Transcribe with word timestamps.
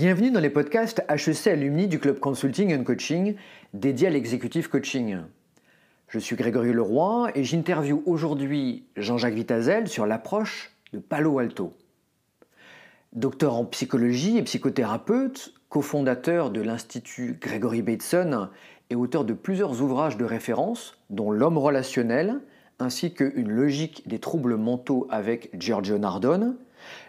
Bienvenue 0.00 0.30
dans 0.30 0.40
les 0.40 0.48
podcasts 0.48 1.04
HEC 1.10 1.48
Alumni 1.48 1.86
du 1.86 1.98
Club 1.98 2.20
Consulting 2.20 2.74
and 2.74 2.84
Coaching 2.84 3.34
dédié 3.74 4.06
à 4.06 4.10
l'executive 4.10 4.70
coaching. 4.70 5.18
Je 6.08 6.18
suis 6.18 6.36
Grégory 6.36 6.72
Leroy 6.72 7.30
et 7.34 7.44
j'interviewe 7.44 8.02
aujourd'hui 8.06 8.86
Jean-Jacques 8.96 9.34
Vitazel 9.34 9.88
sur 9.88 10.06
l'approche 10.06 10.74
de 10.94 11.00
Palo 11.00 11.38
Alto. 11.38 11.74
Docteur 13.12 13.54
en 13.54 13.66
psychologie 13.66 14.38
et 14.38 14.42
psychothérapeute, 14.42 15.52
cofondateur 15.68 16.50
de 16.50 16.62
l'Institut 16.62 17.36
Gregory 17.38 17.82
Bateson 17.82 18.48
et 18.88 18.94
auteur 18.94 19.26
de 19.26 19.34
plusieurs 19.34 19.82
ouvrages 19.82 20.16
de 20.16 20.24
référence, 20.24 20.96
dont 21.10 21.30
L'homme 21.30 21.58
relationnel, 21.58 22.40
ainsi 22.78 23.12
que 23.12 23.30
Une 23.36 23.50
logique 23.50 24.08
des 24.08 24.18
troubles 24.18 24.56
mentaux 24.56 25.06
avec 25.10 25.50
Giorgio 25.60 25.98
Nardone, 25.98 26.56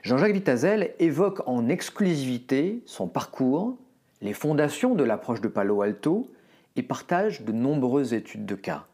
Jean-Jacques 0.03 0.33
Vitazel 0.33 0.93
évoque 0.99 1.41
en 1.47 1.69
exclusivité 1.69 2.81
son 2.85 3.07
parcours, 3.07 3.77
les 4.21 4.33
fondations 4.33 4.95
de 4.95 5.03
l'approche 5.03 5.41
de 5.41 5.47
Palo 5.47 5.81
Alto 5.81 6.29
et 6.75 6.83
partage 6.83 7.43
de 7.43 7.51
nombreuses 7.51 8.13
études 8.13 8.45
de 8.45 8.55
cas. 8.55 8.85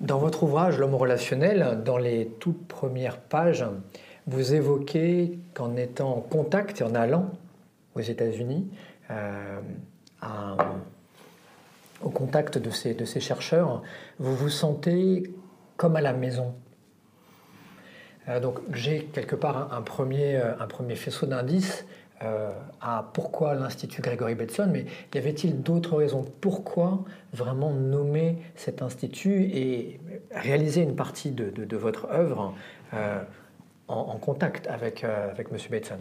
Dans 0.00 0.18
votre 0.18 0.44
ouvrage 0.44 0.78
L'homme 0.78 0.94
relationnel, 0.94 1.82
dans 1.84 1.98
les 1.98 2.30
toutes 2.38 2.66
premières 2.68 3.18
pages, 3.18 3.66
vous 4.26 4.54
évoquez 4.54 5.38
qu'en 5.54 5.74
étant 5.76 6.16
en 6.16 6.20
contact 6.20 6.80
et 6.80 6.84
en 6.84 6.94
allant 6.94 7.30
aux 7.96 8.00
États-Unis, 8.00 8.68
euh, 9.10 9.60
au 12.02 12.10
contact 12.10 12.58
de 12.58 12.70
ces, 12.70 12.94
de 12.94 13.04
ces 13.04 13.20
chercheurs, 13.20 13.82
vous 14.18 14.36
vous 14.36 14.50
sentez 14.50 15.32
comme 15.76 15.96
à 15.96 16.00
la 16.00 16.12
maison. 16.12 16.54
Euh, 18.28 18.40
donc 18.40 18.60
j'ai 18.72 19.04
quelque 19.04 19.36
part 19.36 19.72
un, 19.72 19.82
premier, 19.82 20.36
euh, 20.36 20.52
un 20.58 20.66
premier 20.66 20.94
faisceau 20.94 21.26
d'indices 21.26 21.86
euh, 22.22 22.50
à 22.80 23.08
pourquoi 23.14 23.54
l'Institut 23.54 24.02
Gregory 24.02 24.34
Bateson, 24.34 24.68
mais 24.72 24.86
y 25.14 25.18
avait-il 25.18 25.62
d'autres 25.62 25.96
raisons 25.96 26.24
Pourquoi 26.40 27.04
vraiment 27.32 27.72
nommer 27.72 28.38
cet 28.56 28.82
institut 28.82 29.42
et 29.44 30.00
réaliser 30.32 30.82
une 30.82 30.96
partie 30.96 31.30
de, 31.30 31.76
votre 31.76 32.08
œuvre 32.10 32.54
en, 33.86 34.18
contact 34.18 34.66
avec, 34.66 35.04
avec 35.04 35.48
M. 35.52 35.58
Bateson 35.70 35.98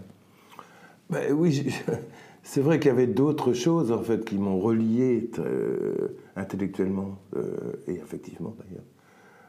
ben 1.12 1.32
Oui, 1.34 1.72
c'est 2.44 2.62
vrai 2.62 2.80
qu'il 2.80 2.88
y 2.88 2.92
avait 2.92 3.06
d'autres 3.06 3.54
choses 3.54 3.92
en 3.92 4.02
fait 4.02 4.26
qui 4.26 4.40
m'ont 4.40 4.58
relié 4.58 5.30
intellectuellement 6.36 7.20
et 7.88 7.94
effectivement 7.94 8.56
d'ailleurs 8.60 8.84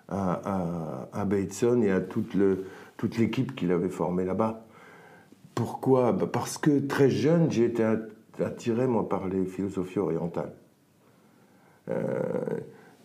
à, 0.09 1.25
Bateson 1.27 1.83
et 1.83 1.91
à 1.91 2.01
toute, 2.01 2.35
le, 2.35 2.65
toute 2.97 3.19
l'équipe 3.19 3.55
qu'il 3.55 3.73
avait 3.73 3.89
formée 3.89 4.25
là-bas. 4.25 4.65
Pourquoi? 5.55 6.13
Bah, 6.13 6.29
Parce 6.31 6.59
que 6.59 6.79
très 6.79 7.11
jeune, 7.11 7.51
j'ai 7.51 7.65
été 7.65 7.85
attiré, 8.41 8.87
moi, 8.87 9.09
par 9.09 9.29
les 9.29 9.45
philosophies 9.45 9.99
orientales. 9.99 10.53
Euh, 11.91 12.23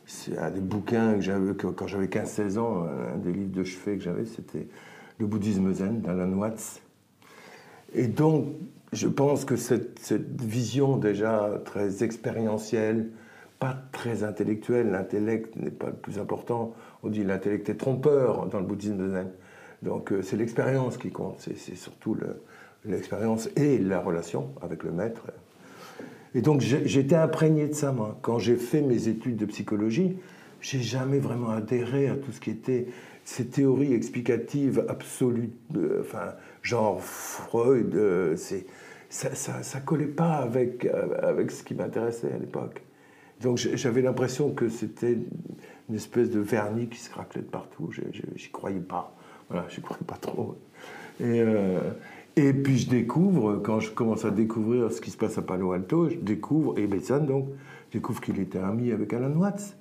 c'est 0.06 0.38
un 0.38 0.52
des 0.52 0.62
bouquins 0.62 1.16
que 1.16 1.22
j'avais 1.22 1.54
quand 1.56 1.88
j'avais 1.88 2.08
15-16 2.08 2.58
ans, 2.60 2.86
un 2.86 3.18
des 3.18 3.32
livres 3.32 3.52
de 3.52 3.64
chevet 3.64 3.98
que 3.98 4.04
j'avais, 4.04 4.26
c'était 4.26 4.68
Le 5.18 5.26
bouddhisme 5.26 5.72
zen 5.74 6.02
d'Alan 6.02 6.34
Watts. 6.34 6.82
Et 7.96 8.08
donc, 8.08 8.48
je 8.92 9.08
pense 9.08 9.46
que 9.46 9.56
cette, 9.56 10.00
cette 10.00 10.42
vision 10.42 10.98
déjà 10.98 11.62
très 11.64 12.04
expérientielle, 12.04 13.10
pas 13.60 13.78
très 13.92 14.24
intellectuelle, 14.24 14.92
l'intellect 14.92 15.56
n'est 15.56 15.72
pas 15.72 15.88
le 15.88 15.96
plus 15.96 16.20
important, 16.20 16.74
on 17.04 17.10
dit 17.10 17.24
l'intellect 17.24 17.70
est 17.70 17.76
trompeur 17.76 18.48
dans 18.48 18.60
le 18.60 18.66
bouddhisme 18.66 19.12
zen. 19.12 19.28
Donc 19.82 20.12
euh, 20.12 20.22
c'est 20.22 20.38
l'expérience 20.38 20.98
qui 20.98 21.12
compte, 21.12 21.36
c'est 21.40 21.76
surtout 21.76 22.18
l'expérience 22.86 23.50
et 23.56 23.78
la 23.78 24.00
relation 24.00 24.50
avec 24.62 24.84
le 24.84 24.92
maître. 24.92 25.28
Et 26.34 26.42
donc 26.42 26.62
j'étais 26.62 27.16
imprégné 27.16 27.68
de 27.68 27.74
ça, 27.74 27.92
moi. 27.92 28.18
Quand 28.22 28.40
j'ai 28.40 28.56
fait 28.56 28.82
mes 28.82 29.08
études 29.08 29.36
de 29.36 29.46
psychologie, 29.46 30.18
j'ai 30.62 30.80
jamais 30.80 31.20
vraiment 31.20 31.52
adhéré 31.52 32.08
à 32.08 32.16
tout 32.16 32.32
ce 32.32 32.40
qui 32.40 32.50
était 32.50 32.88
ces 33.26 33.46
théories 33.48 33.94
explicatives 33.94 34.86
absolues, 34.90 35.52
euh, 35.76 36.02
enfin, 36.02 36.34
genre 36.62 37.02
Freud, 37.02 37.94
euh, 37.96 38.36
ça, 39.10 39.36
ça, 39.36 39.80
collait 39.80 40.06
pas 40.06 40.34
avec, 40.38 40.88
avec 41.22 41.52
ce 41.52 41.64
qui 41.64 41.76
m'intéressait 41.76 42.32
à 42.34 42.38
l'époque. 42.38 42.82
Donc 43.42 43.58
j'avais 43.58 44.02
l'impression 44.02 44.52
que 44.52 44.70
c'était 44.70 45.18
une 45.90 45.96
espèce 45.96 46.30
de 46.30 46.40
vernis 46.40 46.88
qui 46.88 47.00
se 47.00 47.10
craquelait 47.10 47.42
de 47.42 47.48
partout. 47.48 47.90
J'y 48.36 48.50
croyais 48.50 48.80
pas. 48.80 49.16
Voilà, 49.50 49.66
j'y 49.70 49.82
croyais 49.82 50.06
pas 50.06 50.16
trop. 50.16 50.56
Et, 51.20 51.42
euh, 51.42 51.80
et 52.36 52.54
puis 52.54 52.80
je 52.80 52.90
découvre, 52.90 53.58
quand 53.58 53.80
je 53.80 53.92
commence 53.92 54.26
à 54.26 54.32
découvrir 54.32 54.92
ce 54.92 55.02
qui 55.02 55.12
se 55.12 55.18
passe 55.18 55.38
à 55.38 55.42
Palo 55.42 55.72
Alto, 55.74 56.10
je 56.10 56.16
découvre, 56.16 56.78
et 56.80 56.88
Bateson 56.88 57.24
donc, 57.24 57.48
je 57.90 57.98
découvre 58.00 58.22
qu'il 58.22 58.40
était 58.40 58.60
ami 58.60 58.92
avec 58.92 59.14
Alan 59.14 59.32
Watts. 59.32 59.76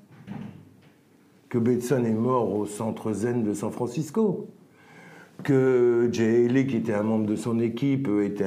Que 1.48 1.58
Bateson 1.58 2.04
est 2.04 2.12
mort 2.12 2.54
au 2.54 2.66
centre 2.66 3.12
zen 3.12 3.42
de 3.42 3.54
San 3.54 3.70
Francisco. 3.70 4.48
Que 5.42 6.08
Jay 6.12 6.46
Haley, 6.46 6.66
qui 6.66 6.76
était 6.76 6.94
un 6.94 7.02
membre 7.02 7.26
de 7.26 7.36
son 7.36 7.58
équipe, 7.58 8.08
était 8.22 8.44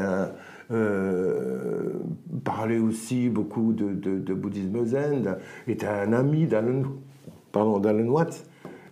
euh, 0.72 1.94
parlait 2.44 2.80
aussi 2.80 3.30
beaucoup 3.30 3.74
de, 3.74 4.34
bouddhisme 4.34 4.86
zen, 4.86 5.38
était 5.68 5.88
un 5.88 6.14
ami 6.14 6.48
d'Alan 6.48 6.84
pardon, 7.56 7.80
d'Alan 7.80 8.08
Watts. 8.10 8.44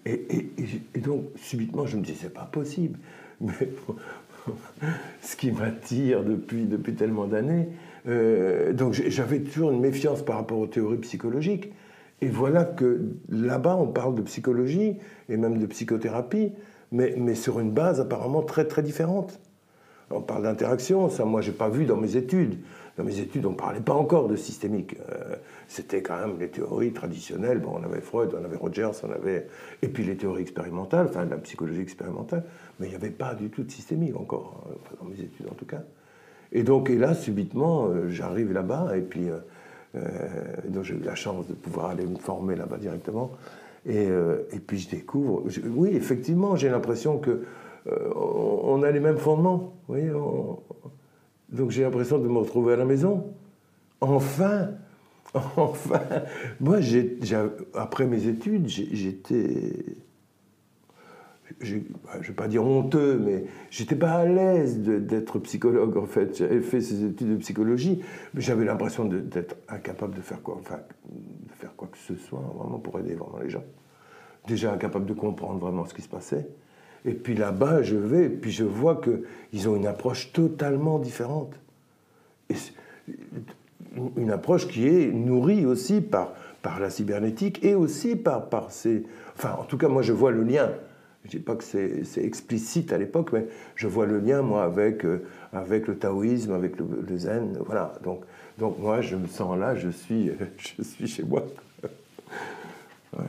Et, 0.05 0.49
donc, 0.95 1.25
subitement, 1.35 1.85
je 1.85 1.97
me 1.97 2.01
dis, 2.01 2.15
c'est 2.15 2.33
pas 2.33 2.47
possible. 2.49 2.97
Mais 3.41 3.51
ce 5.21 5.35
qui 5.35 5.51
m'attire 5.51 6.23
depuis, 6.23 6.63
depuis 6.63 6.95
tellement 6.95 7.25
d'années. 7.25 7.67
Euh, 8.07 8.71
donc, 8.71 8.93
j'avais 8.93 9.41
toujours 9.41 9.71
une 9.71 9.81
méfiance 9.81 10.23
par 10.23 10.37
rapport 10.37 10.59
aux 10.59 10.67
théories 10.67 10.99
psychologiques. 10.99 11.73
Et 12.21 12.27
voilà 12.27 12.63
que 12.63 13.01
là-bas, 13.27 13.75
on 13.75 13.87
parle 13.87 14.15
de 14.15 14.21
psychologie 14.21 14.95
et 15.27 15.35
même 15.35 15.57
de 15.57 15.65
psychothérapie, 15.65 16.53
mais, 16.93 17.15
mais 17.17 17.35
sur 17.35 17.59
une 17.59 17.71
base 17.71 17.99
apparemment 17.99 18.43
très, 18.43 18.65
très 18.65 18.81
différente. 18.81 19.41
On 20.09 20.21
parle 20.21 20.43
d'interaction, 20.43 21.09
ça, 21.09 21.25
moi, 21.25 21.41
j'ai 21.41 21.51
pas 21.51 21.67
vu 21.67 21.85
dans 21.85 21.97
mes 21.97 22.15
études. 22.15 22.59
Dans 22.97 23.03
mes 23.03 23.19
études, 23.19 23.45
on 23.47 23.51
ne 23.51 23.55
parlait 23.55 23.79
pas 23.79 23.93
encore 23.93 24.27
de 24.27 24.35
systémique. 24.35 24.95
Euh, 25.09 25.35
c'était 25.67 26.03
quand 26.03 26.19
même 26.19 26.39
les 26.39 26.49
théories 26.49 26.93
traditionnelles. 26.93 27.59
Bon, 27.59 27.79
on 27.79 27.83
avait 27.83 28.01
Freud, 28.01 28.35
on 28.39 28.45
avait 28.45 28.57
Rogers, 28.57 28.91
on 29.03 29.11
avait. 29.11 29.47
Et 29.81 29.87
puis 29.87 30.03
les 30.03 30.15
théories 30.15 30.43
expérimentales, 30.43 31.07
enfin 31.09 31.25
la 31.25 31.37
psychologie 31.37 31.81
expérimentale. 31.81 32.43
Mais 32.79 32.87
il 32.87 32.89
n'y 32.89 32.95
avait 32.95 33.09
pas 33.09 33.33
du 33.33 33.49
tout 33.49 33.63
de 33.63 33.71
systémique 33.71 34.15
encore, 34.15 34.67
hein, 34.67 34.75
dans 35.01 35.07
mes 35.07 35.19
études 35.19 35.47
en 35.49 35.55
tout 35.55 35.65
cas. 35.65 35.81
Et 36.51 36.61
donc, 36.61 36.91
et 36.91 36.97
là, 36.97 37.15
subitement, 37.15 37.87
euh, 37.87 38.09
j'arrive 38.09 38.53
là-bas, 38.53 38.95
et 38.95 39.01
puis. 39.01 39.29
Euh, 39.29 39.39
donc 40.69 40.83
j'ai 40.85 40.95
eu 40.95 41.03
la 41.03 41.13
chance 41.13 41.47
de 41.47 41.53
pouvoir 41.53 41.91
aller 41.91 42.07
me 42.07 42.15
former 42.15 42.55
là-bas 42.55 42.77
directement. 42.77 43.31
Et, 43.85 44.09
puis 44.65 44.79
je 44.79 44.89
découvre. 44.89 45.43
oui, 45.67 45.89
effectivement, 45.93 46.55
j'ai 46.55 46.69
l'impression 46.69 47.19
que 47.19 47.43
on 47.85 48.81
a 48.81 48.89
les 48.89 48.99
mêmes 48.99 49.19
fondements. 49.19 49.75
Vous 49.87 49.93
voyez, 49.93 50.09
donc 51.53 51.69
j'ai 51.69 51.83
l'impression 51.83 52.17
de 52.17 52.27
me 52.27 52.39
retrouver 52.39 52.73
à 52.73 52.77
la 52.77 52.85
maison. 52.85 53.33
Enfin, 54.01 54.71
enfin, 55.33 56.01
moi, 56.59 56.79
après 57.73 58.05
mes 58.05 58.27
études, 58.27 58.67
j'étais, 58.67 59.85
je 61.59 61.75
ne 61.75 62.23
vais 62.23 62.33
pas 62.33 62.47
dire 62.47 62.65
honteux, 62.65 63.19
mais 63.23 63.45
j'étais 63.69 63.95
pas 63.95 64.13
à 64.13 64.25
l'aise 64.25 64.79
d'être 64.79 65.39
psychologue 65.39 65.97
en 65.97 66.05
fait. 66.05 66.37
J'avais 66.37 66.61
fait 66.61 66.81
ces 66.81 67.05
études 67.05 67.29
de 67.29 67.37
psychologie, 67.37 68.01
mais 68.33 68.41
j'avais 68.41 68.65
l'impression 68.65 69.05
d'être 69.05 69.55
incapable 69.69 70.15
de 70.15 70.21
faire 70.21 70.41
quoi, 70.41 70.57
enfin, 70.59 70.79
de 71.09 71.53
faire 71.53 71.75
quoi 71.75 71.87
que 71.87 71.97
ce 71.97 72.15
soit 72.15 72.43
vraiment 72.55 72.79
pour 72.79 72.99
aider 72.99 73.13
vraiment 73.13 73.39
les 73.41 73.49
gens. 73.49 73.63
Déjà 74.47 74.73
incapable 74.73 75.05
de 75.05 75.13
comprendre 75.13 75.59
vraiment 75.59 75.85
ce 75.85 75.93
qui 75.93 76.01
se 76.01 76.09
passait. 76.09 76.47
Et 77.05 77.13
puis 77.13 77.35
là-bas, 77.35 77.81
je 77.81 77.95
vais, 77.95 78.25
et 78.25 78.29
puis 78.29 78.51
je 78.51 78.63
vois 78.63 79.01
qu'ils 79.01 79.69
ont 79.69 79.75
une 79.75 79.87
approche 79.87 80.31
totalement 80.31 80.99
différente. 80.99 81.53
Une 84.17 84.31
approche 84.31 84.67
qui 84.67 84.87
est 84.87 85.11
nourrie 85.11 85.65
aussi 85.65 86.01
par, 86.01 86.33
par 86.61 86.79
la 86.79 86.89
cybernétique 86.89 87.63
et 87.63 87.75
aussi 87.75 88.15
par, 88.15 88.49
par 88.49 88.71
ces... 88.71 89.03
Enfin, 89.35 89.55
en 89.59 89.63
tout 89.63 89.77
cas, 89.77 89.89
moi, 89.89 90.01
je 90.01 90.13
vois 90.13 90.31
le 90.31 90.43
lien. 90.43 90.71
Je 91.25 91.29
ne 91.29 91.39
dis 91.39 91.39
pas 91.39 91.55
que 91.55 91.63
c'est 91.63 92.23
explicite 92.23 92.91
à 92.91 92.97
l'époque, 92.97 93.31
mais 93.33 93.47
je 93.75 93.87
vois 93.87 94.05
le 94.05 94.19
lien, 94.19 94.41
moi, 94.41 94.63
avec, 94.63 95.05
euh, 95.05 95.23
avec 95.53 95.87
le 95.87 95.97
taoïsme, 95.97 96.51
avec 96.53 96.73
le, 96.77 97.17
zen. 97.17 97.57
Voilà. 97.65 97.93
Donc, 98.03 98.23
donc, 98.57 98.77
moi, 98.79 99.01
je 99.01 99.15
me 99.15 99.27
sens 99.27 99.57
là, 99.57 99.75
je 99.75 99.89
suis, 99.89 100.31
je 100.77 100.83
suis 100.83 101.07
chez 101.07 101.23
moi. 101.23 101.45
Ouais, 103.15 103.25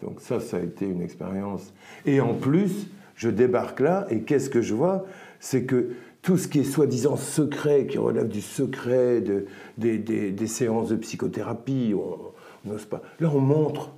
donc 0.00 0.20
ça, 0.20 0.40
ça 0.40 0.58
a 0.58 0.60
été 0.60 0.86
une 0.86 1.02
expérience. 1.02 1.72
Et 2.06 2.20
en 2.20 2.34
plus, 2.34 2.88
je 3.14 3.28
débarque 3.28 3.80
là, 3.80 4.06
et 4.10 4.20
qu'est-ce 4.20 4.50
que 4.50 4.62
je 4.62 4.74
vois? 4.74 5.06
C'est 5.40 5.64
que 5.64 5.90
tout 6.22 6.36
ce 6.36 6.48
qui 6.48 6.60
est 6.60 6.64
soi-disant 6.64 7.16
secret, 7.16 7.86
qui 7.86 7.98
relève 7.98 8.28
du 8.28 8.40
secret 8.40 9.20
de, 9.20 9.46
des, 9.76 10.46
séances 10.46 10.88
de 10.88 10.96
psychothérapie, 10.96 11.94
on 11.94 12.68
n'ose 12.68 12.84
pas. 12.84 13.02
Là, 13.20 13.30
on 13.34 13.40
montre. 13.40 13.94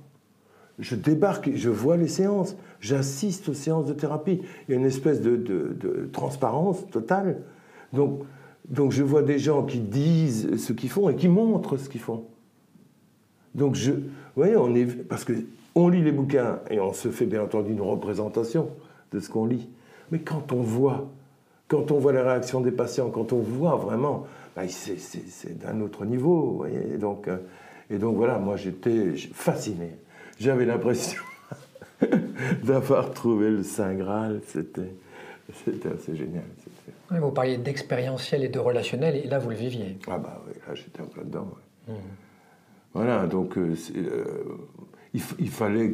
Je 0.79 0.95
débarque, 0.95 1.51
je 1.53 1.69
vois 1.69 1.97
les 1.97 2.07
séances, 2.07 2.55
j'assiste 2.79 3.49
aux 3.49 3.53
séances 3.53 3.85
de 3.85 3.93
thérapie. 3.93 4.41
Il 4.67 4.71
y 4.71 4.73
a 4.75 4.79
une 4.79 4.85
espèce 4.85 5.21
de, 5.21 5.35
de 5.35 6.09
transparence 6.11 6.89
totale. 6.89 7.41
Donc, 7.93 8.21
donc 8.69 8.91
je 8.91 9.03
vois 9.03 9.21
des 9.21 9.37
gens 9.37 9.63
qui 9.63 9.79
disent 9.79 10.55
ce 10.55 10.73
qu'ils 10.73 10.89
font 10.89 11.09
et 11.09 11.15
qui 11.15 11.27
montrent 11.27 11.77
ce 11.77 11.89
qu'ils 11.89 12.01
font. 12.01 12.25
Donc 13.53 13.75
je, 13.75 13.91
vous 13.91 14.01
voyez, 14.35 14.55
on 14.55 14.73
est, 14.75 14.85
parce 14.85 15.25
que 15.25 15.33
on 15.75 15.89
lit 15.89 16.01
les 16.01 16.11
bouquins 16.11 16.59
et 16.69 16.79
on 16.79 16.93
se 16.93 17.09
fait 17.09 17.25
bien 17.25 17.43
entendu 17.43 17.71
une 17.71 17.81
représentation 17.81 18.69
de 19.11 19.19
ce 19.19 19.29
qu'on 19.29 19.45
lit. 19.45 19.69
Mais 20.11 20.19
quand 20.19 20.51
on 20.51 20.61
voit, 20.61 21.09
quand 21.67 21.91
on 21.91 21.99
voit 21.99 22.11
les 22.11 22.21
réactions 22.21 22.61
des 22.61 22.71
patients, 22.71 23.09
quand 23.09 23.33
on 23.33 23.39
voit 23.39 23.75
vraiment, 23.75 24.25
bah, 24.55 24.63
c'est 24.67 25.57
d'un 25.57 25.79
autre 25.81 26.05
niveau. 26.05 26.55
Voyez 26.57 26.97
donc, 26.97 27.27
euh, 27.27 27.37
et 27.89 27.97
donc 27.97 28.17
voilà, 28.17 28.37
moi 28.37 28.57
j'étais 28.57 29.15
fasciné. 29.33 29.91
J'avais 30.39 30.65
l'impression 30.65 31.21
d'avoir 32.63 33.11
trouvé 33.11 33.49
le 33.49 33.63
Saint 33.63 33.93
Graal. 33.93 34.41
C'était 34.45 35.89
assez 35.89 36.15
génial. 36.15 36.43
vous 37.09 37.31
parliez 37.31 37.57
d'expérientiel 37.57 38.43
et 38.43 38.49
de 38.49 38.59
relationnel, 38.59 39.15
et 39.17 39.27
là 39.27 39.39
vous 39.39 39.49
le 39.49 39.55
viviez. 39.55 39.97
Ah 40.07 40.17
bah 40.17 40.41
oui, 40.47 40.53
là 40.67 40.75
j'étais 40.75 41.01
un 41.01 41.05
peu 41.05 41.21
dedans. 41.23 41.47
Mmh. 41.87 41.93
Voilà, 42.93 43.25
donc 43.27 43.57
euh, 43.57 43.75
euh, 43.95 44.25
il, 45.13 45.49
fallait. 45.49 45.93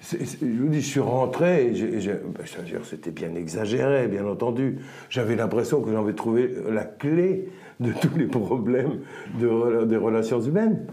Je 0.00 0.46
vous 0.46 0.68
dis, 0.68 0.80
je 0.80 0.86
suis 0.86 1.00
rentré, 1.00 1.72
ben, 1.72 2.44
c'était 2.84 3.10
bien 3.10 3.34
exagéré, 3.34 4.08
bien 4.08 4.26
entendu. 4.26 4.78
J'avais 5.08 5.36
l'impression 5.36 5.80
que 5.80 5.90
j'avais 5.90 6.14
trouvé 6.14 6.54
la 6.68 6.84
clé 6.84 7.48
de 7.80 7.92
tous 7.92 8.16
les 8.16 8.26
problèmes 8.26 9.00
de, 9.40 9.84
des 9.84 9.96
relations 9.96 10.40
humaines. 10.40 10.86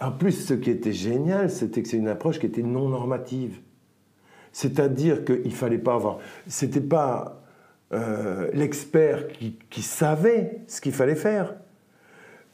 En 0.00 0.10
plus, 0.10 0.32
ce 0.32 0.54
qui 0.54 0.70
était 0.70 0.92
génial, 0.92 1.50
c'était 1.50 1.82
que 1.82 1.88
c'est 1.88 1.98
une 1.98 2.08
approche 2.08 2.40
qui 2.40 2.46
était 2.46 2.62
non 2.62 2.88
normative. 2.88 3.60
C'est-à-dire 4.52 5.24
qu'il 5.24 5.44
ne 5.44 5.50
fallait 5.50 5.78
pas 5.78 5.94
avoir. 5.94 6.18
C'était 6.46 6.80
pas 6.80 7.42
euh, 7.92 8.50
l'expert 8.52 9.28
qui, 9.28 9.56
qui 9.70 9.82
savait 9.82 10.62
ce 10.66 10.80
qu'il 10.80 10.92
fallait 10.92 11.14
faire 11.14 11.54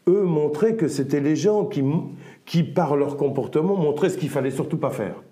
eux 0.09 0.25
montraient 0.25 0.75
que 0.75 0.89
c'était 0.89 1.21
les 1.21 1.37
gens 1.37 1.65
qui, 1.67 1.85
qui, 2.49 2.63
par 2.63 2.97
leur 2.97 3.19
comportement, 3.19 3.77
montraient 3.77 4.09
ce 4.09 4.17
qu'il 4.17 4.31
fallait 4.31 4.51
surtout 4.51 4.79
pas 4.79 4.89
faire. 4.89 5.23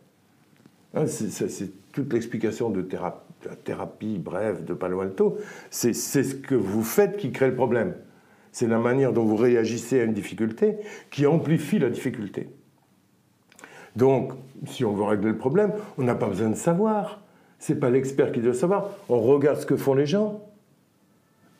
Hein, 0.94 1.06
c'est 1.06 1.72
toute 1.92 2.12
l'explication 2.12 2.68
de, 2.68 2.86
la 2.92 3.56
thérapie 3.56 4.18
brève 4.18 4.66
de 4.66 4.74
Palo 4.74 5.00
Alto. 5.00 5.38
C'est 5.70 5.94
ce 5.94 6.34
que 6.34 6.54
vous 6.54 6.82
faites 6.84 7.16
qui 7.16 7.32
crée 7.32 7.48
le 7.48 7.54
problème. 7.56 7.94
C'est 8.52 8.66
la 8.66 8.78
manière 8.78 9.14
dont 9.14 9.24
vous 9.24 9.36
réagissez 9.36 10.00
à 10.00 10.04
une 10.04 10.12
difficulté 10.12 10.76
qui 11.10 11.26
amplifie 11.26 11.78
la 11.78 11.88
difficulté. 11.88 12.50
Donc, 13.96 14.32
si 14.66 14.84
on 14.84 14.92
veut 14.92 15.04
régler 15.04 15.30
le 15.30 15.38
problème, 15.38 15.72
on 15.96 16.02
n'a 16.02 16.14
pas 16.14 16.28
besoin 16.28 16.50
de 16.50 16.54
savoir. 16.54 17.22
C'est 17.58 17.80
pas 17.80 17.88
l'expert 17.88 18.30
qui 18.30 18.40
doit 18.40 18.52
savoir. 18.52 18.90
On 19.08 19.20
regarde 19.20 19.58
ce 19.58 19.64
que 19.64 19.76
font 19.76 19.94
les 19.94 20.06
gens 20.06 20.42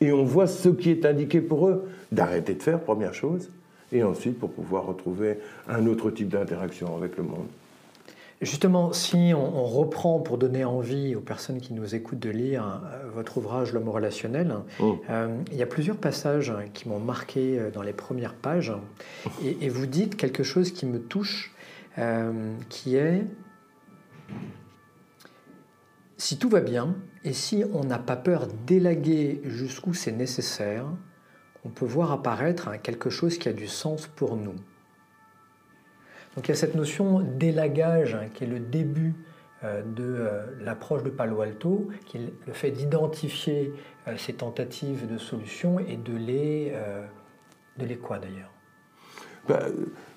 et 0.02 0.12
on 0.12 0.24
voit 0.24 0.46
ce 0.46 0.68
qui 0.68 0.90
est 0.90 1.06
indiqué 1.06 1.40
pour 1.40 1.66
eux 1.66 1.88
d'arrêter 2.12 2.54
de 2.54 2.62
faire, 2.62 2.78
première 2.80 3.14
chose, 3.14 3.48
et 3.92 4.02
ensuite 4.02 4.38
pour 4.38 4.50
pouvoir 4.50 4.86
retrouver 4.86 5.38
un 5.68 5.86
autre 5.86 6.10
type 6.10 6.28
d'interaction 6.28 6.96
avec 6.96 7.16
le 7.16 7.22
monde. 7.22 7.46
Justement, 8.42 8.92
si 8.92 9.32
on, 9.34 9.64
reprend 9.64 10.20
pour 10.20 10.36
donner 10.36 10.62
envie 10.64 11.14
aux 11.14 11.22
personnes 11.22 11.58
qui 11.58 11.72
nous 11.72 11.94
écoutent 11.94 12.18
de 12.18 12.28
lire 12.28 12.82
euh, 12.84 13.08
votre 13.14 13.38
ouvrage 13.38 13.72
L'homme 13.72 13.88
relationnel, 13.88 14.54
oh. 14.78 14.98
euh, 15.08 15.38
il 15.50 15.56
y 15.56 15.62
a 15.62 15.66
plusieurs 15.66 15.96
passages 15.96 16.52
qui 16.74 16.86
m'ont 16.86 16.98
marqué 16.98 17.58
euh, 17.58 17.70
dans 17.70 17.80
les 17.80 17.94
premières 17.94 18.34
pages, 18.34 18.74
et, 19.42 19.70
vous 19.70 19.86
dites 19.86 20.16
quelque 20.16 20.42
chose 20.42 20.70
qui 20.70 20.84
me 20.84 21.00
touche, 21.00 21.54
qui 22.68 22.96
est 22.96 23.24
si 26.18 26.38
tout 26.38 26.50
va 26.50 26.60
bien, 26.60 26.94
et 27.24 27.32
si 27.32 27.64
on 27.72 27.84
n'a 27.84 27.98
pas 27.98 28.16
peur 28.16 28.48
d'élaguer 28.66 29.40
jusqu'où 29.44 29.94
c'est 29.94 30.12
nécessaire, 30.12 30.86
on 31.66 31.68
peut 31.68 31.84
voir 31.84 32.12
apparaître 32.12 32.70
quelque 32.80 33.10
chose 33.10 33.38
qui 33.38 33.48
a 33.48 33.52
du 33.52 33.66
sens 33.66 34.06
pour 34.06 34.36
nous. 34.36 34.54
Donc 36.34 36.46
il 36.46 36.48
y 36.48 36.52
a 36.52 36.54
cette 36.54 36.76
notion 36.76 37.20
d'élagage 37.20 38.14
hein, 38.14 38.28
qui 38.32 38.44
est 38.44 38.46
le 38.46 38.60
début 38.60 39.14
euh, 39.64 39.82
de 39.82 40.04
euh, 40.04 40.42
l'approche 40.60 41.02
de 41.02 41.10
Palo 41.10 41.40
Alto, 41.40 41.88
qui 42.04 42.18
est 42.18 42.32
le 42.46 42.52
fait 42.52 42.70
d'identifier 42.70 43.72
euh, 44.06 44.16
ces 44.16 44.34
tentatives 44.34 45.10
de 45.10 45.18
solutions 45.18 45.80
et 45.80 45.96
de 45.96 46.16
les, 46.16 46.72
de 47.78 47.84
les 47.84 47.96
quoi 47.96 48.18
d'ailleurs? 48.18 48.52
Bah, 49.48 49.60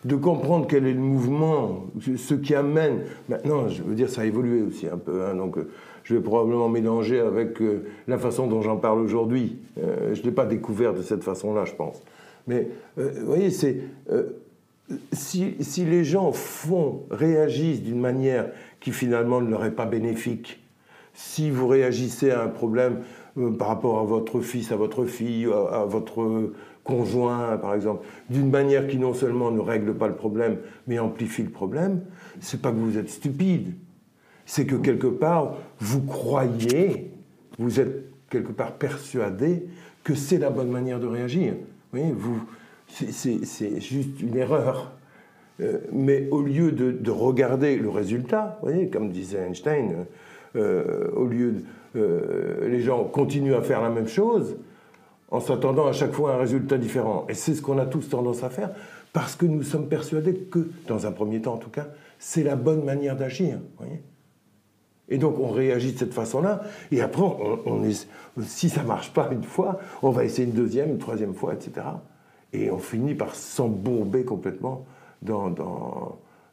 de 0.04 0.16
comprendre 0.16 0.68
quel 0.68 0.86
est 0.88 0.94
le 0.94 1.00
mouvement, 1.00 1.88
ce 2.00 2.34
qui 2.34 2.54
amène. 2.54 3.04
Maintenant, 3.28 3.69
je 3.69 3.84
veux 3.84 3.96
dire, 3.96 4.10
ça 4.10 4.22
a 4.22 4.25
évolué 4.25 4.62
aussi 4.62 4.88
un 4.88 4.98
peu. 4.98 5.25
Hein, 5.25 5.36
donc, 5.36 5.57
je 6.09 6.15
vais 6.15 6.21
probablement 6.21 6.69
mélanger 6.69 7.19
avec 7.19 7.61
euh, 7.61 7.83
la 8.07 8.17
façon 8.17 8.47
dont 8.47 8.63
j'en 8.63 8.77
parle 8.77 9.00
aujourd'hui. 9.00 9.57
Euh, 9.77 10.15
je 10.15 10.21
ne 10.21 10.25
l'ai 10.25 10.31
pas 10.31 10.45
découvert 10.45 10.95
de 10.95 11.03
cette 11.03 11.23
façon-là, 11.23 11.65
je 11.65 11.75
pense. 11.75 12.01
Mais 12.47 12.67
euh, 12.97 13.11
vous 13.19 13.27
voyez, 13.27 13.51
c'est 13.51 13.81
si, 15.11 15.53
si, 15.59 15.85
les 15.85 16.03
gens 16.03 16.31
font, 16.31 17.03
réagissent 17.11 17.83
d'une 17.83 18.00
manière 18.00 18.50
qui 18.79 18.91
finalement 18.91 19.39
ne 19.39 19.51
leur 19.51 19.63
est 19.65 19.75
pas 19.75 19.85
bénéfique, 19.85 20.59
si 21.13 21.51
vous 21.51 21.67
réagissez 21.67 22.31
à 22.31 22.41
un 22.41 22.47
problème 22.47 23.01
par 23.59 23.67
rapport 23.67 24.00
à 24.00 24.03
votre 24.03 24.41
fils, 24.41 24.71
à 24.71 24.77
votre 24.77 25.05
fille, 25.05 25.45
à, 25.45 25.81
à 25.81 25.85
votre 25.85 26.51
conjoint, 26.83 27.55
par 27.57 27.75
exemple, 27.75 28.03
d'une 28.31 28.50
manière 28.50 28.88
qui 28.88 28.97
non 28.97 29.13
seulement 29.13 29.51
ne 29.51 29.59
règle 29.59 29.94
pas 29.94 30.07
le 30.07 30.15
problème, 30.15 30.57
mais 30.88 30.97
amplifie 30.97 31.44
le 31.44 31.51
problème, 31.51 32.01
c'est 32.39 32.63
pas 32.63 32.71
que 32.71 32.77
vous 32.77 32.97
êtes 32.97 33.09
stupide 33.09 33.75
c'est 34.50 34.66
que 34.66 34.75
quelque 34.75 35.06
part, 35.06 35.57
vous 35.78 36.01
croyez, 36.01 37.12
vous 37.60 37.80
êtes 37.80 38.10
quelque 38.31 38.51
part 38.51 38.72
persuadé 38.72 39.68
que 40.04 40.16
c'est 40.16 40.40
la 40.40 40.50
bonne 40.50 40.72
manière 40.72 41.00
de 41.00 41.06
réagir. 41.06 41.54
Vous 41.94 42.42
c'est 42.88 43.80
juste 43.80 44.19
une 44.19 44.36
erreur. 44.36 44.94
Euh, 45.62 45.78
mais 45.92 46.28
au 46.31 46.42
lieu 46.42 46.72
de, 46.72 47.12
regarder 47.12 47.78
le 47.78 47.90
résultat, 47.90 48.57
voyez, 48.63 48.90
comme 48.90 49.12
disait 49.12 49.38
Einstein, 49.38 50.07
euh, 50.56 51.12
au 51.16 51.25
lieu 51.25 51.51
de, 51.51 51.63
euh, 51.96 52.68
les 52.69 52.81
gens 52.81 53.04
continuent 53.04 53.54
à 53.54 53.62
faire 53.62 53.84
la 53.84 53.92
même 53.92 54.07
chose 54.07 54.57
en 55.30 55.40
s'attendant 55.40 55.86
à 55.86 55.92
chaque 55.92 56.13
fois 56.13 56.31
à 56.31 56.36
un 56.38 56.40
résultat 56.40 56.80
différent. 56.80 57.28
Et 57.30 57.36
c'est 57.36 57.54
ce 57.54 57.62
qu'on 57.62 57.78
a 57.78 57.86
tous 57.86 58.10
tendance 58.10 58.44
à 58.44 58.50
faire 58.50 58.72
parce 59.13 59.36
que 59.36 59.46
nous 59.46 59.62
sommes 59.62 59.90
persuadés 59.90 60.34
que, 60.34 60.72
dans 60.88 61.06
un 61.06 61.12
premier 61.12 61.40
temps 61.40 61.54
en 61.54 61.57
tout 61.57 61.69
cas, 61.69 61.90
c'est 62.18 62.41
la 62.41 62.56
bonne 62.56 62.84
manière 62.84 63.15
d'agir. 63.15 63.60
Voyez 63.77 64.01
et 65.10 65.18
donc 65.18 65.39
on 65.39 65.50
réagit 65.50 65.94
de 65.94 65.98
cette 65.98 66.13
façon-là, 66.13 66.62
et 66.92 67.01
après, 67.01 67.24
si 68.42 68.70
ça 68.70 68.84
marche 68.84 69.13
pas 69.13 69.30
une 69.32 69.44
fois, 69.44 69.80
on 70.01 70.12
va 70.12 70.24
essayer 70.24 70.48
une 70.48 70.54
deuxième, 70.54 70.89
une 70.89 70.98
troisième 70.98 71.34
fois, 71.34 71.54
etc. 71.54 71.88
Et 72.54 72.72
on 72.72 72.80
finit 72.80 73.16
par 73.16 73.36
s'embourber 73.36 74.24
complètement 74.24 74.86
dans, 75.22 75.50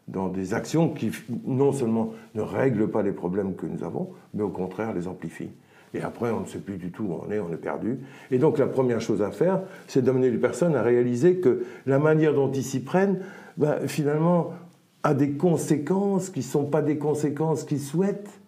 dans, 0.08 0.28
des 0.28 0.54
actions 0.54 0.88
qui 0.88 1.10
non 1.44 1.72
seulement 1.72 2.12
ne 2.34 2.42
règlent 2.42 2.88
pas 2.88 3.02
les 3.02 3.12
problèmes 3.12 3.54
que 3.54 3.66
nous 3.66 3.84
avons, 3.84 4.10
mais 4.34 4.42
au 4.42 4.48
contraire 4.48 4.92
les 4.92 5.08
amplifient. 5.08 5.50
Et 5.94 6.02
après, 6.02 6.30
on 6.30 6.40
ne 6.40 6.46
sait 6.46 6.58
plus 6.58 6.76
du 6.76 6.90
tout 6.90 7.04
où 7.04 7.20
on 7.26 7.30
est, 7.30 7.38
on 7.38 7.50
est 7.50 7.56
perdu. 7.56 8.00
Et 8.30 8.38
donc 8.38 8.58
la 8.58 8.66
première 8.66 9.00
chose 9.00 9.22
à 9.22 9.30
faire, 9.30 9.62
c'est 9.86 10.02
d'amener 10.02 10.30
les 10.30 10.38
personnes 10.38 10.74
à 10.74 10.82
réaliser 10.82 11.36
que 11.36 11.64
la 11.86 11.98
manière 11.98 12.34
dont 12.34 12.50
ils 12.50 12.64
s'y 12.64 12.80
prennent, 12.80 13.20
ben, 13.56 13.86
finalement, 13.86 14.52
a 15.02 15.14
des 15.14 15.32
conséquences 15.32 16.30
qui 16.30 16.40
ne 16.40 16.44
sont 16.44 16.64
pas 16.64 16.82
des 16.82 16.98
conséquences 16.98 17.64
qu'ils 17.64 17.80
souhaitent, 17.80 18.40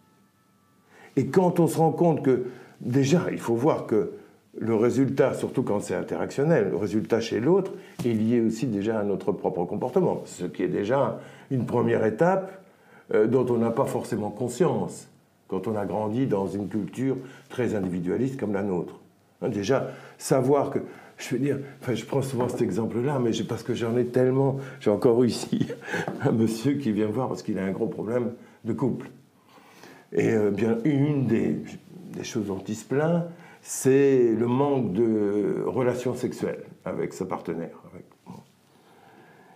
et 1.18 1.26
quand 1.26 1.58
on 1.58 1.66
se 1.66 1.78
rend 1.78 1.90
compte 1.90 2.22
que, 2.22 2.44
déjà, 2.80 3.22
il 3.32 3.40
faut 3.40 3.56
voir 3.56 3.87
que 3.87 4.12
le 4.56 4.76
résultat, 4.76 5.34
surtout 5.34 5.64
quand 5.64 5.80
c'est 5.80 5.96
interactionnel, 5.96 6.68
le 6.70 6.76
résultat 6.76 7.20
chez 7.20 7.40
l'autre 7.40 7.72
est 8.04 8.12
lié 8.12 8.40
aussi 8.40 8.66
déjà 8.66 9.00
à 9.00 9.02
notre 9.02 9.32
propre 9.32 9.64
comportement, 9.64 10.22
ce 10.26 10.44
qui 10.44 10.62
est 10.62 10.68
déjà 10.68 11.18
une 11.50 11.66
première 11.66 12.06
étape 12.06 12.62
euh, 13.12 13.26
dont 13.26 13.44
on 13.50 13.58
n'a 13.58 13.72
pas 13.72 13.87
forcément 13.87 14.30
conscience 14.30 15.08
quand 15.48 15.66
on 15.66 15.75
a 15.75 15.87
grandi 15.87 16.28
dans 16.28 16.46
une 16.46 16.68
culture 16.68 17.16
très 17.48 17.75
individualiste 17.75 18.38
comme 18.38 18.52
la 18.52 18.62
nôtre. 18.62 19.00
Hein, 19.42 19.48
déjà, 19.48 19.90
savoir 20.18 20.70
que, 20.70 20.78
je 21.16 21.30
veux 21.30 21.40
dire, 21.40 21.58
enfin, 21.82 21.94
je 21.94 22.04
prends 22.04 22.22
souvent 22.22 22.48
cet 22.48 22.62
exemple-là, 22.62 23.18
mais 23.18 23.32
parce 23.48 23.64
que 23.64 23.75
j'en 23.75 23.96
ai 23.96 24.04
tellement, 24.04 24.58
j'ai 24.78 24.90
encore 24.90 25.25
eu 25.25 25.26
ici 25.26 25.66
un 26.20 26.30
monsieur 26.30 26.75
qui 26.75 26.92
vient 26.92 27.08
voir 27.08 27.26
parce 27.26 27.42
qu'il 27.42 27.58
a 27.58 27.64
un 27.64 27.72
gros 27.72 27.88
problème 27.88 28.30
de 28.64 28.72
couple. 28.72 29.10
Et 30.12 30.33
euh, 30.33 30.50
bien, 30.50 30.79
une 30.85 31.27
des, 31.27 31.57
choses 32.23 32.47
dont 32.47 32.62
il 32.67 32.75
se 32.75 32.85
plaint, 32.85 33.25
c'est 33.62 34.33
le 34.33 34.47
manque 34.47 34.93
de 34.93 35.62
relations 35.67 36.15
sexuelles 36.15 36.65
avec 36.85 37.12
sa 37.12 37.27
partenaire. 37.27 37.77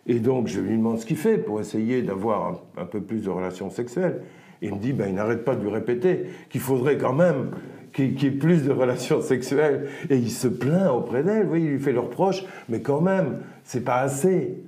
Et 0.07 0.19
donc, 0.19 0.49
je 0.49 0.61
lui 0.61 0.77
demande 0.77 0.99
ce 0.99 1.07
qu'il 1.07 1.17
fait 1.17 1.39
pour 1.39 1.61
essayer 1.61 2.03
d'avoir 2.03 2.61
un, 2.77 2.85
peu 2.85 3.01
plus 3.01 3.23
de 3.23 3.31
relations 3.31 3.71
sexuelles. 3.71 4.23
Il 4.61 4.75
me 4.75 4.79
dit, 4.79 4.93
ben, 4.93 5.09
il 5.09 5.15
n'arrête 5.15 5.45
pas 5.45 5.55
de 5.55 5.63
lui 5.63 5.71
répéter 5.71 6.27
qu'il 6.51 6.61
faudrait 6.61 6.99
quand 6.99 7.13
même 7.13 7.51
qu'il 7.93 8.21
y 8.21 8.27
ait 8.27 8.31
plus 8.31 8.65
de 8.65 8.73
relations 8.73 9.21
sexuelles. 9.21 9.89
Et 10.11 10.17
il 10.17 10.31
se 10.31 10.49
plaint 10.49 10.91
auprès 10.91 11.23
d'elle, 11.23 11.49
il 11.55 11.71
lui 11.71 11.79
fait 11.79 11.93
le 11.93 12.01
reproche, 12.01 12.45
mais 12.69 12.81
quand 12.81 13.01
même, 13.01 13.39
c'est 13.65 13.85
pas 13.85 14.01
assez. 14.01 14.59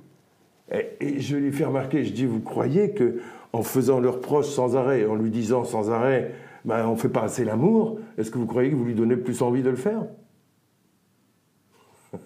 Et, 0.71 0.87
et, 1.01 1.19
je 1.19 1.35
lui 1.35 1.51
fais 1.51 1.65
remarquer, 1.65 2.05
je 2.05 2.13
dis, 2.13 2.25
vous 2.25 2.39
croyez 2.39 2.91
que 2.91 3.19
en 3.55 3.63
faisant 3.63 4.01
leur 4.01 4.19
proche 4.19 4.47
sans 4.47 4.75
arrêt, 4.75 5.05
en 5.05 5.15
lui 5.15 5.29
disant 5.29 5.63
sans 5.63 5.89
arrêt, 5.89 6.33
ben, 6.65 6.85
on 6.87 6.91
ne 6.91 6.97
fait 6.97 7.09
pas 7.09 7.21
assez 7.21 7.45
l'amour, 7.45 7.99
est-ce 8.17 8.29
que 8.29 8.37
vous 8.37 8.45
croyez 8.45 8.69
que 8.69 8.75
vous 8.75 8.83
lui 8.83 8.95
donnez 8.95 9.15
plus 9.15 9.41
envie 9.41 9.63
de 9.63 9.69
le 9.69 9.77
faire? 9.77 10.01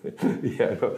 Et 0.44 0.62
alors, 0.62 0.94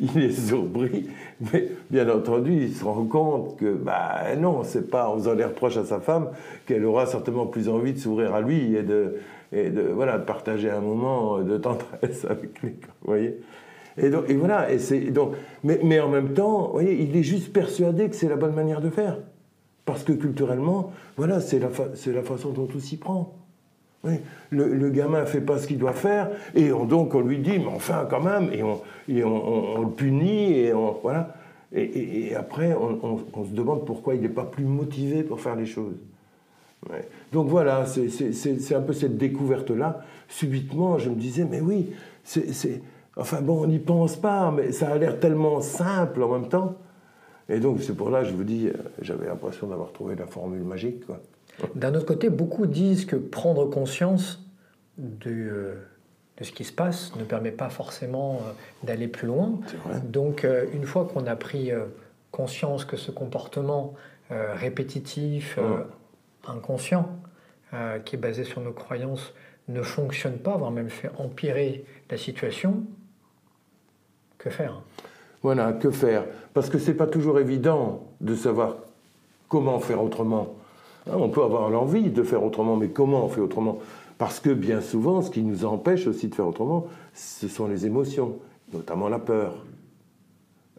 il 0.00 0.22
est 0.22 0.32
surpris, 0.32 1.08
mais 1.52 1.68
bien 1.88 2.08
entendu, 2.08 2.52
il 2.52 2.74
se 2.74 2.84
rend 2.84 3.04
compte 3.04 3.58
que, 3.58 3.74
bah 3.74 4.34
non, 4.36 4.64
c'est 4.64 4.90
pas 4.90 5.08
en 5.08 5.14
faisant 5.18 5.36
des 5.36 5.44
reproches 5.44 5.76
à 5.76 5.84
sa 5.84 6.00
femme 6.00 6.30
qu'elle 6.66 6.84
aura 6.84 7.06
certainement 7.06 7.46
plus 7.46 7.68
envie 7.68 7.92
de 7.92 7.98
s'ouvrir 7.98 8.34
à 8.34 8.40
lui 8.40 8.74
et 8.74 8.82
de, 8.82 9.20
voilà, 9.92 10.18
partager 10.18 10.68
un 10.68 10.80
moment 10.80 11.38
de 11.38 11.56
tendresse 11.58 12.24
avec 12.28 12.60
lui. 12.60 12.74
Vous 13.02 13.06
voyez? 13.06 13.38
Et, 14.00 14.10
donc, 14.10 14.28
et 14.28 14.34
voilà, 14.34 14.70
et 14.70 14.78
c'est, 14.78 15.00
donc, 15.10 15.34
mais, 15.64 15.80
mais 15.82 16.00
en 16.00 16.08
même 16.08 16.32
temps, 16.34 16.66
vous 16.66 16.72
voyez, 16.72 16.94
il 17.02 17.16
est 17.16 17.22
juste 17.22 17.52
persuadé 17.52 18.08
que 18.08 18.16
c'est 18.16 18.28
la 18.28 18.36
bonne 18.36 18.54
manière 18.54 18.80
de 18.80 18.90
faire. 18.90 19.18
Parce 19.84 20.04
que 20.04 20.12
culturellement, 20.12 20.92
voilà, 21.16 21.40
c'est 21.40 21.58
la, 21.58 21.68
c'est 21.94 22.12
la 22.12 22.22
façon 22.22 22.50
dont 22.50 22.66
tout 22.66 22.80
s'y 22.80 22.96
prend. 22.96 23.34
Le, 24.50 24.74
le, 24.74 24.90
gamin 24.90 25.22
ne 25.22 25.26
fait 25.26 25.40
pas 25.40 25.58
ce 25.58 25.66
qu'il 25.66 25.78
doit 25.78 25.92
faire, 25.92 26.30
et 26.54 26.68
donc 26.68 27.14
on 27.14 27.20
lui 27.20 27.38
dit, 27.38 27.58
mais 27.58 27.66
enfin 27.66 28.06
quand 28.08 28.22
même, 28.22 28.50
et 28.52 28.62
on, 28.62 28.80
on, 29.26 29.82
le 29.82 29.90
punit, 29.90 30.52
et 30.52 30.72
on, 30.72 30.92
voilà. 31.02 31.34
Et, 31.74 32.34
après, 32.34 32.74
on, 32.74 33.44
se 33.44 33.50
demande 33.50 33.84
pourquoi 33.84 34.14
il 34.14 34.22
n'est 34.22 34.28
pas 34.28 34.44
plus 34.44 34.64
motivé 34.64 35.22
pour 35.22 35.40
faire 35.40 35.56
les 35.56 35.66
choses. 35.66 35.96
Donc 37.32 37.48
voilà, 37.48 37.84
c'est 37.86 38.74
un 38.74 38.80
peu 38.80 38.92
cette 38.92 39.18
découverte-là. 39.18 40.02
Subitement, 40.28 40.98
je 40.98 41.10
me 41.10 41.16
disais, 41.16 41.44
mais 41.44 41.60
oui, 41.60 41.90
c'est. 42.24 42.80
Enfin 43.18 43.40
bon, 43.42 43.64
on 43.64 43.66
n'y 43.66 43.80
pense 43.80 44.16
pas, 44.16 44.50
mais 44.50 44.72
ça 44.72 44.90
a 44.90 44.96
l'air 44.96 45.18
tellement 45.18 45.60
simple 45.60 46.22
en 46.22 46.38
même 46.38 46.48
temps. 46.48 46.76
Et 47.48 47.60
donc 47.60 47.82
c'est 47.82 47.94
pour 47.94 48.10
là, 48.10 48.24
je 48.24 48.32
vous 48.32 48.44
dis, 48.44 48.70
j'avais 49.02 49.26
l'impression 49.26 49.66
d'avoir 49.66 49.92
trouvé 49.92 50.14
la 50.14 50.26
formule 50.26 50.62
magique. 50.62 51.02
D'un 51.74 51.94
autre 51.94 52.06
côté, 52.06 52.30
beaucoup 52.30 52.66
disent 52.66 53.04
que 53.04 53.16
prendre 53.16 53.66
conscience 53.66 54.44
de, 54.98 55.30
euh, 55.30 55.74
de, 56.36 56.44
ce 56.44 56.52
qui 56.52 56.64
se 56.64 56.72
passe 56.72 57.14
ne 57.16 57.24
permet 57.24 57.50
pas 57.50 57.68
forcément 57.68 58.34
euh, 58.34 58.86
d'aller 58.86 59.08
plus 59.08 59.26
loin. 59.26 59.58
Donc, 60.04 60.44
euh, 60.44 60.66
une 60.72 60.84
fois 60.84 61.06
qu'on 61.06 61.26
a 61.26 61.36
pris 61.36 61.70
conscience 62.30 62.84
que 62.84 62.96
ce 62.96 63.10
comportement 63.10 63.94
répétitif, 64.30 65.58
inconscient, 66.46 67.08
qui 68.04 68.16
est 68.16 68.18
basé 68.18 68.44
sur 68.44 68.60
nos 68.60 68.72
croyances, 68.72 69.32
ne 69.68 69.80
fonctionne 69.80 70.36
pas, 70.36 70.56
voire 70.56 70.70
même 70.70 70.90
fait 70.90 71.10
empirer 71.18 71.86
la 72.10 72.18
situation, 72.18 72.84
que 74.38 74.50
faire 74.50 74.82
Voilà, 75.42 75.72
que 75.72 75.90
faire? 75.90 76.24
Parce 76.54 76.70
que 76.70 76.78
ce 76.78 76.90
n'est 76.90 76.96
pas 76.96 77.06
toujours 77.06 77.38
évident 77.38 78.04
de 78.20 78.34
savoir 78.34 78.76
comment 79.48 79.78
faire 79.80 80.02
autrement. 80.02 80.54
Hein, 81.06 81.16
on 81.16 81.28
peut 81.28 81.42
avoir 81.42 81.70
l'envie 81.70 82.10
de 82.10 82.22
faire 82.22 82.42
autrement, 82.42 82.76
mais 82.76 82.88
comment 82.88 83.24
on 83.24 83.28
fait 83.28 83.40
autrement? 83.40 83.78
Parce 84.16 84.40
que 84.40 84.50
bien 84.50 84.80
souvent, 84.80 85.22
ce 85.22 85.30
qui 85.30 85.42
nous 85.42 85.64
empêche 85.64 86.06
aussi 86.06 86.28
de 86.28 86.34
faire 86.34 86.48
autrement, 86.48 86.86
ce 87.14 87.48
sont 87.48 87.68
les 87.68 87.86
émotions, 87.86 88.36
notamment 88.72 89.08
la 89.08 89.18
peur. 89.18 89.64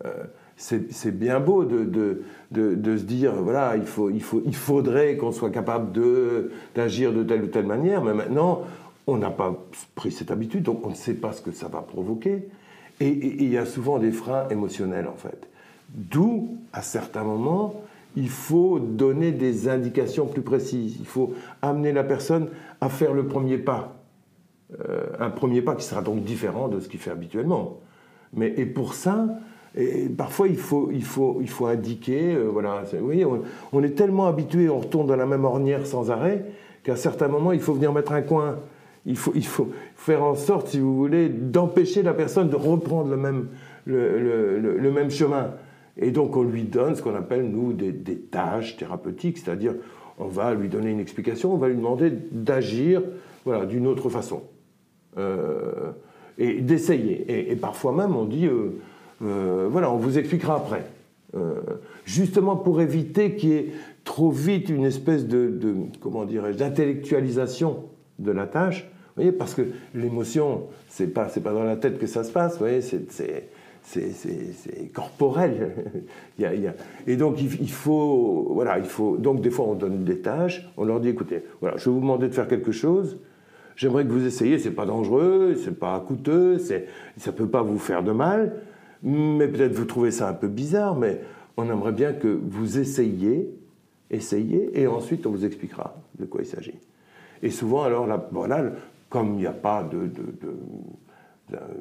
Euh, 0.06 0.24
c'est 0.58 1.18
bien 1.18 1.40
beau 1.40 1.64
de, 1.64 2.22
se 2.54 3.04
dire, 3.04 3.32
voilà, 3.42 3.78
il 3.78 4.54
faudrait 4.54 5.16
qu'on 5.16 5.32
soit 5.32 5.52
capable 5.52 5.98
d'agir 6.76 7.14
de, 7.14 7.24
telle 7.24 7.44
ou 7.44 7.48
telle 7.48 7.66
manière, 7.66 8.04
mais 8.04 8.14
maintenant, 8.14 8.64
on 9.08 9.16
n'a 9.18 9.30
pas 9.30 9.58
pris 9.96 10.12
cette 10.12 10.32
habitude, 10.32 10.64
donc 10.64 10.86
on 10.86 10.90
ne 10.90 10.96
sait 10.96 11.14
pas 11.14 11.32
ce 11.32 11.42
que 11.42 11.54
ça 11.54 11.70
va 11.70 11.82
provoquer. 11.82 12.50
Et 13.00 13.10
il 13.10 13.52
y 13.52 13.58
a 13.58 13.66
souvent 13.66 14.00
des 14.00 14.12
freins 14.12 14.48
émotionnels, 14.50 15.08
en 15.08 15.16
fait. 15.16 15.48
D'où, 15.94 16.58
à 16.74 16.82
certains 16.82 17.24
moments, 17.24 17.82
il 18.16 18.30
faut 18.30 18.80
donner 18.80 19.32
des 19.32 19.70
indications 19.70 20.26
plus 20.26 20.42
précises. 20.42 20.98
Il 21.00 21.06
faut 21.06 21.34
amener 21.62 21.92
la 21.94 22.04
personne 22.04 22.50
à 22.82 22.90
faire 22.90 23.14
le 23.14 23.28
premier 23.28 23.58
pas. 23.58 23.96
Euh, 24.88 25.08
un 25.20 25.30
premier 25.30 25.62
pas 25.62 25.76
qui 25.76 25.84
sera 25.84 26.02
donc 26.02 26.24
différent 26.24 26.68
de 26.68 26.80
ce 26.80 26.90
qu'il 26.90 27.00
fait 27.00 27.12
habituellement. 27.12 27.80
Mais, 28.34 28.54
et 28.58 28.66
pour 28.66 28.94
ça, 28.94 29.26
et 29.76 30.10
parfois 30.10 30.48
il 30.48 30.58
faut, 30.58 30.90
il 30.92 31.04
faut, 31.04 31.40
il 31.42 31.50
faut 31.50 31.66
indiquer, 31.66 32.36
euh, 32.36 32.50
voilà, 32.52 32.84
vous 33.00 33.12
on, 33.72 33.84
est 33.84 33.96
tellement 33.96 34.28
habitué, 34.28 34.70
on 34.70 34.80
retourne 34.80 35.08
dans 35.08 35.16
la 35.16 35.26
même 35.26 35.46
ornière 35.46 35.88
sans 35.88 36.12
arrêt, 36.12 36.46
qu'à 36.84 36.96
certains 36.96 37.28
moments, 37.28 37.52
il 37.52 37.60
faut 37.60 37.74
venir 37.74 37.94
mettre 37.94 38.12
un 38.12 38.22
coin. 38.22 38.58
Il 39.10 39.18
faut, 39.18 39.34
il 39.36 39.46
faut 39.46 39.70
faire 39.96 40.24
en 40.24 40.36
sorte, 40.36 40.70
si 40.70 40.80
vous 40.80 40.96
voulez, 40.96 41.28
d'empêcher 41.28 42.02
la 42.04 42.14
personne 42.14 42.50
de 42.50 42.56
reprendre 42.56 43.10
le 43.10 43.18
même, 43.18 43.48
le, 43.86 44.60
le 44.60 44.92
même 44.92 45.10
chemin. 45.10 45.52
Et 46.00 46.12
donc 46.12 46.36
on 46.38 46.44
lui 46.44 46.64
donne 46.64 46.96
ce 46.96 47.02
qu'on 47.02 47.16
appelle, 47.16 47.50
nous, 47.50 47.74
des, 47.74 47.94
tâches 47.94 48.78
thérapeutiques, 48.78 49.38
c'est-à-dire 49.38 49.76
on 50.18 50.28
va 50.28 50.54
lui 50.54 50.70
donner 50.70 50.92
une 50.92 51.00
explication, 51.00 51.54
on 51.54 51.58
va 51.58 51.68
lui 51.68 51.76
demander 51.76 52.12
d'agir 52.32 53.02
voilà, 53.46 53.66
d'une 53.66 53.86
autre 53.86 54.10
façon. 54.10 54.44
Euh, 55.18 55.92
et 56.38 56.62
d'essayer. 56.62 57.52
Et, 57.52 57.56
parfois 57.56 57.92
même 57.92 58.16
on 58.16 58.24
dit, 58.24 58.48
euh, 58.48 58.80
euh, 59.24 59.68
voilà, 59.70 59.92
on 59.92 59.98
vous 59.98 60.18
expliquera 60.18 60.56
après. 60.56 60.86
justement 62.06 62.56
pour 62.56 62.82
éviter 62.82 63.36
qu'il 63.36 63.50
y 63.50 63.54
ait 63.54 63.72
trop 64.06 64.32
vite 64.32 64.70
une 64.70 64.86
espèce 64.86 65.28
de, 65.28 65.50
de 65.50 65.76
comment 66.00 66.24
dirais-je, 66.24 66.58
d'intellectualisation 66.58 67.84
de 68.20 68.32
la 68.32 68.48
tâche. 68.48 68.90
Voyez, 69.20 69.34
parce 69.34 69.54
que 69.54 69.64
l'émotion, 69.94 70.68
c'est 70.88 71.14
pas, 71.14 71.26
pas 71.26 71.52
dans 71.52 71.66
la 71.66 71.76
tête 71.76 72.00
que 72.00 72.08
ça 72.08 72.24
se 72.24 72.32
passe. 72.32 72.54
Vous 72.54 72.60
voyez, 72.60 72.80
c'est 72.82 73.50
corporel. 74.94 75.76
y 76.40 76.44
y 76.44 76.46
a... 76.46 76.74
Et 77.06 77.18
donc 77.18 77.42
il, 77.42 77.70
faut, 77.70 78.48
voilà, 78.52 78.80
il 78.80 78.86
faut. 78.86 79.18
Donc 79.18 79.42
des 79.42 79.50
fois 79.50 79.66
on 79.66 79.74
donne 79.74 80.06
des 80.06 80.20
tâches, 80.20 80.66
on 80.78 80.86
leur 80.86 81.02
dit 81.02 81.10
écoutez, 81.10 81.44
voilà, 81.60 81.76
je 81.76 81.90
vais 81.90 81.92
vous 81.92 82.00
demander 82.00 82.30
de 82.30 82.34
faire 82.34 82.48
quelque 82.48 82.72
chose. 82.72 83.18
J'aimerais 83.76 84.06
que 84.06 84.12
vous 84.12 84.26
essayiez. 84.26 84.58
C'est 84.58 84.72
pas 84.72 84.86
dangereux, 84.86 85.54
c'est 85.62 85.78
pas 85.78 86.00
coûteux, 86.00 86.58
ça 86.58 87.32
peut 87.34 87.48
pas 87.50 87.62
vous 87.62 87.78
faire 87.78 88.04
de 88.04 88.14
mal, 88.14 88.54
mais 89.04 89.50
peut-être 89.50 89.74
vous 89.74 89.84
trouvez 89.84 90.12
ça 90.12 90.30
un 90.30 90.34
peu 90.34 90.48
bizarre, 90.48 90.96
mais 90.96 91.20
on 91.58 91.70
aimerait 91.70 91.92
bien 91.92 92.14
que 92.14 92.40
vous 92.42 92.80
essayiez, 92.80 93.54
essayez, 94.12 94.80
et 94.80 94.88
ensuite 94.88 95.28
on 95.28 95.32
vous 95.32 95.44
expliquera 95.44 95.98
de 96.18 96.24
quoi 96.24 96.40
il 96.42 96.48
s'agit. 96.48 96.80
Et 97.42 97.52
souvent 97.52 97.84
alors 97.84 98.08
là, 98.08 98.28
voilà, 98.32 98.72
comme 99.10 99.34
il 99.34 99.40
n'y 99.40 99.48
a 99.48 99.52
pas 99.52 99.84
de, 99.84 100.08
de 100.08 100.56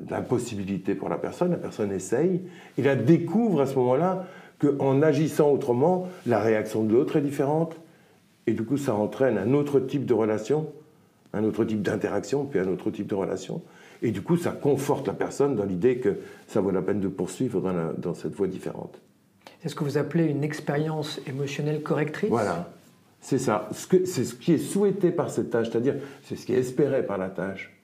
d'impossibilité 0.08 0.94
pour 0.94 1.08
la 1.08 1.18
personne, 1.18 1.50
la 1.50 1.56
personne 1.56 1.92
essaye, 1.92 2.40
et 2.76 2.82
la 2.82 2.96
découvre 2.96 3.60
à 3.60 3.66
ce 3.66 3.74
moment-là 3.76 4.26
qu'en 4.58 5.02
agissant 5.02 5.50
autrement, 5.50 6.08
la 6.26 6.40
réaction 6.40 6.84
de 6.84 6.92
l'autre 6.92 7.16
est 7.16 7.22
différente, 7.22 7.76
et 8.46 8.52
du 8.52 8.64
coup 8.64 8.76
ça 8.76 8.94
entraîne 8.94 9.38
un 9.38 9.52
autre 9.52 9.80
type 9.80 10.06
de 10.06 10.14
relation, 10.14 10.68
un 11.32 11.44
autre 11.44 11.64
type 11.64 11.82
d'interaction, 11.82 12.44
puis 12.44 12.58
un 12.58 12.68
autre 12.68 12.90
type 12.90 13.06
de 13.06 13.14
relation, 13.14 13.62
et 14.02 14.10
du 14.10 14.22
coup 14.22 14.36
ça 14.36 14.52
conforte 14.52 15.06
la 15.06 15.12
personne 15.12 15.54
dans 15.54 15.64
l'idée 15.64 15.98
que 15.98 16.16
ça 16.46 16.60
vaut 16.60 16.70
la 16.70 16.82
peine 16.82 17.00
de 17.00 17.08
poursuivre 17.08 17.60
dans, 17.98 18.14
cette 18.14 18.34
voie 18.34 18.48
différente. 18.48 19.00
C'est 19.60 19.68
ce 19.68 19.74
que 19.74 19.84
vous 19.84 19.98
appelez 19.98 20.24
une 20.24 20.44
expérience 20.44 21.20
émotionnelle 21.26 21.82
correctrice? 21.82 22.30
Voilà, 22.30 22.70
c'est 23.20 23.38
ça. 23.38 23.68
C'est 23.72 24.06
ce 24.06 24.34
qui 24.34 24.52
est 24.52 24.58
souhaité 24.58 25.10
par 25.10 25.30
cette 25.30 25.50
tâche, 25.50 25.70
c'est-à-dire 25.70 25.96
c'est 26.22 26.36
ce 26.36 26.46
qui 26.46 26.54
est 26.54 26.58
espéré 26.58 27.04
par 27.04 27.18
la 27.18 27.28
tâche. 27.28 27.74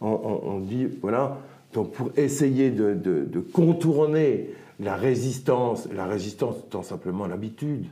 on, 0.00 0.60
dit, 0.60 0.88
voilà, 1.00 1.38
donc 1.72 1.92
pour 1.92 2.10
essayer 2.16 2.70
de, 2.70 3.40
contourner 3.52 4.50
la 4.80 4.96
résistance, 4.96 5.88
la 5.94 6.06
résistance 6.06 6.56
étant 6.66 6.82
simplement 6.82 7.26
l'habitude, 7.26 7.86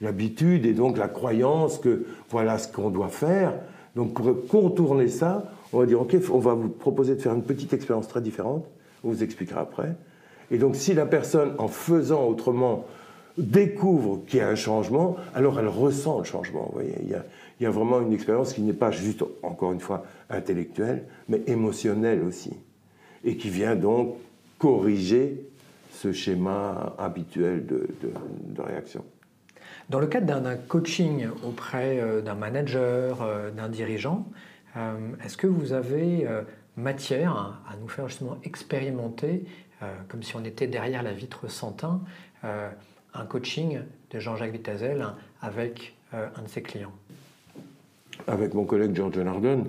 l'habitude 0.00 0.66
et 0.66 0.72
donc 0.72 0.98
la 0.98 1.08
croyance 1.08 1.78
que 1.78 2.04
voilà 2.28 2.58
ce 2.58 2.68
qu'on 2.70 2.90
doit 2.90 3.08
faire. 3.08 3.54
Donc 3.96 4.14
pour 4.14 4.46
contourner 4.48 5.08
ça, 5.08 5.52
on 5.72 5.78
va 5.78 5.86
dire, 5.86 6.00
ok, 6.00 6.16
on 6.32 6.38
va 6.38 6.54
vous 6.54 6.68
proposer 6.68 7.14
de 7.14 7.20
faire 7.20 7.34
une 7.34 7.42
petite 7.42 7.72
expérience 7.72 8.08
très 8.08 8.20
différente, 8.20 8.66
on 9.04 9.08
vous 9.10 9.22
expliquera 9.22 9.60
après. 9.60 9.94
Et 10.50 10.58
donc 10.58 10.76
si 10.76 10.94
la 10.94 11.06
personne, 11.06 11.52
en 11.58 11.68
faisant 11.68 12.26
autrement, 12.26 12.86
découvre 13.38 14.22
qu'il 14.26 14.38
y 14.38 14.42
a 14.42 14.48
un 14.48 14.54
changement, 14.54 15.16
alors 15.34 15.58
elle 15.58 15.68
ressent 15.68 16.18
le 16.18 16.24
changement. 16.24 16.72
Il 17.02 17.08
y 17.10 17.66
a, 17.66 17.70
vraiment 17.70 18.00
une 18.00 18.12
expérience 18.12 18.52
qui 18.52 18.62
n'est 18.62 18.72
pas 18.72 18.90
juste, 18.90 19.24
encore 19.42 19.72
une 19.72 19.80
fois, 19.80 20.04
intellectuelle, 20.30 21.04
mais 21.28 21.40
émotionnelle 21.46 22.22
aussi, 22.22 22.52
et 23.24 23.36
qui 23.36 23.50
vient 23.50 23.74
donc 23.74 24.14
corriger 24.58 25.48
ce 25.90 26.12
schéma 26.12 26.94
habituel 26.98 27.66
de, 27.66 27.88
réaction. 28.62 29.04
Dans 29.90 30.00
le 30.00 30.06
cadre 30.06 30.40
d'un 30.40 30.56
coaching 30.56 31.26
auprès 31.46 32.00
euh, 32.00 32.22
d'un 32.22 32.34
manager, 32.34 33.22
euh, 33.22 33.50
d'un 33.50 33.68
dirigeant, 33.68 34.26
euh, 34.76 34.94
est-ce 35.24 35.36
que 35.36 35.46
vous 35.46 35.72
avez 35.72 36.26
matière 36.76 37.60
à 37.68 37.76
nous 37.80 37.88
faire 37.88 38.08
justement 38.08 38.38
expérimenter, 38.42 39.44
comme 40.08 40.22
si 40.22 40.34
on 40.34 40.44
était 40.44 40.66
derrière 40.66 41.02
la 41.02 41.12
vitre 41.12 41.48
sans 41.48 41.72
teint, 41.72 42.00
un 43.14 43.24
coaching 43.24 43.80
de 44.10 44.20
Jean-Jacques 44.20 44.52
Vitazel 44.52 45.06
avec 45.40 45.96
un 46.12 46.42
de 46.42 46.48
ses 46.48 46.62
clients 46.62 46.92
avec 48.26 48.54
mon 48.54 48.64
collègue 48.64 48.94
George 48.94 49.18
Narden, 49.18 49.64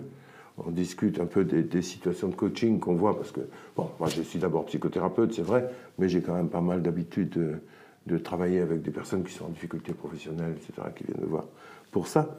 on 0.58 0.72
discute 0.72 1.20
un 1.20 1.26
peu 1.26 1.44
des, 1.44 1.82
situations 1.82 2.30
de 2.30 2.36
coaching 2.36 2.80
qu'on 2.80 2.96
voit, 2.96 3.18
parce 3.18 3.32
que, 3.32 3.42
bon, 3.76 3.90
moi 4.00 4.08
je 4.10 4.22
suis 4.22 4.40
d'abord 4.40 4.66
psychothérapeute, 4.66 5.34
c'est 5.34 5.42
vrai, 5.42 5.70
mais 5.98 6.08
j'ai 6.08 6.22
quand 6.22 6.34
même 6.34 6.50
pas 6.50 6.62
mal 6.62 6.82
d'habitude 6.82 7.60
de, 8.06 8.18
travailler 8.18 8.62
avec 8.62 8.82
des 8.82 8.92
personnes 8.92 9.24
qui 9.24 9.34
sont 9.34 9.46
en 9.46 9.50
difficulté 9.50 9.94
professionnelle, 9.94 10.56
etc., 10.56 10.88
qui 10.96 11.04
viennent 11.04 11.22
me 11.22 11.28
voir 11.28 11.46
pour 11.92 12.08
ça. 12.08 12.38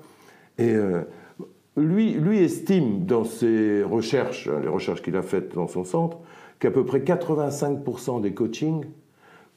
Et 0.58 0.72
euh, 0.74 1.02
lui, 1.76 2.12
lui 2.12 2.38
estime 2.38 3.04
dans 3.04 3.24
ses 3.24 3.82
recherches, 3.82 4.48
hein, 4.48 4.60
les 4.62 4.68
recherches 4.68 5.02
qu'il 5.02 5.16
a 5.16 5.22
faites 5.22 5.54
dans 5.54 5.68
son 5.68 5.84
centre, 5.84 6.18
qu'à 6.60 6.70
peu 6.70 6.86
près 6.86 7.00
85% 7.00 8.22
des 8.22 8.32
coachings 8.32 8.86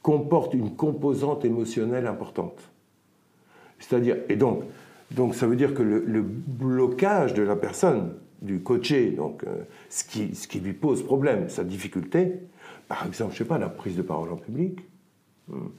comportent 0.01 0.53
une 0.53 0.75
composante 0.75 1.45
émotionnelle 1.45 2.07
importante. 2.07 2.71
C'est-à-dire, 3.79 4.17
et 4.29 4.35
donc, 4.35 4.63
donc 5.11 5.35
ça 5.35 5.47
veut 5.47 5.55
dire 5.55 5.73
que 5.73 5.83
le, 5.83 6.21
blocage 6.21 7.33
de 7.33 7.43
la 7.43 7.55
personne, 7.55 8.13
du 8.41 8.61
coaché, 8.61 9.11
donc 9.11 9.43
euh, 9.43 9.63
ce, 9.89 10.05
qui, 10.05 10.33
ce 10.33 10.47
qui 10.47 10.59
lui 10.59 10.73
pose 10.73 11.03
problème, 11.03 11.49
sa 11.49 11.63
difficulté, 11.63 12.39
par 12.87 13.05
exemple, 13.05 13.33
je 13.33 13.39
sais 13.39 13.45
pas, 13.45 13.57
la 13.57 13.69
prise 13.69 13.97
de 13.97 14.01
parole 14.01 14.31
en 14.31 14.37
public. 14.37 14.79
Hmm. 15.47 15.69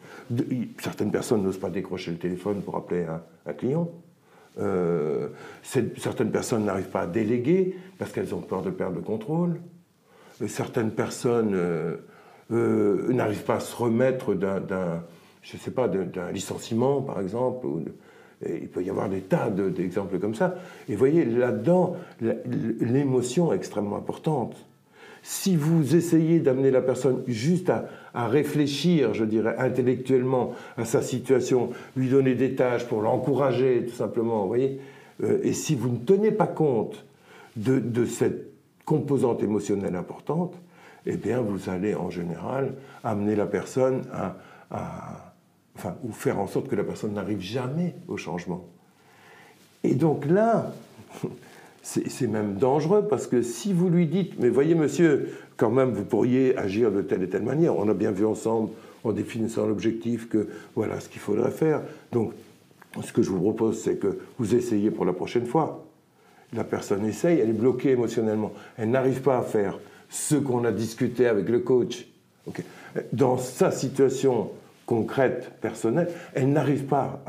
certaines 0.78 1.12
personnes 1.12 1.44
n'osent 1.44 1.60
pas 1.60 1.70
décrocher 1.70 2.10
le 2.10 2.16
téléphone 2.18 2.60
pour 2.60 2.76
appeler 2.76 3.06
un, 3.46 3.52
client. 3.52 3.88
Euh, 4.58 5.28
certaines 5.62 6.32
personnes 6.32 6.64
n'arrivent 6.64 6.90
pas 6.90 7.02
à 7.02 7.06
déléguer 7.06 7.76
parce 7.96 8.10
qu'elles 8.10 8.34
ont 8.34 8.40
peur 8.40 8.62
de 8.62 8.70
perdre 8.70 8.96
le 8.96 9.02
contrôle. 9.02 9.60
Euh, 10.42 10.48
certaines 10.48 10.90
personnes 10.90 11.56
n'arrivent 12.50 13.44
pas 13.44 13.56
à 13.56 13.60
se 13.60 13.76
remettre 13.76 14.34
d'un, 14.34 14.60
je 15.42 15.56
sais 15.56 15.70
pas, 15.70 15.88
d'un 15.88 16.30
licenciement, 16.30 17.00
par 17.02 17.20
exemple. 17.20 17.66
Il 18.46 18.68
peut 18.68 18.82
y 18.82 18.90
avoir 18.90 19.08
des 19.08 19.20
tas 19.20 19.50
d'exemples 19.50 20.18
comme 20.18 20.34
ça. 20.34 20.54
Et 20.88 20.96
voyez, 20.96 21.24
là-dedans, 21.24 21.96
l'émotion 22.80 23.52
est 23.52 23.56
extrêmement 23.56 23.96
importante. 23.96 24.56
Si 25.22 25.54
vous 25.54 25.96
essayez 25.96 26.40
d'amener 26.40 26.70
la 26.70 26.80
personne 26.80 27.22
juste 27.26 27.70
à, 27.70 28.28
réfléchir, 28.28 29.12
je 29.14 29.24
dirais, 29.24 29.54
intellectuellement 29.58 30.54
à 30.76 30.84
sa 30.84 31.02
situation, 31.02 31.70
lui 31.96 32.08
donner 32.08 32.34
des 32.34 32.54
tâches 32.54 32.86
pour 32.86 33.02
l'encourager, 33.02 33.86
tout 33.86 33.94
simplement, 33.94 34.42
vous 34.42 34.48
voyez, 34.48 34.80
euh, 35.22 35.38
et 35.42 35.52
si 35.52 35.74
vous 35.74 35.90
ne 35.90 35.98
tenez 35.98 36.30
pas 36.30 36.46
compte 36.46 37.04
de, 37.56 38.04
cette 38.06 38.50
composante 38.84 39.42
émotionnelle 39.42 39.94
importante, 39.94 40.54
eh 41.06 41.16
bien, 41.16 41.40
vous 41.40 41.70
allez 41.70 41.94
en 41.94 42.10
général 42.10 42.74
amener 43.02 43.36
la 43.36 43.46
personne 43.46 44.02
à 44.12 45.30
enfin, 45.80 45.96
ou 46.04 46.12
faire 46.12 46.38
en 46.38 46.46
sorte 46.46 46.68
que 46.68 46.76
la 46.76 46.84
personne 46.84 47.14
n'arrive 47.14 47.40
jamais 47.40 47.94
au 48.08 48.16
changement. 48.16 48.66
Et 49.82 49.94
donc 49.94 50.26
là, 50.26 50.72
c'est 51.82 52.26
même 52.26 52.56
dangereux 52.56 53.06
parce 53.08 53.26
que 53.26 53.42
si 53.42 53.72
vous 53.72 53.88
lui 53.88 54.06
dites, 54.06 54.38
mais 54.38 54.48
voyez 54.50 54.74
monsieur, 54.74 55.30
quand 55.56 55.70
même 55.70 55.92
vous 55.92 56.04
pourriez 56.04 56.56
agir 56.56 56.92
de 56.92 57.02
telle 57.02 57.22
et 57.22 57.28
telle 57.28 57.42
manière, 57.42 57.76
on 57.76 57.88
a 57.88 57.94
bien 57.94 58.10
vu 58.10 58.26
ensemble 58.26 58.70
en 59.04 59.12
définissant 59.12 59.66
l'objectif 59.66 60.28
que 60.28 60.48
voilà 60.74 61.00
ce 61.00 61.08
qu'il 61.08 61.20
faudrait 61.20 61.50
faire. 61.50 61.80
Donc 62.12 62.32
ce 63.02 63.12
que 63.12 63.22
je 63.22 63.30
vous 63.30 63.40
propose, 63.40 63.80
c'est 63.80 63.96
que 63.96 64.18
vous 64.38 64.54
essayez 64.54 64.90
pour 64.90 65.06
la 65.06 65.12
prochaine 65.12 65.46
fois. 65.46 65.86
La 66.52 66.64
personne 66.64 67.06
essaye, 67.06 67.38
elle 67.38 67.48
est 67.48 67.54
bloquée 67.54 67.90
émotionnellement, 67.90 68.52
elle 68.76 68.90
n'arrive 68.90 69.22
pas 69.22 69.38
à 69.38 69.42
faire 69.42 69.78
ce 70.10 70.34
qu'on 70.34 70.64
a 70.64 70.72
discuté 70.72 71.26
avec 71.26 71.48
le 71.48 71.60
coach. 71.60 72.06
Dans 73.12 73.38
sa 73.38 73.70
situation, 73.70 74.50
concrète, 74.84 75.52
personnelle, 75.60 76.08
elle 76.34 76.52
n'arrive 76.52 76.84
pas 76.84 77.22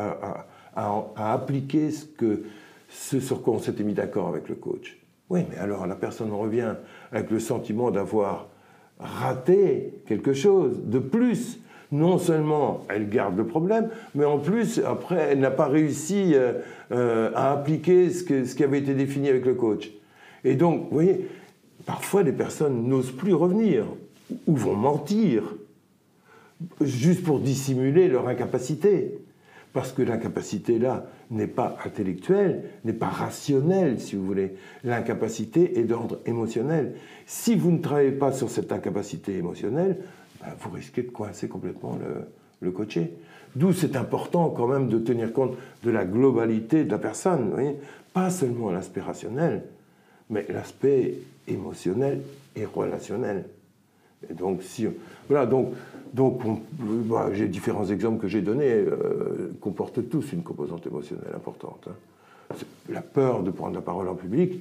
à, 0.76 1.34
appliquer 1.34 1.92
ce, 1.92 2.06
que, 2.06 2.44
sur 2.90 3.44
quoi 3.44 3.54
on 3.54 3.60
s'était 3.60 3.84
mis 3.84 3.94
d'accord 3.94 4.28
avec 4.28 4.50
le 4.50 4.56
coach. 4.56 4.98
Oui, 5.30 5.42
mais 5.50 5.58
alors 5.58 5.86
la 5.88 5.96
personne 5.96 6.32
revient 6.32 6.74
avec 7.12 7.30
le 7.30 7.40
sentiment 7.40 7.92
d'avoir 7.92 8.48
raté 9.00 9.94
quelque 10.08 10.34
chose 10.34 10.82
de 10.84 11.00
plus. 11.00 11.60
Non 11.92 12.18
seulement 12.18 12.86
elle 12.90 13.10
garde 13.10 13.38
le 13.38 13.46
problème, 13.46 13.90
mais 14.16 14.26
en 14.26 14.40
plus, 14.40 14.80
après, 14.80 15.28
elle 15.32 15.40
n'a 15.40 15.52
pas 15.52 15.68
réussi 15.68 16.32
euh, 16.34 16.53
euh, 16.94 17.32
à 17.36 17.51
appliquer 17.51 18.10
ce, 18.10 18.46
ce 18.46 18.55
qui 18.55 18.64
avait 18.64 18.79
été 18.79 18.94
défini 18.94 19.27
avec 19.27 19.46
le 19.46 19.53
coach. 19.53 19.92
Et 20.46 20.55
donc, 20.55 20.84
vous 20.84 20.94
voyez, 20.94 21.27
parfois 21.85 22.24
les 22.24 22.31
personnes 22.31 22.87
n'osent 22.87 23.11
plus 23.11 23.33
revenir 23.33 23.85
ou 24.48 24.55
vont 24.55 24.75
mentir 24.75 25.44
juste 26.79 27.24
pour 27.24 27.39
dissimuler 27.39 28.07
leur 28.07 28.27
incapacité. 28.27 29.20
Parce 29.74 29.94
que 29.94 30.01
l'incapacité 30.01 30.79
là 30.79 31.05
n'est 31.29 31.48
pas 31.48 31.77
intellectuelle, 31.85 32.63
n'est 32.83 32.91
pas 32.91 33.07
rationnelle, 33.07 34.01
si 34.01 34.17
vous 34.17 34.25
voulez. 34.25 34.55
L'incapacité 34.83 35.79
est 35.79 35.83
d'ordre 35.83 36.20
émotionnel. 36.25 36.96
Si 37.25 37.55
vous 37.55 37.72
ne 37.72 37.77
travaillez 37.77 38.11
pas 38.11 38.33
sur 38.33 38.50
cette 38.50 38.74
incapacité 38.74 39.37
émotionnelle, 39.37 39.98
ben, 40.41 40.50
vous 40.59 40.72
risquez 40.72 41.03
de 41.03 41.09
coincer 41.09 41.48
complètement 41.48 41.98
le, 41.98 42.25
le 42.59 42.72
coaché. 42.72 43.13
D'où 43.55 43.72
c'est 43.72 43.96
important 43.96 44.50
quand 44.50 44.67
même 44.67 44.89
de 44.89 45.00
tenir 45.00 45.31
compte 45.31 45.55
de 45.83 45.89
la 45.89 46.03
globalité 46.03 46.83
de 46.83 46.91
la 46.91 46.98
personne, 46.98 47.51
pas 48.13 48.29
seulement 48.29 48.72
l'aspect 48.72 49.01
rationnel, 49.01 49.63
mais 50.29 50.46
l'aspect 50.50 51.15
émotionnel 51.48 52.22
et 52.56 52.66
relationnel. 52.66 53.46
Donc, 54.38 54.62
si, 54.62 54.88
voilà, 55.27 55.46
donc 55.46 55.74
donc, 56.14 56.42
j'ai 57.34 57.48
différents 57.48 57.88
exemples 57.88 58.22
que 58.22 58.27
j'ai 58.27 58.42
donnés, 58.42 58.74
euh, 58.74 59.54
comportent 59.62 60.10
tous 60.10 60.34
une 60.34 60.44
composante 60.44 60.86
émotionnelle 60.86 61.34
importante. 61.36 61.88
Hein. 61.88 62.56
La 62.90 63.01
peur 63.01 63.44
de 63.44 63.51
prendre 63.51 63.75
la 63.75 63.82
parole 63.82 64.10
en 64.10 64.16
public. 64.16 64.60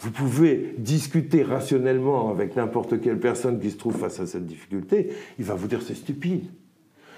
Vous 0.00 0.10
pouvez 0.10 0.74
discuter 0.78 1.42
rationnellement 1.42 2.30
avec 2.30 2.56
n'importe 2.56 3.00
quelle 3.00 3.20
personne 3.20 3.60
qui 3.60 3.70
se 3.70 3.76
trouve 3.76 3.96
face 3.96 4.18
à 4.18 4.26
cette 4.26 4.46
difficulté, 4.46 5.12
il 5.38 5.44
va 5.44 5.54
vous 5.54 5.68
dire 5.68 5.82
c'est 5.82 5.94
stupide. 5.94 6.46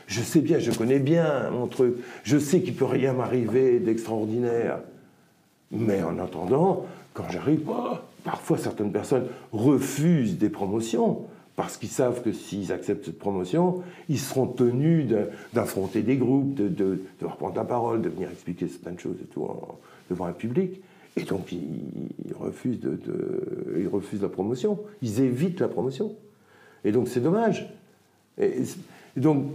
Je 0.06 0.20
sais 0.20 0.40
bien, 0.40 0.58
je 0.58 0.72
connais 0.72 0.98
bien 0.98 1.48
mon 1.50 1.68
truc, 1.68 1.94
je 2.24 2.36
sais 2.36 2.60
qu'il 2.60 2.74
peut 2.74 2.84
rien 2.84 3.14
m'arriver 3.14 3.78
d'extraordinaire. 3.78 4.80
Mais 5.70 6.02
en 6.02 6.18
attendant, 6.18 6.86
quand 7.14 7.24
j'arrive, 7.30 7.62
oh, 7.68 7.94
parfois 8.24 8.58
certaines 8.58 8.92
personnes 8.92 9.26
refusent 9.52 10.38
des 10.38 10.48
promotions 10.48 11.26
parce 11.56 11.76
qu'ils 11.76 11.90
savent 11.90 12.22
que 12.22 12.32
s'ils 12.32 12.72
acceptent 12.72 13.04
cette 13.04 13.18
promotion, 13.18 13.82
ils 14.08 14.18
seront 14.18 14.46
tenus 14.46 15.06
d'affronter 15.52 16.02
des 16.02 16.16
groupes, 16.16 16.54
de, 16.54 16.66
de, 16.66 17.00
de, 17.20 17.26
reprendre 17.26 17.54
la 17.54 17.64
parole, 17.64 18.02
de 18.02 18.08
venir 18.08 18.28
expliquer 18.28 18.66
certaines 18.66 18.98
choses 18.98 19.16
devant 20.10 20.24
un 20.24 20.32
public. 20.32 20.80
Et 21.16 21.22
donc, 21.22 21.52
ils, 21.52 22.34
refusent 22.34 24.20
la 24.20 24.28
promotion. 24.28 24.80
Ils 25.00 25.20
évitent 25.20 25.60
la 25.60 25.68
promotion. 25.68 26.16
Et 26.84 26.90
donc, 26.90 27.06
c'est 27.06 27.20
dommage. 27.20 27.72
Et, 28.36 28.62
donc, 29.16 29.46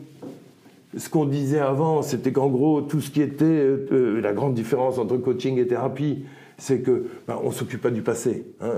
ce 0.97 1.10
qu'on 1.10 1.25
disait 1.25 1.60
avant, 1.60 2.01
c'était 2.01 2.32
qu'en 2.32 2.47
gros, 2.47 2.82
tout 2.82 3.01
ce 3.01 3.12
qui 3.12 3.21
était 3.21 3.43
euh, 3.43 4.21
la 4.21 4.32
grande 4.32 4.53
différence 4.53 4.97
entre 4.97 5.17
coaching 5.17 5.58
et 5.58 5.67
thérapie, 5.67 6.23
c'est 6.60 6.82
que 6.82 7.06
bah, 7.26 7.39
on 7.43 7.52
s'occupe 7.52 7.82
pas 7.82 7.89
du 7.89 8.02
passé. 8.02 8.45
Hein. 8.62 8.74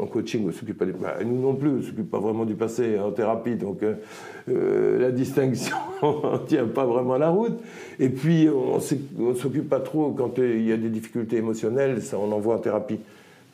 En 0.00 0.06
coaching, 0.06 0.48
on 0.48 0.52
s'occupe 0.52 0.78
pas 0.78 0.86
du 0.86 0.92
bah, 0.92 1.16
Nous 1.24 1.40
non 1.40 1.54
plus, 1.54 1.68
on 1.68 1.82
s'occupe 1.82 2.10
pas 2.10 2.20
vraiment 2.20 2.44
du 2.44 2.54
passé 2.54 2.98
en 2.98 3.10
thérapie, 3.10 3.56
donc 3.56 3.82
euh, 3.82 3.96
euh, 4.48 4.98
la 4.98 5.10
distinction 5.10 5.76
ne 6.02 6.46
tient 6.46 6.66
pas 6.66 6.86
vraiment 6.86 7.18
la 7.18 7.30
route. 7.30 7.60
Et 7.98 8.08
puis, 8.08 8.48
on 8.48 8.76
ne 8.76 9.34
s'occupe 9.34 9.68
pas 9.68 9.80
trop 9.80 10.12
quand 10.12 10.38
il 10.38 10.66
y 10.66 10.72
a 10.72 10.76
des 10.76 10.88
difficultés 10.88 11.36
émotionnelles, 11.36 12.02
ça 12.02 12.18
on 12.18 12.30
envoie 12.32 12.54
en 12.54 12.60
thérapie. 12.60 13.00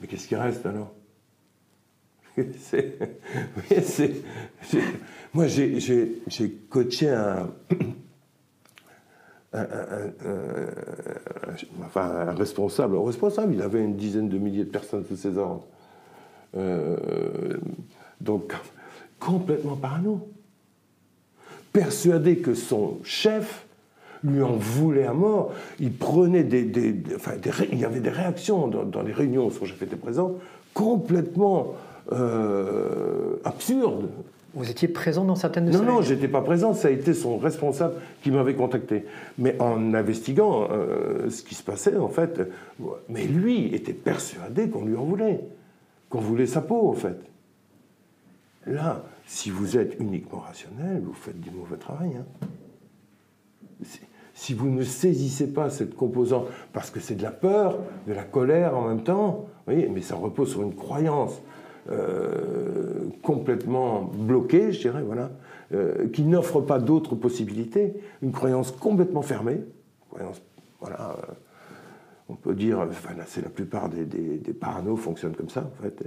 Mais 0.01 0.07
qu'est-ce 0.07 0.29
qui 0.29 0.37
reste 0.37 0.67
alors? 0.67 0.93
Moi, 5.35 5.47
j'ai 5.47 6.51
coaché 6.69 7.09
un 7.09 7.49
enfin, 11.85 12.29
un 12.29 12.35
responsable. 12.35 12.97
Un 12.97 13.07
responsable, 13.07 13.55
il 13.55 13.63
avait 13.63 13.83
une 13.83 13.97
dizaine 13.97 14.29
de 14.29 14.39
milliers 14.39 14.65
de 14.65 14.71
personnes 14.71 15.05
sous 15.07 15.17
ses 15.17 15.39
ordres. 15.39 15.67
Euh, 16.57 17.57
donc, 18.21 18.53
complètement 19.19 19.77
parano. 19.77 20.29
Persuadé 21.73 22.39
que 22.39 22.55
son 22.55 22.99
chef 23.05 23.67
lui 24.25 24.43
en 24.43 24.57
voulait 24.57 25.07
à 25.07 25.13
mort. 25.13 25.53
Il 25.79 25.93
prenait 25.93 26.45
des. 26.45 27.03
enfin, 27.15 27.33
il 27.71 27.79
y 27.79 27.85
avait 27.85 28.01
des 28.01 28.11
réactions 28.11 28.69
dans, 28.69 29.03
les 29.03 29.13
réunions 29.13 29.47
où 29.47 29.51
son 29.51 29.67
chef 29.67 29.81
était 29.83 29.97
présent, 29.97 30.35
complètement 30.75 31.75
euh, 32.13 33.37
absurdes. 33.45 34.09
Vous 34.57 34.71
étiez 34.71 34.89
présent 34.89 35.27
dans 35.27 35.35
certaines 35.35 35.67
de 35.67 35.73
ces 35.73 35.79
Non, 35.79 35.85
non, 35.85 36.03
j'étais 36.03 36.29
pas 36.29 36.41
présent. 36.41 36.73
Ça 36.73 36.89
a 36.89 36.91
été 36.91 37.13
son 37.13 37.37
responsable 37.37 37.97
qui 38.23 38.31
m'avait 38.31 38.55
contacté. 38.55 39.05
Mais 39.37 39.55
en 39.61 39.93
investiguant 39.93 40.69
euh, 40.71 41.29
ce 41.29 41.43
qui 41.43 41.55
se 41.55 41.63
passait, 41.63 41.99
en 41.99 42.09
fait, 42.09 42.41
mais 43.11 43.27
lui 43.27 43.75
était 43.75 43.93
persuadé 43.93 44.71
qu'on 44.71 44.87
lui 44.87 44.97
en 44.97 45.05
voulait, 45.05 45.41
qu'on 46.09 46.21
voulait 46.21 46.47
sa 46.47 46.63
peau, 46.63 46.89
en 46.89 46.95
fait. 46.95 47.19
Là, 48.67 49.05
si 49.27 49.51
vous 49.51 49.77
êtes 49.77 50.01
uniquement 50.01 50.39
rationnel, 50.39 51.03
vous 51.05 51.13
faites 51.13 51.39
du 51.39 51.51
mauvais 51.51 51.77
travail. 51.77 52.13
Hein. 52.19 53.85
Si 54.33 54.55
vous 54.55 54.71
ne 54.71 54.83
saisissez 54.83 55.53
pas 55.53 55.69
cette 55.69 55.95
composante, 55.95 56.47
parce 56.73 56.91
que 56.91 56.99
c'est 56.99 57.15
de 57.15 57.23
la 57.23 57.31
peur, 57.31 57.79
de 58.07 58.15
la 58.15 58.25
colère 58.25 58.75
en 58.75 58.89
même 58.89 59.03
temps, 59.03 59.49
voyez, 59.67 59.89
mais 59.89 60.01
ça 60.01 60.17
repose 60.17 60.51
sur 60.51 60.63
une 60.63 60.75
croyance. 60.75 61.43
Euh, 61.91 63.09
complètement 63.23 64.03
bloqué, 64.03 64.73
je 64.73 64.81
dirais, 64.81 65.03
voilà, 65.03 65.31
euh, 65.73 66.09
qui 66.09 66.23
n'offre 66.23 66.61
pas 66.61 66.79
d'autres 66.81 67.15
possibilités, 67.15 67.95
une 68.23 68.33
croyance 68.33 68.73
complètement 68.73 69.23
fermée, 69.23 69.61
croyance, 70.11 70.43
voilà, 70.81 71.11
euh, 71.11 71.33
on 72.29 72.35
peut 72.35 72.55
dire, 72.55 72.81
enfin, 72.81 73.15
c'est 73.27 73.43
la 73.43 73.51
plupart 73.51 73.89
des, 73.89 74.05
des, 74.05 74.41
fonctionnent 74.97 75.37
comme 75.37 75.49
ça, 75.49 75.71
en 75.79 75.83
fait. 75.83 76.05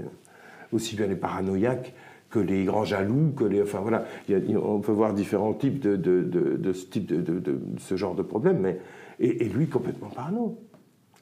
Aussi 0.74 0.96
bien 0.96 1.08
les 1.08 1.15
paranoïaques 1.15 1.94
que 2.30 2.39
les 2.39 2.65
grands 2.65 2.86
jaloux, 2.86 3.32
que 3.36 3.46
les. 3.46 3.62
Enfin 3.62 3.80
voilà, 3.80 4.06
on 4.30 4.80
peut 4.80 4.92
voir 4.92 5.13
différents 5.13 5.54
types 5.54 5.80
de 5.80 6.74
ce 6.74 6.86
type 6.86 7.08
de, 7.08 7.62
ce 7.78 7.96
genre 7.96 8.15
de 8.15 8.22
problème, 8.22 8.60
mais. 8.60 8.80
Et, 9.22 9.50
lui, 9.50 9.68
complètement 9.68 10.10
parano. 10.10 10.58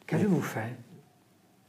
Qu'avez-vous 0.05 0.41
fait 0.41 0.75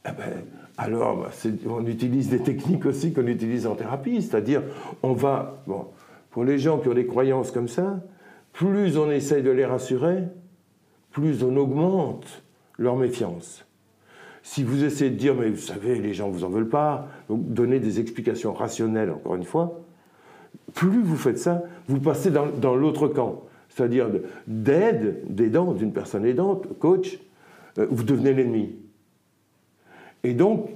eh 0.05 0.11
ben, 0.11 0.43
alors, 0.77 1.17
bah, 1.17 1.29
on 1.67 1.85
utilise 1.85 2.29
des 2.29 2.39
techniques 2.39 2.85
aussi 2.85 3.11
qu'on 3.11 3.27
utilise 3.27 3.67
en 3.67 3.75
thérapie, 3.75 4.21
c'est-à-dire, 4.21 4.63
on 5.03 5.13
va. 5.13 5.61
Bon, 5.67 5.87
pour 6.31 6.43
les 6.43 6.57
gens 6.57 6.77
qui 6.79 6.87
ont 6.87 6.93
des 6.93 7.05
croyances 7.05 7.51
comme 7.51 7.67
ça, 7.67 7.99
plus 8.53 8.97
on 8.97 9.11
essaye 9.11 9.43
de 9.43 9.51
les 9.51 9.65
rassurer, 9.65 10.23
plus 11.11 11.43
on 11.43 11.55
augmente 11.57 12.43
leur 12.77 12.95
méfiance. 12.95 13.65
Si 14.41 14.63
vous 14.63 14.83
essayez 14.83 15.11
de 15.11 15.17
dire, 15.17 15.35
mais 15.35 15.49
vous 15.49 15.57
savez, 15.57 15.99
les 15.99 16.13
gens 16.13 16.29
vous 16.29 16.43
en 16.43 16.49
veulent 16.49 16.69
pas, 16.69 17.07
donc 17.27 17.51
donner 17.51 17.79
des 17.79 17.99
explications 17.99 18.53
rationnelles, 18.53 19.11
encore 19.11 19.35
une 19.35 19.43
fois, 19.43 19.81
plus 20.73 21.01
vous 21.01 21.17
faites 21.17 21.39
ça, 21.39 21.63
vous 21.87 21.99
passez 21.99 22.31
dans, 22.31 22.75
l'autre 22.75 23.07
camp, 23.07 23.43
c'est-à-dire 23.67 24.07
d'aide, 24.47 25.23
d'aidant, 25.27 25.73
d'une 25.73 25.91
personne 25.91 26.25
aidante, 26.25 26.67
coach, 26.79 27.19
euh, 27.77 27.87
vous 27.89 28.03
devenez 28.03 28.33
l'ennemi. 28.33 28.75
Et 30.23 30.33
donc, 30.33 30.69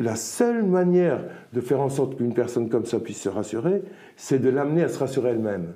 la 0.00 0.16
seule 0.16 0.64
manière 0.64 1.20
de 1.52 1.60
faire 1.60 1.80
en 1.80 1.88
sorte 1.88 2.16
qu'une 2.16 2.34
personne 2.34 2.68
comme 2.68 2.84
ça 2.84 2.98
puisse 2.98 3.20
se 3.22 3.28
rassurer, 3.28 3.82
c'est 4.16 4.40
de 4.40 4.48
l'amener 4.48 4.82
à 4.82 4.88
se 4.88 4.98
rassurer 4.98 5.30
elle-même. 5.30 5.72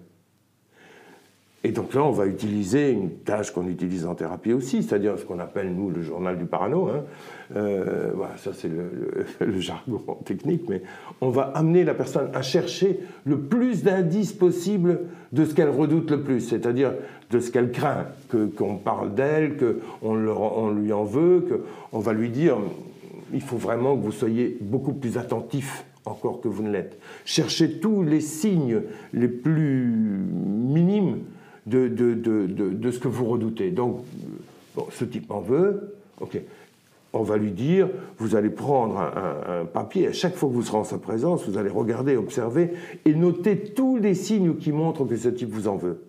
Et 1.64 1.70
donc 1.70 1.94
là, 1.94 2.02
on 2.02 2.10
va 2.10 2.26
utiliser 2.26 2.90
une 2.90 3.10
tâche 3.10 3.52
qu'on 3.52 3.68
utilise 3.68 4.04
en 4.04 4.16
thérapie 4.16 4.52
aussi, 4.52 4.82
c'est-à-dire 4.82 5.16
ce 5.16 5.24
qu'on 5.24 5.38
appelle, 5.38 5.72
nous, 5.72 5.90
le 5.90 6.02
journal 6.02 6.36
du 6.36 6.44
parano. 6.44 6.88
Hein. 6.88 7.04
Euh, 7.54 8.10
voilà, 8.16 8.36
ça, 8.36 8.50
c'est 8.52 8.68
le, 8.68 9.60
jargon 9.60 10.00
technique, 10.24 10.68
mais 10.68 10.82
on 11.20 11.30
va 11.30 11.52
amener 11.54 11.84
la 11.84 11.94
personne 11.94 12.30
à 12.34 12.42
chercher 12.42 12.98
le 13.24 13.38
plus 13.38 13.84
d'indices 13.84 14.32
possible 14.32 15.02
de 15.30 15.44
ce 15.44 15.54
qu'elle 15.54 15.70
redoute 15.70 16.10
le 16.10 16.22
plus, 16.22 16.40
c'est-à-dire 16.40 16.94
de 17.30 17.38
ce 17.38 17.52
qu'elle 17.52 17.70
craint, 17.70 18.06
qu'on 18.56 18.76
parle 18.76 19.14
d'elle, 19.14 19.56
qu'on 19.56 20.16
on 20.42 20.70
lui 20.70 20.92
en 20.92 21.04
veut, 21.04 21.46
qu'on 21.90 22.00
va 22.00 22.12
lui 22.12 22.30
dire 22.30 22.56
il 23.32 23.40
faut 23.40 23.56
vraiment 23.56 23.96
que 23.96 24.02
vous 24.02 24.12
soyez 24.12 24.58
beaucoup 24.60 24.92
plus 24.92 25.18
attentif 25.18 25.84
encore 26.04 26.40
que 26.40 26.48
vous 26.48 26.62
ne 26.62 26.70
l'êtes. 26.70 26.98
Cherchez 27.24 27.78
tous 27.78 28.02
les 28.02 28.20
signes 28.20 28.82
les 29.12 29.28
plus 29.28 29.86
minimes 29.86 31.18
de, 31.66 31.88
de, 31.88 32.14
de, 32.14 32.46
de, 32.46 32.90
ce 32.90 32.98
que 32.98 33.08
vous 33.08 33.24
redoutez. 33.26 33.70
Donc, 33.70 34.00
bon, 34.74 34.86
ce 34.90 35.04
type 35.04 35.30
en 35.30 35.40
veut, 35.40 35.96
ok. 36.20 36.40
On 37.14 37.22
va 37.22 37.36
lui 37.36 37.50
dire, 37.50 37.88
vous 38.16 38.36
allez 38.36 38.48
prendre 38.48 38.98
un, 38.98 39.66
papier, 39.66 40.08
à 40.08 40.12
chaque 40.12 40.34
fois 40.34 40.48
que 40.48 40.54
vous 40.54 40.62
serez 40.62 40.78
en 40.78 40.84
sa 40.84 40.96
présence, 40.96 41.46
vous 41.46 41.58
allez 41.58 41.68
regarder, 41.68 42.16
observer 42.16 42.72
et 43.04 43.14
noter 43.14 43.58
tous 43.58 43.98
les 43.98 44.14
signes 44.14 44.56
qui 44.56 44.72
montrent 44.72 45.04
que 45.04 45.16
ce 45.16 45.28
type 45.28 45.50
vous 45.50 45.68
en 45.68 45.76
veut. 45.76 46.02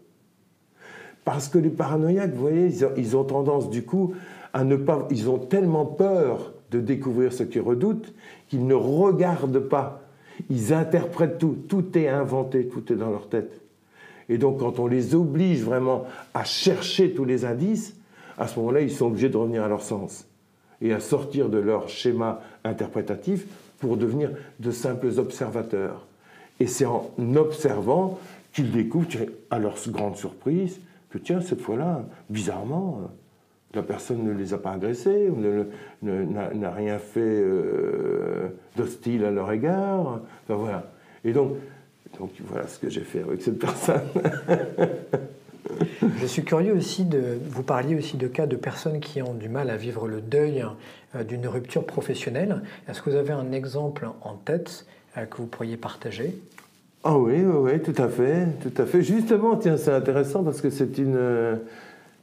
Parce 1.26 1.50
que 1.50 1.58
les 1.58 1.70
paranoïaques, 1.70 2.34
vous 2.34 2.42
voyez, 2.42 2.70
ils 2.96 3.18
ont 3.18 3.26
tendance 3.26 3.70
du 3.70 3.84
coup 3.84 4.14
à 4.54 4.64
ne 4.64 4.78
pas... 4.78 5.08
Ils 5.12 5.30
ont 5.30 5.40
tellement 5.40 5.86
peur 5.86 6.53
de 6.74 6.80
découvrir 6.80 7.32
ce 7.32 7.44
qu'ils 7.44 7.62
redoutent 7.62 8.14
qu'ils 8.50 8.66
ne 8.66 8.74
regardent 8.74 9.60
pas. 9.60 10.02
Ils 10.50 10.74
interprètent 10.74 11.38
tout. 11.38 11.58
Tout 11.70 11.98
est 11.98 12.08
inventé, 12.08 12.68
tout 12.68 12.92
est 12.92 12.96
dans 12.96 13.12
leur 13.12 13.30
tête. 13.30 13.62
Et 14.30 14.38
donc, 14.38 14.60
quand 14.60 14.80
on 14.80 14.88
les 14.88 15.16
oblige 15.16 15.62
vraiment 15.62 16.06
à 16.34 16.44
chercher 16.44 17.14
tous 17.14 17.26
les 17.26 17.46
indices, 17.46 17.96
à 18.38 18.48
ce 18.48 18.58
moment-là, 18.60 18.82
ils 18.82 18.92
sont 18.92 19.08
obligés 19.08 19.30
de 19.30 19.38
revenir 19.38 19.64
à 19.64 19.68
leur 19.68 19.84
sens 19.84 20.26
et 20.82 20.92
à 20.94 21.00
sortir 21.00 21.50
de 21.50 21.60
leur 21.60 21.88
schéma 21.90 22.42
interprétatif 22.64 23.46
pour 23.80 23.98
devenir 23.98 24.32
de 24.60 24.72
simples 24.72 25.10
observateurs. 25.18 26.08
Et 26.60 26.68
c'est 26.68 26.86
en 26.86 27.12
observant 27.36 28.20
qu'ils 28.54 28.72
découvrent, 28.72 29.08
à 29.52 29.60
leur 29.60 29.76
grande 29.88 30.16
surprise, 30.16 30.80
que 31.10 31.18
tiens, 31.18 31.42
cette 31.42 31.62
fois-là, 31.62 32.06
bizarrement, 32.30 33.02
la 33.74 33.82
personne 33.82 34.24
ne 34.24 34.34
les 34.34 34.54
a 34.54 34.58
pas 34.58 34.74
agressés, 34.74 35.32
n'a 36.02 36.72
rien 36.72 37.00
fait 37.00 37.22
euh, 37.22 38.50
d'hostile 38.78 39.26
à 39.26 39.32
leur 39.32 39.52
égard. 39.52 40.22
Enfin, 40.44 40.56
voilà. 40.56 40.92
Et 41.26 41.34
donc, 41.34 41.54
donc 42.20 42.30
voilà 42.46 42.68
ce 42.68 42.78
que 42.78 42.90
j'ai 42.90 43.02
fait 43.02 43.22
avec 43.22 43.42
cette 43.42 43.60
personne. 43.60 44.02
Je 46.20 46.26
suis 46.26 46.44
curieux 46.44 46.74
aussi 46.74 47.06
de. 47.06 47.40
Vous 47.50 47.64
parliez 47.64 47.96
aussi 47.96 48.18
de 48.18 48.28
cas 48.28 48.46
de 48.46 48.56
personnes 48.56 49.00
qui 49.00 49.22
ont 49.22 49.34
du 49.34 49.50
mal 49.50 49.70
à 49.70 49.78
vivre 49.78 50.08
le 50.08 50.22
deuil 50.22 50.64
euh, 51.16 51.24
d'une 51.24 51.48
rupture 51.48 51.86
professionnelle. 51.86 52.62
Est-ce 52.88 53.02
que 53.02 53.10
vous 53.10 53.16
avez 53.16 53.34
un 53.34 53.52
exemple 53.52 54.08
en 54.22 54.36
tête 54.36 54.86
euh, 55.18 55.26
que 55.26 55.38
vous 55.38 55.48
pourriez 55.48 55.78
partager? 55.78 56.36
Ah 57.04 57.18
oui, 57.18 57.42
oui, 57.44 57.72
oui, 57.74 57.82
tout 57.82 58.00
à 58.02 58.08
fait, 58.08 58.48
tout 58.62 58.82
à 58.82 58.86
fait. 58.86 59.02
Justement, 59.02 59.56
tiens, 59.56 59.78
c'est 59.78 59.92
intéressant 59.92 60.44
parce 60.44 60.62
que 60.62 60.70
c'est 60.70 60.98
une, 60.98 61.18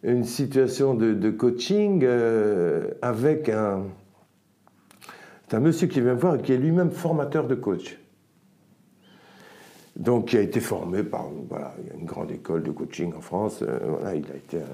une 0.02 0.24
situation 0.24 0.94
de, 0.94 1.30
coaching 1.30 2.06
avec 3.02 3.48
un, 3.48 3.82
un 5.52 5.60
monsieur 5.60 5.88
qui 5.88 6.00
vient 6.00 6.14
me 6.14 6.20
voir 6.20 6.36
et 6.36 6.40
qui 6.40 6.52
est 6.52 6.56
lui-même 6.56 6.90
formateur 6.90 7.46
de 7.46 7.54
coach 7.54 8.00
donc 10.00 10.26
qui 10.28 10.38
a 10.38 10.40
été 10.40 10.60
formé 10.60 11.02
par, 11.02 11.26
voilà, 11.48 11.74
il 11.82 11.88
y 11.88 11.90
a 11.90 11.94
une 11.94 12.06
grande 12.06 12.30
école 12.30 12.62
de 12.62 12.70
coaching 12.70 13.12
en 13.14 13.20
France, 13.20 13.62
euh, 13.62 13.78
voilà, 13.86 14.14
il 14.14 14.24
a 14.32 14.34
été 14.34 14.56
euh, 14.56 14.64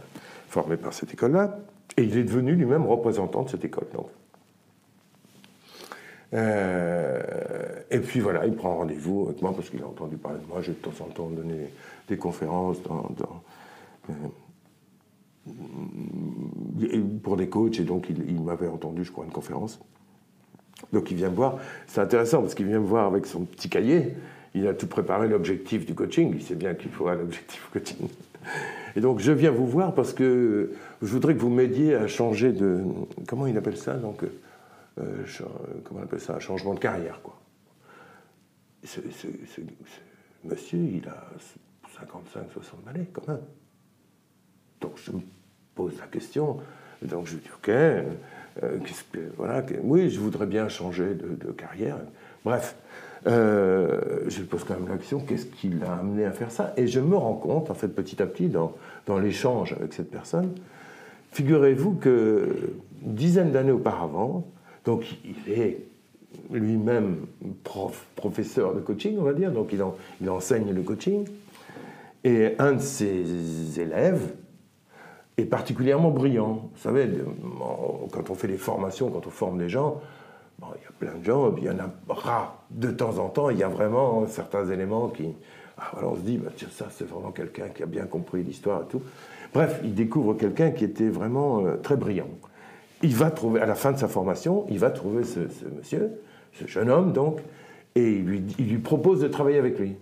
formé 0.49 0.77
par 0.77 0.93
cette 0.93 1.13
école-là, 1.13 1.59
et 1.97 2.05
il 2.05 2.17
est 2.17 2.23
devenu 2.23 2.55
lui-même 2.55 2.87
représentant 2.87 3.43
de 3.43 3.49
cette 3.49 3.65
école. 3.65 3.89
Donc. 3.93 4.07
Euh, 6.35 7.23
et 7.91 7.99
puis 7.99 8.21
voilà, 8.21 8.47
il 8.47 8.55
prend 8.55 8.77
rendez-vous 8.77 9.27
avec 9.29 9.43
moi 9.43 9.53
parce 9.55 9.69
qu'il 9.69 9.83
a 9.83 9.87
entendu 9.87 10.17
parler 10.17 10.39
de 10.39 10.47
moi. 10.47 10.61
J'ai 10.61 10.73
de 10.73 10.77
temps 10.77 10.93
en 11.01 11.09
temps 11.09 11.29
donné 11.29 11.71
des 12.09 12.17
conférences 12.17 12.83
dans, 12.83 13.43
pour 17.23 17.37
des 17.37 17.49
coachs, 17.49 17.79
et 17.81 17.85
donc 17.85 18.09
il, 18.11 18.41
m'avait 18.41 18.69
entendu, 18.69 19.05
je 19.05 19.13
crois, 19.13 19.25
une 19.25 19.33
conférence. 19.33 19.81
Donc 20.93 21.11
il 21.11 21.17
vient 21.17 21.31
me 21.31 21.35
voir. 21.35 21.59
C'est 21.87 22.01
intéressant 22.01 22.41
parce 22.41 22.55
qu'il 22.55 22.67
vient 22.67 22.81
me 22.81 22.87
voir 22.87 23.07
avec 23.07 23.27
son 23.27 23.45
petit 23.45 23.69
cahier 23.69 24.15
il 24.57 24.67
a 24.67 24.75
tout 24.75 24.87
préparé 24.87 25.29
l'objectif 25.29 25.85
du 25.85 25.95
coaching. 25.95 26.33
Il 26.35 26.43
sait 26.43 26.55
bien 26.55 26.75
qu'il 26.75 26.91
faut 26.91 27.09
un 27.09 27.21
objectif 27.21 27.69
coaching. 27.73 28.09
Et 28.97 29.01
donc, 29.01 29.21
je 29.21 29.33
viens 29.33 29.51
vous 29.51 29.67
voir 29.67 29.95
parce 29.95 30.15
que 30.15 30.73
je 31.03 31.07
voudrais 31.07 31.35
que 31.35 31.41
vous 31.41 31.51
m'aidiez 31.51 31.95
à 31.95 32.07
changer 32.07 32.53
de. 32.53 32.83
Comment 33.29 33.47
il 33.47 33.57
appelle 33.59 33.77
ça 33.77 33.95
Donc, 33.95 34.25
euh, 34.99 35.25
comment 35.85 36.01
on 36.01 36.03
appelle 36.03 36.21
ça 36.21 36.37
Un 36.37 36.41
changement 36.41 36.75
de 36.75 36.81
carrière, 36.81 37.21
quoi. 37.23 37.39
Ce, 38.85 39.01
monsieur, 40.45 40.79
il 40.79 41.07
a 41.09 41.27
55, 41.99 42.53
60 42.53 42.85
balais, 42.85 43.09
quand 43.13 43.27
même. 43.29 43.41
Donc, 44.87 44.99
je 45.05 45.11
me 45.11 45.21
pose 45.75 45.95
la 45.99 46.07
question. 46.07 46.59
Donc, 47.03 47.27
je 47.27 47.37
dis 47.37 47.51
OK. 47.53 47.69
Euh, 47.69 48.79
voilà, 49.37 49.65
oui, 49.83 50.09
je 50.11 50.21
voudrais 50.21 50.47
bien 50.47 50.69
changer 50.69 51.15
de 51.15 51.51
carrière. 51.53 51.99
Bref, 52.45 52.77
euh, 53.27 54.21
je 54.29 54.43
pose 54.43 54.63
quand 54.63 54.75
même 54.75 54.89
l'action, 54.89 55.19
qu'est-ce 55.19 55.47
qui 55.47 55.69
l'a 55.69 55.95
amené 55.95 56.25
à 56.25 56.31
faire 56.31 56.53
ça? 56.53 56.73
Et 56.77 56.87
je 56.87 57.01
me 57.01 57.17
rends 57.17 57.35
compte, 57.35 57.71
en 57.71 57.75
fait, 57.75 57.89
petit 57.89 58.23
à 58.23 58.27
petit, 58.27 58.49
dans, 58.49 58.73
dans 59.07 59.19
l'échange 59.19 59.73
avec 59.73 59.93
cette 59.93 60.11
personne, 60.11 60.53
figurez-vous 61.33 61.95
que 61.95 62.49
une 63.05 63.15
dizaine 63.15 63.51
d'années 63.51 63.73
auparavant, 63.73 64.47
donc 64.85 65.05
il 65.25 65.53
est 65.53 65.81
lui-même 66.53 67.27
prof, 67.65 68.07
professeur 68.15 68.75
de 68.75 68.81
coaching, 68.81 69.17
on 69.19 69.25
va 69.25 69.33
dire, 69.33 69.51
donc 69.51 69.71
il, 69.73 69.83
il 70.21 70.31
enseigne 70.31 70.73
le 70.73 70.83
coaching, 70.83 71.27
et 72.23 72.55
un 72.59 72.75
de 72.75 72.81
ses 72.81 73.81
élèves 73.81 74.23
est 75.37 75.45
particulièrement 75.45 76.11
brillant. 76.11 76.71
Vous 76.75 76.81
savez, 76.81 77.09
quand 78.13 78.31
on 78.31 78.35
fait 78.35 78.49
des 78.49 78.57
formations, 78.57 79.11
quand 79.11 79.27
on 79.27 79.31
forme 79.31 79.59
des 79.59 79.69
gens, 79.69 80.01
Bon, 80.59 80.69
il 80.75 80.83
y 80.83 80.87
a 80.87 80.93
plein 80.99 81.19
de 81.19 81.25
gens, 81.25 81.55
il 81.57 81.65
y 81.65 81.71
en 81.71 81.79
a 81.79 81.91
rare. 82.09 82.63
De 82.71 82.91
temps 82.91 83.19
en 83.19 83.29
temps, 83.29 83.51
il 83.51 83.59
y 83.59 83.63
a 83.63 83.69
vraiment 83.69 84.27
certains 84.27 84.67
éléments 84.71 85.09
qui. 85.09 85.35
Ah, 85.79 85.93
on 86.03 86.15
se 86.17 86.21
dit, 86.21 86.39
bah, 86.39 86.51
tiens, 86.57 86.69
ça, 86.71 86.87
c'est 86.91 87.07
vraiment 87.07 87.33
quelqu'un 87.33 87.69
qui 87.69 87.83
a 87.83 87.87
bien 87.87 88.07
compris 88.07 88.43
l'histoire 88.43 88.83
et 88.83 88.87
tout. 88.87 89.03
Bref, 89.53 89.79
il 89.85 89.95
découvre 89.95 90.33
quelqu'un 90.33 90.71
qui 90.71 90.85
était 90.85 91.09
vraiment 91.09 91.67
euh, 91.67 91.77
très 91.77 91.97
brillant. 91.97 92.31
Il 93.03 93.15
va 93.15 93.31
trouver, 93.31 93.61
à 93.61 93.67
la 93.67 93.75
fin 93.75 93.93
de 93.93 93.99
sa 93.99 94.09
formation, 94.09 94.65
il 94.71 94.79
va 94.79 94.91
trouver 94.91 95.25
ce, 95.25 95.41
monsieur, 95.77 96.13
ce 96.55 96.67
jeune 96.67 96.89
homme 96.89 97.13
donc, 97.13 97.41
et 97.95 98.13
il 98.13 98.25
lui, 98.25 98.43
il 98.59 98.71
lui 98.71 98.79
propose 98.79 99.21
de 99.21 99.29
travailler 99.29 99.59
avec 99.59 99.79
lui. 99.79 99.97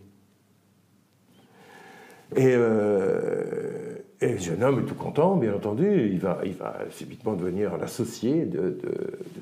Et 2.37 2.55
euh, 2.55 3.74
et 4.21 4.33
le 4.33 4.39
jeune 4.39 4.63
homme 4.63 4.81
est 4.81 4.85
tout 4.85 4.95
content, 4.95 5.37
bien 5.37 5.55
entendu, 5.55 6.09
il 6.11 6.19
va, 6.19 6.41
il 6.45 6.55
va 6.55 6.79
subitement 6.91 7.35
devenir 7.35 7.77
l'associé 7.77 8.45
de, 8.45 8.79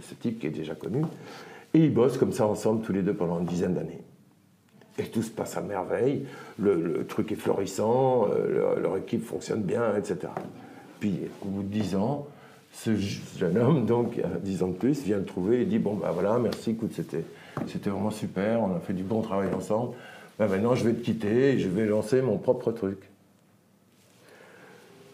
ce 0.02 0.14
type 0.14 0.40
qui 0.40 0.46
est 0.46 0.50
déjà 0.50 0.74
connu. 0.74 1.02
Et 1.74 1.78
ils 1.78 1.92
bossent 1.92 2.18
comme 2.18 2.32
ça 2.32 2.46
ensemble 2.46 2.82
tous 2.82 2.92
les 2.92 3.02
deux 3.02 3.14
pendant 3.14 3.38
une 3.38 3.46
dizaine 3.46 3.74
d'années. 3.74 4.00
Et 4.98 5.04
tout 5.04 5.22
se 5.22 5.30
passe 5.30 5.56
à 5.56 5.62
merveille, 5.62 6.26
le, 6.58 7.06
truc 7.06 7.32
est 7.32 7.36
florissant, 7.36 8.26
euh, 8.30 8.80
leur, 8.80 8.96
équipe 8.96 9.24
fonctionne 9.24 9.62
bien, 9.62 9.96
etc. 9.96 10.28
Puis 11.00 11.20
au 11.42 11.46
bout 11.46 11.62
de 11.62 11.68
dix 11.68 11.96
ans, 11.96 12.26
ce 12.72 12.96
jeune 12.96 13.58
homme, 13.58 13.86
donc, 13.86 14.20
10 14.42 14.62
ans 14.62 14.68
de 14.68 14.72
plus, 14.72 15.02
vient 15.02 15.18
le 15.18 15.24
trouver 15.24 15.60
et 15.60 15.64
dit 15.66 15.78
Bon, 15.78 15.94
ben 15.94 16.10
voilà, 16.10 16.38
merci, 16.38 16.70
écoute, 16.70 16.92
c'était, 16.94 17.24
c'était 17.66 17.90
vraiment 17.90 18.10
super, 18.10 18.62
on 18.62 18.74
a 18.74 18.80
fait 18.80 18.94
du 18.94 19.02
bon 19.02 19.20
travail 19.20 19.52
ensemble. 19.54 19.94
Ben 20.38 20.48
maintenant, 20.48 20.74
je 20.74 20.84
vais 20.84 20.94
te 20.94 21.04
quitter 21.04 21.52
et 21.52 21.58
je 21.58 21.68
vais 21.68 21.84
lancer 21.84 22.22
mon 22.22 22.38
propre 22.38 22.72
truc. 22.72 23.11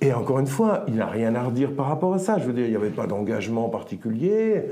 Et 0.01 0.13
encore 0.13 0.39
une 0.39 0.47
fois, 0.47 0.85
il 0.87 0.95
n'a 0.95 1.07
rien 1.07 1.35
à 1.35 1.43
redire 1.43 1.73
par 1.73 1.87
rapport 1.87 2.15
à 2.15 2.19
ça. 2.19 2.39
Je 2.39 2.45
veux 2.45 2.53
dire, 2.53 2.65
il 2.65 2.71
n'y 2.71 2.77
avait 2.77 2.91
pas 2.91 3.09
d'engagement 3.09 3.69
particulier. 3.69 4.67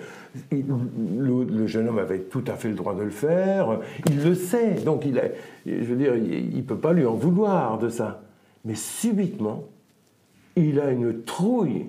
le, 0.52 1.66
jeune 1.66 1.88
homme 1.88 1.98
avait 1.98 2.20
tout 2.20 2.44
à 2.46 2.54
fait 2.54 2.68
le 2.68 2.74
droit 2.74 2.94
de 2.94 3.02
le 3.02 3.10
faire. 3.10 3.80
Il 4.06 4.22
le 4.22 4.34
sait. 4.34 4.74
Donc, 4.84 5.04
il 5.04 5.20
je 5.66 5.84
veux 5.84 5.96
dire, 5.96 6.14
il 6.14 6.56
ne 6.56 6.62
peut 6.62 6.78
pas 6.78 6.92
lui 6.92 7.04
en 7.04 7.14
vouloir 7.14 7.78
de 7.78 7.88
ça. 7.88 8.22
Mais 8.64 8.76
subitement, 8.76 9.64
il 10.54 10.78
a 10.78 10.90
une 10.90 11.22
trouille. 11.22 11.86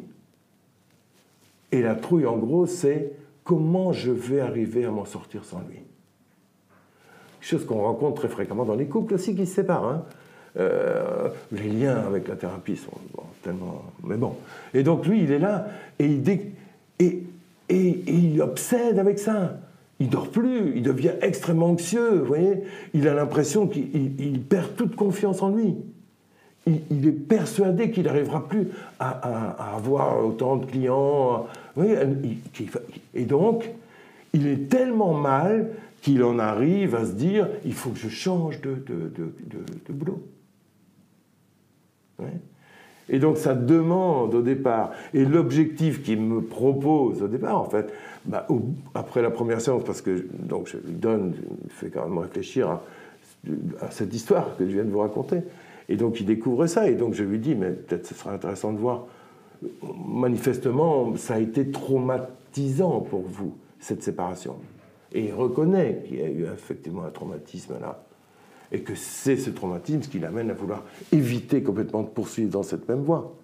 Et 1.72 1.84
la 1.84 1.94
trouille, 1.94 2.26
en 2.26 2.38
gros, 2.38 2.66
c'est 2.66 3.12
comment 3.44 3.94
je 3.94 4.12
vais 4.12 4.40
arriver 4.40 4.86
à 4.86 4.92
m'en 4.92 5.06
sortir 5.06 5.46
sans 5.46 5.60
lui. 5.60 5.80
Chose 7.40 7.66
qu'on 7.66 7.84
rencontre 7.84 8.16
très 8.16 8.30
fréquemment 8.30 8.66
dans 8.66 8.76
les 8.76 8.88
couples 8.88 9.14
aussi 9.14 9.36
qui 9.36 9.46
se 9.46 9.54
séparent. 9.54 9.86
Hein. 9.86 10.06
Euh, 10.58 11.30
les 11.52 11.70
liens 11.70 11.98
avec 12.08 12.28
la 12.28 12.36
thérapie 12.36 12.78
sont 12.78 12.92
tellement. 13.44 13.84
Mais 14.04 14.18
bon. 14.18 14.36
Et 14.74 14.84
donc 14.84 15.06
lui, 15.06 15.24
il 15.24 15.32
est 15.32 15.40
là 15.40 15.68
et 16.00 16.06
il, 16.06 16.28
et, 17.00 17.24
et, 17.70 18.04
il 18.08 18.42
obsède 18.42 18.98
avec 18.98 19.20
ça. 19.20 19.58
Il 20.00 20.10
dort 20.10 20.30
plus, 20.30 20.74
il 20.76 20.84
devient 20.84 21.14
extrêmement 21.22 21.68
anxieux, 21.68 22.20
vous 22.20 22.26
voyez. 22.26 22.64
Il 22.94 23.08
a 23.08 23.14
l'impression 23.14 23.68
qu'il 23.68 24.42
perd 24.48 24.76
toute 24.76 24.96
confiance 24.96 25.42
en 25.42 25.50
lui. 25.50 25.76
Il, 26.68 27.08
est 27.08 27.12
persuadé 27.12 27.92
qu'il 27.92 28.04
n'arrivera 28.04 28.48
plus 28.48 28.68
à, 29.00 29.76
avoir 29.76 30.24
autant 30.24 30.58
de 30.58 30.66
clients. 30.66 31.48
Vous 31.76 31.84
voyez, 31.84 31.98
et 33.14 33.24
donc, 33.24 33.70
il 34.34 34.48
est 34.48 34.70
tellement 34.70 35.14
mal 35.14 35.70
qu'il 36.02 36.24
en 36.24 36.40
arrive 36.40 36.94
à 36.94 37.06
se 37.06 37.14
dire 37.14 37.48
il 37.66 37.74
faut 37.74 37.92
que 37.92 38.00
je 38.00 38.10
change 38.10 38.62
de, 38.62 38.72
de, 38.72 39.12
de, 39.16 39.34
de 39.88 39.94
boulot. 39.94 40.22
Et 43.10 43.20
donc 43.20 43.38
ça 43.38 43.54
demande 43.56 44.34
au 44.36 44.42
départ, 44.42 44.92
et 45.14 45.24
l'objectif 45.24 46.04
qu'il 46.04 46.22
me 46.22 46.42
propose 46.42 47.22
au 47.24 47.28
départ, 47.28 47.60
en 47.60 47.70
fait, 47.70 47.94
bah, 48.26 48.46
après 48.94 49.22
la 49.22 49.30
première 49.30 49.62
séance, 49.62 49.84
parce 49.86 50.02
que 50.02 50.26
donc 50.34 50.68
je 50.68 50.78
lui 50.78 50.94
donne, 50.94 51.34
il 51.64 51.72
fait 51.72 51.90
quand 51.90 52.08
même 52.08 52.18
réfléchir 52.18 52.70
à, 52.70 52.82
cette 53.92 54.14
histoire 54.14 54.58
que 54.58 54.66
je 54.66 54.72
viens 54.72 54.84
de 54.84 54.90
vous 54.90 55.00
raconter. 55.00 55.38
Et 55.88 55.96
donc 55.96 56.20
il 56.20 56.26
découvre 56.26 56.68
ça, 56.68 56.90
et 56.90 56.96
donc 56.96 57.14
je 57.14 57.24
lui 57.24 57.40
dis, 57.40 57.56
mais 57.56 57.70
peut-être 57.72 58.06
ce 58.06 58.14
sera 58.14 58.34
intéressant 58.34 58.74
de 58.74 58.80
voir. 58.80 59.06
Manifestement, 60.06 61.16
ça 61.16 61.36
a 61.36 61.40
été 61.40 61.72
traumatisant 61.72 63.00
pour 63.00 63.22
vous, 63.22 63.56
cette 63.80 64.04
séparation. 64.04 64.58
Et 65.14 65.28
il 65.28 65.34
reconnaît 65.34 66.04
qu'il 66.06 66.20
y 66.20 66.22
a 66.22 66.30
eu 66.30 66.44
effectivement 66.44 67.06
un 67.06 67.10
traumatisme 67.10 67.76
là 67.80 68.04
et 68.72 68.82
que 68.82 68.96
c'est 68.96 69.38
ce 69.38 69.50
traumatisme 69.50 70.02
qui 70.02 70.20
l'amène 70.20 70.50
à 70.50 70.54
vouloir 70.54 70.84
éviter 71.12 71.64
complètement 71.64 72.04
de 72.04 72.10
poursuivre 72.10 72.52
dans 72.52 72.64
cette 72.64 72.88
même 72.90 73.02
voie. 73.02 73.36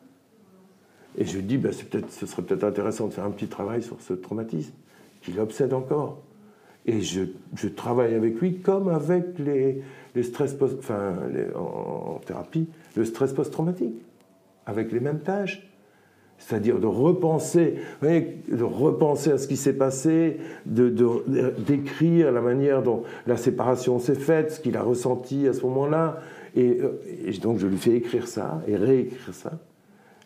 Et 1.18 1.26
je 1.26 1.40
dis, 1.40 1.58
ben, 1.58 1.72
peut 1.90 2.02
ce 2.10 2.26
serait 2.26 2.42
peut-être 2.42 2.64
intéressant 2.64 3.08
de 3.08 3.14
faire 3.14 3.26
un 3.26 3.32
petit 3.32 3.48
travail 3.48 3.84
sur 3.84 4.02
ce 4.02 4.14
traumatisme 4.14 4.74
qui 5.22 5.32
l'obsède 5.32 5.74
encore. 5.74 6.20
Et 6.86 7.02
je, 7.02 7.24
je, 7.56 7.68
travaille 7.68 8.14
avec 8.14 8.42
lui 8.42 8.60
comme 8.60 8.90
avec 8.90 9.40
les, 9.40 9.82
les 10.16 10.24
stress 10.24 10.54
post, 10.54 10.76
enfin, 10.80 11.14
en, 11.56 12.16
en, 12.16 12.20
thérapie, 12.20 12.68
le 12.96 13.06
stress 13.06 13.32
post-traumatique, 13.32 13.96
avec 14.66 14.92
les 14.92 15.00
mêmes 15.00 15.20
tâches 15.20 15.66
c'est-à-dire 16.38 16.80
de 16.80 16.88
repenser, 16.88 17.76
de 18.02 18.64
repenser 18.64 19.32
à 19.32 19.38
ce 19.38 19.48
qui 19.48 19.56
s'est 19.56 19.78
passé, 19.78 20.38
de, 20.66 20.94
d'écrire 21.60 22.32
la 22.32 22.42
manière 22.42 22.84
dont 22.84 23.04
la 23.28 23.38
séparation 23.38 23.98
s'est 24.00 24.16
faite, 24.16 24.52
ce 24.52 24.60
qu'il 24.60 24.76
a 24.76 24.84
ressenti 24.84 25.48
à 25.48 25.54
ce 25.54 25.62
moment-là. 25.62 26.20
Et, 26.56 26.82
euh, 26.82 27.32
donc 27.42 27.60
je 27.60 27.68
lui 27.68 27.78
fais 27.78 27.92
écrire 27.92 28.28
ça 28.28 28.62
et 28.68 28.76
réécrire 28.76 29.34
ça. 29.34 29.54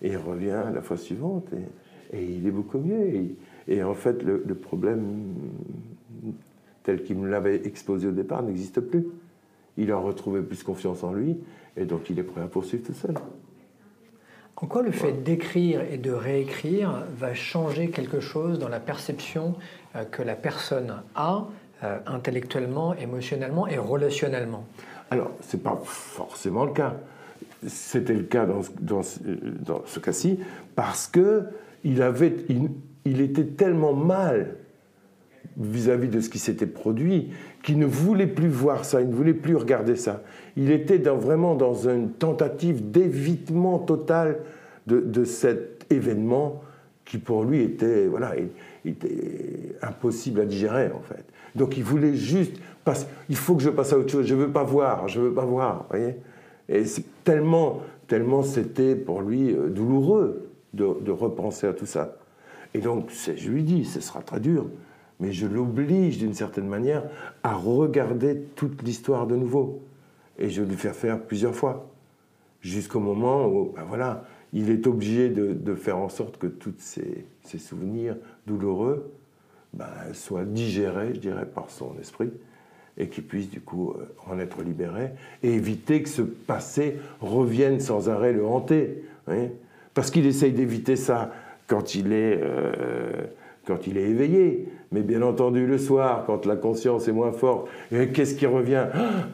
Et 0.01 0.09
il 0.09 0.17
revient 0.17 0.63
la 0.73 0.81
fois 0.81 0.97
suivante 0.97 1.47
et, 1.53 2.23
il 2.23 2.47
est 2.47 2.51
beaucoup 2.51 2.79
mieux. 2.79 3.35
Et, 3.67 3.83
en 3.83 3.93
fait, 3.93 4.23
le, 4.23 4.43
le 4.47 4.55
problème 4.55 5.33
tel 6.83 7.03
qu'il 7.03 7.17
me 7.17 7.29
l'avait 7.29 7.67
exposé 7.67 8.07
au 8.07 8.11
départ 8.11 8.41
n'existe 8.43 8.79
plus. 8.79 9.05
Il 9.77 9.91
a 9.91 9.97
retrouvé 9.97 10.41
plus 10.41 10.63
confiance 10.63 11.03
en 11.03 11.13
lui 11.13 11.37
et 11.75 11.85
donc 11.85 12.09
il 12.09 12.17
est 12.17 12.23
prêt 12.23 12.41
à 12.41 12.47
poursuivre 12.47 12.85
tout 12.85 12.93
seul. 12.93 13.13
En 14.59 14.65
quoi 14.65 14.81
le 14.81 14.89
fait 14.89 15.23
d'écrire 15.23 15.81
et 15.91 15.97
de 15.97 16.11
réécrire 16.11 17.03
va 17.15 17.35
changer 17.35 17.91
quelque 17.91 18.19
chose 18.19 18.57
dans 18.57 18.69
la 18.69 18.79
perception 18.79 19.53
euh, 19.95 20.03
que 20.03 20.23
la 20.23 20.33
personne 20.33 20.95
a 21.13 21.45
euh, 21.83 21.99
intellectuellement, 22.07 22.95
émotionnellement 22.95 23.67
et 23.67 23.77
relationnellement? 23.77 24.65
Alors, 25.11 25.29
ce 25.41 25.55
n'est 25.55 25.61
pas 25.61 25.79
forcément 25.83 26.65
le 26.65 26.73
cas. 26.73 26.95
C'était 27.67 28.15
le 28.15 28.23
cas 28.23 28.47
dans, 28.47 28.61
dans, 28.81 29.03
ce 29.85 29.99
cas-ci 29.99 30.39
parce 30.75 31.05
que 31.05 31.43
il, 31.83 32.03
il, 33.05 33.21
était 33.21 33.45
tellement 33.45 33.93
mal 33.93 34.55
vis-à-vis 35.55 36.07
de 36.07 36.19
ce 36.19 36.29
qui 36.29 36.39
s'était 36.39 36.65
produit 36.65 37.31
qu'il 37.67 37.79
ne 37.79 37.85
voulait 37.85 38.27
plus 38.27 38.47
voir 38.47 38.85
ça, 38.85 39.01
il 39.01 39.09
ne 39.09 39.13
voulait 39.13 39.33
plus 39.33 39.57
regarder 39.57 39.97
ça. 39.97 40.21
Il 40.55 40.71
était 40.71 40.99
vraiment 40.99 41.53
dans 41.53 41.73
une 41.73 42.11
tentative 42.11 42.91
d'évitement 42.91 43.77
total 43.77 44.37
de, 44.85 45.25
cet 45.25 45.85
événement 45.89 46.61
qui 47.03 47.17
pour 47.17 47.43
lui 47.43 47.61
était, 47.61 48.07
voilà, 48.07 48.35
était 48.85 49.75
impossible 49.81 50.39
à 50.39 50.45
digérer 50.45 50.91
en 50.95 51.01
fait. 51.01 51.25
Donc 51.55 51.75
il 51.75 51.83
voulait 51.83 52.13
juste, 52.13 52.55
il 53.27 53.35
faut 53.35 53.55
que 53.55 53.63
je 53.63 53.69
passe 53.69 53.91
à 53.91 53.97
autre 53.97 54.11
chose, 54.13 54.25
je 54.25 54.35
ne 54.35 54.43
veux 54.43 54.51
pas 54.51 54.63
voir, 54.63 55.09
je 55.09 55.19
ne 55.19 55.25
veux 55.25 55.33
pas 55.33 55.43
voir, 55.43 55.87
voyez 55.89 56.15
Et 56.69 56.83
tellement, 57.25 57.81
tellement 58.07 58.43
c'était 58.43 58.95
pour 58.95 59.21
lui 59.21 59.51
euh, 59.51 59.67
douloureux 59.67 60.51
de, 60.73 60.87
de, 61.01 61.11
repenser 61.11 61.67
à 61.67 61.73
tout 61.73 61.85
ça. 61.85 62.15
Et 62.73 62.79
donc 62.79 63.09
je 63.11 63.49
lui 63.49 63.63
dis, 63.63 63.83
ce 63.83 63.99
sera 63.99 64.21
très 64.21 64.39
dur, 64.39 64.67
mais 65.19 65.31
je 65.31 65.47
l'oblige 65.47 66.17
d'une 66.19 66.33
certaine 66.33 66.67
manière 66.67 67.03
à 67.43 67.55
regarder 67.55 68.41
toute 68.55 68.83
l'histoire 68.83 69.27
de 69.27 69.35
nouveau. 69.35 69.81
Et 70.37 70.49
je 70.49 70.61
vais 70.61 70.69
lui 70.69 70.77
faire 70.77 70.95
faire 70.95 71.19
plusieurs 71.21 71.55
fois, 71.55 71.89
jusqu'au 72.61 72.99
moment 72.99 73.47
où, 73.47 73.73
ben 73.75 73.83
voilà, 73.83 74.25
il 74.53 74.69
est 74.69 74.85
obligé 74.85 75.29
de, 75.29 75.75
faire 75.75 75.97
en 75.97 76.09
sorte 76.09 76.37
que 76.37 76.47
tous 76.47 76.73
ces, 76.77 77.25
souvenirs 77.57 78.15
douloureux 78.45 79.11
ben, 79.73 79.87
soient 80.13 80.45
digérés, 80.45 81.13
je 81.15 81.19
dirais, 81.19 81.45
par 81.45 81.69
son 81.69 81.95
esprit, 81.99 82.31
et 82.99 83.09
qu'il 83.09 83.25
puisse 83.25 83.49
du 83.49 83.61
coup 83.61 83.91
euh, 83.91 84.07
en 84.27 84.39
être 84.39 84.61
libéré, 84.63 85.11
et 85.43 85.53
éviter 85.53 86.01
que 86.01 86.09
ce 86.09 86.21
passé 86.21 86.97
revienne 87.21 87.79
sans 87.79 88.09
arrêt 88.09 88.33
le 88.33 88.45
hanter. 88.45 89.03
Parce 89.93 90.09
qu'il 90.09 90.25
essaye 90.25 90.51
d'éviter 90.51 90.95
ça 90.95 91.31
quand 91.67 91.95
il 91.95 92.13
est... 92.13 92.39
Euh, 92.41 93.27
quand 93.67 93.85
il 93.85 93.97
est 93.97 94.09
éveillé. 94.09 94.69
Mais 94.91 95.01
bien 95.01 95.21
entendu, 95.21 95.67
le 95.67 95.77
soir, 95.77 96.23
quand 96.25 96.45
la 96.45 96.55
conscience 96.55 97.07
est 97.07 97.11
moins 97.11 97.33
forte, 97.33 97.67
qu'est-ce 97.89 98.35
qui 98.35 98.45
revient? 98.45 98.85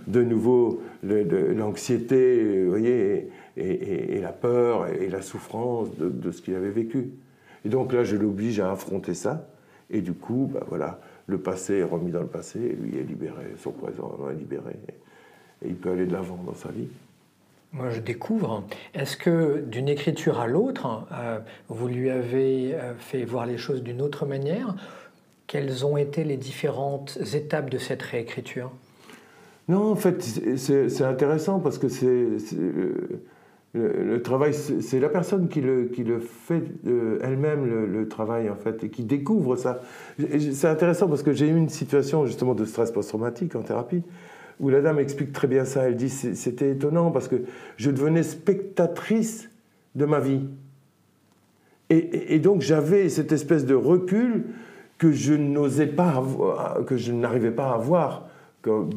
De 0.08 0.24
nouveau, 0.24 0.82
l'anxiété, 1.04 2.66
voyez, 2.66 3.30
et, 3.58 4.20
la 4.20 4.32
peur 4.32 4.88
et, 4.88 5.10
la 5.10 5.22
souffrance 5.22 5.90
de, 5.98 6.32
ce 6.32 6.42
qu'il 6.42 6.56
avait 6.56 6.72
vécu. 6.72 7.12
Et 7.66 7.70
donc 7.70 7.94
là, 7.94 8.04
je 8.04 8.16
l'oblige 8.16 8.60
à 8.60 8.72
affronter 8.72 9.14
ça. 9.14 9.48
Et 9.90 10.02
du 10.02 10.14
coup, 10.14 10.50
bah 10.52 10.66
voilà, 10.68 11.00
le 11.28 11.38
passé 11.38 11.76
est 11.76 11.84
remis 11.84 12.12
dans 12.12 12.22
le 12.22 12.28
passé, 12.28 12.60
et 12.60 12.74
lui 12.74 12.98
est 12.98 13.04
libéré, 13.04 13.54
son 13.58 13.72
présent 13.72 14.18
est 14.32 14.36
libéré. 14.36 14.76
Et 15.64 15.68
il 15.68 15.76
peut 15.76 15.92
aller 15.92 16.06
de 16.06 16.14
l'avant 16.14 16.40
dans 16.46 16.56
sa 16.56 16.70
vie. 16.70 16.88
Moi, 17.74 17.90
je 17.90 18.02
découvre. 18.02 18.64
Est-ce 18.94 19.18
que 19.18 19.64
d'une 19.66 19.90
écriture 19.90 20.40
à 20.40 20.48
l'autre, 20.48 21.08
euh, 21.12 21.40
vous 21.70 21.88
lui 21.88 22.10
avez 22.12 22.76
euh, 22.76 22.94
fait 22.96 23.24
voir 23.24 23.48
les 23.48 23.58
choses 23.58 23.82
d'une 23.82 24.02
autre 24.02 24.28
manière? 24.28 24.76
Quelles 25.48 25.86
ont 25.86 25.98
été 25.98 26.24
les 26.24 26.38
différentes 26.38 27.18
étapes 27.34 27.70
de 27.70 27.78
cette 27.78 28.02
réécriture? 28.02 28.72
Non, 29.70 29.92
en 29.92 29.96
fait, 29.96 30.22
c'est 30.58 31.04
intéressant 31.04 31.60
parce 31.60 31.78
que 31.78 31.88
c'est 31.88 32.28
le, 33.74 34.22
travail, 34.22 34.54
c'est 34.54 35.00
la 35.00 35.10
personne 35.10 35.48
qui 35.48 35.62
le, 35.62 35.90
fait 36.20 36.64
euh, 36.86 37.20
elle-même, 37.24 37.66
le, 37.66 38.08
travail, 38.08 38.50
en 38.50 38.56
fait, 38.56 38.84
et 38.84 38.90
qui 38.90 39.04
découvre 39.04 39.56
ça. 39.56 39.82
C'est 40.20 40.68
intéressant 40.68 41.08
parce 41.08 41.24
que 41.24 41.34
j'ai 41.34 41.48
eu 41.48 41.56
une 41.56 41.70
situation, 41.70 42.26
justement, 42.26 42.56
de 42.56 42.66
stress 42.66 42.92
post-traumatique 42.92 43.56
en 43.56 43.62
thérapie, 43.62 44.04
où 44.60 44.70
la 44.70 44.82
dame 44.82 45.00
explique 45.00 45.32
très 45.32 45.48
bien 45.48 45.66
ça. 45.66 45.88
Elle 45.88 45.96
dit 45.96 46.10
c'était 46.10 46.72
étonnant 46.72 47.10
parce 47.12 47.28
que 47.28 47.44
je 47.78 47.90
devenais 47.90 48.24
spectatrice 48.24 49.50
de 49.96 50.06
ma 50.06 50.20
vie. 50.20 50.42
Et 51.90 52.40
donc 52.40 52.62
j'avais 52.62 53.08
cette 53.08 53.32
espèce 53.32 53.68
de 53.68 53.76
recul 53.76 54.46
que 55.04 55.12
je 55.12 55.34
n'osais 55.34 55.88
pas 55.88 56.12
avoir, 56.12 56.86
que 56.86 56.96
je 56.96 57.12
n'arrivais 57.12 57.52
pas 57.52 57.72
à 57.72 57.74
avoir 57.74 58.24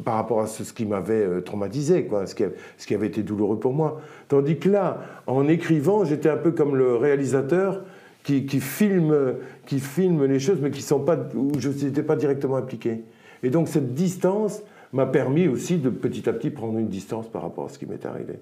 par 0.04 0.14
rapport 0.14 0.40
à 0.40 0.46
ce, 0.46 0.72
qui 0.72 0.86
m'avait 0.86 1.24
euh, 1.24 1.40
traumatisé, 1.40 2.04
quoi, 2.04 2.28
ce, 2.28 2.36
qui, 2.36 2.44
ce 2.78 2.86
qui 2.86 2.94
avait 2.94 3.08
été 3.08 3.24
douloureux 3.24 3.58
pour 3.58 3.72
moi. 3.72 4.00
Tandis 4.28 4.56
que 4.56 4.68
là, 4.68 5.00
en 5.26 5.48
écrivant, 5.48 6.04
j'étais 6.04 6.28
un 6.28 6.36
peu 6.36 6.52
comme 6.52 6.76
le 6.76 6.94
réalisateur 6.94 7.82
qui, 8.22 8.46
filment, 8.60 9.34
qui 9.66 9.80
filment 9.80 10.26
les 10.26 10.38
choses, 10.38 10.58
mais 10.60 10.70
qui 10.70 10.82
sont 10.82 11.00
pas, 11.00 11.18
où 11.34 11.50
je 11.58 11.70
n'étais 11.70 12.04
pas 12.04 12.14
directement 12.14 12.56
impliqué. 12.56 13.02
Et 13.42 13.50
donc 13.50 13.66
cette 13.66 13.92
distance 13.94 14.62
m'a 14.92 15.06
permis 15.06 15.48
aussi 15.48 15.78
de 15.78 15.90
petit 15.90 16.28
à 16.28 16.32
petit 16.32 16.50
prendre 16.50 16.78
une 16.78 16.88
distance 16.88 17.26
par 17.26 17.42
rapport 17.42 17.66
à 17.66 17.68
ce 17.68 17.80
qui 17.80 17.86
m'est 17.86 18.06
arrivé. 18.06 18.34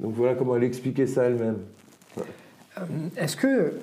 Donc 0.00 0.14
voilà 0.14 0.34
comment 0.34 0.56
elle 0.56 0.64
expliquait 0.64 1.06
ça 1.06 1.24
elle-même. 1.24 1.58
Euh, 2.18 2.80
est-ce 3.18 3.36
que 3.36 3.74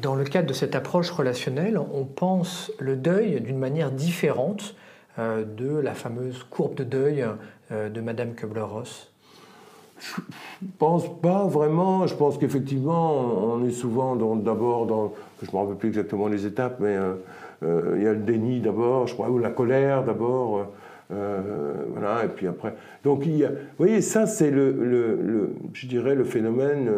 dans 0.00 0.14
le 0.14 0.24
cadre 0.24 0.48
de 0.48 0.52
cette 0.52 0.74
approche 0.74 1.10
relationnelle, 1.10 1.78
on 1.78 2.04
pense 2.04 2.72
le 2.78 2.96
deuil 2.96 3.40
d'une 3.40 3.58
manière 3.58 3.90
différente 3.90 4.74
euh, 5.18 5.44
de 5.44 5.76
la 5.76 5.94
fameuse 5.94 6.44
courbe 6.48 6.74
de 6.74 6.84
deuil 6.84 7.26
euh, 7.70 7.88
de 7.88 8.00
Madame 8.00 8.34
Kubler-Ross 8.34 9.08
je 10.04 10.66
pense 10.78 11.20
pas 11.20 11.46
vraiment. 11.46 12.08
Je 12.08 12.16
pense 12.16 12.36
qu'effectivement, 12.36 13.54
on 13.54 13.64
est 13.64 13.70
souvent 13.70 14.16
d'abord 14.34 14.86
dans. 14.86 15.14
Je 15.40 15.46
ne 15.46 15.52
me 15.52 15.58
rappelle 15.62 15.76
plus 15.76 15.88
exactement 15.90 16.26
les 16.26 16.44
étapes, 16.44 16.78
mais 16.80 16.96
il 17.62 18.02
y 18.02 18.06
a 18.08 18.12
le 18.12 18.18
déni 18.18 18.58
d'abord, 18.58 19.06
je 19.06 19.14
crois, 19.14 19.30
ou 19.30 19.38
la 19.38 19.50
colère 19.50 20.02
d'abord. 20.02 20.66
voilà, 21.08 22.24
et 22.24 22.28
puis 22.34 22.48
après. 22.48 22.74
Donc, 23.04 23.22
vous 23.24 23.46
voyez, 23.78 24.00
ça, 24.00 24.26
c'est 24.26 24.50
le, 24.50 25.52
je 25.72 25.86
dirais, 25.86 26.16
le 26.16 26.24
phénomène, 26.24 26.90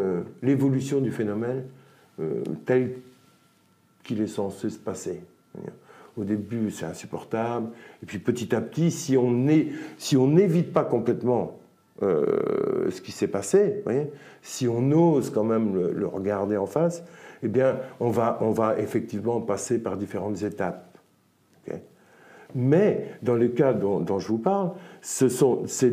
l'évolution 0.42 1.02
du 1.02 1.10
phénomène 1.10 1.64
euh, 1.64 1.82
tel 2.64 2.96
qu'il 4.02 4.20
est 4.20 4.26
censé 4.26 4.70
se 4.70 4.78
passer. 4.78 5.20
Au 6.16 6.24
début, 6.24 6.70
c'est 6.70 6.84
insupportable, 6.84 7.70
et 8.02 8.06
puis 8.06 8.18
petit 8.18 8.54
à 8.54 8.60
petit, 8.60 8.90
si 8.90 9.16
on 9.16 9.32
n'évite 9.32 10.72
pas 10.72 10.84
complètement 10.84 11.58
euh, 12.02 12.90
ce 12.90 13.00
qui 13.00 13.12
s'est 13.12 13.28
passé, 13.28 13.82
si 14.42 14.68
on 14.68 14.92
ose 14.92 15.30
quand 15.30 15.44
même 15.44 15.74
le, 15.74 16.06
regarder 16.06 16.56
en 16.56 16.66
face, 16.66 17.02
eh 17.42 17.48
bien, 17.48 17.76
on 18.00 18.10
va 18.10 18.76
effectivement 18.78 19.40
passer 19.40 19.78
par 19.78 19.96
différentes 19.96 20.42
étapes. 20.42 20.93
Mais 22.54 23.08
dans 23.22 23.34
le 23.34 23.48
cas 23.48 23.72
dont, 23.72 24.18
je 24.18 24.28
vous 24.28 24.38
parle, 24.38 24.70
ce 25.02 25.28
sont. 25.28 25.66
Ça 25.66 25.86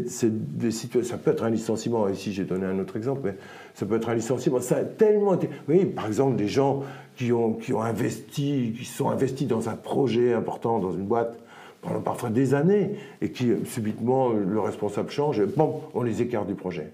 peut 1.17 1.31
être 1.31 1.43
un 1.43 1.49
licenciement. 1.49 2.07
Ici, 2.07 2.33
j'ai 2.33 2.43
donné 2.43 2.65
un 2.65 2.77
autre 2.79 2.97
exemple, 2.97 3.21
mais 3.23 3.35
ça 3.73 3.85
peut 3.85 3.95
être 3.95 4.09
un 4.09 4.15
licenciement. 4.15 4.61
Ça 4.61 4.77
a 4.77 4.83
tellement 4.83 5.35
été. 5.35 5.47
Vous 5.47 5.53
voyez, 5.73 5.85
par 5.85 6.05
exemple, 6.05 6.35
des 6.35 6.47
gens 6.47 6.83
qui 7.15 7.31
ont, 7.31 7.53
qui 7.53 7.73
ont 7.73 7.81
investi, 7.81 8.75
qui 8.77 8.85
sont 8.85 9.09
investis 9.09 9.47
dans 9.47 9.69
un 9.69 9.75
projet 9.75 10.33
important, 10.33 10.79
dans 10.79 10.91
une 10.91 11.05
boîte, 11.05 11.35
pendant 11.81 12.01
parfois 12.01 12.29
des 12.29 12.53
années, 12.53 12.91
et 13.21 13.31
qui 13.31 13.51
subitement 13.65 14.29
le 14.29 14.59
responsable 14.59 15.09
change, 15.09 15.39
et 15.39 15.45
bon, 15.45 15.81
on 15.95 16.03
les 16.03 16.21
écarte 16.21 16.47
du 16.47 16.55
projet. 16.55 16.93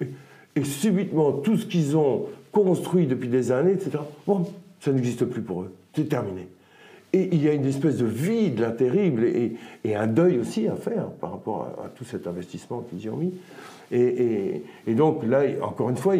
Et, 0.00 0.08
et 0.56 0.64
subitement, 0.64 1.32
tout 1.32 1.56
ce 1.56 1.66
qu'ils 1.66 1.96
ont 1.96 2.26
construit 2.50 3.06
depuis 3.06 3.28
des 3.28 3.52
années, 3.52 3.72
etc., 3.72 3.98
bon, 4.26 4.44
ça 4.80 4.90
n'existe 4.90 5.24
plus 5.24 5.42
pour 5.42 5.62
eux. 5.62 5.72
C'est 5.94 6.08
terminé. 6.08 6.48
Et 7.16 7.30
il 7.32 7.42
y 7.42 7.48
a 7.48 7.54
une 7.54 7.64
espèce 7.64 7.96
de 7.96 8.04
vide 8.04 8.58
là 8.58 8.70
terrible 8.70 9.24
et, 9.24 9.56
un 9.94 10.06
deuil 10.06 10.38
aussi 10.38 10.68
à 10.68 10.74
faire 10.74 11.06
par 11.06 11.30
rapport 11.30 11.74
à, 11.82 11.88
tout 11.88 12.04
cet 12.04 12.26
investissement 12.26 12.80
qu'ils 12.80 13.04
y 13.04 13.08
ont 13.08 13.16
mis. 13.16 13.32
Et, 13.90 14.62
donc 14.88 15.24
là, 15.24 15.44
encore 15.62 15.88
une 15.88 15.96
fois, 15.96 16.14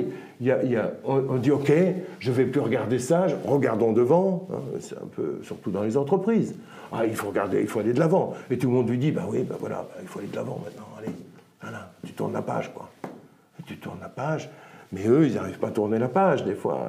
on, 1.04 1.36
dit 1.36 1.50
OK, 1.50 1.70
je 2.18 2.30
ne 2.30 2.34
vais 2.34 2.46
plus 2.46 2.60
regarder 2.60 2.98
ça, 2.98 3.26
regardons 3.44 3.92
devant. 3.92 4.48
Hein, 4.50 4.78
c'est 4.80 4.96
un 4.96 5.08
peu, 5.14 5.40
surtout 5.42 5.70
dans 5.70 5.82
les 5.82 5.98
entreprises. 5.98 6.54
Ah, 6.90 7.04
il 7.04 7.14
faut 7.14 7.28
regarder, 7.28 7.60
il 7.60 7.66
faut 7.66 7.80
aller 7.80 7.92
de 7.92 8.00
l'avant. 8.00 8.32
Et 8.50 8.56
tout 8.56 8.68
le 8.68 8.72
monde 8.72 8.88
lui 8.88 8.96
dit, 8.96 9.10
bah 9.10 9.26
oui, 9.28 9.42
bah 9.42 9.56
voilà, 9.60 9.86
bah, 9.90 10.00
il 10.00 10.08
faut 10.08 10.20
aller 10.20 10.28
de 10.28 10.36
l'avant 10.36 10.62
maintenant. 10.64 10.88
Allez, 10.98 11.12
tu 12.06 12.12
tournes 12.14 12.32
la 12.32 12.42
page, 12.42 12.72
quoi. 12.72 12.88
tu 13.66 13.76
tournes 13.76 14.00
la 14.00 14.08
page, 14.08 14.48
mais 14.92 15.06
eux, 15.06 15.26
ils 15.26 15.34
n'arrivent 15.34 15.58
pas 15.58 15.68
à 15.68 15.72
tourner 15.72 15.98
la 15.98 16.08
page 16.08 16.42
des 16.44 16.54
fois. 16.54 16.88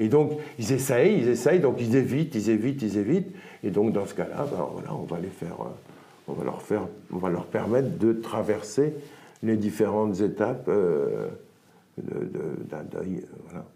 Et 0.00 0.08
donc, 0.08 0.32
ils 0.58 0.72
essayent, 0.72 1.18
ils 1.18 1.28
essayent, 1.28 1.60
donc 1.60 1.76
ils 1.78 1.94
évitent, 1.94 2.34
ils 2.34 2.48
évitent, 2.48 2.80
ils 2.80 2.96
évitent. 2.96 3.28
Et 3.62 3.70
donc, 3.70 3.92
dans 3.92 4.06
ce 4.06 4.14
cas-là, 4.14 4.46
ben, 4.50 4.66
voilà, 4.72 4.94
on 4.94 5.04
va 5.04 5.20
les 5.20 5.28
faire, 5.28 5.60
euh, 5.60 6.26
on 6.26 6.32
va 6.32 6.44
leur 6.44 6.62
faire, 6.62 6.80
on 7.12 7.18
va 7.18 7.28
leur 7.28 7.44
permettre 7.44 7.98
de 7.98 8.14
traverser 8.14 8.94
les 9.42 9.56
différentes 9.56 10.20
étapes 10.20 10.68
euh, 10.68 11.28
d'un 11.98 12.82
deuil. 12.90 13.26
Voilà. 13.50 13.66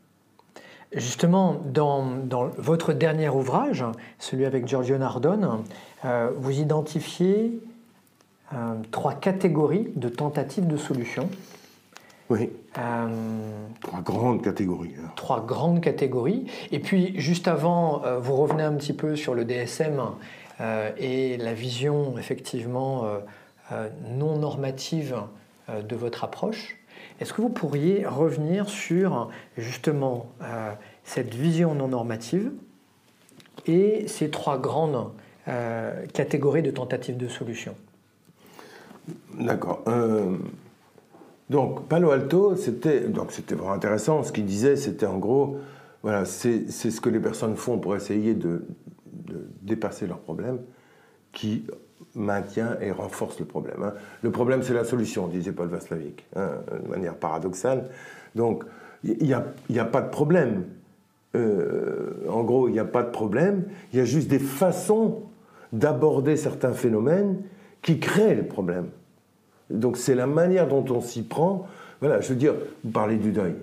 Justement, 0.95 1.61
dans, 1.67 2.17
dans, 2.17 2.47
votre 2.57 2.95
dernier 2.95 3.29
ouvrage, 3.29 3.85
celui 4.19 4.47
avec 4.47 4.67
Giorgio 4.67 4.97
Nardone, 4.97 5.63
euh, 6.07 6.31
vous 6.39 6.59
identifiez 6.59 7.61
trois 8.93 9.15
catégories 9.15 9.89
de 9.97 10.09
tentatives 10.09 10.69
de 10.69 10.77
solutions 10.77 11.29
oui. 12.31 12.51
Euh, 12.79 13.67
trois 13.81 14.01
grandes 14.01 14.43
catégories. 14.43 14.95
Hein. 14.99 15.11
Trois 15.17 15.45
grandes 15.45 15.81
catégories. 15.81 16.47
Et 16.73 16.81
puis, 16.81 17.19
juste 17.19 17.49
avant, 17.49 18.05
euh, 18.05 18.19
vous 18.19 18.37
revenez 18.37 18.63
un 18.63 18.75
petit 18.75 18.93
peu 18.93 19.17
sur 19.17 19.35
le 19.35 19.45
DSM 19.45 20.01
euh, 20.61 20.91
et 20.97 21.37
la 21.37 21.55
vision, 21.55 22.19
effectivement, 22.19 23.05
non 24.09 24.39
normative 24.39 25.17
de 25.69 25.97
votre 25.97 26.25
approche. 26.25 26.77
Est-ce 27.21 27.33
que 27.33 27.43
vous 27.43 27.49
pourriez 27.49 28.07
revenir 28.07 28.69
sur, 28.69 29.31
justement, 29.57 30.27
cette 31.03 31.35
vision 31.35 31.75
non 31.75 31.89
normative 31.89 32.53
et 33.67 34.07
ces 34.07 34.31
trois 34.31 34.59
grandes 34.59 35.11
catégories 36.13 36.63
de 36.63 36.71
tentatives 36.71 37.17
de 37.17 37.29
solution? 37.29 37.75
D'accord. 39.39 39.83
Donc 41.55 41.87
Palo 41.87 42.11
Alto, 42.11 42.57
c'était 42.57 43.03
donc 43.03 43.31
vraiment 43.49 43.71
intéressant. 43.71 44.25
Ce 44.25 44.33
qu'il 44.33 44.45
disait, 44.45 44.75
c'était 44.75 45.07
en 45.07 45.19
gros, 45.19 45.59
voilà, 46.03 46.25
c'est 46.25 46.69
ce 46.69 47.01
que 47.01 47.09
les 47.09 47.21
personnes 47.21 47.55
font 47.55 47.79
pour 47.79 47.95
essayer 47.95 48.35
de, 48.35 48.65
dépasser 49.63 50.09
leurs 50.09 50.19
problèmes, 50.19 50.59
qui 51.31 51.65
maintient 52.17 52.77
et 52.81 52.91
renforce 52.91 53.39
le 53.39 53.45
problème. 53.45 53.85
Hein. 53.85 53.93
Le 54.23 54.33
problème, 54.33 54.65
c'est 54.65 54.75
la 54.75 54.83
solution, 54.83 55.29
disait 55.29 55.53
Paul 55.53 55.69
Vaslavic, 55.69 56.27
hein, 56.35 56.51
de 56.83 56.89
manière 56.89 57.15
paradoxale. 57.15 57.89
Donc 58.35 58.65
il 59.05 59.23
n'y 59.23 59.33
a, 59.33 59.45
a, 59.79 59.85
pas 59.85 60.01
de 60.01 60.11
problème. 60.11 60.65
Euh, 61.37 62.29
en 62.29 62.43
gros, 62.43 62.67
il 62.67 62.73
n'y 62.73 62.81
a 62.81 62.85
pas 62.85 63.05
de 63.05 63.11
problème. 63.11 63.63
Il 63.93 64.01
y 64.01 64.03
a 64.03 64.05
juste 64.05 64.27
des 64.27 64.41
façons 64.41 65.23
d'aborder 65.73 66.37
certains 66.37 66.73
phénomènes 66.73 67.45
qui 67.81 68.01
créent 68.01 68.35
le 68.35 68.49
problème. 68.49 68.89
Donc 69.71 69.97
c'est 69.97 70.15
la 70.15 70.27
manière 70.27 70.69
dont 70.69 70.85
on 70.91 71.01
s'y 71.01 71.23
prend. 71.23 71.67
Voilà, 72.01 72.21
je 72.21 72.29
veux 72.31 72.35
dire, 72.37 72.55
vous 72.83 72.91
parlez 72.91 73.17
du 73.17 73.33
deuil. 73.33 73.55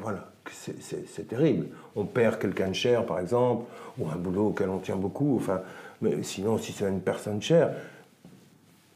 Voilà, 0.00 0.28
c'est 0.50 1.28
terrible. 1.28 1.68
On 1.96 2.04
perd 2.04 2.38
quelqu'un 2.38 2.68
de 2.68 2.74
cher, 2.74 3.06
par 3.06 3.20
exemple, 3.20 3.64
ou 3.98 4.08
un 4.08 4.16
boulot 4.16 4.48
auquel 4.48 4.68
on 4.68 4.78
tient 4.78 4.96
beaucoup. 4.96 5.36
Enfin, 5.36 5.60
mais 6.02 6.22
sinon, 6.22 6.58
si 6.58 6.72
c'est 6.72 6.88
une 6.88 7.00
personne 7.00 7.40
chère, 7.40 7.70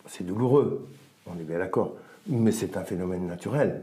c'est 0.07 0.25
douloureux. 0.25 0.87
On 1.27 1.39
est 1.39 1.45
bien 1.45 1.59
d'accord. 1.59 1.95
Mais 2.27 2.53
c'est 2.53 2.77
un 2.77 2.85
phénomène 2.85 3.27
naturel. 3.27 3.83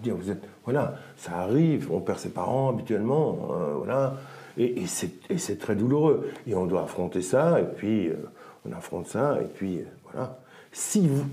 Dire, 0.00 0.16
vous 0.16 0.30
êtes, 0.30 0.42
voilà, 0.64 0.94
ça 1.16 1.38
arrive. 1.38 1.92
On 1.92 2.00
perd 2.00 2.18
ses 2.18 2.30
parents 2.30 2.70
habituellement, 2.70 3.50
euh, 3.52 3.74
voilà, 3.76 4.16
et, 4.56 4.86
c'est 4.86 5.58
très 5.58 5.74
douloureux. 5.74 6.30
Et 6.46 6.54
on 6.54 6.66
doit 6.66 6.82
affronter 6.82 7.22
ça. 7.22 7.60
Et 7.60 7.64
puis, 7.64 8.08
euh, 8.08 8.14
on 8.68 8.72
affronte 8.72 9.06
ça. 9.06 9.38
Et 9.40 9.46
puis, 9.46 9.78
euh, 9.78 9.84
voilà. 10.10 10.38
Si 10.72 11.06
vous... 11.06 11.24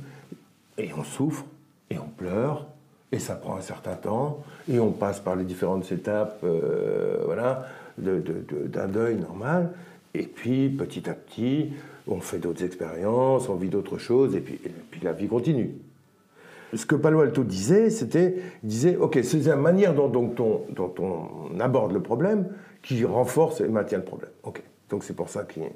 Et 0.80 0.91
on 0.95 1.04
souffre, 1.04 1.45
et 1.89 1.97
on 1.97 2.08
pleure, 2.08 2.67
et 3.12 3.19
ça 3.19 3.36
prend 3.36 3.56
un 3.56 3.62
certain 3.62 3.95
temps, 3.95 4.43
et 4.69 4.80
on 4.80 4.91
passe 4.91 5.19
par 5.19 5.36
les 5.36 5.43
différentes 5.43 5.91
étapes 5.91 6.39
euh, 6.43 7.21
voilà, 7.26 7.67
d'un 7.97 8.88
deuil 8.88 9.15
normal, 9.15 9.71
et 10.14 10.24
puis 10.24 10.70
petit 10.70 11.09
à 11.09 11.14
petit, 11.14 11.72
on 12.07 12.20
fait 12.20 12.39
d'autres 12.39 12.64
expériences, 12.64 13.49
on 13.49 13.55
vit 13.55 13.70
d'autres 13.70 13.97
choses, 13.97 14.36
et 14.36 14.41
puis, 14.41 14.59
la 15.01 15.14
vie 15.14 15.28
continue. 15.28 15.72
Ce 16.74 16.86
que 16.86 16.95
Palo 16.95 17.22
Alto 17.22 17.43
disait, 17.43 17.89
c'était, 17.89 18.36
disait, 18.62 18.97
ok, 18.97 19.20
c'est 19.24 19.45
la 19.45 19.55
manière 19.55 19.93
dont, 19.93 20.12
on, 20.14 20.66
dont, 20.74 20.93
on, 20.99 21.59
aborde 21.59 21.93
le 21.93 22.01
problème 22.01 22.47
qui 22.84 23.05
renforce 23.05 23.62
et 23.62 23.68
maintient 23.68 23.99
le 23.99 24.03
problème. 24.03 24.32
Ok, 24.43 24.62
donc 24.89 25.03
c'est 25.03 25.16
pour 25.16 25.30
ça 25.30 25.43
qu'il 25.43 25.64
est... 25.64 25.76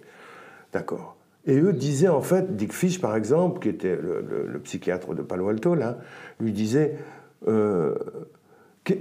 D'accord. 0.73 1.15
Et 1.47 1.59
eux 1.59 1.73
disaient 1.73 2.07
en 2.07 2.21
fait, 2.21 2.55
Dick 2.55 2.73
Fish 2.73 3.01
par 3.01 3.15
exemple, 3.15 3.59
qui 3.59 3.69
était 3.69 3.95
le, 3.95 4.59
psychiatre 4.59 5.15
de 5.15 5.21
Palo 5.21 5.49
Alto, 5.49 5.75
là, 5.75 5.97
lui 6.39 6.51
disait 6.51 6.95
euh, 7.47 7.95
que 8.83 8.93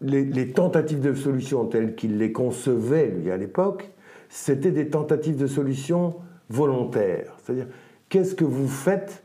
les, 0.00 0.50
tentatives 0.50 1.00
de 1.00 1.14
solution 1.14 1.64
telles 1.66 1.94
qu'il 1.94 2.18
les 2.18 2.32
concevait, 2.32 3.08
lui, 3.08 3.30
à 3.30 3.36
l'époque, 3.36 3.90
c'était 4.28 4.72
des 4.72 4.88
tentatives 4.88 5.36
de 5.36 5.46
solution 5.46 6.16
volontaires. 6.50 7.36
C'est-à-dire, 7.42 7.66
qu'est-ce 8.08 8.34
que 8.34 8.44
vous 8.44 8.68
faites? 8.68 9.22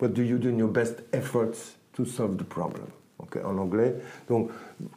What 0.00 0.08
do 0.08 0.22
you 0.22 0.36
do 0.36 0.50
in 0.50 0.58
your 0.58 0.68
best 0.68 1.02
efforts 1.12 1.78
to 1.94 2.04
solve 2.04 2.36
the 2.36 2.44
problem? 2.44 2.84
En 3.44 3.56
anglais. 3.58 3.96
Donc, 4.28 4.50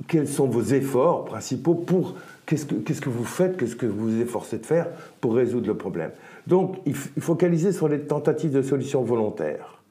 quels 0.08 0.28
sont 0.28 0.48
vos 0.48 0.62
efforts 0.62 1.26
principaux 1.26 1.74
pour. 1.74 2.16
Qu'est-ce 2.46 2.66
que, 2.66 2.76
qu'est-ce 2.76 3.02
que 3.02 3.10
vous 3.10 3.24
faites 3.24 3.58
Qu'est-ce 3.58 3.76
que 3.76 3.86
vous 3.86 4.12
vous 4.12 4.22
efforcez 4.22 4.58
de 4.58 4.66
faire 4.66 4.88
pour 5.20 5.36
résoudre 5.36 5.68
le 5.68 5.76
problème? 5.76 6.12
Donc, 6.50 6.78
il 6.88 6.96
focaliser 6.96 7.72
sur 7.72 7.88
les 7.88 8.00
tentatives 8.00 8.52
de 8.52 8.64
solutions 8.64 9.04
volontaires. 9.04 9.84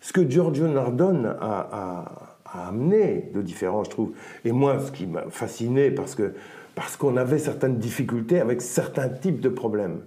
Ce 0.00 0.12
que 0.12 0.28
Giorgio 0.28 0.66
Nardone 0.66 1.36
a, 1.38 2.30
amené 2.44 3.30
de 3.34 3.42
différents, 3.42 3.84
je 3.84 3.90
trouve. 3.90 4.12
Et 4.44 4.52
moi, 4.52 4.78
ce 4.80 4.90
qui 4.90 5.06
m'a 5.06 5.24
fasciné, 5.28 5.90
parce 5.90 6.16
parce 6.74 6.96
qu'on 6.96 7.18
avait 7.18 7.38
certaines 7.38 7.76
difficultés 7.76 8.40
avec 8.40 8.62
certains 8.62 9.10
types 9.10 9.40
de 9.40 9.50
problèmes, 9.50 10.00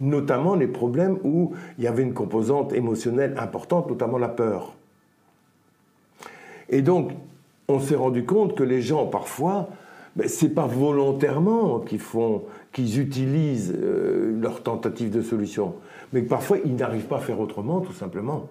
notamment 0.00 0.56
les 0.56 0.66
problèmes 0.66 1.18
où 1.22 1.54
il 1.78 1.84
y 1.84 1.86
avait 1.86 2.02
une 2.02 2.14
composante 2.14 2.72
émotionnelle 2.72 3.34
importante, 3.38 3.88
notamment 3.88 4.18
la 4.18 4.28
peur. 4.28 4.74
Et 6.68 6.82
donc, 6.82 7.12
on 7.68 7.78
s'est 7.78 7.94
rendu 7.94 8.24
compte 8.24 8.56
que 8.56 8.64
les 8.64 8.82
gens, 8.82 9.06
parfois, 9.06 9.68
ben, 10.16 10.28
ce 10.28 10.46
n'est 10.46 10.50
pas 10.50 10.66
volontairement 10.66 11.78
qu'ils 11.78 12.00
font, 12.00 12.42
qu'ils 12.78 13.00
utilisent 13.00 13.74
euh, 13.76 14.40
leur 14.40 14.62
tentative 14.62 15.10
de 15.10 15.20
solution, 15.20 15.74
mais 16.12 16.22
parfois 16.22 16.58
ils 16.64 16.76
n'arrivent 16.76 17.06
pas 17.06 17.16
à 17.16 17.20
faire 17.20 17.40
autrement, 17.40 17.80
tout 17.80 17.92
simplement. 17.92 18.48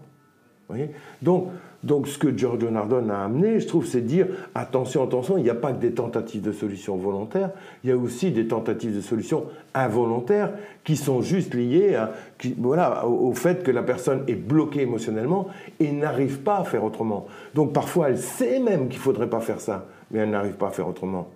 donc, 1.21 1.47
donc, 1.81 2.09
ce 2.09 2.17
que 2.17 2.35
Giorgio 2.35 2.69
Nardone 2.69 3.09
a 3.09 3.23
amené, 3.23 3.61
je 3.61 3.67
trouve, 3.67 3.85
c'est 3.85 4.01
de 4.01 4.07
dire 4.07 4.27
attention, 4.53 5.01
attention, 5.03 5.37
il 5.37 5.43
n'y 5.43 5.49
a 5.49 5.55
pas 5.55 5.71
que 5.71 5.79
des 5.79 5.93
tentatives 5.93 6.41
de 6.41 6.51
solution 6.51 6.97
volontaires, 6.97 7.51
il 7.85 7.89
y 7.89 7.93
a 7.93 7.97
aussi 7.97 8.31
des 8.31 8.47
tentatives 8.47 8.93
de 8.93 8.99
solution 8.99 9.45
involontaires 9.73 10.51
qui 10.83 10.97
sont 10.97 11.21
juste 11.21 11.53
liées 11.53 11.95
à, 11.95 12.11
voilà, 12.57 13.07
au, 13.07 13.31
fait 13.33 13.63
que 13.63 13.71
la 13.71 13.83
personne 13.83 14.23
est 14.27 14.35
bloquée 14.35 14.81
émotionnellement 14.81 15.47
et 15.79 15.93
n'arrive 15.93 16.39
pas 16.39 16.57
à 16.57 16.63
faire 16.65 16.83
autrement. 16.83 17.27
Donc, 17.55 17.71
parfois, 17.71 18.09
elle 18.09 18.17
sait 18.17 18.59
même 18.59 18.89
qu'il 18.89 18.97
ne 18.97 19.03
faudrait 19.03 19.29
pas 19.29 19.39
faire 19.39 19.61
ça, 19.61 19.85
mais 20.11 20.19
elle 20.19 20.31
n'arrive 20.31 20.55
pas 20.55 20.67
à 20.67 20.71
faire 20.71 20.89
autrement. 20.89 21.29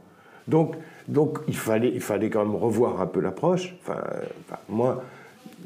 Donc, 0.50 0.76
donc 1.08 1.39
il, 1.47 1.56
fallait, 1.56 1.91
il 1.93 2.02
fallait 2.02 2.30
quand 2.30 2.45
même 2.45 2.56
revoir 2.56 3.02
un 3.02 3.08
peu 3.08 3.20
l'approche. 3.20 3.76
enfin, 3.82 4.02
moi, 4.70 5.04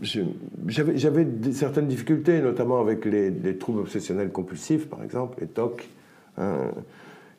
j'avais 0.01 1.27
certaines 1.51 1.87
difficultés, 1.87 2.41
notamment 2.41 2.79
avec 2.79 3.05
les, 3.05 3.57
troubles 3.57 3.79
obsessionnels 3.79 4.31
compulsifs, 4.31 4.87
par 4.87 5.03
exemple, 5.03 5.37
les 5.41 5.47
TOC, 5.47 5.87
hein, 6.37 6.71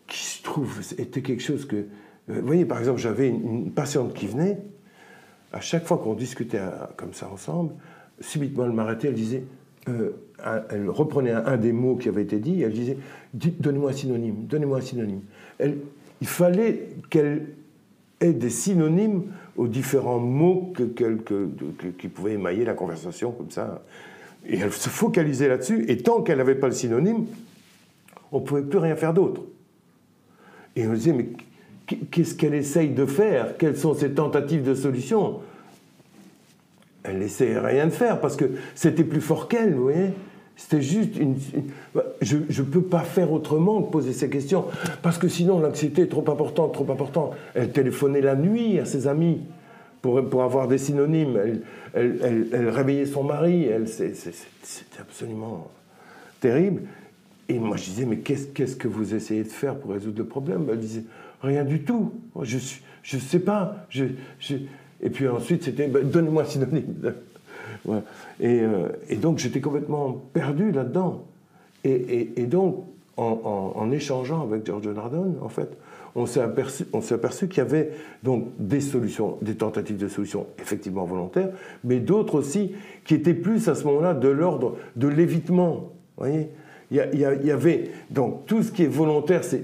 qui, 0.06 0.38
je 0.38 0.42
trouve, 0.42 0.80
était 0.98 1.22
quelque 1.22 1.42
chose 1.42 1.66
que... 1.66 1.84
Vous 2.28 2.46
voyez, 2.46 2.64
par 2.64 2.78
exemple, 2.78 2.98
j'avais 2.98 3.28
une, 3.28 3.70
patiente 3.70 4.14
qui 4.14 4.26
venait, 4.26 4.58
à 5.52 5.60
chaque 5.60 5.86
fois 5.86 5.98
qu'on 5.98 6.14
discutait 6.14 6.60
comme 6.96 7.12
ça 7.12 7.28
ensemble, 7.28 7.72
subitement 8.20 8.64
elle 8.64 8.72
m'arrêtait, 8.72 9.08
elle 9.08 9.14
disait... 9.14 9.44
Euh, 9.88 10.10
elle 10.70 10.90
reprenait 10.90 11.32
un, 11.32 11.56
des 11.56 11.72
mots 11.72 11.96
qui 11.96 12.08
avait 12.08 12.22
été 12.22 12.38
dit, 12.38 12.62
elle 12.62 12.72
disait 12.72 12.98
Donnez-moi 13.32 13.90
un 13.90 13.94
synonyme, 13.94 14.44
donnez-moi 14.46 14.78
un 14.78 14.82
synonyme. 14.82 15.22
il 15.60 16.26
fallait 16.26 16.90
qu'elle 17.08 17.46
ait 18.20 18.32
des 18.32 18.50
synonymes 18.50 19.24
aux 19.56 19.68
différents 19.68 20.18
mots 20.18 20.72
que, 20.74 20.84
qui 21.98 22.08
pouvaient 22.08 22.34
émailler 22.34 22.64
la 22.64 22.74
conversation 22.74 23.32
comme 23.32 23.50
ça. 23.50 23.82
Et 24.46 24.58
elle 24.58 24.72
se 24.72 24.88
focalisait 24.88 25.48
là-dessus, 25.48 25.84
et 25.88 25.98
tant 25.98 26.22
qu'elle 26.22 26.38
n'avait 26.38 26.54
pas 26.54 26.68
le 26.68 26.72
synonyme, 26.72 27.26
on 28.32 28.40
ne 28.40 28.44
pouvait 28.44 28.62
plus 28.62 28.78
rien 28.78 28.96
faire 28.96 29.12
d'autre. 29.12 29.42
Et 30.76 30.86
on 30.86 30.92
se 30.92 30.96
disait, 30.96 31.12
mais 31.12 31.28
qu'est-ce 32.10 32.34
qu'elle 32.34 32.54
essaye 32.54 32.90
de 32.90 33.06
faire? 33.06 33.56
Quelles 33.56 33.76
sont 33.76 33.94
ses 33.94 34.12
tentatives 34.12 34.62
de 34.62 34.74
solution? 34.74 35.40
Elle 37.02 37.18
n'essayait 37.18 37.58
rien 37.58 37.86
de 37.86 37.92
faire, 37.92 38.20
parce 38.20 38.36
que 38.36 38.52
c'était 38.74 39.04
plus 39.04 39.20
fort 39.20 39.48
qu'elle, 39.48 39.74
vous 39.74 39.84
voyez 39.84 40.10
c'était 40.56 40.80
juste 40.80 41.16
une. 41.16 41.36
je 42.22 42.36
ne 42.36 42.66
peux 42.66 42.82
pas 42.82 43.00
faire 43.00 43.30
autrement 43.30 43.82
que 43.82 43.92
poser 43.92 44.14
ces 44.14 44.30
questions. 44.30 44.64
Parce 45.02 45.18
que 45.18 45.28
sinon, 45.28 45.60
l'anxiété 45.60 46.02
est 46.02 46.06
trop 46.06 46.28
importante, 46.30 46.72
trop 46.72 46.90
importante. 46.90 47.34
Elle 47.54 47.70
téléphonait 47.72 48.22
la 48.22 48.34
nuit 48.34 48.78
à 48.78 48.86
ses 48.86 49.06
amis 49.06 49.42
pour, 50.00 50.26
pour 50.28 50.42
avoir 50.42 50.66
des 50.66 50.78
synonymes. 50.78 51.38
Elle, 51.92 52.48
elle, 52.52 52.68
réveillait 52.70 53.04
son 53.04 53.22
mari. 53.22 53.68
C'était 53.86 55.00
absolument 55.00 55.70
terrible. 56.40 56.82
Et 57.50 57.58
moi, 57.58 57.76
je 57.76 57.84
disais, 57.84 58.06
mais 58.06 58.18
qu'est-ce 58.18 58.46
qu'est-ce 58.46 58.76
que 58.76 58.88
vous 58.88 59.14
essayez 59.14 59.44
de 59.44 59.48
faire 59.48 59.76
pour 59.76 59.92
résoudre 59.92 60.18
le 60.18 60.26
problème? 60.26 60.66
Elle 60.70 60.80
disait, 60.80 61.04
rien 61.42 61.64
du 61.64 61.82
tout. 61.82 62.12
Je 62.42 62.56
ne 62.56 62.62
je 63.02 63.18
sais 63.18 63.40
pas. 63.40 63.86
Et 65.02 65.10
puis 65.10 65.28
ensuite, 65.28 65.64
c'était, 65.64 65.86
ben, 65.86 66.02
donnez-moi 66.02 66.44
Euh, 67.88 68.88
et, 69.08 69.16
donc 69.16 69.38
j'étais 69.38 69.60
complètement 69.60 70.22
perdu 70.32 70.72
là-dedans. 70.72 71.24
Et, 71.84 72.46
donc, 72.46 72.84
en, 73.16 73.90
échangeant 73.92 74.42
avec 74.42 74.66
Giorgio 74.66 74.92
Nardone, 74.92 75.36
en 75.40 75.48
fait, 75.48 75.68
on 76.16 76.26
s'est 76.26 76.40
aperçu, 76.40 77.48
qu'il 77.48 77.58
y 77.58 77.60
avait 77.60 77.92
donc 78.24 78.48
des 78.58 78.80
solutions, 78.80 79.38
des 79.40 79.54
tentatives 79.54 79.96
de 79.96 80.08
solutions 80.08 80.46
effectivement 80.58 81.04
volontaires, 81.04 81.50
mais 81.84 82.00
d'autres 82.00 82.36
aussi 82.36 82.72
qui 83.04 83.14
étaient 83.14 83.34
plus 83.34 83.68
à 83.68 83.74
ce 83.74 83.84
moment-là 83.84 84.14
de 84.14 84.28
l'ordre 84.28 84.76
de 84.96 85.06
l'évitement. 85.06 85.92
voyez 86.16 86.50
il 86.90 86.98
y, 87.14 87.18
y, 87.18 87.50
avait 87.50 87.90
donc 88.10 88.46
tout 88.46 88.62
ce 88.62 88.70
qui 88.70 88.84
est 88.84 88.88
volontaire, 88.88 89.42
c'est 89.42 89.62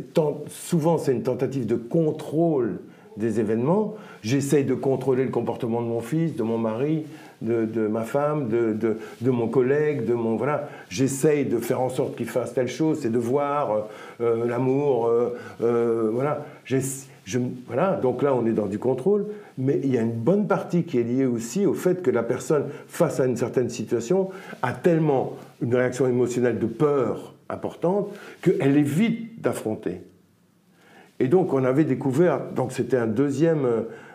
souvent 0.49 0.99
c'est 0.99 1.13
une 1.13 1.23
tentative 1.23 1.67
de 1.67 1.77
contrôle 1.77 2.81
des 3.17 3.39
événements. 3.39 3.95
J'essaye 4.23 4.65
de 4.65 4.75
contrôler 4.75 5.25
le 5.25 5.31
comportement 5.31 5.83
de 5.83 5.87
mon 5.87 6.01
fils, 6.01 6.35
de 6.35 6.43
mon 6.43 6.59
mari, 6.59 7.05
de, 7.43 7.87
ma 7.87 8.03
femme, 8.03 8.49
de, 8.49 8.97
de, 9.21 9.31
mon 9.31 9.49
collègue, 9.49 10.05
de 10.05 10.15
mon 10.15 10.37
voilà. 10.37 10.69
J'essaye 10.89 11.45
de 11.45 11.59
faire 11.59 11.81
en 11.81 11.89
sorte 11.89 12.17
qu'il 12.17 12.29
fasse 12.29 12.55
telle 12.55 12.69
chose, 12.69 13.01
c'est 13.03 13.13
de 13.13 13.19
voir 13.19 13.73
euh, 13.73 13.81
euh, 14.21 14.47
l'amour, 14.47 15.07
euh, 15.07 16.11
voilà. 16.13 16.45
Voilà. 17.67 18.01
Donc 18.03 18.23
là, 18.23 18.35
on 18.35 18.45
est 18.47 18.53
dans 18.53 18.67
du 18.67 18.79
contrôle, 18.79 19.27
mais 19.57 19.81
il 19.85 19.95
y 19.95 19.99
a 19.99 20.01
une 20.01 20.11
bonne 20.11 20.49
partie 20.49 20.83
qui 20.83 20.99
est 20.99 21.05
liée 21.05 21.25
aussi 21.25 21.67
au 21.67 21.75
fait 21.75 22.03
que 22.03 22.11
la 22.11 22.25
personne, 22.25 22.65
face 22.89 23.21
à 23.21 23.27
une 23.27 23.37
certaine 23.37 23.69
situation, 23.69 24.31
a 24.61 24.73
tellement 24.73 25.37
une 25.61 25.75
réaction 25.75 26.09
émotionnelle 26.09 26.59
de 26.59 26.67
peur 26.67 27.35
importante 27.49 28.09
qu'elle 28.43 28.77
évite 28.77 29.41
d'affronter. 29.41 30.01
Et 31.21 31.29
donc, 31.29 31.53
on 31.53 31.65
avait 31.65 31.85
découvert, 31.85 32.41
donc 32.57 32.73
c'était 32.73 32.97
un 32.97 33.07
deuxième, 33.07 33.69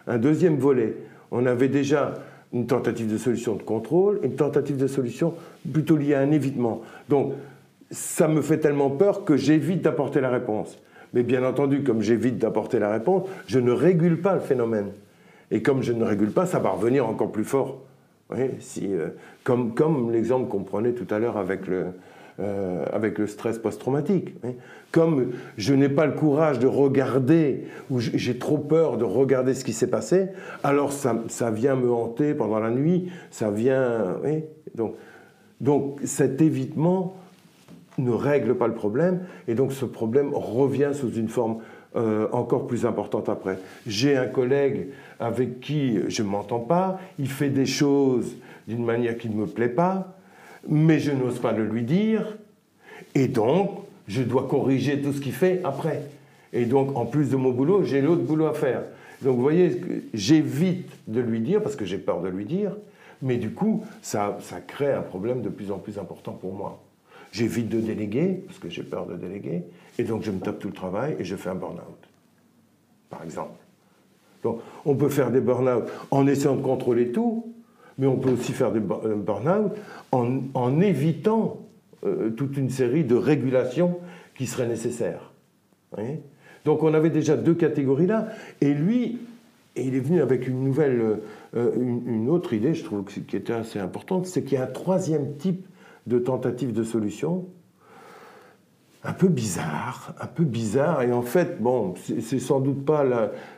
un 0.06 0.18
deuxième 0.18 0.58
volet. 0.58 0.98
On 1.32 1.46
avait 1.46 1.70
déjà 1.70 2.16
une 2.54 2.68
tentative 2.68 3.12
de 3.12 3.18
solution 3.18 3.56
de 3.56 3.64
contrôle, 3.64 4.20
une 4.24 4.36
tentative 4.36 4.78
de 4.78 4.88
solution 4.88 5.34
plutôt 5.72 5.98
liée 5.98 6.14
à 6.14 6.20
un 6.20 6.32
évitement. 6.32 6.82
Donc, 7.10 7.34
ça 7.92 8.28
me 8.28 8.42
fait 8.42 8.60
tellement 8.60 8.90
peur 8.90 9.26
que 9.26 9.38
j'évite 9.38 9.82
d'apporter 9.82 10.22
la 10.22 10.30
réponse. 10.30 10.78
Mais 11.14 11.24
bien 11.24 11.44
entendu, 11.44 11.84
comme 11.84 12.02
j'évite 12.02 12.38
d'apporter 12.38 12.80
la 12.80 12.92
réponse, 12.92 13.28
je 13.48 13.60
ne 13.60 13.72
régule 13.72 14.22
pas 14.22 14.34
le 14.34 14.42
phénomène. 14.42 14.88
Et 15.52 15.62
comme 15.62 15.82
je 15.82 15.94
ne 15.94 16.04
régule 16.04 16.32
pas, 16.32 16.46
ça 16.46 16.60
va 16.60 16.70
revenir 16.70 17.08
encore 17.08 17.32
plus 17.32 17.46
fort. 17.46 17.82
si, 18.60 18.94
euh, 18.94 19.10
comme, 19.44 19.74
comme 19.74 20.12
l'exemple 20.12 20.50
qu'on 20.50 20.64
prenait 20.64 20.92
tout 20.92 21.14
à 21.14 21.20
l'heure 21.20 21.38
avec 21.38 21.68
le, 21.68 21.86
euh, 22.40 22.86
avec 22.92 23.18
le 23.18 23.28
stress 23.28 23.58
post-traumatique. 23.60 24.36
Hein. 24.44 24.54
Comme 24.92 25.32
je 25.58 25.74
n'ai 25.74 25.90
pas 25.90 26.06
le 26.06 26.14
courage 26.14 26.60
de 26.60 26.68
regarder, 26.68 27.66
ou 27.90 28.00
j'ai 28.00 28.38
trop 28.38 28.58
peur 28.58 28.98
de 28.98 29.04
regarder 29.04 29.54
ce 29.54 29.66
qui 29.66 29.74
s'est 29.74 29.90
passé, 29.90 30.28
alors 30.64 30.92
ça, 30.92 31.16
ça, 31.28 31.52
vient 31.52 31.76
me 31.76 31.92
hanter 31.92 32.34
pendant 32.34 32.60
la 32.60 32.72
nuit, 32.72 33.12
ça 33.32 33.52
vient... 33.52 34.18
donc, 34.76 34.96
donc 35.60 36.00
cet 36.04 36.42
évitement 36.42 37.16
ne 37.98 38.12
règle 38.12 38.56
pas 38.56 38.68
le 38.68 38.74
problème, 38.74 39.22
et 39.48 39.56
donc 39.56 39.74
ce 39.74 39.86
problème 39.86 40.34
revient 40.34 40.92
sous 40.94 41.12
une 41.14 41.30
forme 41.30 41.58
euh, 41.96 42.28
encore 42.32 42.68
plus 42.68 42.86
importante 42.86 43.30
après. 43.30 43.58
J'ai 43.88 44.16
un 44.16 44.28
collègue 44.28 44.90
avec 45.20 45.60
qui 45.60 46.00
je 46.08 46.22
ne 46.22 46.28
m'entends 46.28 46.60
pas, 46.60 47.00
il 47.18 47.30
fait 47.30 47.50
des 47.50 47.66
choses 47.66 48.36
d'une 48.68 48.86
manière 48.86 49.18
qui 49.18 49.30
ne 49.30 49.36
me 49.36 49.48
plaît 49.48 49.70
pas, 49.70 50.17
mais 50.68 51.00
je 51.00 51.12
n'ose 51.12 51.40
pas 51.40 51.52
le 51.52 51.66
lui 51.66 51.84
dire, 51.84 52.38
et 53.16 53.28
donc 53.28 53.82
je 54.08 54.24
dois 54.24 54.48
corriger 54.48 55.02
tout 55.02 55.14
ce 55.14 55.22
qu'il 55.22 55.34
fait 55.34 55.62
après. 55.64 56.02
Et 56.54 56.66
donc, 56.66 56.96
en 56.96 57.06
plus 57.06 57.30
de 57.30 57.36
mon 57.36 57.52
boulot, 57.52 57.84
j'ai 57.84 58.02
l'autre 58.02 58.24
boulot 58.24 58.48
à 58.48 58.54
faire. 58.54 58.84
Donc, 59.22 59.36
vous 59.36 59.42
voyez, 59.42 59.82
j'évite 60.14 60.90
de 61.08 61.20
lui 61.20 61.40
dire, 61.40 61.62
parce 61.62 61.76
que 61.76 61.86
j'ai 61.86 61.98
peur 61.98 62.22
de 62.22 62.30
lui 62.30 62.46
dire, 62.46 62.76
mais 63.22 63.38
du 63.38 63.52
coup, 63.52 63.84
ça, 64.02 64.38
crée 64.68 64.94
un 64.94 65.02
problème 65.02 65.42
de 65.42 65.50
plus 65.50 65.72
en 65.72 65.80
plus 65.80 66.00
important 66.00 66.32
pour 66.34 66.54
moi. 66.54 66.82
J'évite 67.32 67.70
de 67.70 67.80
déléguer, 67.80 68.44
parce 68.46 68.60
que 68.60 68.70
j'ai 68.70 68.84
peur 68.84 69.06
de 69.06 69.16
déléguer, 69.16 69.64
et 70.00 70.04
donc 70.04 70.24
je 70.24 70.32
me 70.32 70.40
tape 70.40 70.60
tout 70.60 70.70
le 70.70 70.74
travail 70.74 71.16
et 71.20 71.26
je 71.26 71.36
fais 71.36 71.50
un 71.50 71.56
burn-out, 71.56 72.08
par 73.10 73.24
exemple. 73.24 73.58
Donc, 74.44 74.62
on 74.86 74.96
peut 74.96 75.10
faire 75.10 75.32
des 75.32 75.42
burn-out 75.42 75.84
en 76.12 76.28
essayant 76.28 76.56
de 76.56 76.62
contrôler 76.62 77.12
tout, 77.12 77.52
mais 77.98 78.08
on 78.08 78.18
peut 78.18 78.32
aussi 78.32 78.54
faire 78.54 78.72
des 78.72 78.80
euh, 78.80 79.16
burn-out 79.16 79.72
en, 80.12 80.82
évitant 80.82 81.66
euh, 82.06 82.30
toute 82.30 82.58
une 82.58 82.70
série 82.70 83.04
de 83.04 83.16
régulations 83.16 84.00
qui 84.36 84.46
seraient 84.46 84.68
nécessaires. 84.68 85.32
Donc 86.66 86.84
on 86.84 86.94
avait 86.94 87.10
déjà 87.10 87.36
deux 87.38 87.56
catégories 87.56 88.08
là, 88.08 88.28
et 88.62 88.74
lui, 88.74 89.20
il 89.76 89.96
est 89.96 90.00
venu 90.00 90.22
avec 90.22 90.48
une 90.48 90.64
nouvelle, 90.64 91.20
euh, 91.56 91.72
une, 91.76 92.30
autre 92.30 92.54
idée, 92.54 92.74
je 92.74 92.84
trouve, 92.84 93.06
qui 93.06 93.36
était 93.36 93.54
assez 93.54 93.80
importante, 93.80 94.26
c'est 94.26 94.44
qu'il 94.44 94.58
y 94.58 94.62
a 94.62 94.64
un 94.64 94.68
troisième 94.68 95.36
type 95.38 95.66
de 96.08 96.20
tentative 96.20 96.74
de 96.74 96.84
solution, 96.84 97.46
un 99.08 99.14
peu 99.14 99.28
bizarre, 99.28 100.14
un 100.20 100.28
peu 100.28 100.44
bizarre. 100.44 101.02
Et 101.02 101.12
en 101.12 101.22
fait, 101.22 101.62
bon, 101.62 101.96
c'est 101.96 102.40
sans 102.40 102.60
doute 102.60 102.86
pas 102.86 103.04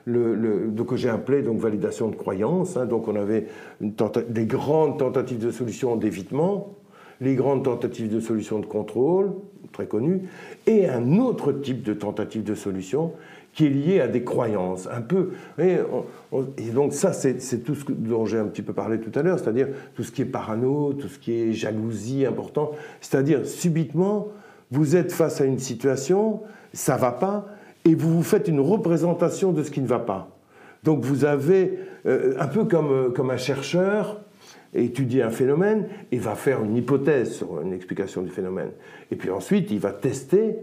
le, 0.06 0.36
le, 0.36 0.84
que 0.84 0.96
j'ai 0.96 1.10
appelé 1.10 1.42
donc 1.42 1.60
validation 1.60 2.08
de 2.08 2.16
croyance. 2.16 2.78
Hein. 2.78 2.86
donc 2.86 3.08
on 3.08 3.16
avait 3.16 3.48
des 3.82 4.46
grandes 4.46 5.00
tentatives 5.00 5.40
de 5.40 5.52
solution 5.52 5.96
d'évitement 5.96 6.76
les 7.22 7.36
grandes 7.36 7.64
tentatives 7.64 8.10
de 8.10 8.20
solution 8.20 8.60
de 8.60 8.66
contrôle, 8.66 9.34
très 9.72 9.88
connues, 9.88 10.22
et 10.66 10.88
un 10.88 11.18
autre 11.18 11.52
type 11.52 11.84
de 11.84 11.94
tentative 11.94 12.44
de 12.44 12.56
solution 12.56 13.14
qui 13.54 13.66
est 13.66 13.70
lié 13.70 14.00
à 14.00 14.08
des 14.08 14.24
croyances, 14.24 14.88
un 14.88 15.02
peu. 15.02 15.32
Et, 15.58 15.78
donc 16.74 16.94
ça, 16.94 17.14
c'est 17.14 17.64
tout 17.64 17.76
ce 17.76 17.92
dont 17.92 18.26
j'ai 18.26 18.38
un 18.38 18.46
petit 18.46 18.62
peu 18.62 18.74
parlé 18.74 19.00
tout 19.00 19.18
à 19.18 19.24
l'heure, 19.24 19.40
c'est-à-dire 19.40 19.68
tout 19.96 20.04
ce 20.04 20.12
qui 20.12 20.22
est 20.22 20.26
parano, 20.26 20.94
tout 20.94 21.08
ce 21.08 21.20
qui 21.20 21.34
est 21.34 21.54
jalousie 21.54 22.26
important, 22.26 22.72
c'est-à-dire 23.02 23.46
subitement, 23.46 24.30
vous 24.72 24.96
êtes 24.96 25.12
face 25.12 25.42
à 25.42 25.46
une 25.46 25.60
situation, 25.60 26.42
ça 26.74 26.98
va 26.98 27.12
pas, 27.12 27.48
et 27.86 27.96
vous 27.96 28.14
vous 28.14 28.24
faites 28.24 28.48
une 28.48 28.60
représentation 28.60 29.52
de 29.52 29.64
ce 29.64 29.72
qui 29.72 29.82
ne 29.82 29.88
va 29.88 30.00
pas. 30.00 30.30
Donc 30.84 31.04
vous 31.04 31.26
avez, 31.26 31.80
euh, 32.06 32.36
un 32.40 32.48
peu 32.48 32.66
comme, 32.66 32.92
euh, 32.92 33.10
comme 33.10 33.32
un 33.32 33.38
chercheur, 33.38 34.22
étudie 34.74 35.22
un 35.22 35.32
phénomène 35.32 35.88
et 36.12 36.18
va 36.18 36.36
faire 36.36 36.64
une 36.64 36.76
hypothèse 36.76 37.34
sur 37.34 37.62
une 37.62 37.74
explication 37.74 38.22
du 38.22 38.30
phénomène. 38.30 38.70
Et 39.12 39.16
puis 39.16 39.32
ensuite, 39.32 39.72
il 39.72 39.80
va 39.80 39.92
tester 39.92 40.58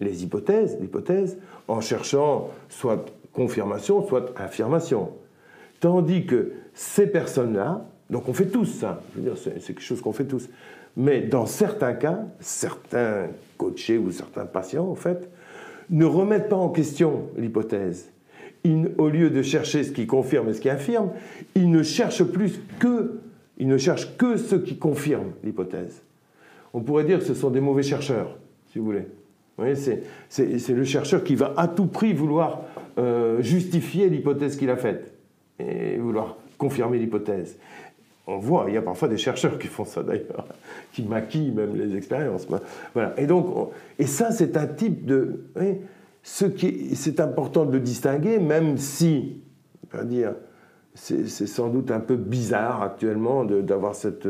les 0.00 0.24
hypothèses, 0.24 0.76
l'hypothèse, 0.80 1.38
en 1.68 1.80
cherchant 1.80 2.50
soit 2.68 3.06
confirmation, 3.32 4.06
soit 4.06 4.32
affirmation. 4.36 5.10
Tandis 5.80 6.26
que 6.26 6.52
ces 6.74 7.06
personnes-là, 7.06 7.86
donc 8.10 8.28
on 8.28 8.32
fait 8.32 8.46
tous 8.46 8.66
ça, 8.66 9.02
c'est 9.36 9.60
quelque 9.66 9.82
chose 9.82 10.00
qu'on 10.00 10.12
fait 10.12 10.24
tous, 10.24 10.48
mais 10.96 11.20
dans 11.20 11.46
certains 11.46 11.94
cas, 11.94 12.20
certains 12.40 13.28
coachés 13.58 13.98
ou 13.98 14.10
certains 14.10 14.46
patients, 14.46 14.88
en 14.88 14.94
fait, 14.94 15.28
ne 15.90 16.04
remettent 16.04 16.48
pas 16.48 16.56
en 16.56 16.68
question 16.68 17.28
l'hypothèse. 17.36 18.10
Au 18.96 19.08
lieu 19.08 19.28
de 19.28 19.42
chercher 19.42 19.84
ce 19.84 19.92
qui 19.92 20.06
confirme 20.06 20.48
et 20.48 20.54
ce 20.54 20.60
qui 20.60 20.70
affirme, 20.70 21.10
ils 21.54 21.70
ne 21.70 21.82
cherchent 21.82 22.24
plus 22.24 22.60
que, 22.78 23.20
ils 23.58 23.68
ne 23.68 23.76
cherchent 23.76 24.16
que 24.16 24.36
ce 24.36 24.56
qui 24.56 24.78
confirme 24.78 25.32
l'hypothèse. 25.42 26.02
On 26.72 26.80
pourrait 26.80 27.04
dire 27.04 27.18
que 27.18 27.24
ce 27.24 27.34
sont 27.34 27.50
des 27.50 27.60
mauvais 27.60 27.82
chercheurs, 27.82 28.38
si 28.72 28.78
vous 28.78 28.86
voulez. 28.86 29.06
C'est 30.28 30.72
le 30.72 30.84
chercheur 30.84 31.22
qui 31.22 31.34
va 31.34 31.52
à 31.56 31.68
tout 31.68 31.86
prix 31.86 32.12
vouloir 32.12 32.62
euh, 32.98 33.42
justifier 33.42 34.08
l'hypothèse 34.08 34.56
qu'il 34.56 34.70
a 34.70 34.76
faite 34.76 35.12
et 35.58 35.96
vouloir 35.98 36.36
confirmer 36.58 36.98
l'hypothèse. 36.98 37.56
On 38.26 38.38
voit, 38.38 38.64
il 38.68 38.74
y 38.74 38.76
a 38.78 38.82
parfois 38.82 39.08
des 39.08 39.18
chercheurs 39.18 39.58
qui 39.58 39.66
font 39.66 39.84
ça 39.84 40.02
d'ailleurs, 40.02 40.46
qui 40.92 41.02
maquillent 41.02 41.52
même 41.52 41.76
les 41.76 41.96
expériences. 41.96 42.46
Voilà. 42.94 43.12
Et 43.18 43.26
donc, 43.26 43.70
et 43.98 44.06
ça, 44.06 44.30
c'est 44.30 44.56
un 44.56 44.66
type 44.66 45.04
de. 45.04 45.44
ce 46.22 46.46
qui, 46.46 46.96
c'est 46.96 47.20
important 47.20 47.66
de 47.66 47.72
le 47.72 47.80
distinguer, 47.80 48.38
même 48.38 48.78
si, 48.78 49.42
dire, 50.04 50.34
c'est 50.94 51.26
sans 51.28 51.68
doute 51.68 51.90
un 51.90 52.00
peu 52.00 52.16
bizarre 52.16 52.82
actuellement 52.82 53.44
d'avoir 53.44 53.94
cette 53.94 54.26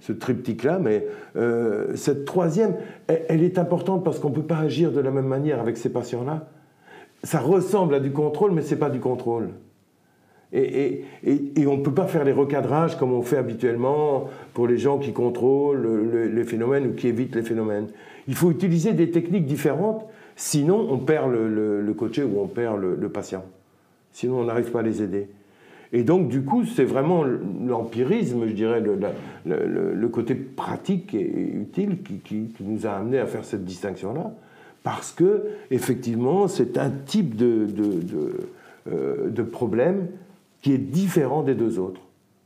ce 0.00 0.12
triptyque-là, 0.12 0.78
mais 0.78 1.06
euh, 1.36 1.94
cette 1.94 2.24
troisième, 2.24 2.76
elle, 3.06 3.42
est 3.42 3.58
importante 3.58 4.02
parce 4.02 4.18
qu'on 4.18 4.30
ne 4.30 4.34
peut 4.34 4.42
pas 4.42 4.58
agir 4.58 4.92
de 4.92 5.00
la 5.00 5.10
même 5.10 5.26
manière 5.26 5.60
avec 5.60 5.76
ces 5.76 5.90
patients-là. 5.90 6.48
Ça 7.22 7.38
ressemble 7.38 7.94
à 7.94 8.00
du 8.00 8.12
contrôle, 8.12 8.52
mais 8.52 8.62
ce 8.62 8.74
n'est 8.74 8.80
pas 8.80 8.90
du 8.90 8.98
contrôle. 8.98 9.50
Et, 10.52 11.04
on 11.66 11.76
ne 11.76 11.82
peut 11.82 11.94
pas 11.94 12.06
faire 12.06 12.24
les 12.24 12.32
recadrages 12.32 12.98
comme 12.98 13.12
on 13.12 13.22
fait 13.22 13.36
habituellement 13.36 14.28
pour 14.52 14.66
les 14.66 14.78
gens 14.78 14.98
qui 14.98 15.12
contrôlent 15.12 16.30
les 16.32 16.44
phénomènes 16.44 16.88
ou 16.88 16.92
qui 16.92 17.08
évitent 17.08 17.36
les 17.36 17.42
phénomènes. 17.42 17.86
Il 18.26 18.34
faut 18.34 18.50
utiliser 18.50 18.92
des 18.92 19.10
techniques 19.10 19.46
différentes, 19.46 20.06
sinon 20.34 20.88
on 20.90 20.98
perd 20.98 21.30
le, 21.32 21.94
coaché 21.96 22.24
ou 22.24 22.40
on 22.40 22.48
perd 22.48 22.80
le 22.80 23.08
patient. 23.08 23.44
Sinon 24.12 24.40
on 24.40 24.44
n'arrive 24.44 24.70
pas 24.70 24.80
à 24.80 24.82
les 24.82 25.02
aider. 25.02 25.28
Et 25.92 26.04
donc, 26.04 26.28
du 26.28 26.42
coup, 26.42 26.64
c'est 26.64 26.84
vraiment 26.84 27.24
l'empirisme, 27.24 28.46
je 28.46 28.52
dirais, 28.52 28.80
le, 29.44 30.08
côté 30.08 30.34
pratique 30.34 31.14
et 31.14 31.52
utile 31.54 31.98
qui, 32.24 32.52
nous 32.60 32.86
a 32.86 32.90
amené 32.90 33.18
à 33.18 33.26
faire 33.26 33.44
cette 33.44 33.64
distinction-là. 33.64 34.32
Parce 34.84 35.12
que, 35.12 35.46
effectivement, 35.70 36.46
c'est 36.48 36.78
un 36.78 36.90
type 36.90 37.34
de, 37.34 37.66
euh, 38.90 39.28
de, 39.28 39.42
problème 39.42 40.06
qui 40.62 40.72
est 40.72 40.78
différent 40.78 41.42
des 41.42 41.54
deux 41.54 41.78
autres. 41.78 42.00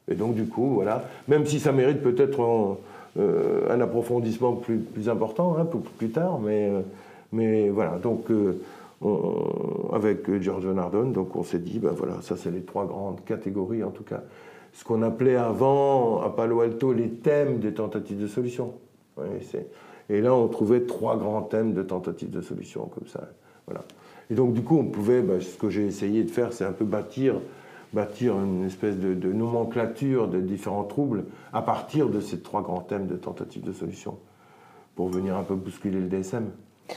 Et 0.08 0.14
donc, 0.14 0.34
du 0.34 0.46
coup, 0.46 0.74
voilà, 0.74 1.04
même 1.28 1.46
si 1.46 1.60
ça 1.60 1.72
mérite 1.72 2.02
peut-être 2.02 2.40
un, 2.40 2.76
euh, 3.18 3.80
approfondissement 3.80 4.52
plus, 4.52 4.78
plus 4.78 5.08
important, 5.08 5.56
hein, 5.58 5.64
plus, 5.64 5.80
plus, 5.80 6.10
tard, 6.10 6.38
mais, 6.40 6.68
euh, 6.68 6.80
mais 7.32 7.70
voilà. 7.70 7.98
Donc, 8.02 8.30
avec 9.92 10.30
Giorgio 10.40 10.72
Nardone, 10.72 11.12
donc 11.12 11.36
on 11.36 11.42
s'est 11.42 11.58
dit, 11.58 11.78
ben 11.78 11.90
voilà, 11.90 12.22
ça 12.22 12.36
c'est 12.36 12.50
les 12.50 12.62
trois 12.62 12.86
grandes 12.86 13.22
catégories 13.24 13.84
en 13.84 13.90
tout 13.90 14.04
cas. 14.04 14.22
Ce 14.72 14.84
qu'on 14.84 15.02
appelait 15.02 15.36
avant 15.36 16.20
à 16.22 16.30
Palo 16.30 16.60
Alto 16.60 16.92
les 16.92 17.08
thèmes 17.08 17.58
des 17.58 17.74
tentatives 17.74 18.20
de 18.20 18.26
solution. 18.26 18.72
et 20.08 20.20
là 20.20 20.34
on 20.34 20.48
trouvait 20.48 20.80
trois 20.82 21.16
grands 21.16 21.42
thèmes 21.42 21.74
de 21.74 21.82
tentatives 21.82 22.30
de 22.30 22.40
solution 22.40 22.86
comme 22.86 23.06
ça. 23.06 23.28
Voilà. 23.66 23.84
Et 24.30 24.34
donc 24.34 24.52
du 24.52 24.62
coup 24.62 24.78
on 24.78 24.86
pouvait, 24.86 25.20
ben, 25.20 25.40
ce 25.40 25.56
que 25.56 25.70
j'ai 25.70 25.86
essayé 25.86 26.24
de 26.24 26.30
faire, 26.30 26.52
c'est 26.52 26.64
un 26.64 26.72
peu 26.72 26.84
bâtir, 26.84 27.34
bâtir 27.94 28.38
une 28.38 28.64
espèce 28.64 28.96
de, 28.96 29.14
de, 29.14 29.32
nomenclature 29.32 30.28
de 30.28 30.40
différents 30.40 30.84
troubles 30.84 31.24
à 31.52 31.62
partir 31.62 32.08
de 32.08 32.20
ces 32.20 32.40
trois 32.40 32.62
grands 32.62 32.80
thèmes 32.80 33.06
de 33.06 33.16
tentatives 33.16 33.62
de 33.62 33.72
solution 33.72 34.18
pour 34.96 35.08
venir 35.08 35.36
un 35.36 35.42
peu 35.42 35.54
bousculer 35.54 36.00
le 36.00 36.08
DSM 36.08 36.50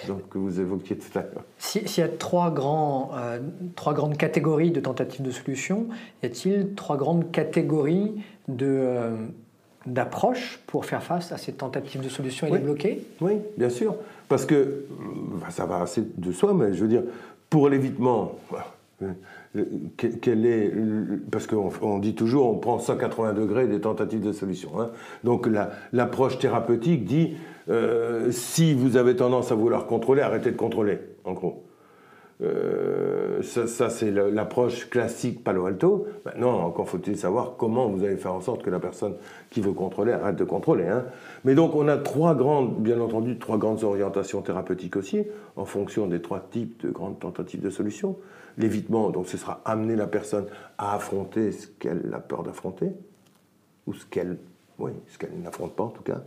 donc, 0.07 0.27
que 0.29 0.37
vous 0.37 0.59
évoquiez 0.59 0.97
tout 0.97 1.17
à 1.17 1.21
l'heure. 1.21 1.43
S'il 1.57 1.83
y 1.97 2.01
a 2.01 2.09
trois, 2.09 2.51
grands, 2.51 3.11
euh, 3.15 3.39
trois 3.75 3.93
grandes 3.93 4.17
catégories 4.17 4.71
de 4.71 4.79
tentatives 4.79 5.21
de 5.21 5.31
solution, 5.31 5.87
y 6.23 6.25
a-t-il 6.25 6.73
trois 6.75 6.97
grandes 6.97 7.31
catégories 7.31 8.21
de, 8.49 8.67
euh, 8.67 9.15
d'approches 9.85 10.59
pour 10.67 10.85
faire 10.85 11.03
face 11.03 11.31
à 11.31 11.37
ces 11.37 11.53
tentatives 11.53 12.01
de 12.01 12.09
solution 12.09 12.47
et 12.47 12.51
les 12.51 12.59
bloquer? 12.59 13.05
Oui, 13.21 13.33
bien 13.57 13.69
sûr. 13.69 13.95
Parce 14.27 14.45
que, 14.45 14.85
bah, 15.39 15.49
ça 15.49 15.65
va 15.65 15.81
assez 15.81 16.03
de 16.17 16.31
soi, 16.33 16.53
mais 16.53 16.73
je 16.73 16.81
veux 16.81 16.89
dire, 16.89 17.03
pour 17.49 17.69
l'évitement, 17.69 18.33
euh, 19.01 19.11
quel 20.21 20.45
est, 20.45 20.71
parce 21.31 21.47
qu'on 21.47 21.99
dit 21.99 22.15
toujours, 22.15 22.49
on 22.49 22.57
prend 22.57 22.79
180 22.79 23.33
degrés 23.33 23.67
des 23.67 23.81
tentatives 23.81 24.21
de 24.21 24.31
solution. 24.31 24.79
Hein. 24.79 24.89
Donc 25.23 25.49
l'approche 25.93 26.37
thérapeutique 26.39 27.05
dit 27.05 27.35
euh, 27.69 28.31
si 28.31 28.73
vous 28.73 28.97
avez 28.97 29.15
tendance 29.15 29.51
à 29.51 29.55
vouloir 29.55 29.85
contrôler, 29.87 30.21
arrêtez 30.21 30.51
de 30.51 30.57
contrôler, 30.57 30.99
en 31.23 31.33
gros. 31.33 31.63
Euh, 32.43 33.41
ça, 33.41 33.89
c'est 33.89 34.11
l'approche 34.11 34.89
classique 34.89 35.43
Palo 35.43 35.65
Alto. 35.65 36.07
Maintenant, 36.25 36.59
encore 36.59 36.87
faut-il 36.87 37.17
savoir 37.17 37.55
comment 37.57 37.87
vous 37.87 38.03
allez 38.03 38.17
faire 38.17 38.33
en 38.33 38.41
sorte 38.41 38.63
que 38.63 38.69
la 38.69 38.79
personne 38.79 39.15
qui 39.49 39.59
veut 39.59 39.71
contrôler 39.71 40.11
arrête 40.11 40.35
de 40.35 40.43
contrôler. 40.43 40.85
Hein. 40.87 41.05
Mais 41.45 41.55
donc, 41.55 41.75
on 41.75 41.87
a 41.87 41.97
trois 41.97 42.35
grandes, 42.35 42.75
bien 42.77 42.99
entendu, 42.99 43.39
trois 43.39 43.57
grandes 43.57 43.83
orientations 43.83 44.41
thérapeutiques 44.41 44.97
aussi, 44.97 45.23
en 45.55 45.65
fonction 45.65 46.07
des 46.07 46.21
trois 46.21 46.39
types 46.39 46.85
de 46.85 46.91
grandes 46.91 47.19
tentatives 47.19 47.61
de 47.61 47.71
solution. 47.71 48.17
L'évitement, 48.57 49.09
donc, 49.09 49.27
ce 49.27 49.37
sera 49.37 49.61
amener 49.65 49.95
la 49.95 50.07
personne 50.07 50.47
à 50.77 50.95
affronter 50.95 51.51
ce 51.51 51.67
qu'elle 51.67 52.11
a 52.13 52.19
peur 52.19 52.43
d'affronter, 52.43 52.91
ou 53.85 53.93
ce 53.93 54.05
qu'elle, 54.05 54.37
oui, 54.79 54.91
n'affronte 55.43 55.75
pas 55.75 55.83
en 55.83 55.89
tout 55.89 56.03
cas. 56.03 56.21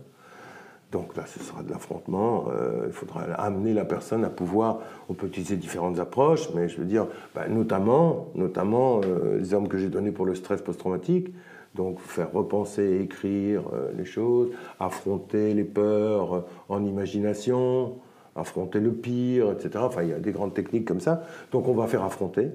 Donc 0.91 1.15
là, 1.15 1.25
ce 1.25 1.39
sera 1.39 1.63
de 1.63 1.71
l'affrontement. 1.71 2.47
Euh, 2.49 2.83
il 2.87 2.91
faudra 2.91 3.21
amener 3.21 3.73
la 3.73 3.85
personne 3.85 4.25
à 4.25 4.29
pouvoir. 4.29 4.79
On 5.07 5.13
peut 5.13 5.27
utiliser 5.27 5.55
différentes 5.55 5.99
approches, 5.99 6.49
mais 6.53 6.67
je 6.67 6.77
veux 6.77 6.85
dire, 6.85 7.07
bah, 7.33 7.47
notamment, 7.47 8.27
notamment 8.35 8.99
euh, 9.05 9.39
les 9.39 9.53
armes 9.53 9.69
que 9.69 9.77
j'ai 9.77 9.87
données 9.87 10.11
pour 10.11 10.25
le 10.25 10.35
stress 10.35 10.61
post-traumatique. 10.61 11.33
Donc 11.75 11.99
faire 11.99 12.33
repenser, 12.33 12.99
écrire 13.01 13.63
euh, 13.73 13.91
les 13.97 14.03
choses, 14.03 14.49
affronter 14.81 15.53
les 15.53 15.63
peurs 15.63 16.43
en 16.67 16.83
imagination, 16.83 17.95
affronter 18.35 18.79
le 18.79 18.91
pire, 18.91 19.51
etc. 19.51 19.69
Enfin, 19.77 20.03
il 20.03 20.09
y 20.09 20.13
a 20.13 20.19
des 20.19 20.31
grandes 20.31 20.53
techniques 20.53 20.85
comme 20.85 21.01
ça. 21.01 21.23
Donc 21.51 21.67
on 21.67 21.73
va 21.73 21.87
faire 21.87 22.03
affronter. 22.03 22.49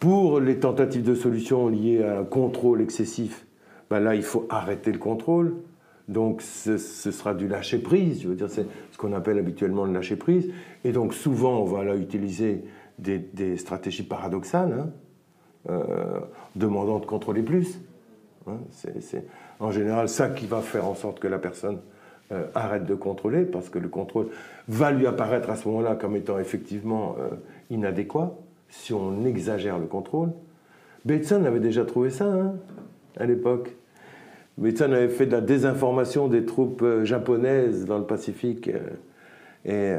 Pour 0.00 0.40
les 0.40 0.58
tentatives 0.58 1.02
de 1.02 1.14
solution 1.14 1.68
liées 1.68 2.02
à 2.02 2.20
un 2.20 2.24
contrôle 2.24 2.80
excessif, 2.80 3.46
bah, 3.90 4.00
là, 4.00 4.14
il 4.14 4.22
faut 4.22 4.46
arrêter 4.48 4.92
le 4.92 4.98
contrôle 4.98 5.54
donc 6.08 6.40
ce, 6.40 6.78
sera 6.78 7.34
du 7.34 7.48
lâcher 7.48 7.78
prise, 7.78 8.22
je 8.22 8.28
veux 8.28 8.34
dire, 8.34 8.48
c'est 8.48 8.66
ce 8.90 8.98
qu'on 8.98 9.12
appelle 9.12 9.38
habituellement 9.38 9.84
le 9.84 9.92
lâcher 9.92 10.16
prise. 10.16 10.50
Et 10.84 10.92
donc 10.92 11.12
souvent, 11.12 11.60
on 11.60 11.64
va 11.64 11.84
là 11.84 11.96
utiliser 11.96 12.64
des, 12.98 13.56
stratégies 13.58 14.02
paradoxales, 14.02 14.72
hein, 14.72 14.90
euh, 15.70 16.20
demandant 16.56 16.98
de 16.98 17.06
contrôler 17.06 17.42
plus. 17.42 17.78
Hein. 18.46 18.58
c'est 18.70 19.26
en 19.60 19.70
général 19.70 20.08
ça 20.08 20.30
qui 20.30 20.46
va 20.46 20.62
faire 20.62 20.86
en 20.86 20.94
sorte 20.94 21.20
que 21.20 21.28
la 21.28 21.38
personne 21.38 21.80
euh, 22.30 22.44
arrête 22.54 22.84
de 22.84 22.94
contrôler, 22.94 23.46
parce 23.46 23.70
que 23.70 23.78
le 23.78 23.88
contrôle 23.88 24.26
va 24.68 24.90
lui 24.90 25.06
apparaître 25.06 25.48
à 25.48 25.56
ce 25.56 25.66
moment-là 25.68 25.94
comme 25.94 26.14
étant 26.14 26.38
effectivement 26.38 27.16
euh, 27.18 27.30
inadéquat, 27.70 28.36
si 28.68 28.92
on 28.92 29.24
exagère 29.24 29.78
le 29.78 29.86
contrôle. 29.86 30.32
Bateson 31.06 31.42
avait 31.46 31.58
déjà 31.58 31.86
trouvé 31.86 32.10
ça 32.10 32.26
hein, 32.26 32.52
à 33.16 33.24
l'époque. 33.24 33.74
Bateson 34.58 34.92
avait 34.92 35.08
fait 35.08 35.24
de 35.24 35.32
la 35.32 35.40
désinformation 35.40 36.28
des 36.28 36.44
troupes 36.44 36.82
euh, 36.82 37.02
japonaises 37.06 37.86
dans 37.86 37.96
le 37.96 38.04
Pacifique. 38.04 38.70
Et, 39.64 39.96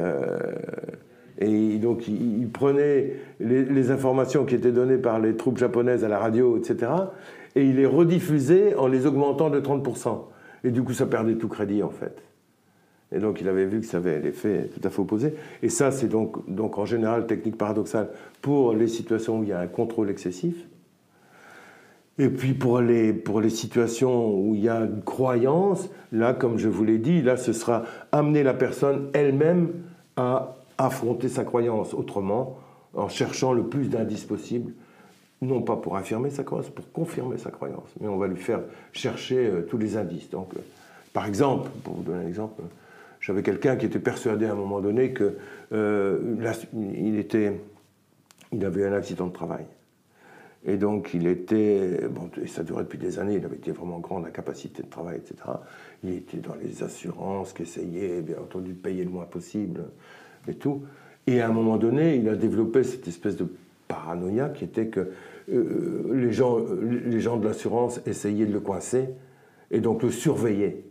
donc, 1.79 2.07
il, 2.07 2.47
prenait 2.53 3.13
les, 3.39 3.89
informations 3.89 4.45
qui 4.45 4.53
étaient 4.53 4.71
données 4.71 4.97
par 4.99 5.19
les 5.19 5.35
troupes 5.35 5.57
japonaises 5.57 6.03
à 6.03 6.09
la 6.09 6.19
radio, 6.19 6.57
etc., 6.57 6.91
et 7.55 7.63
il 7.63 7.77
les 7.77 7.87
rediffusait 7.87 8.75
en 8.75 8.87
les 8.87 9.07
augmentant 9.07 9.49
de 9.49 9.59
30%. 9.59 10.25
Et 10.63 10.71
du 10.71 10.83
coup, 10.83 10.93
ça 10.93 11.05
perdait 11.05 11.35
tout 11.35 11.47
crédit, 11.47 11.83
en 11.83 11.89
fait. 11.89 12.21
Et 13.11 13.19
donc, 13.19 13.41
il 13.41 13.47
avait 13.47 13.65
vu 13.65 13.79
que 13.79 13.85
ça 13.85 13.97
avait 13.97 14.19
l'effet 14.19 14.69
tout 14.73 14.87
à 14.87 14.91
fait 14.91 15.01
opposé. 15.01 15.33
Et 15.63 15.69
ça, 15.69 15.91
c'est 15.91 16.07
donc, 16.07 16.47
donc 16.49 16.77
en 16.77 16.85
général 16.85 17.25
technique 17.25 17.57
paradoxale 17.57 18.09
pour 18.41 18.73
les 18.73 18.87
situations 18.87 19.39
où 19.39 19.43
il 19.43 19.49
y 19.49 19.53
a 19.53 19.59
un 19.59 19.67
contrôle 19.67 20.09
excessif. 20.09 20.67
Et 22.19 22.29
puis 22.29 22.53
pour 22.53 22.81
les, 22.81 23.13
pour 23.13 23.39
les 23.39 23.49
situations 23.49 24.37
où 24.37 24.53
il 24.53 24.61
y 24.61 24.69
a 24.69 24.81
une 24.81 25.01
croyance, 25.01 25.89
là, 26.11 26.33
comme 26.33 26.57
je 26.57 26.67
vous 26.67 26.83
l'ai 26.83 26.97
dit, 26.97 27.21
là, 27.21 27.37
ce 27.37 27.53
sera 27.53 27.83
amener 28.11 28.43
la 28.43 28.53
personne 28.53 29.09
elle-même 29.13 29.71
à 30.17 30.57
affronter 30.77 31.29
sa 31.29 31.45
croyance 31.45 31.93
autrement, 31.93 32.57
en 32.93 33.07
cherchant 33.07 33.53
le 33.53 33.63
plus 33.63 33.89
d'indices 33.89 34.25
possible, 34.25 34.73
non 35.41 35.61
pas 35.61 35.77
pour 35.77 35.95
affirmer 35.95 36.29
sa 36.29 36.43
croyance, 36.43 36.69
pour 36.69 36.91
confirmer 36.91 37.37
sa 37.37 37.51
croyance, 37.51 37.89
mais 37.99 38.07
on 38.07 38.17
va 38.17 38.27
lui 38.27 38.37
faire 38.37 38.61
chercher 38.91 39.47
euh, 39.47 39.61
tous 39.61 39.77
les 39.77 39.95
indices. 39.95 40.29
Donc, 40.29 40.53
euh, 40.55 40.59
par 41.13 41.25
exemple, 41.25 41.69
pour 41.83 41.95
vous 41.95 42.03
donner 42.03 42.25
un 42.25 42.27
exemple, 42.27 42.61
j'avais 43.21 43.41
quelqu'un 43.41 43.75
qui 43.75 43.85
était 43.85 43.99
persuadé 43.99 44.45
à 44.45 44.51
un 44.51 44.55
moment 44.55 44.81
donné 44.81 45.11
que 45.11 45.37
euh, 45.71 46.35
il, 46.73 47.17
était, 47.17 47.59
il 48.51 48.65
avait 48.65 48.85
un 48.85 48.93
accident 48.93 49.27
de 49.27 49.33
travail. 49.33 49.65
Et 50.65 50.75
donc, 50.75 51.11
il 51.13 51.25
était, 51.25 52.01
bon, 52.09 52.29
et 52.41 52.47
ça 52.47 52.63
durait 52.63 52.83
depuis 52.83 52.97
des 52.97 53.17
années, 53.17 53.35
il 53.35 53.45
avait 53.45 53.55
été 53.55 53.71
vraiment 53.71 53.99
grand, 53.99 54.19
la 54.19 54.29
capacité 54.29 54.83
de 54.83 54.89
travail, 54.89 55.17
etc. 55.17 55.35
Il 56.03 56.11
était 56.11 56.37
dans 56.37 56.55
les 56.55 56.83
assurances, 56.83 57.53
qui 57.53 57.63
bien 57.63 58.37
entendu, 58.41 58.73
de 58.73 58.77
payer 58.77 59.05
le 59.05 59.09
moins 59.09 59.23
possible 59.25 59.85
et 60.49 60.55
tout. 60.55 60.83
Et 61.27 61.39
à 61.39 61.47
un 61.47 61.53
moment 61.53 61.77
donné, 61.77 62.17
il 62.17 62.27
a 62.27 62.35
développé 62.35 62.83
cette 62.83 63.07
espèce 63.07 63.37
de 63.37 63.47
paranoïa 63.87 64.49
qui 64.49 64.63
était 64.63 64.87
que 64.87 65.11
les, 65.51 66.31
gens, 66.31 66.59
les 66.81 67.19
gens 67.19 67.37
de 67.37 67.47
l'assurance 67.47 68.01
essayaient 68.05 68.45
de 68.45 68.53
le 68.53 68.59
coincer 68.59 69.09
et 69.71 69.79
donc 69.79 70.03
le 70.03 70.11
surveillaient. 70.11 70.83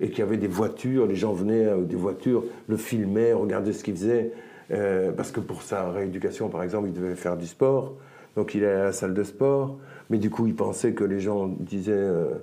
Et 0.00 0.10
qu'il 0.10 0.18
y 0.18 0.22
avait 0.22 0.36
des 0.36 0.48
voitures, 0.48 1.06
les 1.06 1.14
gens 1.14 1.32
venaient 1.32 1.66
avec 1.66 1.86
des 1.86 1.96
voitures, 1.96 2.44
le 2.66 2.76
filmaient, 2.76 3.32
regardaient 3.32 3.72
ce 3.72 3.84
qu'il 3.84 3.94
faisait. 3.94 4.32
Euh, 4.72 5.12
parce 5.12 5.30
que 5.30 5.40
pour 5.40 5.62
sa 5.62 5.90
rééducation, 5.90 6.48
par 6.48 6.62
exemple, 6.62 6.88
il 6.88 6.94
devait 6.94 7.14
faire 7.14 7.36
du 7.36 7.46
sport. 7.46 7.94
Donc 8.36 8.54
il 8.54 8.62
est 8.62 8.70
à 8.70 8.84
la 8.84 8.92
salle 8.92 9.14
de 9.14 9.22
sport, 9.22 9.78
mais 10.08 10.18
du 10.18 10.30
coup 10.30 10.46
il 10.46 10.54
pensait 10.54 10.92
que 10.92 11.04
les 11.04 11.20
gens 11.20 11.48
disaient, 11.48 11.92
euh, 11.92 12.34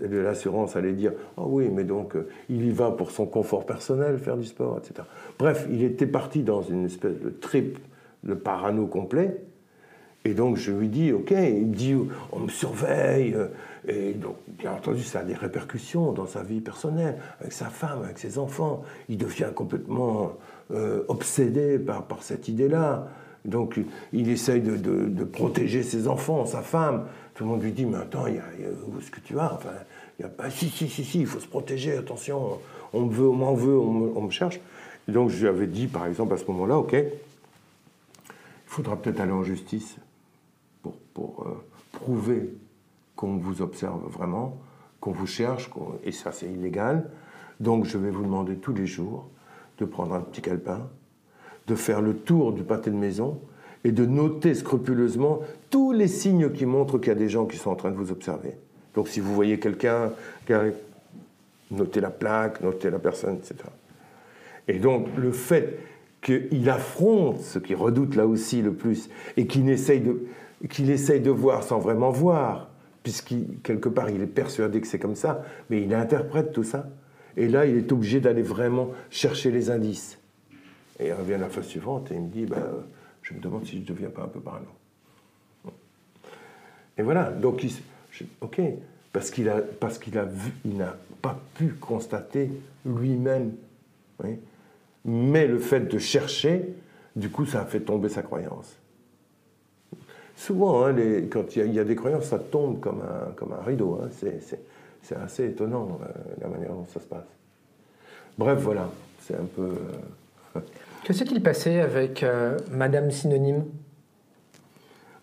l'assurance 0.00 0.76
allait 0.76 0.92
dire, 0.92 1.12
ah 1.36 1.42
oui, 1.44 1.68
mais 1.72 1.84
donc 1.84 2.14
euh, 2.14 2.28
il 2.48 2.64
y 2.64 2.70
va 2.70 2.90
pour 2.92 3.10
son 3.10 3.26
confort 3.26 3.66
personnel, 3.66 4.18
faire 4.18 4.36
du 4.36 4.44
sport, 4.44 4.78
etc. 4.78 5.06
Bref, 5.38 5.66
il 5.70 5.82
était 5.82 6.06
parti 6.06 6.42
dans 6.42 6.62
une 6.62 6.84
espèce 6.84 7.18
de 7.18 7.30
trip 7.30 7.78
de 8.22 8.34
parano 8.34 8.86
complet. 8.86 9.42
Et 10.28 10.34
donc 10.34 10.56
je 10.56 10.72
lui 10.72 10.88
dis, 10.88 11.12
ok, 11.12 11.30
il 11.30 11.66
me 11.66 11.74
dit, 11.74 11.96
on 12.32 12.40
me 12.40 12.48
surveille. 12.48 13.34
Euh, 13.34 13.48
et 13.86 14.12
donc, 14.12 14.36
bien 14.48 14.72
entendu, 14.72 15.02
ça 15.02 15.20
a 15.20 15.24
des 15.24 15.34
répercussions 15.34 16.12
dans 16.12 16.26
sa 16.26 16.42
vie 16.42 16.60
personnelle, 16.60 17.18
avec 17.40 17.52
sa 17.52 17.66
femme, 17.66 18.02
avec 18.04 18.18
ses 18.18 18.38
enfants. 18.38 18.84
Il 19.08 19.16
devient 19.16 19.50
complètement 19.54 20.32
obsédé 21.08 21.78
par, 21.78 22.02
par 22.02 22.22
cette 22.22 22.48
idée-là. 22.48 23.08
Donc 23.44 23.80
il 24.12 24.28
essaye 24.28 24.60
de, 24.60 25.24
protéger 25.24 25.82
ses 25.82 26.08
enfants, 26.08 26.44
sa 26.46 26.62
femme. 26.62 27.06
Tout 27.34 27.44
le 27.44 27.50
monde 27.50 27.62
lui 27.62 27.72
dit, 27.72 27.86
mais 27.86 27.98
attends, 27.98 28.26
y 28.26 28.38
a, 28.38 28.42
où 28.86 28.98
est-ce 28.98 29.10
que 29.10 29.20
tu 29.20 29.34
vas? 29.34 29.54
Enfin, 29.54 29.70
y 30.20 30.24
a, 30.24 30.30
ah, 30.38 30.50
si, 30.50 30.68
si, 30.68 30.88
si, 30.88 31.04
si, 31.04 31.20
il 31.20 31.26
faut 31.26 31.40
se 31.40 31.46
protéger, 31.46 31.96
attention, 31.96 32.58
on 32.92 33.02
me 33.02 33.12
veut, 33.12 33.28
on 33.28 33.34
m'en 33.34 33.54
veut, 33.54 33.78
on 33.78 34.20
me, 34.20 34.30
cherche. 34.30 34.60
Et 35.08 35.12
donc 35.12 35.30
je 35.30 35.40
lui 35.40 35.48
avais 35.48 35.66
dit, 35.66 35.86
par 35.86 36.06
exemple, 36.06 36.34
à 36.34 36.36
ce 36.36 36.44
moment-là, 36.48 36.78
ok, 36.78 36.92
il 36.92 37.04
faudra 38.66 38.96
peut-être 38.96 39.20
aller 39.20 39.32
en 39.32 39.44
justice 39.44 39.96
pour, 41.18 41.44
euh, 41.48 41.64
prouver 41.90 42.54
qu'on 43.16 43.38
vous 43.38 43.60
observe 43.60 44.00
vraiment, 44.08 44.56
qu'on 45.00 45.10
vous 45.10 45.26
cherche, 45.26 45.68
et 46.04 46.12
ça 46.12 46.30
c'est 46.30 46.46
illégal. 46.46 47.10
Donc 47.58 47.86
je 47.86 47.98
vais 47.98 48.10
vous 48.10 48.22
demander 48.22 48.54
tous 48.54 48.72
les 48.72 48.86
jours 48.86 49.26
de 49.78 49.84
prendre 49.84 50.14
un 50.14 50.20
petit 50.20 50.40
calepin, 50.40 50.88
de 51.66 51.74
faire 51.74 52.00
le 52.00 52.14
tour 52.14 52.52
du 52.52 52.62
pâté 52.62 52.90
de 52.90 52.96
maison 52.96 53.40
et 53.82 53.90
de 53.90 54.06
noter 54.06 54.54
scrupuleusement 54.54 55.40
tous 55.70 55.90
les 55.90 56.06
signes 56.06 56.52
qui 56.52 56.66
montrent 56.66 56.98
qu'il 56.98 57.08
y 57.08 57.16
a 57.16 57.18
des 57.18 57.28
gens 57.28 57.46
qui 57.46 57.56
sont 57.56 57.70
en 57.70 57.76
train 57.76 57.90
de 57.90 57.96
vous 57.96 58.12
observer. 58.12 58.54
Donc 58.94 59.08
si 59.08 59.18
vous 59.18 59.34
voyez 59.34 59.58
quelqu'un, 59.58 60.12
notez 61.72 62.00
la 62.00 62.10
plaque, 62.10 62.60
notez 62.60 62.90
la 62.90 63.00
personne, 63.00 63.38
etc. 63.38 63.56
Et 64.68 64.78
donc 64.78 65.08
le 65.16 65.32
fait 65.32 65.80
qu'il 66.22 66.70
affronte 66.70 67.40
ce 67.40 67.58
qu'il 67.58 67.76
redoute 67.76 68.14
là 68.14 68.26
aussi 68.26 68.62
le 68.62 68.72
plus 68.72 69.10
et 69.36 69.46
qu'il 69.46 69.68
essaye 69.68 70.00
de, 70.00 70.20
qu'il 70.66 70.90
essaye 70.90 71.20
de 71.20 71.30
voir 71.30 71.62
sans 71.62 71.78
vraiment 71.78 72.10
voir, 72.10 72.70
puisqu'il 73.02 73.58
quelque 73.62 73.88
part 73.88 74.10
il 74.10 74.20
est 74.20 74.26
persuadé 74.26 74.80
que 74.80 74.86
c'est 74.86 74.98
comme 74.98 75.14
ça, 75.14 75.44
mais 75.70 75.82
il 75.82 75.94
interprète 75.94 76.52
tout 76.52 76.64
ça. 76.64 76.88
Et 77.36 77.48
là, 77.48 77.66
il 77.66 77.76
est 77.76 77.92
obligé 77.92 78.20
d'aller 78.20 78.42
vraiment 78.42 78.90
chercher 79.10 79.52
les 79.52 79.70
indices. 79.70 80.18
Et 80.98 81.06
il 81.06 81.12
revient 81.12 81.34
à 81.34 81.38
la 81.38 81.48
phase 81.48 81.66
suivante 81.66 82.10
et 82.10 82.14
il 82.14 82.22
me 82.22 82.28
dit 82.28 82.46
ben, 82.46 82.64
Je 83.22 83.34
me 83.34 83.38
demande 83.38 83.64
si 83.64 83.76
je 83.76 83.82
ne 83.82 83.84
deviens 83.84 84.10
pas 84.10 84.22
un 84.22 84.28
peu 84.28 84.40
parano. 84.40 84.66
Et 86.98 87.02
voilà, 87.02 87.30
donc, 87.30 87.62
il, 87.62 87.70
ok, 88.40 88.60
parce 89.12 89.30
qu'il 89.30 89.48
a, 89.48 89.60
parce 89.60 89.98
qu'il 89.98 90.18
a 90.18 90.24
vu, 90.24 90.52
il 90.64 90.76
n'a 90.76 90.96
pas 91.22 91.40
pu 91.54 91.68
constater 91.68 92.50
lui-même. 92.84 93.52
Mais 95.04 95.46
le 95.46 95.60
fait 95.60 95.80
de 95.80 95.98
chercher, 95.98 96.74
du 97.14 97.30
coup, 97.30 97.46
ça 97.46 97.62
a 97.62 97.64
fait 97.66 97.80
tomber 97.80 98.08
sa 98.08 98.22
croyance. 98.22 98.76
Souvent, 100.38 100.84
hein, 100.84 100.92
les, 100.92 101.24
quand 101.24 101.56
il 101.56 101.74
y, 101.74 101.80
a, 101.80 101.84
des 101.84 101.96
croyances, 101.96 102.26
ça 102.26 102.38
tombe 102.38 102.78
comme 102.78 103.02
un, 103.02 103.32
comme 103.32 103.52
un 103.52 103.60
rideau. 103.60 103.98
Hein. 104.00 104.08
C'est, 104.12 105.16
assez 105.16 105.46
étonnant 105.46 105.98
euh, 106.00 106.06
la 106.40 106.46
manière 106.46 106.70
dont 106.70 106.86
ça 106.86 107.00
se 107.00 107.06
passe. 107.06 107.26
Bref, 108.38 108.60
voilà, 108.60 108.88
c'est 109.20 109.34
un 109.34 109.46
peu. 109.56 109.72
Euh, 110.56 110.60
que 111.04 111.12
s'est-il 111.12 111.42
passé 111.42 111.80
avec 111.80 112.22
euh, 112.22 112.56
Madame 112.70 113.10
Synonyme? 113.10 113.64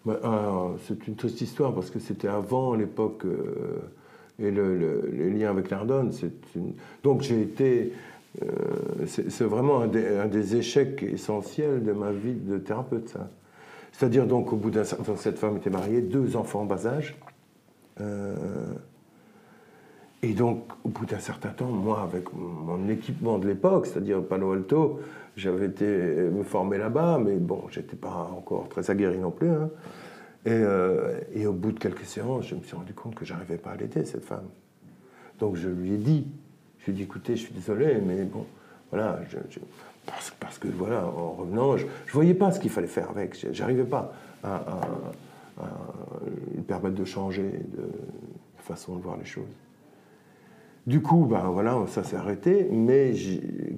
Bah, 0.05 0.20
C'est 0.86 1.07
une 1.07 1.16
triste 1.16 1.39
histoire 1.39 1.74
parce 1.74 1.91
que 1.91 1.99
c'était 1.99 2.28
avant 2.28 2.76
l'époque 2.76 3.24
et 4.38 4.51
les 4.51 5.30
liens 5.30 5.49
avec 5.49 5.70
l'Ardonne. 5.70 6.11
Donc 7.03 7.22
j'ai 7.22 7.41
été. 7.41 7.93
C'est 9.07 9.45
vraiment 9.45 9.80
un 9.80 9.88
des, 9.88 10.55
échecs 10.57 11.03
essentiels 11.03 11.84
de 11.84 11.93
ma 11.93 12.11
vie 12.11 12.34
de 12.34 12.57
thérapeute, 12.57 13.07
ça. 13.07 13.30
C'est-à-dire, 13.98 14.28
donc, 14.28 14.52
au 14.52 14.58
bout 14.58 14.72
d'un 14.72 14.84
certain 14.84 15.04
temps, 15.04 15.16
cette 15.16 15.39
femme 15.39 15.58
était 15.58 15.70
mariée, 15.70 16.02
deux 16.02 16.36
enfants 16.36 16.62
en 16.62 16.66
bas 16.66 16.86
âge. 16.86 17.16
et 20.22 20.34
donc, 20.34 20.64
au 20.84 20.89
bout 20.89 21.06
d'un 21.06 21.20
certain 21.20 21.50
temps, 21.50 21.70
moi, 21.70 22.02
avec 22.02 22.26
mon 22.34 22.89
équipement 22.89 23.38
de 23.38 23.48
l'époque, 23.48 23.86
c'est-à-dire 23.86 24.22
Palo 24.22 24.52
Alto, 24.52 25.00
j'avais 25.38 25.68
été 25.68 25.86
me 25.86 26.78
là-bas, 26.78 27.20
mais 27.24 27.38
bon, 27.38 27.64
j'étais 27.70 27.96
pas 27.96 28.30
encore 28.36 28.68
très 28.68 28.91
aguerri 28.91 29.20
non 29.20 29.32
plus. 29.32 29.50
Hein. 29.50 29.70
Euh, 30.48 31.20
et, 31.34 31.48
au 31.48 31.54
bout 31.54 31.72
de 31.72 31.80
quelques 31.80 32.06
séances, 32.06 32.48
je 32.48 32.56
me 32.56 32.62
suis 32.62 32.76
rendu 32.76 32.93
compte 32.93 33.16
que 33.16 33.26
j'arrivais 33.26 33.58
pas 33.58 33.72
à 33.72 33.76
l'aider, 33.76 34.06
cette 34.06 34.26
femme. 34.26 34.48
Donc 35.39 35.56
je 35.56 35.68
lui 35.70 35.93
ai 35.93 35.98
dit, 35.98 36.28
je 36.80 36.86
lui 36.86 36.91
ai 36.91 36.96
dit, 36.96 37.04
écoutez, 37.04 37.36
je 37.36 37.43
suis 37.43 37.54
désolé, 37.54 37.98
mais 38.06 38.24
bon, 38.24 38.46
voilà, 38.91 39.20
parce, 40.39 40.60
que 40.60 40.68
voilà, 40.68 41.06
en 41.06 41.32
revenant, 41.32 41.78
je, 41.78 41.86
ne 41.86 42.12
voyais 42.12 42.34
pas 42.34 42.51
ce 42.51 42.60
qu'il 42.60 42.70
fallait 42.70 42.88
faire 42.88 43.10
avec, 43.10 43.36
j'arrivais 43.51 43.84
pas 43.84 44.14
à, 44.43 44.62
lui 46.53 46.62
permettre 46.64 46.95
de 46.95 47.06
changer 47.06 47.43
de 47.43 47.88
façon 48.58 48.95
de 48.95 49.01
voir 49.01 49.18
les 49.18 49.26
choses. 49.26 49.43
Du 50.88 51.01
coup, 51.01 51.26
ben 51.26 51.49
voilà, 51.49 51.84
ça 51.88 52.03
s'est 52.03 52.16
arrêté, 52.16 52.68
mais 52.72 53.14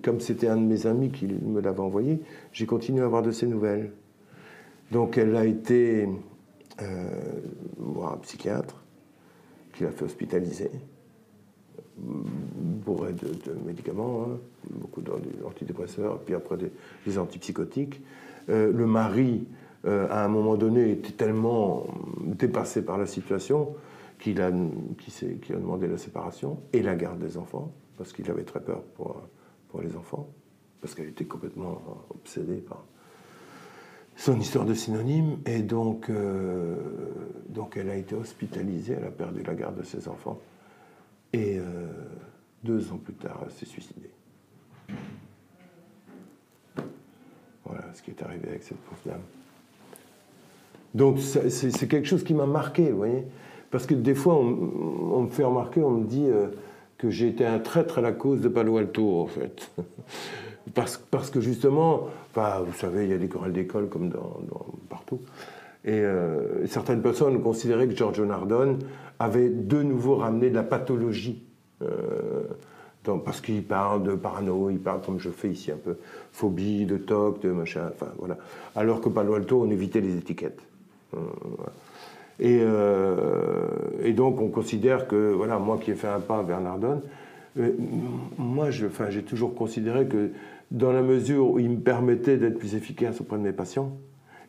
comme 0.04 0.20
c'était 0.20 0.50
un 0.50 0.58
de 0.58 0.66
mes 0.66 0.88
amis 0.88 1.10
qui 1.10 1.26
me 1.28 1.62
l'avait 1.62 1.80
envoyé, 1.80 2.22
j'ai 2.52 2.66
continué 2.66 3.02
à 3.02 3.06
avoir 3.06 3.22
de 3.22 3.32
ses 3.32 3.48
nouvelles. 3.48 3.94
Donc 4.92 5.18
elle 5.18 5.36
a 5.38 5.46
été 5.46 6.10
euh, 6.82 7.10
voir 7.78 8.14
un 8.14 8.18
psychiatre 8.18 8.84
qui 9.74 9.84
l'a 9.84 9.92
fait 9.92 10.04
hospitaliser, 10.04 10.72
bourré 11.98 13.14
de, 13.14 13.28
de 13.28 13.58
médicaments, 13.66 14.24
hein, 14.24 14.38
beaucoup 14.72 15.02
d'antidépresseurs, 15.02 16.20
puis 16.20 16.36
après 16.36 16.58
des, 17.06 17.18
antipsychotiques. 17.18 18.02
Euh, 18.50 18.72
le 18.72 18.86
mari, 18.86 19.48
euh, 19.86 20.08
à 20.10 20.24
un 20.24 20.28
moment 20.28 20.56
donné, 20.56 20.92
était 20.92 21.12
tellement 21.12 21.88
dépassé 22.22 22.84
par 22.84 22.98
la 22.98 23.06
situation 23.06 23.76
qu'il 24.20 24.42
a, 24.42 24.48
a 24.48 24.52
demandé 24.52 25.88
la 25.88 25.98
séparation 25.98 26.60
et 26.74 26.82
la 26.82 26.96
garde 26.96 27.20
des 27.20 27.38
enfants, 27.38 27.72
parce 27.98 28.14
qu'il 28.14 28.30
avait 28.30 28.44
très 28.44 28.62
peur 28.62 28.82
pour, 28.96 29.22
pour 29.70 29.82
les 29.82 29.96
enfants, 29.96 30.28
parce 30.82 30.96
qu'elle 30.96 31.10
était 31.10 31.26
complètement 31.26 31.82
obsédée 32.10 32.58
par 32.58 32.84
son 34.18 34.40
histoire 34.40 34.66
de 34.66 34.74
synonyme, 34.74 35.38
et 35.46 35.62
donc, 35.62 36.10
euh, 36.10 36.76
donc 37.50 37.78
elle 37.78 37.90
a 37.92 37.96
été 37.96 38.16
hospitalisée, 38.16 38.96
elle 38.98 39.06
a 39.06 39.12
perdu 39.12 39.44
la 39.44 39.54
garde 39.54 39.78
de 39.78 39.84
ses 39.84 40.08
enfants, 40.08 40.40
et 41.34 41.58
euh, 41.58 41.88
deux 42.64 42.92
ans 42.92 42.98
plus 42.98 43.14
tard, 43.14 43.42
elle 43.46 43.52
s'est 43.52 43.66
suicidée. 43.66 44.12
Voilà 47.66 47.94
ce 47.94 48.02
qui 48.02 48.12
est 48.12 48.24
arrivé 48.24 48.50
avec 48.50 48.64
cette 48.64 48.78
pauvre 48.78 49.02
dame. 49.06 49.22
Donc 50.94 51.20
c'est 51.20 51.88
quelque 51.88 52.08
chose 52.08 52.24
qui 52.24 52.34
m'a 52.34 52.46
marqué, 52.46 52.90
vous 52.92 52.98
voyez. 52.98 53.26
Parce 53.70 53.86
que 53.86 53.94
des 53.94 54.16
fois, 54.16 54.36
on, 54.36 55.24
me 55.24 55.30
fait 55.30 55.44
remarquer, 55.44 55.84
on 55.84 55.92
me 55.92 56.06
dit, 56.06 56.26
euh, 56.26 56.48
que 56.98 57.10
j'ai 57.10 57.28
été 57.28 57.46
un 57.46 57.60
traître 57.60 58.00
à 58.00 58.02
la 58.02 58.12
cause 58.12 58.42
de 58.42 58.48
Palo 58.48 58.78
Alto, 58.78 59.22
en 59.22 59.28
fait. 59.28 59.72
parce, 60.74 60.98
parce, 60.98 61.30
que 61.30 61.42
justement, 61.42 62.08
enfin, 62.32 62.62
vous 62.66 62.74
savez, 62.74 63.04
il 63.06 63.12
y 63.12 63.14
a 63.14 63.18
des 63.18 63.28
chorales 63.28 63.54
d'école 63.54 63.90
comme 63.90 64.10
dans, 64.10 64.40
partout. 64.90 65.20
Et 65.88 66.02
euh, 66.02 66.68
certaines 66.68 67.02
personnes 67.02 67.42
considéraient 67.42 67.88
que 67.88 67.96
Giorgio 67.96 68.26
Nardone 68.26 68.80
avait 69.20 69.48
de 69.48 69.82
nouveau 69.82 70.18
ramené 70.18 70.50
de 70.50 70.56
la 70.56 70.64
pathologie. 70.64 71.42
Euh, 71.82 72.44
parce 73.24 73.40
qu'il 73.40 73.64
parle 73.64 74.04
de 74.04 74.16
parano, 74.16 74.70
il 74.70 74.80
parle 74.80 75.00
comme 75.00 75.18
je 75.18 75.30
fais 75.30 75.48
ici 75.48 75.72
un 75.72 75.78
peu, 75.78 75.96
phobie, 76.34 76.86
de 76.86 76.98
toc, 76.98 77.42
de 77.42 77.52
machin, 77.52 77.90
enfin 77.94 78.12
voilà. 78.20 78.38
Alors 78.76 79.00
que 79.00 79.08
Palo 79.08 79.36
Alto, 79.36 79.62
on 79.62 79.72
évitait 79.72 80.02
les 80.02 80.18
étiquettes. 80.18 80.60
Euh, 81.16 81.20
et, 82.42 82.60
et, 84.06 84.12
donc 84.12 84.42
on 84.42 84.50
considère 84.50 85.08
que, 85.08 85.32
voilà, 85.32 85.58
moi 85.58 85.80
qui 85.82 85.92
ai 85.92 85.96
fait 85.96 86.10
un 86.10 86.20
pas 86.20 86.44
vers 86.44 86.60
Nardone, 86.60 87.00
moi 88.38 88.72
j'ai 88.72 89.24
toujours 89.24 89.56
considéré 89.56 90.06
que 90.06 90.32
dans 90.70 90.92
la 90.92 91.02
mesure 91.02 91.52
où 91.52 91.60
il 91.60 91.70
me 91.70 91.80
permettait 91.80 92.36
d'être 92.36 92.60
plus 92.60 92.76
efficace 92.76 93.22
auprès 93.22 93.38
de 93.38 93.44
mes 93.44 93.54
patients 93.54 93.98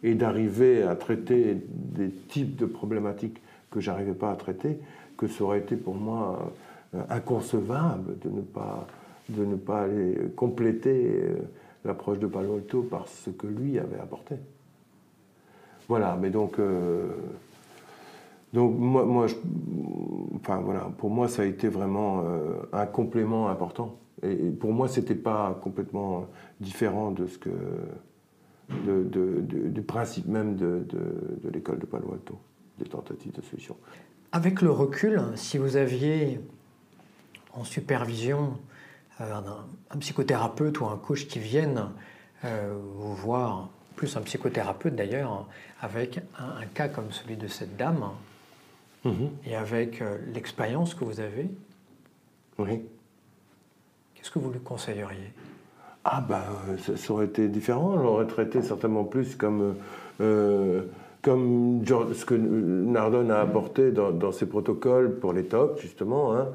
et 0.03 0.14
d'arriver 0.14 0.82
à 0.82 0.94
traiter 0.94 1.57
des 1.68 2.11
types 2.11 2.57
de 2.57 2.66
problématiques 2.66 3.40
que 3.70 3.80
j'arrivais 3.80 4.14
pas 4.14 4.30
à 4.30 4.36
traiter, 4.36 4.78
que 5.16 5.26
ça 5.26 5.44
aurait 5.44 5.59
été 5.59 5.76
pour 5.76 5.94
moi 5.94 6.53
euh, 6.94 7.03
inconcevable 7.11 8.18
de 8.20 8.30
ne 8.30 8.40
pas, 8.40 8.86
de 9.28 9.44
ne 9.44 9.57
pas 9.57 9.82
aller 9.82 10.16
compléter 10.36 11.20
euh, 11.22 11.36
l'approche 11.84 12.18
de 12.18 12.26
Palo 12.26 12.55
Alto 12.55 12.82
par 12.82 13.09
ce 13.09 13.30
que 13.30 13.46
lui 13.46 13.78
avait 13.78 13.99
apporté. 13.99 14.36
Voilà, 15.88 16.16
mais 16.20 16.30
donc, 16.30 16.59
euh, 16.59 17.09
donc 18.53 18.78
moi, 18.78 19.05
moi 19.05 19.26
enfin 20.36 20.59
voilà, 20.59 20.90
pour 20.99 21.11
moi 21.11 21.28
ça 21.28 21.42
a 21.42 21.44
été 21.44 21.68
vraiment 21.68 22.22
un 22.72 22.86
complément 22.86 23.49
important. 23.49 23.96
Et 24.22 24.34
pour 24.34 24.72
moi, 24.72 24.88
ce 24.88 24.99
n'était 24.99 25.14
pas 25.14 25.59
complètement 25.62 26.26
différent 26.61 27.12
de 27.12 27.26
ce 27.26 27.38
que, 27.38 27.51
du 28.69 29.83
principe 29.83 30.27
même 30.27 30.57
de, 30.57 30.87
l'école 31.53 31.79
de 31.79 31.87
Palo 31.87 32.12
Alto, 32.12 32.39
des 32.79 32.85
tentatives 32.85 33.33
de 33.33 33.43
solution. 33.43 33.77
Avec 34.33 34.61
le 34.61 34.71
recul, 34.71 35.23
si 35.37 35.57
vous 35.59 35.77
aviez 35.77 36.41
en 37.55 37.64
supervision 37.64 38.59
euh, 39.21 39.41
un, 39.91 39.99
psychothérapeute 39.99 40.81
ou 40.81 40.87
un 40.87 40.97
coach 40.97 41.27
qui 41.27 41.39
vienne 41.39 41.91
euh, 42.45 42.79
vous 42.97 43.14
voir, 43.14 43.71
plus 43.97 44.16
un 44.16 44.21
psychothérapeute 44.21 44.95
d'ailleurs, 44.95 45.49
avec 45.81 46.21
un, 46.39 46.66
cas 46.66 46.89
comme 46.89 47.11
celui 47.11 47.37
de 47.37 47.49
cette 47.49 47.77
dame, 47.77 48.11
mhm. 49.05 49.31
et 49.45 49.57
avec 49.57 50.03
euh, 50.03 50.19
l'expérience 50.35 50.95
que 50.95 51.05
vous 51.05 51.21
avez, 51.21 51.51
oui. 52.59 52.83
Qu'est-ce 54.14 54.31
que 54.31 54.41
vous 54.41 54.51
lui 54.51 54.61
conseilleriez? 54.61 55.33
Ah 56.05 56.24
ben, 56.26 56.40
ça, 56.78 57.12
aurait 57.12 57.26
été 57.26 57.49
différent. 57.49 57.94
On 57.94 58.03
l'aurait 58.03 58.26
traité 58.26 58.62
certainement 58.62 59.05
plus 59.05 59.36
comme, 59.36 59.74
euh, 60.20 60.82
comme 61.22 61.82
ce 61.84 62.24
que 62.24 62.34
Nardone 62.34 63.30
a 63.30 63.40
apporté 63.40 63.90
dans, 63.90 64.32
ses 64.32 64.46
protocoles 64.46 65.18
pour 65.18 65.32
les 65.32 65.44
TOC, 65.44 65.80
justement. 65.80 66.34
Hein. 66.34 66.49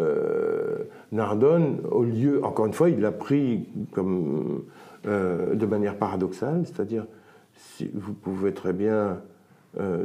Euh, 0.00 0.78
Nardone, 1.12 1.80
au 1.90 2.02
lieu, 2.02 2.44
encore 2.44 2.66
une 2.66 2.72
fois, 2.72 2.88
il 2.88 3.00
l'a 3.00 3.12
pris 3.12 3.68
comme, 3.92 4.64
de 5.04 5.66
manière 5.66 5.96
paradoxale, 5.96 6.62
c'est-à-dire, 6.64 7.04
si 7.56 7.90
vous 7.92 8.14
pouvez 8.14 8.54
très 8.54 8.72
bien 8.72 9.18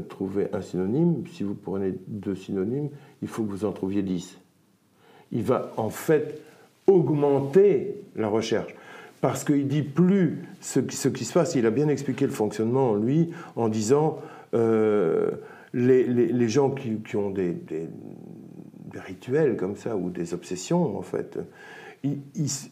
trouver 0.09 0.49
un 0.51 0.61
synonyme, 0.61 1.23
si 1.31 1.43
vous 1.43 1.53
prenez 1.53 1.93
deux 2.07 2.35
synonymes, 2.35 2.89
il 3.21 3.27
faut 3.27 3.43
que 3.43 3.49
vous 3.49 3.65
en 3.65 3.71
trouviez 3.71 4.01
dix. 4.01 4.37
Il 5.31 5.43
va 5.43 5.71
en 5.77 5.89
fait 5.89 6.41
augmenter 6.87 8.01
la 8.15 8.27
recherche. 8.27 8.73
Parce 9.21 9.43
qu'il 9.43 9.67
dit 9.67 9.81
plus 9.81 10.37
ce 10.61 10.79
qui, 10.79 11.25
se 11.25 11.33
passe, 11.33 11.55
il 11.55 11.65
a 11.65 11.71
bien 11.71 11.89
expliqué 11.89 12.25
le 12.25 12.31
fonctionnement, 12.31 12.95
lui, 12.95 13.31
en 13.55 13.67
disant 13.67 14.19
euh, 14.53 15.31
les, 15.73 16.47
gens 16.47 16.71
qui, 16.71 17.15
ont 17.17 17.29
des, 17.29 17.57
rituels 18.93 19.57
comme 19.57 19.75
ça, 19.75 19.97
ou 19.97 20.09
des 20.09 20.33
obsessions, 20.33 20.97
en 20.97 21.01
fait, 21.01 21.37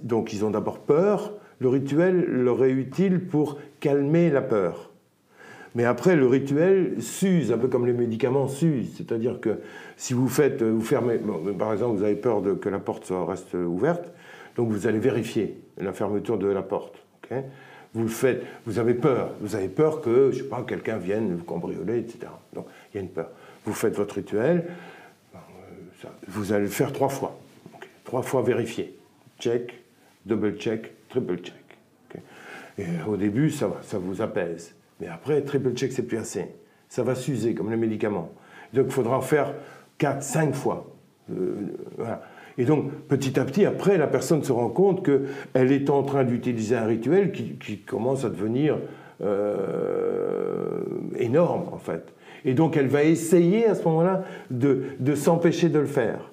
donc 0.03 0.31
ils 0.31 0.45
ont 0.45 0.51
d'abord 0.51 0.79
peur, 0.79 1.33
le 1.59 1.67
rituel 1.67 2.23
leur 2.23 2.63
est 2.63 2.71
utile 2.71 3.19
pour 3.25 3.57
calmer 3.81 4.29
la 4.29 4.41
peur. 4.41 4.91
Mais 5.75 5.83
après, 5.83 6.15
le 6.15 6.27
rituel 6.27 7.01
s'use, 7.01 7.51
un 7.51 7.57
peu 7.57 7.67
comme 7.67 7.85
les 7.85 7.93
médicaments 7.93 8.47
s'usent. 8.47 8.95
C'est-à-dire 8.95 9.39
que 9.41 9.59
si 9.97 10.13
vous 10.13 10.29
faites, 10.29 10.63
vous 10.63 10.81
fermez, 10.81 11.19
par 11.59 11.73
exemple, 11.73 11.97
vous 11.97 12.03
avez 12.03 12.15
peur 12.15 12.41
que 12.61 12.69
la 12.69 12.79
porte 12.79 13.11
reste 13.11 13.53
ouverte, 13.53 14.13
donc 14.55 14.69
vous 14.69 14.87
allez 14.87 14.99
vérifier 14.99 15.57
la 15.79 15.93
fermeture 15.93 16.37
de 16.37 16.47
la 16.47 16.61
porte. 16.61 16.95
vous 17.93 18.07
faites, 18.07 18.43
vous 18.65 18.79
avez 18.79 18.93
peur, 18.93 19.31
vous 19.41 19.55
avez 19.55 19.69
peur 19.69 20.01
que, 20.01 20.31
je 20.31 20.39
sais 20.39 20.49
pas, 20.49 20.63
quelqu'un 20.67 20.97
vienne 20.97 21.35
vous 21.35 21.43
cambrioler, 21.43 21.99
etc. 21.99 22.31
Donc 22.53 22.67
il 22.93 22.97
y 22.97 22.99
a 22.99 23.01
une 23.01 23.09
peur. 23.09 23.29
Vous 23.65 23.73
faites 23.73 23.95
votre 23.95 24.15
rituel, 24.15 24.65
euh, 25.35 25.37
vous 26.27 26.53
allez 26.53 26.65
le 26.65 26.69
faire 26.69 26.91
trois 26.91 27.09
fois. 27.09 27.37
Trois 28.03 28.21
fois 28.21 28.41
vérifier. 28.41 28.97
Check, 29.39 29.73
double 30.25 30.57
check, 30.57 30.93
triple 31.09 31.37
check. 31.37 31.53
Et 32.79 32.85
au 33.07 33.17
début, 33.17 33.49
ça 33.49 33.71
ça 33.83 33.97
vous 33.97 34.21
apaise. 34.21 34.75
Mais 34.99 35.07
après, 35.07 35.41
triple 35.41 35.73
check, 35.73 35.91
c'est 35.91 36.03
plus 36.03 36.17
assez. 36.17 36.45
Ça 36.89 37.03
va 37.03 37.15
s'user 37.15 37.53
comme 37.53 37.69
les 37.69 37.77
médicaments. 37.77 38.31
Donc 38.73 38.85
il 38.87 38.91
faudra 38.91 39.17
en 39.17 39.21
faire 39.21 39.53
4, 39.97 40.21
5 40.21 40.53
fois. 40.53 40.87
Euh, 41.31 41.55
Et 42.57 42.65
donc, 42.65 42.91
petit 43.07 43.39
à 43.39 43.45
petit, 43.45 43.65
après, 43.65 43.97
la 43.97 44.07
personne 44.07 44.43
se 44.43 44.51
rend 44.51 44.69
compte 44.69 45.05
qu'elle 45.05 45.71
est 45.71 45.89
en 45.89 46.03
train 46.03 46.23
d'utiliser 46.23 46.75
un 46.75 46.85
rituel 46.85 47.31
qui, 47.31 47.77
commence 47.79 48.25
à 48.25 48.29
devenir 48.29 48.77
euh, 49.21 50.81
énorme, 51.19 51.65
en 51.71 51.77
fait. 51.77 52.13
Et 52.45 52.53
donc, 52.53 52.75
elle 52.75 52.87
va 52.87 53.03
essayer 53.03 53.67
à 53.67 53.75
ce 53.75 53.83
moment-là 53.83 54.23
de, 54.49 55.15
s'empêcher 55.15 55.69
de 55.69 55.79
le 55.79 55.85
faire. 55.85 56.31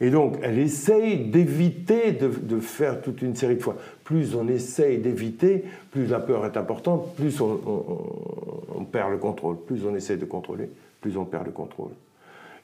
Et 0.00 0.10
donc, 0.10 0.36
elle 0.42 0.58
essaye 0.58 1.24
d'éviter 1.30 2.12
de, 2.12 2.60
faire 2.60 3.00
toute 3.00 3.22
une 3.22 3.34
série 3.34 3.56
de 3.56 3.62
fois. 3.62 3.76
Plus 4.04 4.36
on 4.36 4.46
essaye 4.46 4.98
d'éviter, 4.98 5.64
plus 5.90 6.06
la 6.06 6.20
peur 6.20 6.44
est 6.44 6.56
importante, 6.56 7.14
plus 7.16 7.40
on, 7.40 8.84
perd 8.92 9.10
le 9.10 9.18
contrôle. 9.18 9.56
Plus 9.66 9.86
on 9.86 9.94
essaye 9.94 10.18
de 10.18 10.24
contrôler, 10.24 10.68
plus 11.00 11.16
on 11.16 11.24
perd 11.24 11.46
le 11.46 11.52
contrôle. 11.52 11.90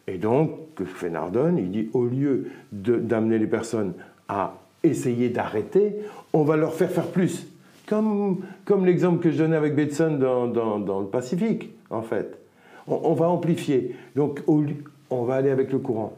Et 0.07 0.19
donc, 0.19 0.75
que 0.75 0.85
fait 0.85 1.11
Nardone? 1.11 1.59
Il 1.59 1.71
dit, 1.71 1.89
au 1.93 2.05
lieu 2.05 2.51
d'amener 2.73 3.39
les 3.39 3.47
personnes 3.47 3.95
à 4.29 4.55
essayer 4.83 5.31
d'arrêter, 5.31 5.97
on 6.33 6.45
va 6.45 6.57
leur 6.57 6.75
faire 6.75 6.91
faire 6.91 7.07
plus. 7.07 7.47
Comme, 7.87 8.41
comme 8.65 8.87
l'exemple 8.87 9.23
que 9.23 9.31
je 9.31 9.39
donnais 9.39 9.57
avec 9.57 9.75
Bateson 9.77 10.17
dans, 10.19 10.47
dans, 10.47 11.01
le 11.01 11.07
Pacifique, 11.07 11.71
en 11.91 12.03
fait. 12.03 12.39
On, 12.87 13.15
va 13.15 13.29
amplifier. 13.29 13.97
Donc, 14.15 14.43
on 14.47 15.25
va 15.25 15.35
aller 15.37 15.51
avec 15.51 15.73
le 15.73 15.79
courant. 15.79 16.17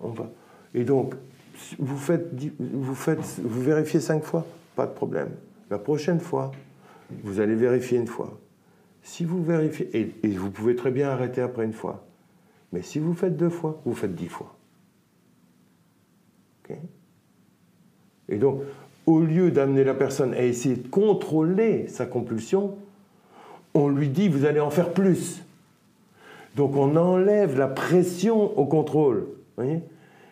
On 0.00 0.08
va, 0.08 0.30
et 0.74 0.84
donc, 0.84 1.14
vous, 1.78 1.96
faites, 1.96 2.28
vous, 2.58 2.94
faites, 2.94 3.40
vous 3.42 3.62
vérifiez 3.62 4.00
cinq 4.00 4.22
fois, 4.22 4.46
pas 4.76 4.86
de 4.86 4.92
problème. 4.92 5.30
La 5.70 5.78
prochaine 5.78 6.20
fois, 6.20 6.52
vous 7.24 7.40
allez 7.40 7.54
vérifier 7.54 7.98
une 7.98 8.06
fois. 8.06 8.38
Si 9.02 9.24
vous 9.24 9.42
vérifiez, 9.42 9.88
et, 9.94 10.28
vous 10.28 10.50
pouvez 10.50 10.76
très 10.76 10.90
bien 10.90 11.10
arrêter 11.10 11.40
après 11.40 11.64
une 11.64 11.72
fois. 11.72 12.04
Mais 12.72 12.82
si 12.82 12.98
vous 12.98 13.14
faites 13.14 13.36
deux 13.36 13.50
fois, 13.50 13.80
vous 13.84 13.94
faites 13.94 14.14
dix 14.14 14.28
fois. 14.28 14.56
et 18.28 18.36
donc, 18.36 18.60
au 19.06 19.18
lieu 19.18 19.50
d'amener 19.50 19.82
la 19.82 19.92
personne 19.92 20.34
à 20.34 20.42
essayer 20.42 20.76
de 20.76 20.86
contrôler 20.86 21.88
sa 21.88 22.06
compulsion, 22.06 22.78
on 23.74 23.88
lui 23.88 24.08
dit 24.08 24.28
vous 24.28 24.44
allez 24.44 24.60
en 24.60 24.70
faire 24.70 24.92
plus. 24.92 25.42
Donc 26.54 26.76
on 26.76 26.94
enlève 26.94 27.58
la 27.58 27.66
pression 27.66 28.56
au 28.56 28.66
contrôle. 28.66 29.26
Voyez 29.56 29.82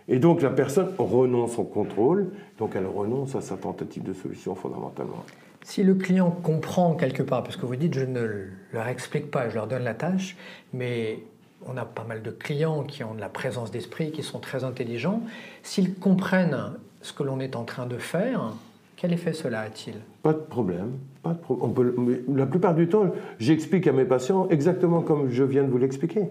et 0.09 0.18
donc 0.18 0.41
la 0.41 0.51
personne 0.51 0.89
renonce 0.99 1.59
au 1.59 1.64
contrôle, 1.64 2.30
donc 2.59 2.72
elle 2.74 2.86
renonce 2.86 3.34
à 3.34 3.43
sa 3.43 3.57
tentative 3.57 4.03
de 4.03 4.14
solution 4.14 4.55
fondamentalement. 4.55 5.22
Si 5.62 5.82
le 5.82 5.95
client 5.95 6.30
comprend 6.30 6.95
quelque 6.95 7.22
part, 7.22 7.43
parce 7.43 7.57
que 7.57 7.66
vous 7.66 7.76
dites 7.76 7.93
je 7.93 8.05
ne 8.05 8.47
leur 8.72 8.89
explique 8.89 9.30
pas, 9.30 9.51
je 9.51 9.55
leur 9.55 9.66
donne 9.66 9.84
la 9.84 9.93
tâche, 9.93 10.34
mais 10.72 11.18
on 11.66 11.76
a 11.76 11.84
pas 11.84 12.04
mal 12.04 12.22
de 12.22 12.30
clients 12.30 12.82
qui 12.82 13.04
ont 13.04 13.14
de 13.14 13.20
la 13.20 13.28
présence 13.28 13.70
d'esprit, 13.70 14.11
qui 14.11 14.22
sont 14.22 14.38
très 14.38 14.64
intelligents, 14.64 15.22
s'ils 15.62 15.94
comprennent 15.94 16.72
ce 17.02 17.12
que 17.12 17.22
l'on 17.22 17.40
est 17.40 17.56
en 17.56 17.64
train 17.64 17.86
de 17.86 17.98
faire, 17.98 18.52
quel 18.96 19.12
effet 19.12 19.32
cela 19.32 19.61
a-t-il? 19.61 19.94
Pas 20.22 20.32
de 20.32 20.38
problème. 20.38 20.98
Pas 21.22 21.34
de 21.34 22.24
la 22.36 22.46
plupart 22.46 22.74
du 22.74 22.88
temps, 22.88 23.12
j'explique 23.38 23.86
à 23.86 23.92
mes 23.92 24.04
patients 24.04 24.48
exactement 24.48 25.02
comme 25.02 25.30
je 25.30 25.44
viens 25.44 25.62
de 25.62 25.70
vous 25.70 25.78
l'expliquer. 25.78 26.28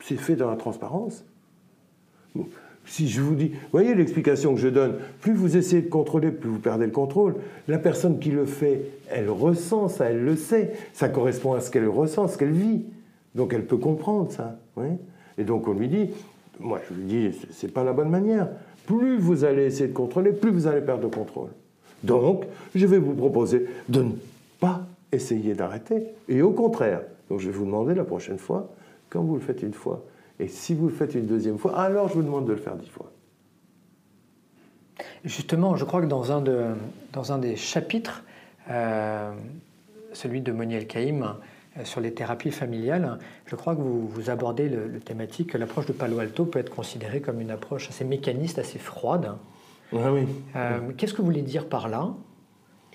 C'est 0.00 0.16
fait 0.16 0.36
dans 0.36 0.50
la 0.50 0.56
transparence 0.56 1.24
si 2.90 3.08
je 3.08 3.20
vous 3.20 3.34
dis, 3.34 3.52
voyez 3.70 3.94
l'explication 3.94 4.54
que 4.54 4.60
je 4.60 4.68
donne, 4.68 4.96
plus 5.20 5.32
vous 5.32 5.56
essayez 5.56 5.82
de 5.82 5.88
contrôler, 5.88 6.32
plus 6.32 6.50
vous 6.50 6.58
perdez 6.58 6.86
le 6.86 6.92
contrôle. 6.92 7.36
La 7.68 7.78
personne 7.78 8.18
qui 8.18 8.30
le 8.30 8.46
fait, 8.46 8.82
elle 9.08 9.30
ressent 9.30 9.88
ça, 9.88 10.06
elle 10.06 10.24
le 10.24 10.34
sait. 10.34 10.72
Ça 10.92 11.08
correspond 11.08 11.52
à 11.54 11.60
ce 11.60 11.70
qu'elle 11.70 11.88
ressent, 11.88 12.26
ce 12.26 12.36
qu'elle 12.36 12.50
vit. 12.50 12.84
Donc 13.34 13.52
elle 13.52 13.66
peut 13.66 13.76
comprendre 13.76 14.30
ça. 14.30 14.58
Et 15.38 15.44
donc 15.44 15.68
on 15.68 15.74
lui 15.74 15.88
dit, 15.88 16.10
moi, 16.60 16.80
je 16.88 16.94
lui 16.94 17.04
dis, 17.04 17.38
c'est 17.50 17.72
pas 17.72 17.84
la 17.84 17.92
bonne 17.92 18.10
manière. 18.10 18.48
Plus 18.86 19.18
vous 19.18 19.44
allez 19.44 19.64
essayer 19.64 19.88
de 19.88 19.94
contrôler, 19.94 20.32
plus 20.32 20.50
vous 20.50 20.66
allez 20.66 20.82
perdre 20.82 21.04
le 21.04 21.08
contrôle. 21.08 21.50
Donc, 22.02 22.44
je 22.74 22.86
vais 22.86 22.98
vous 22.98 23.14
proposer 23.14 23.66
de 23.88 24.02
ne 24.02 24.12
pas 24.58 24.86
essayer 25.12 25.54
d'arrêter, 25.54 26.04
et 26.28 26.42
au 26.42 26.52
contraire. 26.52 27.02
Donc, 27.28 27.40
je 27.40 27.50
vais 27.50 27.56
vous 27.56 27.64
demander 27.64 27.94
la 27.94 28.04
prochaine 28.04 28.38
fois, 28.38 28.70
quand 29.08 29.22
vous 29.22 29.34
le 29.34 29.40
faites 29.40 29.62
une 29.62 29.72
fois, 29.72 30.04
et 30.38 30.48
si 30.48 30.74
vous 30.74 30.88
le 30.88 30.94
faites 30.94 31.14
une 31.14 31.26
deuxième 31.26 31.58
fois, 31.58 31.78
alors 31.78 32.08
je 32.08 32.14
vous 32.14 32.22
demande 32.22 32.46
de 32.46 32.52
le 32.52 32.58
faire 32.58 32.76
dix 32.76 32.88
fois. 32.88 33.10
Justement, 35.24 35.76
je 35.76 35.84
crois 35.84 36.00
que 36.00 36.06
dans 36.06 36.32
un, 36.32 37.38
des 37.38 37.56
chapitres, 37.56 38.22
euh, 38.70 39.32
celui 40.12 40.40
de 40.40 40.52
Moniel 40.52 40.86
Caïm, 40.86 41.34
sur 41.84 42.00
les 42.00 42.12
thérapies 42.12 42.50
familiales, 42.50 43.18
je 43.46 43.56
crois 43.56 43.74
que 43.74 43.80
vous, 43.80 44.08
vous 44.08 44.30
abordez 44.30 44.68
le, 44.68 45.00
thématique 45.00 45.52
que 45.52 45.58
l'approche 45.58 45.86
de 45.86 45.92
Palo 45.92 46.18
Alto 46.18 46.44
peut 46.44 46.58
être 46.58 46.74
considérée 46.74 47.20
comme 47.20 47.40
une 47.40 47.50
approche 47.50 47.88
assez 47.88 48.04
mécaniste, 48.04 48.58
assez 48.58 48.78
froide. 48.78 49.32
Ah 49.92 50.12
oui. 50.12 50.26
Euh, 50.56 50.92
qu'est-ce 50.96 51.12
que 51.12 51.18
vous 51.18 51.26
voulez 51.26 51.42
dire 51.42 51.68
par 51.68 51.88
là? 51.88 52.14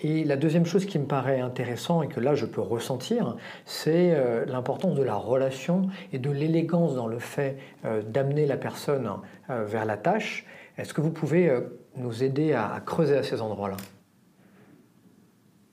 Et 0.01 0.23
la 0.23 0.35
deuxième 0.35 0.65
chose 0.65 0.85
qui 0.85 0.99
me 0.99 1.05
paraît 1.05 1.39
intéressant 1.39 2.01
et 2.01 2.07
que 2.07 2.19
là 2.19 2.35
je 2.35 2.45
peux 2.45 2.61
ressentir, 2.61 3.37
c'est 3.63 4.13
l'importance 4.45 4.93
de 4.95 5.03
la 5.03 5.15
relation 5.15 5.87
et 6.11 6.19
de 6.19 6.29
l'élégance 6.29 6.95
dans 6.95 7.07
le 7.07 7.17
fait 7.17 7.57
d'amener 8.05 8.45
la 8.45 8.57
personne 8.57 9.09
vers 9.47 9.85
la 9.85 9.95
tâche. 9.95 10.45
Est-ce 10.77 10.93
que 10.93 10.99
vous 10.99 11.11
pouvez 11.11 11.49
nous 11.95 12.23
aider 12.23 12.51
à, 12.51 12.81
creuser 12.85 13.15
à 13.15 13.23
ces 13.23 13.41
endroits-là? 13.41 13.77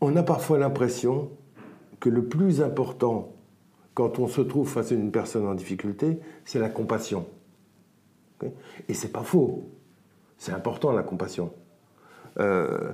On 0.01 0.17
a 0.17 0.23
parfois 0.23 0.59
l'impression 0.59 1.31
que 2.03 2.09
le 2.11 2.25
plus 2.25 2.63
important 2.63 3.33
quand 3.95 4.19
on 4.19 4.27
se 4.27 4.41
trouve 4.41 4.69
face 4.69 4.91
à 4.91 4.97
une 4.97 5.13
personne 5.13 5.47
en 5.47 5.55
difficulté, 5.55 6.19
c'est 6.45 6.59
la 6.59 6.69
compassion. 6.69 7.27
Et 8.89 8.95
c'est 8.95 9.13
pas 9.13 9.23
faux. 9.23 9.71
C'est 10.37 10.51
important 10.51 10.91
la 10.91 11.05
compassion. 11.05 11.53
Euh, 12.41 12.93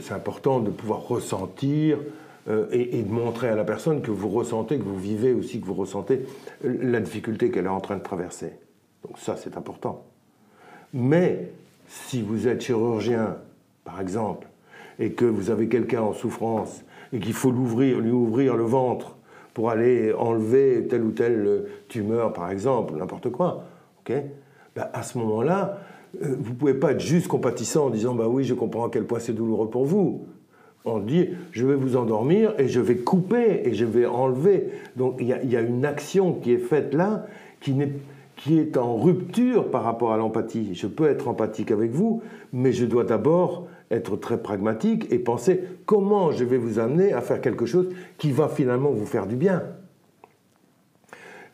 c'est 0.00 0.14
important 0.14 0.60
de 0.60 0.70
pouvoir 0.70 1.08
ressentir 1.08 1.98
euh, 2.46 2.68
et, 2.70 3.00
et, 3.00 3.02
de 3.02 3.10
montrer 3.10 3.48
à 3.48 3.56
la 3.56 3.64
personne 3.64 4.02
que 4.02 4.12
vous 4.12 4.28
ressentez, 4.28 4.78
que 4.78 4.84
vous 4.84 5.00
vivez 5.00 5.32
aussi, 5.32 5.60
que 5.60 5.66
vous 5.66 5.74
ressentez 5.74 6.24
la 6.62 7.00
difficulté 7.00 7.50
qu'elle 7.50 7.64
est 7.64 7.68
en 7.68 7.80
train 7.80 7.96
de 7.96 8.02
traverser. 8.04 8.52
Donc 9.04 9.18
ça, 9.18 9.36
c'est 9.36 9.56
important. 9.56 10.04
Mais 10.92 11.50
si 11.88 12.22
vous 12.22 12.46
êtes 12.46 12.60
chirurgien, 12.60 13.38
par 13.84 14.00
exemple, 14.00 14.46
et 15.00 15.12
que 15.12 15.24
vous 15.24 15.50
avez 15.50 15.68
quelqu'un 15.68 16.02
en 16.02 16.12
souffrance 16.12 16.84
et 17.14 17.20
qu'il 17.20 17.32
faut 17.32 17.52
lui 17.52 18.10
ouvrir 18.10 18.56
le 18.56 18.64
ventre 18.64 19.16
pour 19.54 19.70
aller 19.70 20.12
enlever 20.12 20.86
telle 20.88 21.04
ou 21.04 21.12
telle 21.12 21.64
tumeur, 21.88 22.32
par 22.32 22.50
exemple, 22.50 22.94
n'importe 22.98 23.30
quoi, 23.30 23.64
ok? 24.00 24.12
Ben, 24.74 24.88
à 24.92 25.04
ce 25.04 25.16
moment-là, 25.18 25.78
euh, 26.22 26.34
vous 26.38 26.50
ne 26.50 26.56
pouvez 26.56 26.74
pas 26.74 26.92
être 26.92 27.00
juste 27.00 27.28
compatissant 27.28 27.86
en 27.86 27.90
disant 27.90 28.14
bah 28.14 28.26
oui, 28.28 28.44
je 28.44 28.54
comprends 28.54 28.86
à 28.86 28.90
quel 28.90 29.04
point 29.04 29.20
c'est 29.20 29.32
douloureux 29.32 29.70
pour 29.70 29.84
vous. 29.84 30.26
On 30.84 30.98
dit 30.98 31.30
je 31.52 31.64
vais 31.64 31.76
vous 31.76 31.96
endormir 31.96 32.54
et 32.58 32.68
je 32.68 32.80
vais 32.80 32.96
couper 32.96 33.62
et 33.64 33.74
je 33.74 33.84
vais 33.84 34.06
enlever. 34.06 34.68
Donc 34.96 35.16
il 35.20 35.28
y, 35.28 35.56
a 35.56 35.60
une 35.60 35.84
action 35.84 36.34
qui 36.34 36.52
est 36.52 36.58
faite 36.58 36.92
là 36.92 37.26
qui 37.60 38.58
est 38.58 38.76
en 38.76 38.96
rupture 38.96 39.70
par 39.70 39.84
rapport 39.84 40.12
à 40.12 40.18
l'empathie. 40.18 40.74
Je 40.74 40.86
peux 40.86 41.08
être 41.08 41.28
empathique 41.28 41.70
avec 41.70 41.92
vous, 41.92 42.20
mais 42.52 42.72
je 42.72 42.84
dois 42.84 43.04
d'abord 43.04 43.66
être 43.90 44.16
très 44.16 44.38
pragmatique 44.38 45.06
et 45.12 45.18
penser 45.18 45.62
comment 45.86 46.32
je 46.32 46.44
vais 46.44 46.56
vous 46.56 46.78
amener 46.78 47.12
à 47.12 47.20
faire 47.20 47.40
quelque 47.40 47.66
chose 47.66 47.88
qui 48.18 48.32
va 48.32 48.48
finalement 48.48 48.90
vous 48.90 49.06
faire 49.06 49.26
du 49.26 49.36
bien. 49.36 49.62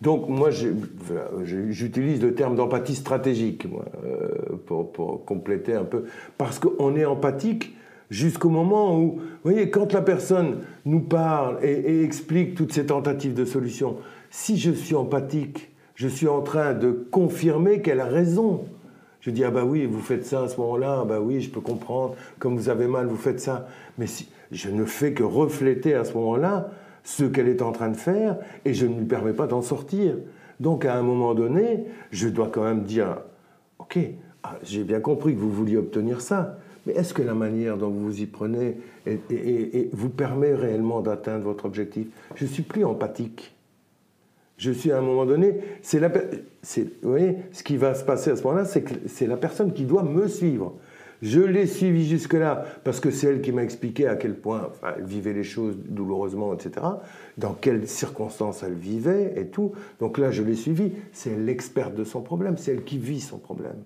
Donc 0.01 0.29
moi, 0.29 0.49
j'utilise 0.51 2.23
le 2.23 2.35
terme 2.35 2.57
d'empathie 2.57 2.95
stratégique 2.95 3.67
euh, 4.05 4.57
pour, 4.67 5.25
compléter 5.27 5.75
un 5.75 5.85
peu, 5.85 6.05
parce 6.39 6.59
qu'on 6.59 6.97
est 6.97 7.05
empathique 7.05 7.77
jusqu'au 8.09 8.49
moment 8.49 8.99
où, 8.99 9.17
vous 9.17 9.21
voyez, 9.51 9.69
quand 9.69 9.93
la 9.93 10.01
personne 10.01 10.61
nous 10.87 11.01
parle 11.01 11.59
et, 11.63 11.73
et 11.73 12.03
explique 12.03 12.55
toutes 12.55 12.73
ces 12.73 12.87
tentatives 12.87 13.35
de 13.35 13.45
solution, 13.45 13.99
si 14.31 14.57
je 14.57 14.71
suis 14.71 14.95
empathique, 14.95 15.71
je 15.95 16.09
suis 16.09 16.29
en 16.29 16.41
train 16.41 16.73
de 16.73 16.93
confirmer 17.11 17.83
qu'elle 17.83 18.01
a 18.01 18.07
raison. 18.07 18.65
Je 19.21 19.31
dis, 19.31 19.45
ah 19.45 19.51
bah 19.51 19.65
oui, 19.65 19.87
vous 19.87 20.01
faites 20.01 20.25
ça 20.25 20.43
à 20.43 20.49
ce 20.49 20.59
moment-là, 20.61 21.01
ah 21.03 21.05
bah 21.05 21.21
oui, 21.21 21.41
je 21.41 21.51
peux 21.51 21.61
comprendre, 21.61 22.15
comme 22.39 22.57
vous 22.57 22.69
avez 22.69 22.87
mal, 22.87 23.07
vous 23.07 23.17
faites 23.17 23.41
ça. 23.41 23.69
Mais 23.99 24.07
si, 24.07 24.29
je 24.51 24.71
ne 24.71 24.85
fais 24.85 25.13
que 25.13 25.23
refléter 25.23 25.95
à 25.95 26.05
ce 26.05 26.15
moment-là 26.15 26.71
ce 27.05 27.25
qu'elle 27.25 27.49
est 27.49 27.63
en 27.63 27.73
train 27.73 27.89
de 27.89 27.97
faire 27.97 28.37
et 28.65 28.75
je 28.75 28.87
ne 28.87 28.99
lui 28.99 29.07
permets 29.07 29.33
pas 29.33 29.47
d'en 29.47 29.63
sortir. 29.63 30.17
Donc 30.59 30.85
à 30.85 30.95
un 30.95 31.03
moment 31.03 31.35
donné, 31.35 31.85
je 32.11 32.29
dois 32.29 32.49
quand 32.53 32.65
même 32.65 32.83
dire, 32.83 33.19
ok, 33.79 33.99
ah, 34.43 34.57
j'ai 34.63 34.85
bien 34.85 35.01
compris 35.01 35.35
que 35.35 35.41
vous 35.41 35.51
vouliez 35.51 35.77
obtenir 35.77 36.21
ça, 36.21 36.59
mais 36.87 36.95
est-ce 36.95 37.13
que 37.13 37.23
la 37.23 37.35
manière 37.35 37.77
dont 37.77 37.91
vous 37.91 38.07
vous 38.07 38.21
y 38.23 38.27
prenez 38.27 38.79
vous 39.93 40.09
permet 40.09 40.55
réellement 40.55 41.01
d'atteindre 41.01 41.45
votre 41.45 41.67
objectif? 41.67 42.07
Je 42.35 42.47
suis 42.47 42.63
plus 42.63 42.85
empathique. 42.85 43.55
Je 44.61 44.73
suis 44.73 44.93
à 44.93 44.99
un 44.99 45.01
moment 45.01 45.25
donné, 45.25 45.59
c'est 45.81 45.99
la, 46.01 46.09
vous 46.09 46.91
voyez, 47.03 47.37
ce 47.51 47.63
qui 47.63 47.79
va 47.79 47.95
se 47.95 48.05
passer 48.05 48.31
à 48.31 48.37
ce 48.37 48.43
moment-là, 48.43 48.67
c'est 48.67 48.83
que 48.83 48.93
c'est 49.07 49.27
la 49.27 49.39
personne 49.39 49.73
qui 49.73 49.87
doit 49.87 50.03
me 50.03 50.29
suivre. 50.29 50.75
Je 51.23 51.41
l'ai 51.41 51.67
suivi 51.67 52.07
jusque-là 52.07 52.67
parce 52.85 53.01
que 53.01 53.11
c'est 53.11 53.29
elle 53.29 53.41
qui 53.41 53.53
m'a 53.53 53.63
expliqué 53.63 54.07
à 54.07 54.17
quel 54.17 54.35
point 54.35 54.71
elle 54.83 55.05
vivait 55.05 55.33
les 55.33 55.45
choses 55.45 55.79
douloureusement, 55.79 56.53
etc. 56.53 56.87
Dans 57.39 57.55
quelles 57.55 57.89
circonstances 57.89 58.63
elle 58.63 58.75
vivait 58.75 59.33
et 59.41 59.47
tout. 59.47 59.73
Donc 59.99 60.19
là, 60.19 60.31
je 60.31 60.43
l'ai 60.43 60.57
suivi. 60.57 60.93
C'est 61.13 61.39
l'experte 61.39 61.95
de 61.95 62.05
son 62.05 62.21
problème. 62.21 62.59
C'est 62.59 62.73
elle 62.73 62.85
qui 62.85 62.99
vit 62.99 63.21
son 63.21 63.39
problème. 63.39 63.83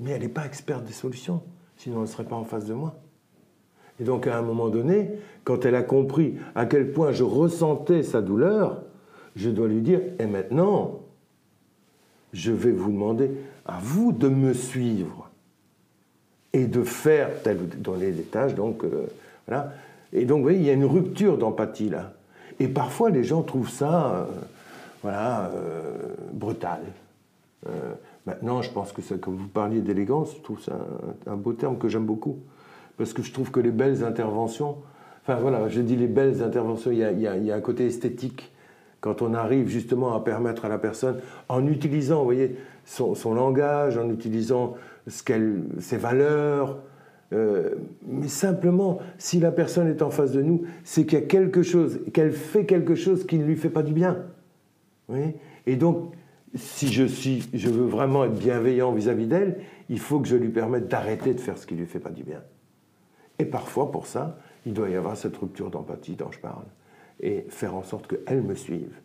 Mais 0.00 0.12
elle 0.12 0.22
n'est 0.22 0.28
pas 0.28 0.46
experte 0.46 0.84
des 0.84 0.94
solutions. 0.94 1.42
Sinon, 1.76 1.96
elle 1.96 2.02
ne 2.02 2.06
serait 2.06 2.24
pas 2.24 2.36
en 2.36 2.44
face 2.44 2.64
de 2.64 2.72
moi. 2.72 2.96
Et 4.00 4.04
donc, 4.04 4.26
à 4.26 4.38
un 4.38 4.42
moment 4.42 4.70
donné, 4.70 5.10
quand 5.44 5.66
elle 5.66 5.74
a 5.74 5.82
compris 5.82 6.36
à 6.54 6.64
quel 6.64 6.90
point 6.90 7.12
je 7.12 7.22
ressentais 7.22 8.02
sa 8.02 8.22
douleur, 8.22 8.82
je 9.36 9.50
dois 9.50 9.68
lui 9.68 9.82
dire, 9.82 10.00
et 10.18 10.26
maintenant, 10.26 11.00
je 12.32 12.50
vais 12.50 12.72
vous 12.72 12.90
demander 12.90 13.30
à 13.66 13.78
vous 13.80 14.12
de 14.12 14.28
me 14.28 14.54
suivre 14.54 15.30
et 16.52 16.66
de 16.66 16.82
faire 16.82 17.42
tel 17.42 17.58
dans 17.78 17.94
les 17.94 18.12
tâches. 18.12 18.54
Donc, 18.54 18.82
euh, 18.82 19.06
voilà. 19.46 19.72
Et 20.12 20.24
donc, 20.24 20.38
vous 20.38 20.44
voyez, 20.44 20.58
il 20.58 20.64
y 20.64 20.70
a 20.70 20.72
une 20.72 20.86
rupture 20.86 21.36
d'empathie 21.36 21.90
là. 21.90 22.14
Et 22.58 22.68
parfois, 22.68 23.10
les 23.10 23.24
gens 23.24 23.42
trouvent 23.42 23.70
ça, 23.70 24.14
euh, 24.14 24.24
voilà, 25.02 25.50
euh, 25.54 26.14
brutal. 26.32 26.80
maintenant, 28.24 28.62
je 28.62 28.70
pense 28.70 28.92
que 28.92 29.02
ça, 29.02 29.16
comme 29.16 29.36
vous 29.36 29.48
parliez 29.48 29.80
d'élégance, 29.80 30.34
je 30.36 30.42
trouve 30.42 30.62
ça 30.62 30.78
un, 31.26 31.36
beau 31.36 31.52
terme 31.52 31.76
que 31.76 31.88
j'aime 31.88 32.06
beaucoup. 32.06 32.38
Parce 32.96 33.12
que 33.12 33.22
je 33.22 33.32
trouve 33.32 33.50
que 33.50 33.60
les 33.60 33.70
belles 33.70 34.02
interventions, 34.02 34.76
enfin 35.22 35.34
voilà, 35.34 35.68
je 35.68 35.82
dis 35.82 35.96
les 35.96 36.06
belles 36.06 36.42
interventions, 36.42 36.90
il 36.90 36.98
y 36.98 37.04
a, 37.04 37.12
il 37.12 37.44
y 37.44 37.50
a 37.50 37.54
un 37.54 37.60
côté 37.60 37.86
esthétique 37.86 38.50
quand 39.06 39.22
on 39.22 39.34
arrive 39.34 39.68
justement 39.68 40.16
à 40.16 40.24
permettre 40.24 40.64
à 40.64 40.68
la 40.68 40.78
personne, 40.78 41.20
en 41.48 41.64
utilisant, 41.68 42.24
voyez, 42.24 42.56
son, 42.84 43.14
langage, 43.34 43.96
en 43.96 44.10
utilisant 44.10 44.74
ce 45.06 45.22
ses 45.78 45.96
valeurs, 45.96 46.78
euh, 47.32 47.76
mais 48.04 48.26
simplement, 48.26 48.98
si 49.16 49.38
la 49.38 49.52
personne 49.52 49.86
est 49.86 50.02
en 50.02 50.10
face 50.10 50.32
de 50.32 50.42
nous, 50.42 50.64
c'est 50.82 51.06
qu'il 51.06 51.20
y 51.20 51.22
a 51.22 51.24
quelque 51.24 51.62
chose, 51.62 52.00
qu'elle 52.12 52.32
fait 52.32 52.66
quelque 52.66 52.96
chose 52.96 53.24
qui 53.28 53.38
ne 53.38 53.44
lui 53.44 53.54
fait 53.54 53.70
pas 53.70 53.84
du 53.84 53.92
bien. 53.92 54.24
Et 55.66 55.76
donc, 55.76 56.12
si 56.56 56.92
je, 56.92 57.04
suis, 57.04 57.48
je 57.54 57.68
veux 57.68 57.86
vraiment 57.86 58.24
être 58.24 58.34
bienveillant 58.34 58.92
vis-à-vis 58.92 59.28
d'elle, 59.28 59.60
il 59.88 60.00
faut 60.00 60.18
que 60.18 60.26
je 60.26 60.34
lui 60.34 60.48
permette 60.48 60.88
d'arrêter 60.88 61.32
de 61.32 61.38
faire 61.38 61.58
ce 61.58 61.64
qui 61.68 61.74
ne 61.74 61.78
lui 61.78 61.86
fait 61.86 62.00
pas 62.00 62.10
du 62.10 62.24
bien. 62.24 62.42
Et 63.38 63.44
parfois, 63.44 63.92
pour 63.92 64.08
ça, 64.08 64.36
il 64.64 64.72
doit 64.72 64.88
y 64.88 64.96
avoir 64.96 65.16
cette 65.16 65.36
rupture 65.36 65.70
d'empathie 65.70 66.16
dont 66.16 66.32
je 66.32 66.40
parle 66.40 66.64
et 67.20 67.46
faire 67.48 67.74
en 67.74 67.82
sorte 67.82 68.06
qu'elles 68.06 68.42
me 68.42 68.54
suivent. 68.54 68.98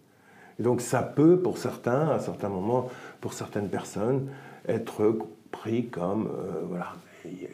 Et 0.60 0.64
donc 0.64 0.82
ça 0.82 1.02
peut, 1.02 1.40
pour 1.40 1.58
certains, 1.58 2.10
à 2.10 2.20
certains 2.20 2.50
moments, 2.50 2.90
pour 3.20 3.34
certaines 3.34 3.70
personnes, 3.70 4.30
être 4.68 5.18
pris 5.52 5.88
comme, 5.88 6.28
euh, 6.28 6.62
voilà, 6.68 6.94
il 7.26 7.48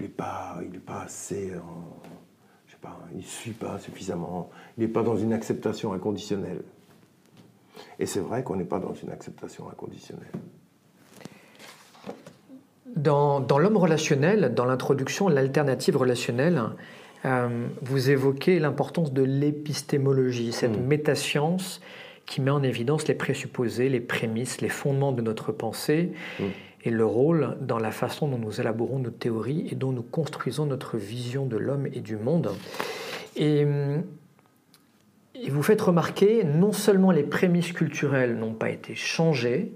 n'est 0.00 0.08
pas, 0.08 0.58
pas 0.86 1.02
assez, 1.02 1.52
je 2.66 2.72
sais 2.72 2.78
pas, 2.80 2.98
il 3.12 3.18
ne 3.18 3.22
suit 3.22 3.52
pas 3.52 3.78
suffisamment, 3.78 4.50
il 4.76 4.82
n'est 4.82 4.92
pas 4.92 5.02
dans 5.02 5.16
une 5.16 5.32
acceptation 5.32 5.92
inconditionnelle. 5.92 6.62
Et 7.98 8.06
c'est 8.06 8.20
vrai 8.20 8.42
qu'on 8.42 8.56
n'est 8.56 8.64
pas 8.64 8.78
dans 8.78 8.94
une 8.94 9.10
acceptation 9.10 9.68
inconditionnelle. 9.68 10.32
Dans 12.96 13.58
l'homme 13.58 13.76
relationnel, 13.76 14.52
dans 14.54 14.64
l'introduction, 14.64 15.28
l'alternative 15.28 15.96
relationnelle, 15.96 16.60
euh, 17.24 17.68
vous 17.82 18.10
évoquez 18.10 18.58
l'importance 18.58 19.12
de 19.12 19.22
l'épistémologie, 19.22 20.52
cette 20.52 20.78
mm. 20.78 20.86
métascience 20.86 21.80
qui 22.26 22.40
met 22.40 22.50
en 22.50 22.62
évidence 22.62 23.08
les 23.08 23.14
présupposés, 23.14 23.88
les 23.88 24.00
prémices, 24.00 24.60
les 24.60 24.68
fondements 24.68 25.12
de 25.12 25.22
notre 25.22 25.52
pensée 25.52 26.12
mm. 26.38 26.44
et 26.84 26.90
le 26.90 27.04
rôle 27.04 27.56
dans 27.60 27.78
la 27.78 27.90
façon 27.90 28.28
dont 28.28 28.38
nous 28.38 28.60
élaborons 28.60 28.98
nos 28.98 29.10
théories 29.10 29.66
et 29.70 29.74
dont 29.74 29.92
nous 29.92 30.02
construisons 30.02 30.66
notre 30.66 30.96
vision 30.96 31.46
de 31.46 31.56
l'homme 31.56 31.86
et 31.92 32.00
du 32.00 32.16
monde. 32.16 32.52
Et, 33.36 33.66
et 35.34 35.50
vous 35.50 35.62
faites 35.62 35.80
remarquer, 35.80 36.44
non 36.44 36.72
seulement 36.72 37.10
les 37.10 37.22
prémices 37.22 37.72
culturelles 37.72 38.36
n'ont 38.36 38.54
pas 38.54 38.70
été 38.70 38.94
changées, 38.94 39.72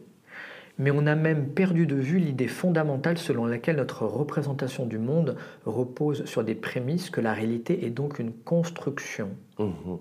mais 0.79 0.91
on 0.91 1.07
a 1.07 1.15
même 1.15 1.49
perdu 1.49 1.87
de 1.87 1.95
vue 1.95 2.19
l'idée 2.19 2.49
fondamentale 2.49 3.19
selon 3.19 3.47
laquelle 3.47 3.77
notre 3.77 4.07
représentation 4.07 4.87
du 4.87 4.99
monde 4.99 5.37
repose 5.67 6.25
sur 6.25 6.43
des 6.43 6.55
prémices 6.55 7.11
que 7.11 7.21
la 7.21 7.33
réalité 7.33 7.87
est 7.87 7.91
donc 7.91 8.19
une 8.19 8.33
construction. 8.33 9.31
Mhm. 9.59 9.99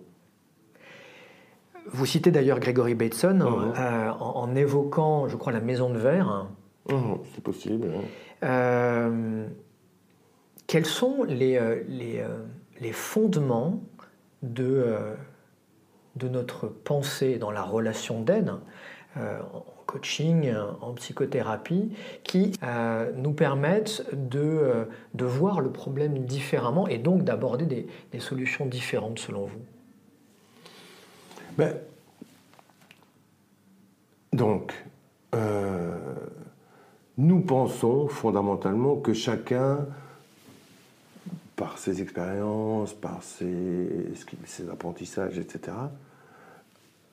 Vous 1.87 2.05
citez 2.05 2.31
d'ailleurs 2.31 2.59
Gregory 2.59 2.95
Bateson 2.95 3.35
mhm. 3.35 3.73
euh, 3.77 4.09
en, 4.11 4.55
évoquant, 4.55 5.27
je 5.27 5.35
crois, 5.35 5.51
la 5.51 5.59
maison 5.59 5.89
de 5.89 5.99
verre. 5.99 6.47
Mhm, 6.89 7.19
c'est 7.33 7.43
possible. 7.43 7.89
Euh, 8.43 9.45
quels 10.65 10.85
sont 10.85 11.23
les, 11.23 11.57
euh, 11.57 11.83
les, 11.87 12.23
les 12.81 12.91
fondements 12.93 13.83
de, 14.41 14.95
de 16.15 16.29
notre 16.29 16.67
pensée 16.67 17.37
dans 17.37 17.51
la 17.51 17.61
relation 17.61 18.21
d'aide? 18.21 18.53
Coaching, 19.93 20.51
en 20.81 20.93
psychothérapie, 20.93 21.91
qui 22.23 22.51
nous 23.15 23.33
permettent 23.33 24.03
de, 24.13 24.87
de 25.13 25.25
voir 25.25 25.61
le 25.61 25.71
problème 25.71 26.25
différemment 26.25 26.87
et 26.87 26.97
donc 26.97 27.23
d'aborder 27.23 27.65
des, 27.65 27.87
des 28.11 28.19
solutions 28.19 28.65
différentes 28.65 29.19
selon 29.19 29.45
vous 29.45 29.61
ben, 31.57 31.75
donc, 34.31 34.73
euh, 35.35 35.95
nous 37.17 37.41
pensons 37.41 38.07
fondamentalement 38.07 38.95
que 38.95 39.13
chacun, 39.13 39.85
par 41.55 41.77
ses 41.77 42.01
expériences, 42.01 42.93
par 42.93 43.21
ses, 43.21 44.11
ses 44.45 44.69
apprentissages, 44.69 45.37
etc., 45.37 45.77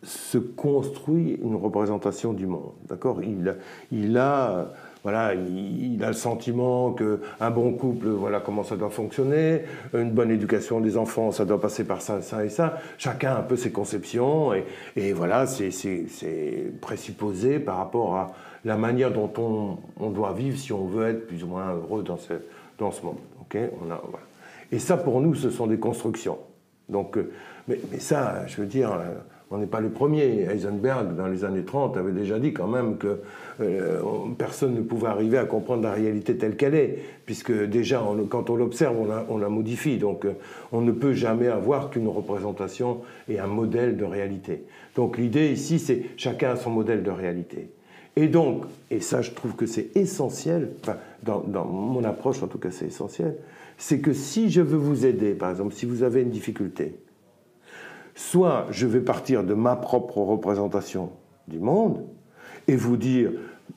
se 0.03 0.38
construit 0.38 1.38
une 1.42 1.57
représentation 1.57 2.32
du 2.32 2.46
monde. 2.46 2.72
D'accord? 2.88 3.20
Il, 3.22 4.16
a 4.16 4.68
voilà, 5.03 5.34
il, 5.34 6.03
a 6.05 6.09
le 6.09 6.14
sentiment 6.14 6.92
qu'un 6.92 7.51
bon 7.51 7.72
couple, 7.72 8.09
voilà 8.09 8.40
comment 8.40 8.64
ça 8.64 8.76
doit 8.76 8.90
fonctionner, 8.90 9.62
une 9.94 10.11
bonne 10.11 10.30
éducation 10.30 10.80
des 10.80 10.96
enfants, 10.96 11.32
ça 11.32 11.44
doit 11.44 11.61
passer 11.61 11.84
par 11.84 12.03
ça, 12.03 12.20
ça 12.20 12.44
et 12.44 12.51
ça. 12.51 12.78
Chacun 12.98 13.32
a 13.32 13.38
un 13.38 13.42
peu 13.42 13.57
ses 13.57 13.72
conceptions, 13.72 14.53
et, 14.96 15.12
voilà, 15.12 15.46
c'est 15.46 15.70
présupposé 16.80 17.59
par 17.59 17.78
rapport 17.78 18.16
à 18.16 18.32
la 18.64 18.76
manière 18.76 19.11
dont 19.11 19.30
on, 19.98 20.11
doit 20.11 20.32
vivre 20.32 20.59
si 20.59 20.72
on 20.72 20.84
veut 20.84 21.09
être 21.09 21.26
plus 21.26 21.44
ou 21.44 21.46
moins 21.46 21.72
heureux 21.72 22.03
dans 22.03 22.18
ce, 22.18 22.34
dans 22.78 22.90
ce 22.90 23.03
monde. 23.03 23.16
Et 24.70 24.78
ça, 24.78 24.96
pour 24.96 25.20
nous, 25.20 25.34
ce 25.34 25.51
sont 25.51 25.66
des 25.66 25.78
constructions. 25.78 26.38
Donc, 26.88 27.16
euh, 27.16 27.32
mais, 27.68 27.80
mais 27.90 27.98
ça, 27.98 28.46
je 28.46 28.61
veux 28.61 28.66
dire, 28.66 28.92
euh, 28.92 29.14
on 29.51 29.59
n'est 29.59 29.66
pas 29.66 29.80
le 29.80 29.90
premier. 29.90 30.46
Heisenberg, 30.48 31.16
dans 31.16 31.26
les 31.26 31.44
années 31.44 31.64
30, 31.64 31.96
avait 31.96 32.12
déjà 32.12 32.38
dit 32.38 32.53
quand 32.53 32.68
même 32.68 32.98
que 32.98 33.20
euh, 33.61 34.01
personne 34.38 34.74
ne 34.74 34.80
pouvait 34.80 35.09
arriver 35.09 35.38
à 35.38 35.44
comprendre 35.44 35.82
la 35.82 35.92
réalité 35.92 36.36
telle 36.36 36.57
qu'elle 36.57 36.74
est, 36.74 36.98
puisque 37.26 37.53
déjà, 37.53 38.03
quand 38.28 38.48
on 38.48 38.57
l'observe, 38.57 38.96
on 39.28 39.38
la, 39.38 39.48
modifie. 39.48 39.98
Donc, 39.98 40.24
euh, 40.24 40.34
on 40.70 40.80
ne 40.80 40.92
peut 40.92 41.14
jamais 41.14 41.48
avoir 41.48 41.90
qu'une 41.90 42.07
représentation 42.07 43.01
et 43.28 43.40
un 43.40 43.48
modèle 43.48 43.96
de 43.96 44.05
réalité. 44.05 44.62
Donc, 44.94 45.18
l'idée 45.18 45.51
ici, 45.51 45.80
c'est 45.80 46.05
chacun 46.16 46.53
a 46.53 46.57
son 46.57 46.70
modèle 46.70 47.03
de 47.03 47.11
réalité. 47.11 47.70
Et 48.16 48.28
donc, 48.28 48.64
et 48.90 49.01
ça, 49.01 49.20
je 49.22 49.32
trouve 49.32 49.55
que 49.55 49.66
c'est 49.66 49.96
essentiel, 49.96 50.70
enfin, 50.82 50.96
dans, 51.22 51.40
dans 51.40 51.64
mon 51.64 52.05
approche, 52.05 52.42
en 52.42 52.48
tout 52.48 52.59
cas, 52.59 52.70
c'est 52.70 52.86
essentiel, 52.86 53.36
c'est 53.78 54.01
que 54.01 54.12
si 54.12 54.51
je 54.51 54.61
veux 54.61 54.76
vous 54.76 55.07
aider, 55.07 55.32
par 55.32 55.51
exemple, 55.51 55.74
si 55.74 55.86
vous 55.86 56.03
avez 56.03 56.22
une 56.22 56.30
difficulté, 56.30 56.94
soit 58.21 58.66
je 58.71 58.87
vais 58.87 59.01
partir 59.01 59.45
de 59.45 59.55
ma 59.55 59.77
propre 59.77 60.18
représentation 60.18 61.11
du 61.49 61.59
monde 61.59 62.05
et 62.68 62.77
vous 62.77 62.99
dire, 62.99 63.33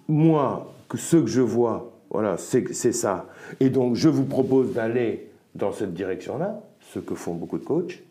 moi, 0.09 0.73
que 0.89 0.97
ce 0.97 1.15
que 1.15 1.27
je 1.27 1.39
vois, 1.39 1.93
voilà, 2.09 2.35
c'est 2.37 2.91
ça. 2.91 3.27
Et 3.61 3.69
donc, 3.69 3.95
je 3.95 4.09
vous 4.09 4.25
propose 4.25 4.73
d'aller 4.73 5.31
dans 5.55 5.71
cette 5.71 5.93
direction-là, 5.93 6.61
ce 6.81 6.99
que 6.99 7.15
font 7.15 7.35
beaucoup 7.35 7.57
de 7.57 7.63
coachs, 7.63 8.03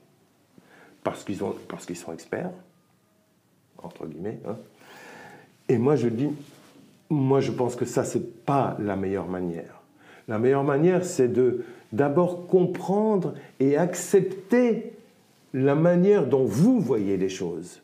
parce 1.05 1.23
qu'ils 1.23 1.37
sont 1.37 2.13
experts, 2.13 2.51
entre 3.83 4.07
guillemets. 4.07 4.39
Hein. 4.49 4.57
Et 5.69 5.77
moi, 5.77 5.97
je 5.97 6.09
dis, 6.09 6.31
moi, 7.11 7.41
je 7.41 7.53
pense 7.53 7.77
que 7.77 7.85
ça, 7.85 8.05
c'est 8.05 8.45
pas 8.47 8.77
la 8.81 8.97
meilleure 8.97 9.29
manière. 9.29 9.83
La 10.29 10.39
meilleure 10.39 10.65
manière, 10.65 11.05
c'est 11.05 11.29
de 11.29 11.63
d'abord 11.93 12.47
comprendre 12.47 13.35
et 13.61 13.77
accepter 13.77 14.92
la 15.53 15.75
manière 15.75 16.27
dont 16.27 16.45
vous 16.45 16.81
voyez 16.81 17.17
les 17.17 17.29
choses. 17.29 17.83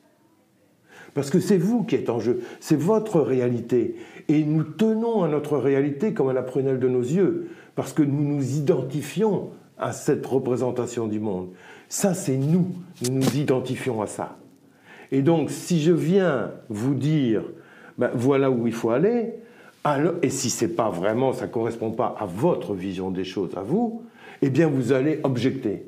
Parce 1.15 1.31
que 1.31 1.41
c'est 1.41 1.59
vous 1.59 1.85
qui 1.85 1.97
êtes 1.97 2.11
en 2.11 2.21
jeu, 2.21 2.43
c'est 2.61 2.79
votre 2.79 3.21
réalité. 3.21 3.97
Et 4.29 4.45
nous 4.45 4.63
tenons 4.63 5.25
à 5.25 5.29
notre 5.29 5.57
réalité 5.59 6.15
comme 6.15 6.29
à 6.29 6.33
la 6.33 6.43
prunelle 6.43 6.79
de 6.79 6.89
nos 6.89 7.03
yeux, 7.03 7.49
parce 7.75 7.93
que 7.93 8.03
nous 8.03 8.23
nous 8.23 8.57
identifions 8.57 9.51
à 9.79 9.93
cette 9.93 10.25
représentation 10.27 11.07
du 11.07 11.21
monde. 11.21 11.49
Ça, 11.89 12.15
c'est 12.15 12.37
nous, 12.37 12.69
nous 13.03 13.15
nous 13.15 13.37
identifions 13.37 14.03
à 14.03 14.07
ça. 14.07 14.37
Et 15.11 15.23
donc, 15.23 15.51
si 15.51 15.81
je 15.81 15.93
viens 15.93 16.53
vous 16.69 16.95
dire, 16.95 17.43
ben, 17.97 18.11
voilà 18.15 18.51
où 18.51 18.67
il 18.67 18.73
faut 18.73 18.91
aller, 18.91 19.35
alors, 19.85 20.15
et 20.23 20.29
si 20.29 20.51
c'est 20.51 20.77
pas 20.77 20.91
vraiment, 20.91 21.33
ça 21.33 21.47
correspond 21.47 21.93
pas 21.93 22.15
à 22.19 22.27
votre 22.27 22.75
vision 22.75 23.11
des 23.11 23.25
choses, 23.25 23.57
à 23.57 23.63
vous, 23.63 24.03
eh 24.43 24.51
bien, 24.51 24.69
vous 24.69 24.93
allez 24.93 25.21
objecter 25.23 25.87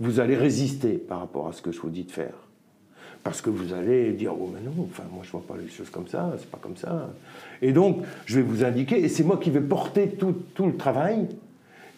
vous 0.00 0.20
allez 0.20 0.36
résister 0.36 0.92
par 0.92 1.20
rapport 1.20 1.48
à 1.48 1.52
ce 1.52 1.62
que 1.62 1.72
je 1.72 1.80
vous 1.80 1.90
dis 1.90 2.04
de 2.04 2.10
faire. 2.10 2.34
Parce 3.22 3.40
que 3.40 3.48
vous 3.48 3.72
allez 3.72 4.12
dire, 4.12 4.34
oh 4.38 4.50
mais 4.52 4.60
non, 4.60 4.86
enfin, 4.90 5.04
moi 5.10 5.22
je 5.24 5.30
vois 5.30 5.44
pas 5.46 5.54
les 5.56 5.68
choses 5.68 5.88
comme 5.88 6.08
ça, 6.08 6.34
c'est 6.38 6.50
pas 6.50 6.58
comme 6.60 6.76
ça. 6.76 7.10
Et 7.62 7.72
donc, 7.72 8.02
je 8.26 8.36
vais 8.36 8.42
vous 8.42 8.64
indiquer, 8.64 9.02
et 9.02 9.08
c'est 9.08 9.24
moi 9.24 9.38
qui 9.38 9.50
vais 9.50 9.62
porter 9.62 10.08
tout, 10.08 10.34
tout, 10.54 10.66
le 10.66 10.76
travail, 10.76 11.28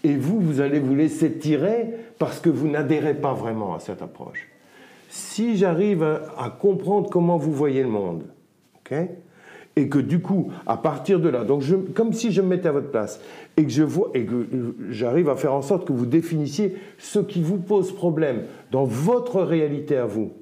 et 0.04 0.14
vous, 0.14 0.40
vous 0.40 0.60
allez 0.60 0.78
vous 0.78 0.94
laisser 0.94 1.32
tirer 1.32 1.94
parce 2.18 2.38
que 2.38 2.48
vous 2.48 2.68
n'adhérez 2.68 3.14
pas 3.14 3.32
vraiment 3.32 3.74
à 3.74 3.80
cette 3.80 4.02
approche. 4.02 4.48
Si 5.08 5.56
j'arrive 5.56 6.02
à, 6.04 6.50
comprendre 6.50 7.10
comment 7.10 7.38
vous 7.38 7.52
voyez 7.52 7.82
le 7.82 7.88
monde, 7.88 8.24
ok? 8.76 8.96
Et 9.76 9.88
que 9.88 9.98
du 9.98 10.20
coup, 10.20 10.50
à 10.66 10.78
partir 10.78 11.20
de 11.20 11.28
là, 11.28 11.44
donc 11.44 11.62
comme 11.94 12.14
si 12.14 12.32
je 12.32 12.40
me 12.40 12.48
mettais 12.48 12.68
à 12.68 12.72
votre 12.72 12.90
place, 12.90 13.20
et 13.58 13.64
que 13.64 13.70
je 13.70 13.82
vois 13.82 14.10
et 14.14 14.24
que 14.24 14.46
j'arrive 14.90 15.28
à 15.28 15.36
faire 15.36 15.52
en 15.52 15.60
sorte 15.60 15.86
que 15.86 15.92
vous 15.92 16.06
définissiez 16.06 16.76
ce 16.98 17.18
qui 17.18 17.42
vous 17.42 17.58
pose 17.58 17.94
problème 17.94 18.44
dans 18.72 18.84
votre 18.84 19.42
réalité 19.42 19.96
à 19.96 20.06
vous. 20.06 20.32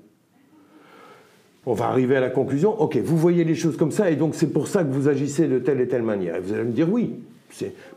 On 1.67 1.73
va 1.73 1.87
arriver 1.87 2.17
à 2.17 2.21
la 2.21 2.31
conclusion, 2.31 2.81
ok, 2.81 2.99
vous 2.99 3.17
voyez 3.17 3.43
les 3.43 3.57
choses 3.57 3.77
comme 3.77 3.91
ça, 3.91 4.11
et 4.11 4.17
donc 4.17 4.37
c'est 4.37 4.53
pour 4.53 4.69
ça 4.69 4.85
que 4.85 4.93
vous 4.93 5.09
agissez 5.09 5.49
de 5.49 5.59
telle 5.59 5.81
et 5.81 5.89
telle 5.89 6.03
manière. 6.03 6.37
Et 6.37 6.41
vous 6.41 6.53
allez 6.53 6.65
me 6.65 6.73
dire 6.73 6.91
oui, 6.91 7.15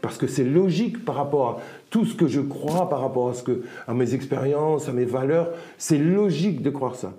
parce 0.01 0.17
que 0.17 0.25
c'est 0.25 0.43
logique 0.43 1.05
par 1.05 1.15
rapport 1.15 1.47
à 1.47 1.57
tout 1.89 2.05
ce 2.05 2.15
que 2.15 2.27
je 2.27 2.41
crois, 2.41 2.89
par 2.89 3.01
rapport 3.01 3.29
à, 3.29 3.33
ce 3.33 3.43
que, 3.43 3.61
à 3.87 3.93
mes 3.93 4.13
expériences, 4.13 4.89
à 4.89 4.93
mes 4.93 5.05
valeurs, 5.05 5.51
c'est 5.77 5.97
logique 5.97 6.61
de 6.61 6.69
croire 6.69 6.95
ça. 6.95 7.13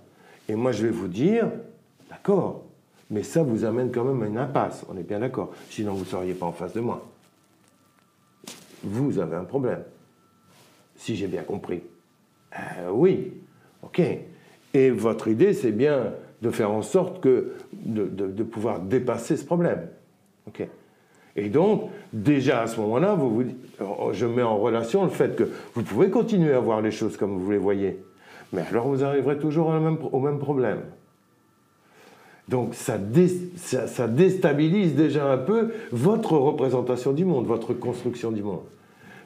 Et 0.48 0.54
moi 0.56 0.72
je 0.72 0.84
vais 0.84 0.92
vous 0.92 1.08
dire, 1.08 1.50
d'accord, 2.10 2.64
mais 3.10 3.22
ça 3.22 3.42
vous 3.42 3.64
amène 3.64 3.90
quand 3.90 4.04
même 4.04 4.22
à 4.22 4.26
une 4.26 4.38
impasse, 4.38 4.84
on 4.88 4.96
est 4.96 5.02
bien 5.02 5.20
d'accord. 5.20 5.52
Sinon, 5.70 5.94
vous 5.94 6.00
ne 6.00 6.04
seriez 6.04 6.34
pas 6.34 6.46
en 6.46 6.52
face 6.52 6.74
de 6.74 6.80
moi. 6.80 7.06
Vous 8.84 9.18
avez 9.18 9.36
un 9.36 9.44
problème, 9.44 9.82
si 10.96 11.16
j'ai 11.16 11.26
bien 11.26 11.42
compris. 11.42 11.82
Euh, 12.54 12.90
oui, 12.92 13.32
ok. 13.82 14.00
Et 14.74 14.90
votre 14.90 15.28
idée, 15.28 15.52
c'est 15.54 15.72
bien 15.72 16.12
de 16.42 16.50
faire 16.50 16.70
en 16.70 16.82
sorte 16.82 17.20
que, 17.20 17.54
de, 17.72 18.42
pouvoir 18.44 18.80
dépasser 18.80 19.36
ce 19.36 19.44
problème. 19.44 19.88
Ok. 20.46 20.66
Et 21.34 21.48
donc, 21.48 21.90
déjà 22.12 22.62
à 22.62 22.66
ce 22.66 22.80
moment-là, 22.80 23.14
vous, 23.14 23.30
vous, 23.30 23.44
je 24.12 24.26
mets 24.26 24.42
en 24.42 24.58
relation 24.58 25.04
le 25.04 25.10
fait 25.10 25.34
que 25.34 25.44
vous 25.74 25.82
pouvez 25.82 26.10
continuer 26.10 26.52
à 26.52 26.60
voir 26.60 26.80
les 26.80 26.90
choses 26.90 27.16
comme 27.16 27.38
vous 27.38 27.50
les 27.50 27.58
voyez, 27.58 28.00
mais 28.52 28.62
alors 28.70 28.88
vous 28.88 29.04
arriverez 29.04 29.38
toujours 29.38 29.68
au 29.68 30.20
même 30.20 30.38
problème. 30.38 30.80
Donc 32.48 32.74
ça, 32.74 32.96
déstabilise 32.98 34.94
déjà 34.94 35.30
un 35.30 35.36
peu 35.36 35.72
votre 35.92 36.32
représentation 36.32 37.12
du 37.12 37.24
monde, 37.24 37.46
votre 37.46 37.74
construction 37.74 38.32
du 38.32 38.42
monde. 38.42 38.64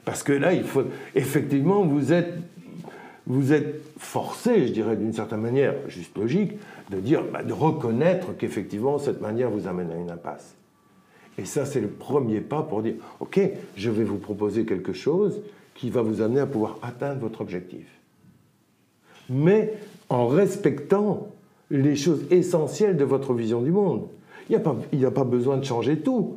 Parce 0.03 0.23
que 0.23 0.33
là, 0.33 0.53
il 0.53 0.63
faut 0.63 0.83
effectivement, 1.15 1.83
vous 1.83 2.11
êtes, 2.11 2.33
vous 3.25 3.53
êtes 3.53 3.81
forcé, 3.97 4.67
je 4.67 4.73
dirais 4.73 4.97
d'une 4.97 5.13
certaine 5.13 5.39
manière, 5.39 5.73
juste 5.87 6.17
logique, 6.17 6.53
de 6.89 6.97
dire, 6.99 7.23
bah, 7.31 7.43
de 7.43 7.53
reconnaître 7.53 8.35
qu'effectivement 8.37 8.97
cette 8.97 9.21
manière 9.21 9.49
vous 9.49 9.67
amène 9.67 9.91
à 9.91 9.95
une 9.95 10.11
impasse. 10.11 10.55
Et 11.37 11.45
ça, 11.45 11.65
c'est 11.65 11.81
le 11.81 11.87
premier 11.87 12.41
pas 12.41 12.61
pour 12.61 12.81
dire, 12.81 12.95
ok, 13.21 13.39
je 13.77 13.89
vais 13.89 14.03
vous 14.03 14.17
proposer 14.17 14.65
quelque 14.65 14.93
chose 14.93 15.41
qui 15.75 15.89
va 15.89 16.01
vous 16.01 16.21
amener 16.21 16.41
à 16.41 16.45
pouvoir 16.45 16.77
atteindre 16.81 17.21
votre 17.21 17.39
objectif. 17.39 17.87
Mais 19.29 19.73
en 20.09 20.27
respectant 20.27 21.29
les 21.73 21.95
choses 21.95 22.23
essentielles 22.29 22.95
de 22.95 23.03
votre 23.03 23.33
vision 23.33 23.61
du 23.61 23.71
monde. 23.71 24.03
Il 24.47 24.51
n'y 24.51 24.55
a, 24.57 24.59
pas, 24.59 24.75
a 24.75 25.11
pas 25.11 25.23
besoin 25.23 25.57
de 25.57 25.65
changer 25.65 25.97
tout. 25.97 26.35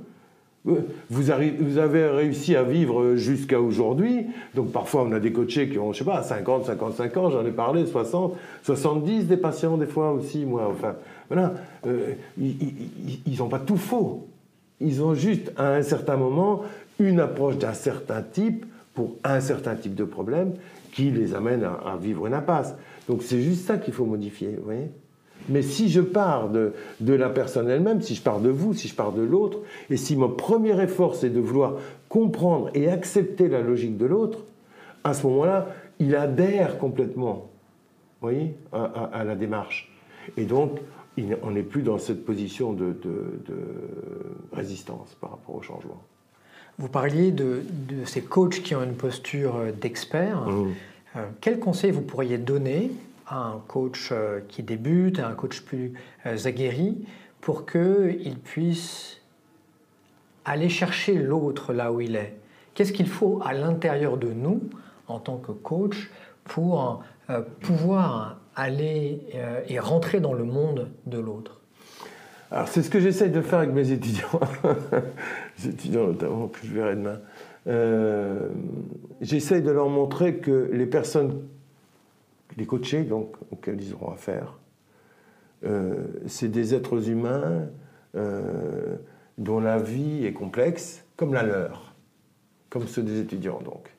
vous, 1.11 1.30
avez 1.30 2.07
réussi 2.09 2.57
à 2.57 2.62
vivre 2.62 3.16
jusqu'à 3.16 3.61
aujourd'hui. 3.61 4.26
Donc 4.55 4.72
parfois, 4.72 5.03
on 5.03 5.12
a 5.12 5.20
des 5.20 5.32
coachés 5.32 5.68
qui 5.68 5.78
ont, 5.78 5.93
je 5.93 5.99
sais 5.99 6.05
pas, 6.05 6.22
50, 6.22 6.64
55 6.64 7.16
ans, 7.18 7.30
j'en 7.30 7.45
ai 7.45 7.51
parlé, 7.51 7.84
60, 7.84 8.34
70 8.62 9.26
des 9.26 9.37
patients 9.37 9.76
des 9.76 9.87
fois 9.87 10.12
aussi, 10.12 10.47
moi. 10.47 10.68
Enfin, 10.70 10.95
voilà. 11.28 11.53
Euh, 11.87 12.14
ils 12.39 13.39
n'ont 13.39 13.49
pas 13.49 13.59
tout 13.59 13.76
faux. 13.76 14.26
Ils 14.80 15.03
ont 15.03 15.14
juste, 15.14 15.53
à 15.57 15.74
un 15.74 15.82
certain 15.82 16.16
moment, 16.16 16.62
une 16.99 17.20
approche 17.20 17.59
d'un 17.59 17.74
certain 17.74 18.22
type 18.22 18.64
pour 18.95 19.16
un 19.22 19.41
certain 19.41 19.74
type 19.74 19.95
de 19.95 20.05
problème 20.05 20.55
qui 20.93 21.11
les 21.11 21.34
amène 21.34 21.64
à, 21.64 21.72
à 21.93 21.97
vivre 21.99 22.26
une 22.26 22.32
impasse. 22.34 22.74
Donc 23.07 23.22
c'est 23.22 23.43
juste 23.43 23.66
ça 23.66 23.76
qu'il 23.76 23.93
faut 23.93 24.07
modifier, 24.07 24.55
vous 24.57 24.64
voyez? 24.64 24.89
Mais 25.49 25.62
si 25.62 25.88
je 25.88 26.01
pars 26.01 26.49
de, 26.49 26.72
la 27.01 27.28
personne 27.28 27.68
elle-même, 27.68 28.01
si 28.01 28.14
je 28.14 28.22
pars 28.22 28.40
de 28.40 28.49
vous, 28.49 28.74
si 28.74 28.88
je 28.88 28.94
pars 28.94 29.12
de 29.12 29.22
l'autre, 29.22 29.59
et 29.90 29.97
si 29.97 30.16
mon 30.16 30.28
premier 30.28 30.80
effort 30.82 31.14
c'est 31.14 31.30
de 31.30 31.40
vouloir 31.40 31.74
comprendre 32.09 32.70
et 32.74 32.88
accepter 32.88 33.49
la 33.49 33.61
logique 33.61 33.97
de 33.97 34.07
l'autre, 34.07 34.40
à 35.05 35.14
ce 35.14 35.26
moment-là, 35.26 35.68
il 35.99 36.16
adhère 36.16 36.78
complètement, 36.78 37.49
voyez, 38.20 38.55
à, 38.72 39.24
la 39.24 39.34
démarche. 39.34 39.92
Et 40.36 40.44
donc, 40.44 40.78
on 41.42 41.51
n'est 41.53 41.62
plus 41.62 41.82
dans 41.82 41.99
cette 41.99 42.24
position 42.24 42.72
de, 42.72 42.97
résistance 44.53 45.16
par 45.20 45.30
rapport 45.30 45.55
au 45.55 45.62
changement. 45.62 46.03
Vous 46.78 46.88
parliez 46.88 47.30
de, 47.30 47.62
ces 48.05 48.22
coachs 48.22 48.62
qui 48.62 48.74
ont 48.74 48.82
une 48.82 48.97
posture 48.97 49.55
d'expert. 49.80 50.42
Mmh. 50.42 50.72
Euh, 51.16 51.26
quel 51.40 51.59
conseil 51.59 51.90
vous 51.90 52.03
pourriez 52.03 52.36
donner 52.36 52.90
un 53.31 53.61
coach 53.66 54.11
euh, 54.12 54.41
qui 54.49 54.62
débute, 54.62 55.18
un 55.18 55.35
coach 55.35 55.61
plus 55.62 55.93
euh, 56.27 56.37
aguerri, 56.45 57.05
pour 57.41 57.66
qu'il 57.66 58.39
puisse 58.43 59.20
aller 60.45 60.68
chercher 60.68 61.14
l'autre 61.14 61.72
là 61.72 61.93
où 61.93 62.01
il 62.01 62.16
est. 62.16 62.37
Qu'est-ce 62.74 62.93
qu'il 62.93 63.09
faut 63.09 63.41
à 63.45 63.53
l'intérieur 63.53 64.16
de 64.16 64.33
nous, 64.33 64.61
en 65.09 65.18
tant 65.18 65.39
que 65.39 65.53
coach, 65.53 66.11
pour 66.45 67.03
euh, 67.31 67.41
pouvoir 67.61 68.39
aller 68.55 69.20
et 69.68 69.79
rentrer 69.79 70.18
dans 70.18 70.33
le 70.33 70.45
monde 70.45 70.89
de 71.05 71.18
l'autre? 71.18 71.61
Alors 72.51 72.68
c'est 72.68 72.83
ce 72.83 72.89
que 72.89 73.01
j'essaye 73.01 73.31
de 73.31 73.43
faire 73.43 73.59
avec 73.59 73.72
mes 73.72 73.91
étudiants, 73.91 74.41
les 75.59 75.70
étudiants 75.70 76.07
notamment 76.07 76.49
que 76.49 76.59
je 76.64 76.72
verrai 76.72 76.97
demain. 76.97 77.18
j'essaye 79.20 79.61
de 79.61 79.70
leur 79.70 79.91
montrer 79.91 80.37
que 80.37 80.70
les 80.72 80.87
personnes 80.87 81.43
les 82.57 82.66
coachés 82.66 83.02
donc, 83.02 83.34
auxquels 83.50 83.80
ils 83.80 83.94
auront 83.94 84.12
affaire, 84.12 84.59
euh, 85.64 85.94
c'est 86.26 86.50
des 86.50 86.74
êtres 86.74 87.09
humains 87.09 87.66
euh, 88.14 88.96
dont 89.38 89.61
la 89.61 89.78
vie 89.78 90.26
est 90.26 90.32
complexe, 90.32 91.04
comme 91.16 91.34
la 91.34 91.42
leur, 91.42 91.94
comme 92.70 92.86
ceux 92.86 93.02
des 93.02 93.20
étudiants 93.20 93.61
donc. 93.64 93.90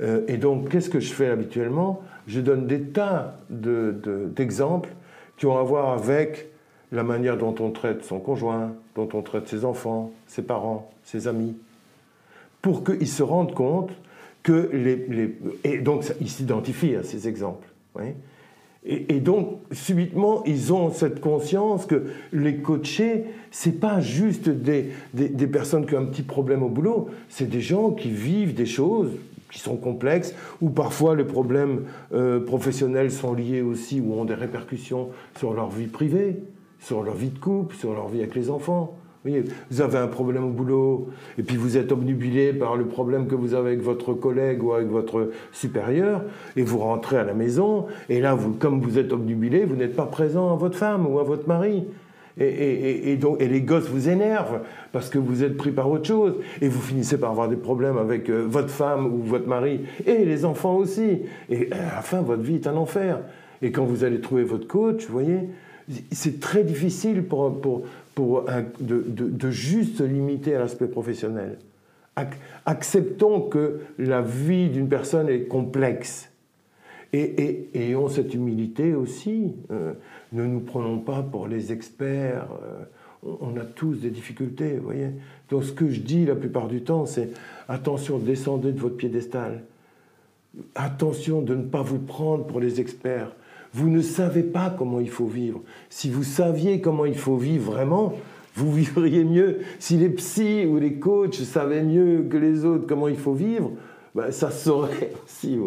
Euh, 0.00 0.24
et 0.28 0.36
donc, 0.36 0.68
qu'est-ce 0.68 0.90
que 0.90 1.00
je 1.00 1.12
fais 1.12 1.28
habituellement? 1.28 2.02
Je 2.26 2.40
donne 2.40 2.66
des 2.66 2.82
tas 2.82 3.38
d'exemples 3.48 4.90
qui 5.36 5.46
ont 5.46 5.58
à 5.58 5.62
voir 5.62 5.92
avec 5.92 6.50
la 6.92 7.02
manière 7.02 7.36
dont 7.36 7.54
on 7.60 7.70
traite 7.70 8.04
son 8.04 8.20
conjoint, 8.20 8.74
dont 8.94 9.08
on 9.14 9.22
traite 9.22 9.48
ses 9.48 9.64
enfants, 9.64 10.12
ses 10.26 10.42
parents, 10.42 10.90
ses 11.02 11.28
amis, 11.28 11.56
pour 12.62 12.84
qu'ils 12.84 13.08
se 13.08 13.22
rendent 13.22 13.54
compte 13.54 13.90
que 14.46 14.70
les, 14.72 15.36
et 15.64 15.78
donc 15.78 16.04
ils 16.20 16.30
s'identifient 16.30 16.94
à 16.94 17.02
ces 17.02 17.26
exemples. 17.26 17.66
Et, 18.84 19.18
donc 19.18 19.58
subitement 19.72 20.44
ils 20.44 20.72
ont 20.72 20.92
cette 20.92 21.20
conscience 21.20 21.84
que 21.84 22.04
les 22.32 22.58
coachés 22.58 23.24
c'est 23.50 23.80
pas 23.80 24.00
juste 24.00 24.48
des, 24.48 24.92
des, 25.14 25.46
personnes 25.48 25.84
qui 25.84 25.96
ont 25.96 25.98
un 25.98 26.04
petit 26.04 26.22
problème 26.22 26.62
au 26.62 26.68
boulot, 26.68 27.08
c'est 27.28 27.48
des 27.50 27.60
gens 27.60 27.90
qui 27.90 28.10
vivent 28.10 28.54
des 28.54 28.66
choses 28.66 29.10
qui 29.50 29.58
sont 29.58 29.76
complexes, 29.76 30.32
ou 30.60 30.70
parfois 30.70 31.16
les 31.16 31.24
problèmes 31.24 31.86
euh, 32.14 32.38
professionnels 32.38 33.10
sont 33.10 33.34
liés 33.34 33.62
aussi 33.62 34.00
ou 34.00 34.14
ont 34.14 34.24
des 34.24 34.34
répercussions 34.34 35.08
sur 35.36 35.54
leur 35.54 35.70
vie 35.70 35.88
privée, 35.88 36.36
sur 36.78 37.02
leur 37.02 37.14
vie 37.14 37.30
de 37.30 37.38
couple, 37.40 37.74
sur 37.74 37.94
leur 37.94 38.06
vie 38.06 38.20
avec 38.20 38.36
les 38.36 38.48
enfants 38.48 38.96
vous 39.70 39.80
avez 39.80 39.98
un 39.98 40.06
problème 40.06 40.44
au 40.44 40.50
boulot, 40.50 41.08
et 41.38 41.42
puis 41.42 41.56
vous 41.56 41.76
êtes 41.76 41.92
obnubilé 41.92 42.52
par 42.52 42.76
le 42.76 42.86
problème 42.86 43.26
que 43.26 43.34
vous 43.34 43.54
avez 43.54 43.70
avec 43.70 43.82
votre 43.82 44.14
collègue 44.14 44.62
ou 44.62 44.72
avec 44.72 44.88
votre 44.88 45.30
supérieur, 45.52 46.22
et 46.56 46.62
vous 46.62 46.78
rentrez 46.78 47.16
à 47.16 47.24
la 47.24 47.34
maison, 47.34 47.86
et 48.08 48.20
là, 48.20 48.36
comme 48.58 48.80
vous 48.80 48.98
êtes 48.98 49.12
obnubilé, 49.12 49.64
vous 49.64 49.76
n'êtes 49.76 49.96
pas 49.96 50.06
présent 50.06 50.52
à 50.52 50.56
votre 50.56 50.76
femme 50.76 51.06
ou 51.06 51.18
à 51.18 51.22
votre 51.22 51.48
mari. 51.48 51.84
Et, 52.38 53.16
donc, 53.16 53.40
et 53.40 53.48
les 53.48 53.62
gosses 53.62 53.88
vous 53.88 54.10
énervent 54.10 54.60
parce 54.92 55.08
que 55.08 55.18
vous 55.18 55.42
êtes 55.42 55.56
pris 55.56 55.70
par 55.70 55.90
autre 55.90 56.06
chose 56.06 56.34
et 56.60 56.68
vous 56.68 56.82
finissez 56.82 57.18
par 57.18 57.30
avoir 57.30 57.48
des 57.48 57.56
problèmes 57.56 57.96
avec 57.96 58.28
euh, 58.28 58.44
votre 58.46 58.68
femme 58.68 59.06
ou 59.06 59.22
votre 59.22 59.48
mari 59.48 59.80
et 60.06 60.22
les 60.22 60.44
enfants 60.44 60.76
aussi. 60.76 61.22
Et 61.48 61.70
à 61.72 62.02
la 62.12 62.20
votre 62.20 62.42
vie 62.42 62.56
est 62.56 62.66
un 62.66 62.76
enfer. 62.76 63.20
Et 63.62 63.72
quand 63.72 63.86
vous 63.86 64.04
allez 64.04 64.20
trouver 64.20 64.42
votre 64.42 64.66
coach, 64.66 65.06
vous 65.06 65.12
voyez, 65.14 65.48
c'est 66.10 66.40
très 66.40 66.62
difficile 66.62 67.22
pour, 67.22 67.82
pour 68.16 68.46
de, 68.80 69.50
juste 69.50 70.00
limiter 70.00 70.54
à 70.56 70.60
l'aspect 70.60 70.88
professionnel. 70.88 71.58
acceptons 72.64 73.42
que 73.42 73.80
la 73.98 74.22
vie 74.22 74.70
d'une 74.70 74.88
personne 74.88 75.28
est 75.28 75.42
complexe. 75.42 76.32
Et, 77.12 77.68
ayons 77.74 78.08
cette 78.08 78.32
humilité 78.32 78.94
aussi. 78.94 79.54
Euh, 79.70 79.92
ne 80.32 80.44
nous 80.44 80.60
prenons 80.60 80.98
pas 80.98 81.22
pour 81.22 81.46
les 81.46 81.72
experts. 81.72 82.48
Euh, 82.62 82.84
on 83.40 83.54
a 83.58 83.64
tous 83.64 83.96
des 83.96 84.10
difficultés, 84.10 84.76
vous 84.78 84.84
voyez. 84.84 85.10
Donc 85.50 85.64
ce 85.64 85.72
que 85.72 85.90
je 85.90 86.00
dis 86.00 86.24
la 86.24 86.36
plupart 86.36 86.68
du 86.68 86.82
temps, 86.82 87.04
c'est 87.04 87.30
attention, 87.68 88.18
descendez 88.18 88.72
de 88.72 88.80
votre 88.80 88.96
piédestal. 88.96 89.62
Attention 90.74 91.42
de 91.42 91.54
ne 91.54 91.64
pas 91.64 91.82
vous 91.82 91.98
prendre 91.98 92.46
pour 92.46 92.60
les 92.60 92.80
experts. 92.80 93.30
Vous 93.76 93.90
ne 93.90 94.00
savez 94.00 94.42
pas 94.42 94.70
comment 94.70 95.00
il 95.00 95.10
faut 95.10 95.26
vivre. 95.26 95.60
Si 95.90 96.08
vous 96.08 96.24
saviez 96.24 96.80
comment 96.80 97.04
il 97.04 97.14
faut 97.14 97.36
vivre 97.36 97.72
vraiment, 97.72 98.14
vous 98.54 98.72
vivriez 98.72 99.22
mieux. 99.22 99.58
Si 99.78 99.98
les 99.98 100.08
psys 100.08 100.64
ou 100.64 100.78
les 100.78 100.94
coachs 100.94 101.34
savaient 101.34 101.82
mieux 101.82 102.22
que 102.22 102.38
les 102.38 102.64
autres 102.64 102.86
comment 102.86 103.06
il 103.06 103.18
faut 103.18 103.34
vivre, 103.34 103.72
ben, 104.14 104.30
ça 104.30 104.50
saurait 104.50 105.12
aussi. 105.26 105.58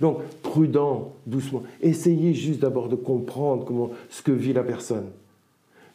Donc, 0.00 0.18
prudent, 0.44 1.16
doucement. 1.26 1.64
Essayez 1.82 2.34
juste 2.34 2.60
d'abord 2.60 2.88
de 2.88 2.94
comprendre 2.94 3.64
comment, 3.64 3.90
ce 4.10 4.22
que 4.22 4.30
vit 4.30 4.52
la 4.52 4.62
personne. 4.62 5.06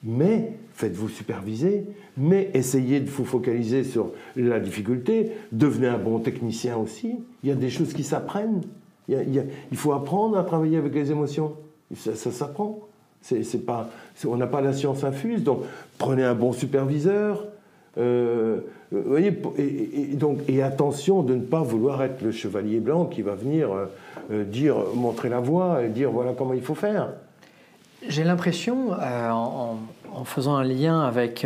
Mais 0.03 0.57
faites-vous 0.73 1.07
superviser, 1.07 1.85
mais 2.17 2.51
essayez 2.53 2.99
de 2.99 3.09
vous 3.09 3.23
focaliser 3.23 3.85
sur 3.85 4.11
la 4.35 4.59
difficulté, 4.59 5.31
devenez 5.53 5.87
un 5.87 5.99
bon 5.99 6.19
technicien 6.19 6.75
aussi. 6.75 7.15
Il 7.43 7.49
y 7.49 7.53
a 7.53 7.55
des 7.55 7.69
choses 7.69 7.93
qui 7.93 8.03
s'apprennent. 8.03 8.59
Il, 9.11 9.77
faut 9.77 9.93
apprendre 9.93 10.37
à 10.37 10.43
travailler 10.43 10.77
avec 10.77 10.93
les 10.93 11.11
émotions. 11.11 11.53
Ça, 11.95 12.15
s'apprend. 12.15 12.79
C'est, 13.21 13.65
pas, 13.65 13.89
on 14.25 14.37
n'a 14.37 14.47
pas 14.47 14.61
la 14.61 14.73
science 14.73 15.03
infuse, 15.03 15.43
donc 15.43 15.61
prenez 15.97 16.23
un 16.23 16.33
bon 16.33 16.53
superviseur. 16.53 17.45
Euh, 17.97 18.61
voyez, 18.91 19.37
et, 19.57 20.15
donc, 20.15 20.39
et 20.47 20.63
attention 20.63 21.23
de 21.23 21.35
ne 21.35 21.41
pas 21.41 21.61
vouloir 21.61 22.01
être 22.03 22.21
le 22.21 22.31
chevalier 22.31 22.79
blanc 22.79 23.05
qui 23.05 23.21
va 23.21 23.35
venir 23.35 23.71
euh, 23.71 23.85
euh, 24.31 24.43
dire, 24.43 24.75
montrer 24.95 25.29
la 25.29 25.39
voie 25.39 25.83
et 25.83 25.89
dire 25.89 26.09
voilà 26.09 26.33
comment 26.33 26.53
il 26.53 26.61
faut 26.61 26.75
faire. 26.75 27.09
J'ai 28.07 28.23
l'impression, 28.23 28.91
en, 28.93 29.77
faisant 30.25 30.55
un 30.55 30.63
lien 30.63 31.01
avec, 31.01 31.45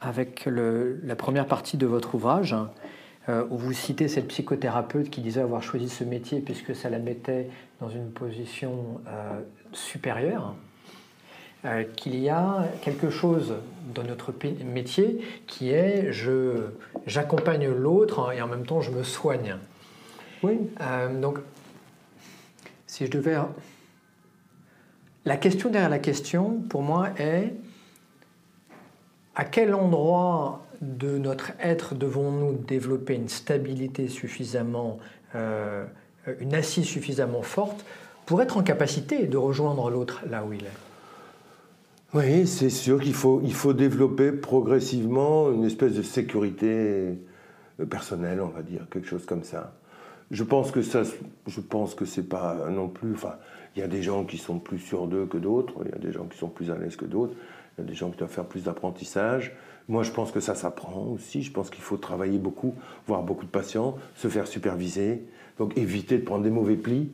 avec 0.00 0.48
la 0.48 1.14
première 1.14 1.46
partie 1.46 1.76
de 1.76 1.86
votre 1.86 2.16
ouvrage, 2.16 2.56
euh, 3.30 3.44
où 3.48 3.56
vous 3.56 3.72
citez 3.72 4.08
cette 4.08 4.26
psychothérapeute 4.26 5.08
qui 5.08 5.20
disait 5.20 5.40
avoir 5.40 5.62
choisi 5.62 5.88
ce 5.88 6.02
métier 6.02 6.40
puisque 6.40 6.74
ça 6.74 6.90
la 6.90 6.98
mettait 6.98 7.48
dans 7.80 7.88
une 7.88 8.10
position 8.10 9.00
euh, 9.06 9.40
supérieure, 9.72 10.56
euh, 11.64 11.84
qu'il 11.96 12.18
y 12.18 12.28
a 12.28 12.64
quelque 12.82 13.08
chose 13.08 13.54
dans 13.94 14.02
notre 14.02 14.34
métier 14.64 15.20
qui 15.46 15.70
est 15.70 16.10
je 16.10 16.70
j'accompagne 17.06 17.68
l'autre 17.68 18.32
et 18.32 18.42
en 18.42 18.48
même 18.48 18.66
temps 18.66 18.80
je 18.80 18.90
me 18.90 19.04
soigne. 19.04 19.56
Oui. 20.42 20.58
donc, 21.20 21.38
si 22.86 23.06
je 23.06 23.10
devais... 23.10 23.36
La 25.26 25.36
question 25.36 25.68
derrière 25.68 25.90
la 25.90 25.98
question, 25.98 26.62
pour 26.70 26.82
moi, 26.82 27.10
est 27.18 27.52
à 29.34 29.44
quel 29.44 29.74
endroit 29.74 30.64
de 30.80 31.18
notre 31.18 31.52
être 31.60 31.94
devons-nous 31.94 32.54
développer 32.54 33.14
une 33.14 33.28
stabilité 33.28 34.08
suffisamment, 34.08 34.98
euh, 35.34 35.84
une 36.40 36.54
assise 36.54 36.86
suffisamment 36.86 37.42
forte 37.42 37.84
pour 38.26 38.40
être 38.42 38.56
en 38.56 38.62
capacité 38.62 39.26
de 39.26 39.36
rejoindre 39.36 39.90
l'autre 39.90 40.22
là 40.28 40.44
où 40.44 40.52
il 40.52 40.64
est? 40.64 40.78
Oui, 42.12 42.46
c'est 42.46 42.70
sûr 42.70 43.00
qu'il 43.00 43.14
faut, 43.14 43.40
il 43.44 43.54
faut 43.54 43.72
développer 43.72 44.32
progressivement 44.32 45.52
une 45.52 45.64
espèce 45.64 45.94
de 45.94 46.02
sécurité 46.02 47.18
personnelle, 47.88 48.40
on 48.40 48.48
va 48.48 48.62
dire, 48.62 48.86
quelque 48.90 49.06
chose 49.06 49.26
comme 49.26 49.44
ça. 49.44 49.74
Je 50.30 50.42
pense 50.42 50.72
que 50.72 50.82
ça, 50.82 51.02
je 51.46 51.60
pense 51.60 51.94
que 51.94 52.04
c'est 52.04 52.28
pas 52.28 52.68
non 52.70 52.88
plus. 52.88 53.12
Enfin, 53.12 53.36
il 53.76 53.80
y 53.80 53.82
a 53.82 53.88
des 53.88 54.02
gens 54.02 54.24
qui 54.24 54.38
sont 54.38 54.58
plus 54.58 54.78
sûrs 54.78 55.06
d'eux 55.06 55.26
que 55.26 55.38
d'autres. 55.38 55.74
Il 55.84 55.90
y 55.90 55.94
a 55.94 55.98
des 55.98 56.12
gens 56.12 56.24
qui 56.24 56.38
sont 56.38 56.48
plus 56.48 56.70
à 56.70 56.78
l'aise 56.78 56.96
que 56.96 57.04
d'autres. 57.04 57.34
Il 57.78 57.82
y 57.82 57.84
a 57.84 57.88
des 57.88 57.94
gens 57.94 58.10
qui 58.10 58.18
doivent 58.18 58.30
faire 58.30 58.46
plus 58.46 58.64
d'apprentissage 58.64 59.54
Moi, 59.90 60.04
je 60.04 60.12
pense 60.12 60.30
que 60.30 60.38
ça 60.38 60.54
s'apprend 60.54 61.08
aussi. 61.12 61.42
Je 61.42 61.50
pense 61.50 61.68
qu'il 61.68 61.82
faut 61.82 61.96
travailler 61.96 62.38
beaucoup, 62.38 62.74
voir 63.08 63.24
beaucoup 63.24 63.44
de 63.44 63.50
patients, 63.50 63.96
se 64.14 64.28
faire 64.28 64.46
superviser. 64.46 65.24
Donc, 65.58 65.76
éviter 65.76 66.16
de 66.16 66.24
prendre 66.24 66.44
des 66.44 66.50
mauvais 66.50 66.76
plis. 66.76 67.10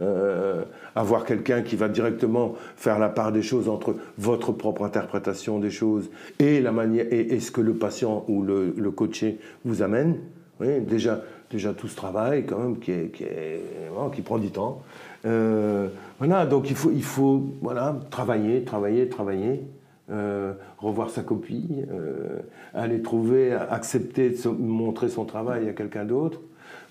Euh, 0.00 0.62
avoir 0.94 1.26
quelqu'un 1.26 1.60
qui 1.60 1.76
va 1.76 1.88
directement 1.88 2.54
faire 2.76 2.98
la 2.98 3.10
part 3.10 3.32
des 3.32 3.42
choses 3.42 3.68
entre 3.68 3.96
votre 4.16 4.52
propre 4.52 4.84
interprétation 4.84 5.58
des 5.58 5.70
choses 5.70 6.08
et 6.38 6.62
la 6.62 6.72
manière 6.72 7.04
et, 7.10 7.38
ce 7.38 7.50
que 7.50 7.60
le 7.60 7.74
patient 7.74 8.24
ou 8.26 8.42
le, 8.42 8.74
le 8.78 8.90
coaché 8.90 9.38
vous 9.66 9.82
amène. 9.82 10.20
Oui, 10.60 10.80
déjà, 10.80 11.20
déjà 11.50 11.74
tout 11.74 11.88
ce 11.88 11.96
travail 11.96 12.46
quand 12.46 12.58
même 12.58 12.78
qui, 12.78 12.92
est, 12.92 13.12
qui, 13.12 14.22
prend 14.22 14.38
du 14.38 14.50
temps. 14.50 14.82
Euh, 15.26 15.88
voilà, 16.18 16.46
donc 16.46 16.70
il 16.70 16.76
faut, 16.76 16.92
il 16.92 17.02
faut 17.02 17.44
voilà, 17.60 17.98
travailler, 18.10 18.62
travailler, 18.64 19.08
travailler. 19.08 19.62
Euh, 20.10 20.54
revoir 20.78 21.10
sa 21.10 21.22
copie, 21.22 21.68
euh, 21.92 22.40
aller 22.74 23.00
trouver, 23.00 23.52
accepter 23.52 24.30
de 24.30 24.48
montrer 24.48 25.08
son 25.08 25.24
travail 25.24 25.68
à 25.68 25.72
quelqu'un 25.72 26.04
d'autre. 26.04 26.40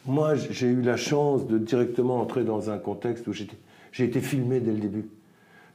Moi, 0.05 0.35
j'ai 0.35 0.67
eu 0.67 0.81
la 0.81 0.95
chance 0.95 1.45
de 1.45 1.57
directement 1.57 2.21
entrer 2.21 2.45
dans 2.45 2.69
un 2.69 2.77
contexte 2.77 3.27
où 3.27 3.33
j'ai 3.33 4.03
été 4.05 4.21
filmé 4.21 4.61
dès 4.61 4.71
le 4.71 4.79
début. 4.79 5.05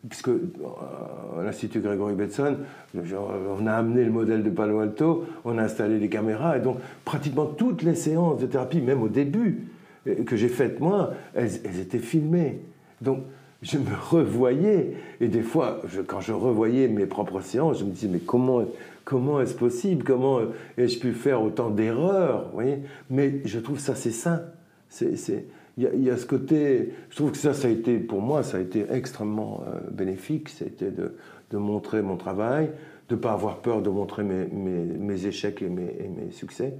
Puisque 0.08 0.28
à 0.28 1.42
l'Institut 1.42 1.80
Gregory 1.80 2.14
Betson, 2.14 2.56
on 2.94 3.66
a 3.66 3.72
amené 3.72 4.04
le 4.04 4.10
modèle 4.10 4.42
de 4.42 4.50
Palo 4.50 4.78
Alto, 4.78 5.26
on 5.44 5.58
a 5.58 5.64
installé 5.64 5.98
les 5.98 6.08
caméras, 6.08 6.56
et 6.56 6.60
donc 6.60 6.78
pratiquement 7.04 7.46
toutes 7.46 7.82
les 7.82 7.94
séances 7.94 8.40
de 8.40 8.46
thérapie, 8.46 8.80
même 8.80 9.02
au 9.02 9.08
début, 9.08 9.66
que 10.04 10.36
j'ai 10.36 10.48
faites 10.48 10.80
moi, 10.80 11.12
elles, 11.34 11.50
elles 11.64 11.80
étaient 11.80 11.98
filmées. 11.98 12.60
Donc 13.02 13.20
je 13.64 13.78
me 13.78 13.94
revoyais, 14.10 14.92
et 15.20 15.28
des 15.28 15.42
fois, 15.42 15.80
quand 16.06 16.20
je 16.20 16.32
revoyais 16.32 16.86
mes 16.86 17.06
propres 17.06 17.40
séances, 17.40 17.80
je 17.80 17.84
me 17.84 17.90
disais, 17.90 18.08
mais 18.08 18.18
comment, 18.18 18.64
comment 19.04 19.40
est-ce 19.40 19.54
possible? 19.54 20.04
Comment 20.04 20.40
ai-je 20.76 20.98
pu 20.98 21.12
faire 21.12 21.42
autant 21.42 21.70
d'erreurs? 21.70 22.52
Mais 23.10 23.40
je 23.44 23.58
trouve 23.58 23.78
ça, 23.78 23.94
c'est 23.94 24.10
sain. 24.10 24.42
Il 25.76 26.04
y, 26.04 26.10
a 26.10 26.16
ce 26.16 26.26
côté, 26.26 26.92
je 27.10 27.16
trouve 27.16 27.32
que 27.32 27.38
ça, 27.38 27.52
ça 27.54 27.66
a 27.66 27.70
été, 27.70 27.98
pour 27.98 28.20
moi, 28.20 28.42
ça 28.42 28.58
a 28.58 28.60
été 28.60 28.84
extrêmement 28.90 29.64
euh, 29.66 29.80
bénéfique, 29.90 30.50
été 30.62 30.92
de, 30.92 31.16
de, 31.50 31.58
montrer 31.58 32.00
mon 32.00 32.16
travail, 32.16 32.70
de 33.08 33.16
ne 33.16 33.20
pas 33.20 33.32
avoir 33.32 33.56
peur 33.56 33.82
de 33.82 33.90
montrer 33.90 34.22
mes, 34.22 34.46
mes, 34.46 35.26
échecs 35.26 35.62
et 35.62 35.68
mes, 35.68 35.96
et 35.98 36.08
mes, 36.08 36.30
succès, 36.30 36.74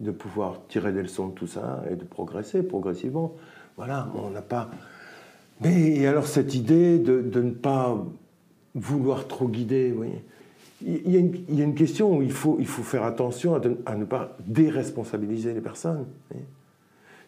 de 0.00 0.10
pouvoir 0.10 0.62
tirer 0.66 0.92
des 0.92 1.02
leçons 1.02 1.28
de 1.28 1.34
tout 1.34 1.46
ça 1.46 1.84
et 1.88 1.94
de 1.94 2.02
progresser 2.02 2.64
progressivement. 2.64 3.36
Voilà, 3.76 4.08
on 4.16 4.30
n'a 4.30 4.42
pas 4.42 4.70
mais 5.62 6.06
alors 6.06 6.26
cette 6.26 6.54
idée 6.54 6.98
de, 6.98 7.40
ne 7.40 7.50
pas 7.50 8.04
vouloir 8.74 9.26
trop 9.28 9.48
guider. 9.48 9.94
Il 10.84 11.10
y, 11.10 11.16
a 11.16 11.64
une, 11.64 11.74
question 11.74 12.16
où 12.16 12.22
il 12.22 12.32
faut, 12.32 12.58
faire 12.82 13.04
attention 13.04 13.60
à, 13.86 13.96
ne 13.96 14.04
pas 14.04 14.36
déresponsabiliser 14.46 15.54
les 15.54 15.60
personnes. 15.60 16.06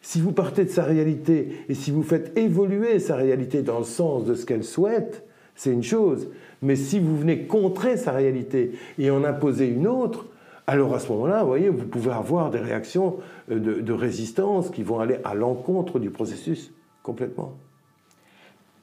Si 0.02 0.20
vous 0.20 0.32
partez 0.32 0.64
de 0.64 0.70
sa 0.70 0.84
réalité 0.84 1.64
et 1.68 1.74
si 1.74 1.90
vous 1.90 2.02
faites 2.02 2.36
évoluer 2.36 2.98
sa 2.98 3.16
réalité 3.16 3.62
dans 3.62 3.78
le 3.78 3.84
sens 3.84 4.24
de 4.24 4.34
ce 4.34 4.44
qu'elle 4.44 4.64
souhaite, 4.64 5.24
c'est 5.54 5.72
une 5.72 5.82
chose. 5.82 6.28
Mais 6.62 6.76
si 6.76 6.98
vous 6.98 7.16
venez 7.16 7.46
contrer 7.46 7.96
sa 7.96 8.12
réalité 8.12 8.72
et 8.98 9.10
en 9.10 9.24
imposer 9.24 9.68
une 9.68 9.86
autre, 9.86 10.26
alors 10.66 10.94
à 10.94 10.98
ce 10.98 11.10
moment-là, 11.12 11.44
vous 11.44 11.86
pouvez 11.86 12.10
avoir 12.10 12.50
des 12.50 12.58
réactions 12.58 13.16
de, 13.48 13.58
de 13.58 13.92
résistance 13.92 14.70
qui 14.70 14.82
vont 14.82 14.98
aller 14.98 15.18
à 15.24 15.34
l'encontre 15.34 15.98
du 15.98 16.10
processus 16.10 16.72
complètement. 17.02 17.54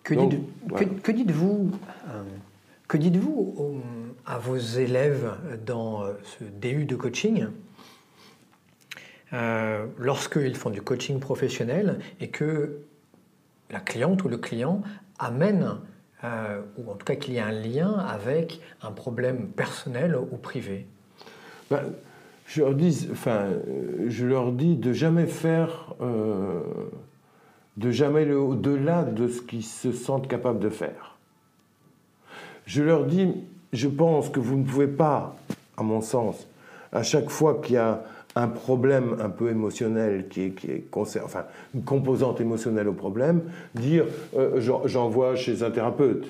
Que, 0.04 0.16
dites-vous 0.16 1.72
que 2.92 2.98
dites-vous 2.98 3.56
euh, 3.58 3.74
à 4.26 4.38
vos 4.38 4.58
élèves 4.58 5.32
dans 5.66 6.04
euh, 6.04 6.12
ce 6.24 6.44
DU 6.44 6.84
de 6.84 6.98
coaching 6.98 7.48
euh, 9.32 9.86
lorsqu'ils 9.98 10.56
font 10.56 10.72
du 10.72 10.82
coaching 10.82 11.22
professionnel 11.22 12.00
et 12.20 12.28
que 12.28 12.80
la 13.70 13.80
cliente 13.80 14.26
ou 14.26 14.28
le 14.28 14.38
client 14.38 14.82
amène, 15.20 15.78
ou 16.24 16.92
en 16.92 16.96
tout 16.96 17.06
cas 17.06 17.16
qu'il 17.16 17.34
y 17.34 17.40
a 17.40 17.46
un 17.46 17.54
lien 17.54 17.94
avec 17.94 18.60
un 18.82 18.92
problème 18.92 19.48
personnel 19.48 20.18
ou 20.18 20.36
privé? 20.36 20.86
Ben, 21.70 21.84
je, 22.46 22.62
leur 22.62 22.74
dis, 22.74 23.08
enfin, 23.10 23.48
je 24.10 24.26
leur 24.26 24.52
dis 24.52 24.76
de 24.76 24.92
jamais 24.92 25.28
faire 25.28 25.96
de 27.78 27.92
jamais 27.92 28.32
au-delà 28.32 29.04
de 29.04 29.28
ce 29.28 29.42
qu'ils 29.42 29.64
se 29.64 29.92
sentent 29.92 30.28
capables 30.28 30.60
de 30.60 30.70
faire. 30.70 31.18
Je 32.66 32.84
leur 32.84 33.06
dis, 33.06 33.34
je 33.74 33.88
pense 33.88 34.30
que 34.30 34.40
vous 34.40 34.58
ne 34.58 34.64
pouvez 34.64 34.88
pas, 34.88 35.36
à 35.78 35.84
mon 35.84 36.02
sens, 36.02 36.48
à 36.92 37.04
chaque 37.04 37.30
fois 37.30 37.62
qu'il 37.64 37.76
y 37.76 37.78
a 37.78 38.04
un 38.36 38.48
problème 38.48 39.18
un 39.20 39.30
peu 39.30 39.50
émotionnel 39.50 40.28
qui 40.30 40.44
est, 40.44 40.50
qui 40.52 40.84
enfin 41.24 41.46
une 41.76 41.84
composante 41.84 42.40
émotionnelle 42.40 42.88
au 42.88 42.94
problème, 42.94 43.42
dire 43.76 44.06
euh, 44.38 44.62
j'envoie 44.86 45.36
chez 45.36 45.64
un 45.64 45.72
thérapeute. 45.72 46.28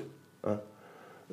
Hein. 0.47 0.57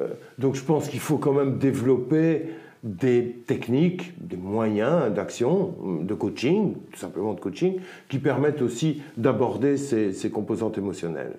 Euh, 0.01 0.09
donc 0.39 0.57
je 0.57 0.63
pense 0.63 0.89
qu'il 0.89 1.01
faut 1.01 1.19
quand 1.19 1.33
même 1.33 1.59
développer 1.59 2.51
des 2.83 3.43
techniques, 3.47 4.13
des 4.21 4.37
moyens 4.37 5.13
d'action, 5.13 5.75
de 6.03 6.15
coaching, 6.15 6.75
tout 6.93 6.99
simplement 6.99 7.35
de 7.35 7.41
coaching, 7.41 7.81
qui 8.09 8.19
permettent 8.19 8.63
aussi 8.63 9.03
d'aborder 9.17 9.77
ces, 9.77 10.31
composantes 10.31 10.79
émotionnelles. 10.79 11.37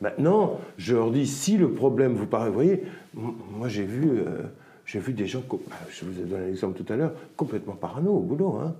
Maintenant, 0.00 0.58
je 0.78 0.94
leur 0.94 1.10
dis, 1.10 1.26
si 1.26 1.56
le 1.56 1.70
problème 1.72 2.14
vous 2.14 2.26
paraît, 2.26 2.48
vous 2.48 2.54
voyez, 2.54 2.82
moi 3.14 3.68
j'ai 3.68 3.84
vu, 3.84 4.10
euh, 4.10 4.98
vu 4.98 5.12
des 5.12 5.26
gens, 5.26 5.42
bah, 5.48 5.76
je 5.90 6.04
vous 6.04 6.20
ai 6.20 6.24
donné 6.24 6.46
l'exemple 6.46 6.82
tout 6.82 6.92
à 6.92 6.96
l'heure, 6.96 7.12
complètement 7.36 7.74
parano 7.74 8.10
au 8.10 8.20
boulot. 8.20 8.58
Hein. 8.60 8.74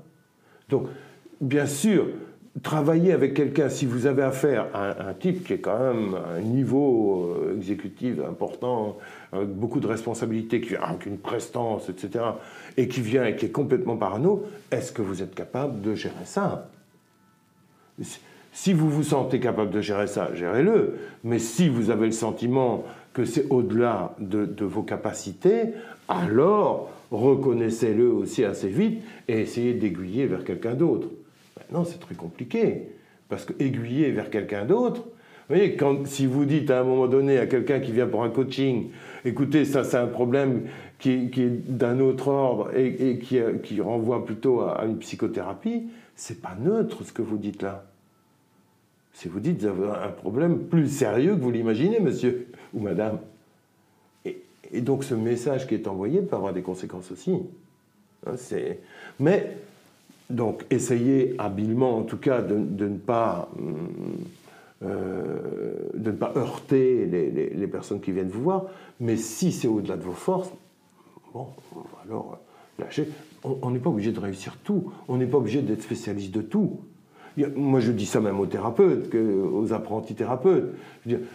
Donc, 0.68 0.86
bien 1.40 1.66
sûr, 1.66 2.06
travailler 2.60 3.12
avec 3.12 3.34
quelqu'un, 3.34 3.70
si 3.70 3.86
vous 3.86 4.06
avez 4.06 4.22
affaire 4.22 4.66
à 4.74 5.08
un, 5.08 5.14
type 5.14 5.44
qui 5.44 5.54
est 5.54 5.58
quand 5.58 5.78
même 5.78 6.14
à 6.14 6.36
un 6.36 6.40
niveau 6.40 7.34
euh, 7.34 7.56
exécutif 7.56 8.18
important, 8.28 8.98
avec 9.32 9.48
beaucoup 9.48 9.80
de 9.80 9.86
responsabilités, 9.86 10.60
qui 10.60 10.76
a 10.76 10.96
une 11.06 11.18
prestance, 11.18 11.88
etc., 11.88 12.24
et 12.76 12.88
qui 12.88 13.00
vient 13.00 13.24
et 13.24 13.36
qui 13.36 13.46
est 13.46 13.52
complètement 13.52 13.96
parano, 13.96 14.44
est-ce 14.70 14.92
que 14.92 15.00
vous 15.00 15.22
êtes 15.22 15.34
capable 15.34 15.80
de 15.80 15.94
gérer 15.94 16.24
ça? 16.24 16.68
Si 18.52 18.74
vous 18.74 18.90
vous 18.90 19.02
sentez 19.02 19.40
capable 19.40 19.70
de 19.70 19.80
gérer 19.80 20.06
ça, 20.06 20.34
gérez-le. 20.34 20.98
Mais 21.24 21.38
si 21.38 21.70
vous 21.70 21.88
avez 21.88 22.06
le 22.06 22.12
sentiment 22.12 22.84
que 23.14 23.24
c'est 23.24 23.46
au-delà 23.48 24.14
de, 24.18 24.44
de 24.44 24.64
vos 24.66 24.82
capacités, 24.82 25.72
alors 26.08 26.90
reconnaissez-le 27.10 28.10
aussi 28.10 28.44
assez 28.44 28.68
vite 28.68 29.02
et 29.28 29.40
essayez 29.40 29.72
d'aiguiller 29.72 30.26
vers 30.26 30.44
quelqu'un 30.44 30.74
d'autre. 30.74 31.08
Non, 31.72 31.84
c'est 31.84 31.98
très 31.98 32.14
compliqué. 32.14 32.88
Parce 33.28 33.44
que 33.44 33.54
aiguiller 33.62 34.10
vers 34.10 34.30
quelqu'un 34.30 34.64
d'autre, 34.64 35.04
vous 35.48 35.56
voyez, 35.56 35.76
si 36.04 36.26
vous 36.26 36.44
dites 36.44 36.70
à 36.70 36.80
un 36.80 36.84
moment 36.84 37.08
donné 37.08 37.38
à 37.38 37.46
quelqu'un 37.46 37.80
qui 37.80 37.92
vient 37.92 38.06
pour 38.06 38.22
un 38.22 38.30
coaching, 38.30 38.90
écoutez, 39.24 39.64
ça 39.64 39.84
c'est 39.84 39.96
un 39.96 40.06
problème 40.06 40.68
qui, 40.98 41.10
est 41.10 41.70
d'un 41.70 41.98
autre 42.00 42.28
ordre 42.28 42.70
et, 42.76 43.18
qui, 43.18 43.80
renvoie 43.80 44.24
plutôt 44.24 44.60
à, 44.60 44.84
une 44.84 44.98
psychothérapie, 44.98 45.88
c'est 46.14 46.40
pas 46.40 46.56
neutre 46.60 47.04
ce 47.04 47.12
que 47.12 47.22
vous 47.22 47.38
dites 47.38 47.62
là. 47.62 47.84
Si 49.14 49.28
vous 49.28 49.40
dites, 49.40 49.62
vous 49.62 49.84
avez 49.84 50.06
un 50.06 50.10
problème 50.10 50.58
plus 50.60 50.88
sérieux 50.88 51.34
que 51.34 51.40
vous 51.40 51.50
l'imaginez, 51.50 52.00
monsieur 52.00 52.46
ou 52.72 52.80
madame. 52.80 53.18
Et, 54.24 54.40
et, 54.72 54.80
donc 54.80 55.04
ce 55.04 55.14
message 55.14 55.66
qui 55.66 55.74
est 55.74 55.88
envoyé 55.88 56.22
peut 56.22 56.36
avoir 56.36 56.52
des 56.52 56.62
conséquences 56.62 57.10
aussi. 57.10 57.36
Hein, 58.26 58.36
mais 59.18 59.56
donc, 60.32 60.64
essayez 60.70 61.34
habilement, 61.38 61.98
en 61.98 62.02
tout 62.02 62.16
cas, 62.16 62.40
de, 62.40 62.54
ne, 62.56 62.96
pas, 62.96 63.50
euh, 64.82 65.36
de 65.94 66.10
ne 66.10 66.16
pas 66.16 66.32
heurter 66.36 67.06
les, 67.06 67.66
personnes 67.66 68.00
qui 68.00 68.12
viennent 68.12 68.30
vous 68.30 68.42
voir. 68.42 68.64
Mais 68.98 69.16
si 69.16 69.52
c'est 69.52 69.68
au-delà 69.68 69.96
de 69.96 70.02
vos 70.02 70.12
forces, 70.12 70.50
bon, 71.34 71.48
alors 72.04 72.38
lâchez. 72.78 73.08
On 73.44 73.70
n'est 73.70 73.78
pas 73.78 73.90
obligé 73.90 74.12
de 74.12 74.20
réussir 74.20 74.56
tout. 74.64 74.92
On 75.08 75.16
n'est 75.16 75.26
pas 75.26 75.38
obligé 75.38 75.60
d'être 75.60 75.82
spécialiste 75.82 76.32
de 76.32 76.42
tout. 76.42 76.80
Moi, 77.56 77.80
je 77.80 77.92
dis 77.92 78.06
ça 78.06 78.20
même 78.20 78.38
aux 78.40 78.46
thérapeutes, 78.46 79.14
aux 79.14 79.72
apprentis 79.72 80.14
thérapeutes. 80.14 80.74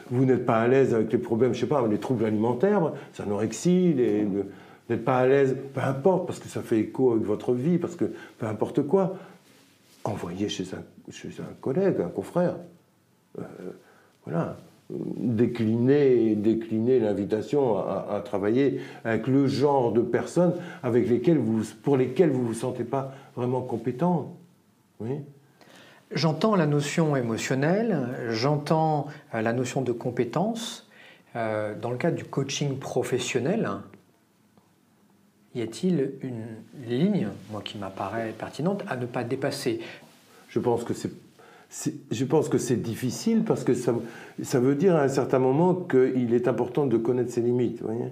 vous 0.09 0.25
n'êtes 0.25 0.45
pas 0.45 0.59
à 0.59 0.67
l'aise 0.67 0.93
avec 0.93 1.11
les 1.11 1.17
problèmes, 1.17 1.53
je 1.53 1.59
sais 1.59 1.67
pas, 1.67 1.85
les 1.87 1.97
troubles 1.97 2.25
alimentaires, 2.25 2.93
l'anorexie, 3.19 3.93
les, 3.93 4.25
n'êtes 4.89 5.03
pas 5.03 5.17
à 5.17 5.27
l'aise, 5.27 5.55
peu 5.73 5.81
importe, 5.81 6.27
parce 6.27 6.39
que 6.39 6.47
ça 6.47 6.61
fait 6.61 6.79
écho 6.79 7.11
avec 7.11 7.23
votre 7.23 7.53
vie, 7.53 7.77
parce 7.77 7.95
que 7.95 8.05
peu 8.37 8.45
importe 8.45 8.83
quoi, 8.83 9.15
envoyez 10.03 10.49
chez 10.49 10.65
un, 10.73 11.11
chez 11.11 11.29
un 11.39 11.53
collègue, 11.61 11.95
un 11.99 12.09
confrère. 12.09 12.55
Euh, 13.39 13.43
voilà. 14.25 14.57
Déclinez, 14.89 16.35
déclinez 16.35 16.99
l'invitation 16.99 17.77
à, 17.77 18.21
travailler 18.23 18.79
avec 19.03 19.27
le 19.27 19.45
genre 19.45 19.91
de 19.91 19.99
personnes 19.99 20.53
avec 20.81 21.09
lesquelles 21.09 21.39
vous, 21.39 21.63
pour 21.83 21.97
lesquelles 21.97 22.29
vous 22.29 22.43
ne 22.43 22.47
vous 22.47 22.53
sentez 22.53 22.85
pas 22.85 23.13
vraiment 23.35 23.61
compétent. 23.61 24.37
Oui. 25.01 25.19
J'entends 26.11 26.55
la 26.55 26.67
notion 26.67 27.17
émotionnelle, 27.17 28.29
j'entends 28.29 29.07
euh, 29.33 29.41
la 29.41 29.51
notion 29.51 29.81
de 29.81 29.91
compétence. 29.91 30.87
Euh, 31.35 31.75
dans 31.75 31.91
le 31.91 31.97
cadre 31.97 32.15
du 32.15 32.23
coaching 32.23 32.79
professionnel, 32.79 33.69
y 35.57 35.61
a-t-il 35.61 36.13
une 36.21 36.45
ligne, 36.87 37.29
moi 37.51 37.61
qui 37.63 37.77
m'apparaît 37.77 38.33
pertinente, 38.37 38.83
à 38.87 38.95
ne 38.97 39.05
pas 39.05 39.23
dépasser? 39.23 39.79
Je 40.49 40.59
pense 40.59 40.83
que 40.83 40.93
c'est 40.93 41.11
je 42.11 42.25
pense 42.25 42.49
que 42.49 42.57
c'est 42.57 42.77
difficile 42.77 43.43
parce 43.43 43.63
que 43.63 43.73
ça, 43.73 43.93
ça, 44.41 44.59
veut 44.59 44.75
dire 44.75 44.95
à 44.95 45.01
un 45.01 45.07
certain 45.09 45.39
moment 45.39 45.73
qu'il 45.73 46.33
est 46.33 46.47
important 46.47 46.85
de 46.85 46.97
connaître 46.97 47.31
ses 47.31 47.41
limites. 47.41 47.81
Voyez? 47.81 48.11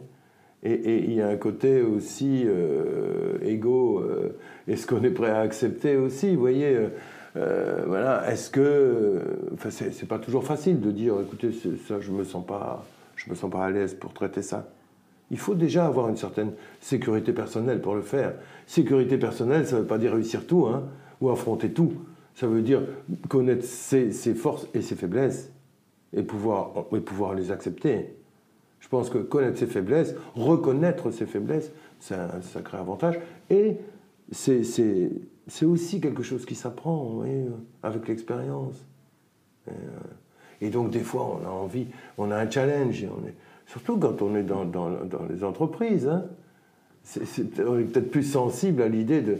Et, 0.63 1.03
il 1.03 1.13
y 1.13 1.21
a 1.21 1.27
un 1.27 1.37
côté 1.37 1.81
aussi 1.81 2.43
euh, 2.45 3.37
égo, 3.43 3.99
euh, 3.99 4.35
est-ce 4.67 4.87
qu'on 4.87 5.03
est 5.03 5.11
prêt 5.11 5.29
à 5.29 5.39
accepter 5.39 5.95
aussi 5.95 6.35
voyez, 6.35 6.77
euh, 7.37 7.83
voilà, 7.85 8.29
est-ce 8.31 8.49
que. 8.49 9.21
Enfin, 9.53 9.69
c'est 9.69 10.07
pas 10.07 10.19
toujours 10.19 10.43
facile 10.43 10.81
de 10.81 10.91
dire 10.91 11.15
écoutez, 11.21 11.51
ça, 11.87 11.99
je 11.99 12.11
me 12.11 12.23
je 12.23 13.29
me 13.29 13.35
sens 13.35 13.51
pas 13.51 13.65
à 13.65 13.69
l'aise 13.69 13.93
pour 13.93 14.13
traiter 14.13 14.41
ça. 14.41 14.67
Il 15.31 15.39
faut 15.39 15.55
déjà 15.55 15.85
avoir 15.85 16.09
une 16.09 16.17
certaine 16.17 16.51
sécurité 16.79 17.33
personnelle 17.33 17.81
pour 17.81 17.95
le 17.95 18.01
faire. 18.01 18.33
Sécurité 18.67 19.17
personnelle, 19.17 19.65
ça 19.67 19.75
ne 19.75 19.81
veut 19.81 19.87
pas 19.87 19.97
dire 19.97 20.13
réussir 20.13 20.45
tout 20.45 20.67
hein, 20.67 20.83
ou 21.21 21.29
affronter 21.29 21.71
tout. 21.71 21.93
Ça 22.35 22.47
veut 22.47 22.61
dire 22.61 22.81
connaître 23.29 23.63
ses, 23.63 24.11
forces 24.35 24.67
et 24.73 24.81
ses 24.81 24.95
faiblesses 24.95 25.51
et 26.13 26.21
pouvoir, 26.21 26.85
et 26.93 26.99
pouvoir 26.99 27.33
les 27.33 27.51
accepter. 27.51 28.13
Je 28.79 28.87
pense 28.87 29.09
que 29.09 29.17
connaître 29.17 29.57
ses 29.57 29.65
faiblesses, 29.65 30.13
reconnaître 30.35 31.09
ses 31.11 31.25
faiblesses, 31.25 31.71
c'est 31.99 32.15
un 32.15 32.41
sacré 32.41 32.77
avantage. 32.77 33.19
Et 33.49 33.77
c'est 34.31 35.65
aussi 35.65 36.01
quelque 36.01 36.23
chose 36.23 36.45
qui 36.45 36.55
s'apprend 36.55 37.23
avec 37.81 38.07
l'expérience. 38.07 38.85
Euh, 39.67 39.71
et, 40.61 40.69
donc, 40.69 40.91
des 40.91 40.99
fois, 40.99 41.39
on 41.41 41.45
a 41.45 41.49
envie, 41.49 41.87
on 42.17 42.31
a 42.31 42.37
un 42.37 42.49
challenge. 42.49 43.05
On 43.05 43.27
est, 43.27 43.33
surtout 43.67 43.97
quand 43.97 44.21
on 44.21 44.35
est 44.35 44.43
dans, 44.43 44.65
dans, 44.65 44.89
les 45.29 45.43
entreprises. 45.43 46.07
Hein 46.07 46.25
c'est 47.05 47.51
peut-être 47.51 48.09
plus 48.09 48.23
sensible 48.23 48.81
à 48.81 48.87
l'idée 48.87 49.21
de 49.21 49.37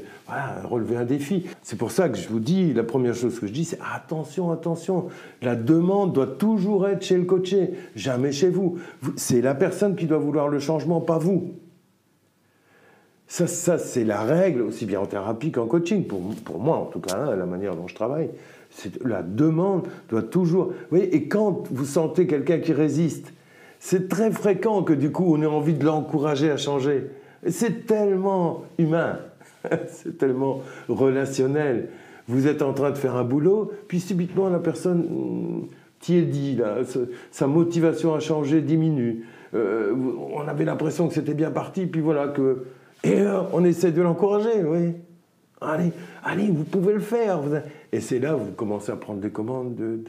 relever 0.66 0.98
un 0.98 1.04
défi. 1.04 1.48
C'est 1.64 1.78
pour 1.78 1.92
ça 1.92 2.10
que 2.10 2.18
je 2.18 2.30
vous 2.30 2.40
dis, 2.40 2.74
la 2.74 2.84
première 2.84 3.16
chose 3.16 3.40
que 3.40 3.48
je 3.48 3.52
dis, 3.52 3.66
c'est 3.66 3.80
attention, 3.94 4.52
attention, 4.52 5.08
la 5.42 5.56
demande 5.56 6.14
doit 6.14 6.28
toujours 6.28 6.88
être 6.88 7.04
chez 7.04 7.18
le 7.18 7.24
coaché, 7.24 7.72
jamais 7.96 8.32
chez 8.32 8.50
vous. 8.50 8.78
C'est 9.16 9.42
la 9.42 9.56
personne 9.56 9.96
qui 9.96 10.06
doit 10.06 10.20
vouloir 10.20 10.48
le 10.48 10.60
changement, 10.60 11.02
pas 11.02 11.18
vous. 11.18 11.56
Ça, 13.28 13.48
ça 13.48 13.80
c'est 13.80 14.04
la 14.04 14.22
règle, 14.22 14.62
aussi 14.62 14.86
bien 14.86 15.00
en 15.00 15.08
thérapie 15.08 15.52
qu'en 15.52 15.66
coaching, 15.66 16.06
pour, 16.06 16.22
pour, 16.44 16.60
moi 16.60 16.78
en 16.78 16.86
tout 16.86 17.00
cas, 17.00 17.18
hein, 17.18 17.36
la 17.36 17.48
manière 17.48 17.76
dont 17.76 17.88
je 17.88 17.96
travaille. 17.96 18.30
La 19.04 19.24
demande 19.24 19.88
doit 20.10 20.22
toujours... 20.22 20.68
Vous 20.68 20.74
voyez, 20.98 21.16
et 21.16 21.28
quand 21.28 21.68
vous 21.72 21.86
sentez 21.86 22.28
quelqu'un 22.28 22.60
qui 22.60 22.74
résiste, 22.74 23.34
c'est 23.86 24.10
très 24.10 24.32
fréquent 24.32 24.82
que 24.82 24.94
du 24.94 25.12
coup 25.12 25.26
on 25.28 25.44
ait 25.44 25.46
envie 25.46 25.76
de 25.76 25.86
l'encourager 25.86 26.50
à 26.50 26.58
changer. 26.58 27.06
C'est 27.48 27.86
tellement 27.86 28.64
humain, 28.80 29.20
c'est 29.90 30.18
tellement 30.18 30.64
relationnel. 30.90 31.90
Vous 32.28 32.48
êtes 32.48 32.64
en 32.64 32.74
train 32.74 32.90
de 32.90 32.98
faire 32.98 33.16
un 33.16 33.24
boulot, 33.24 33.72
puis 33.88 34.00
subitement 34.00 34.50
la 34.50 34.58
personne 34.58 35.02
hmm, 35.02 35.68
tiédit, 36.00 36.56
là, 36.56 36.78
sa 37.30 37.46
motivation 37.46 38.16
à 38.16 38.20
changer 38.20 38.62
diminue. 38.62 39.26
Euh, 39.54 39.94
on 40.34 40.48
avait 40.48 40.66
l'impression 40.66 41.08
que 41.08 41.14
c'était 41.14 41.36
bien 41.36 41.52
parti, 41.52 41.86
puis 41.86 42.02
voilà 42.02 42.30
que... 42.30 42.66
Et 43.04 43.22
on 43.54 43.64
essaie 43.64 43.92
de 43.92 44.02
l'encourager, 44.02 44.64
oui. 44.66 44.94
Allez, 45.62 45.92
allez, 46.24 46.48
vous 46.48 46.64
pouvez 46.64 46.94
le 46.94 47.00
faire. 47.00 47.40
Et 47.92 48.00
c'est 48.00 48.18
là 48.18 48.36
où 48.36 48.40
vous 48.40 48.52
commencez 48.54 48.92
à 48.92 48.96
prendre 48.96 49.20
des 49.20 49.30
commandes 49.30 49.76
de, 49.76 50.00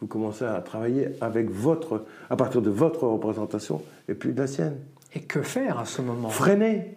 Vous 0.00 0.06
commencez 0.06 0.44
à 0.44 0.60
travailler 0.60 1.08
avec 1.20 1.50
votre... 1.50 2.04
à 2.28 2.36
partir 2.36 2.62
de 2.62 2.70
votre 2.70 3.06
représentation 3.06 3.82
et 4.08 4.14
puis 4.14 4.32
de 4.32 4.38
la 4.38 4.46
sienne. 4.46 4.76
Et 5.14 5.20
que 5.20 5.40
faire 5.42 5.78
à 5.78 5.84
ce 5.86 6.02
moment? 6.02 6.28
Freiner, 6.28 6.94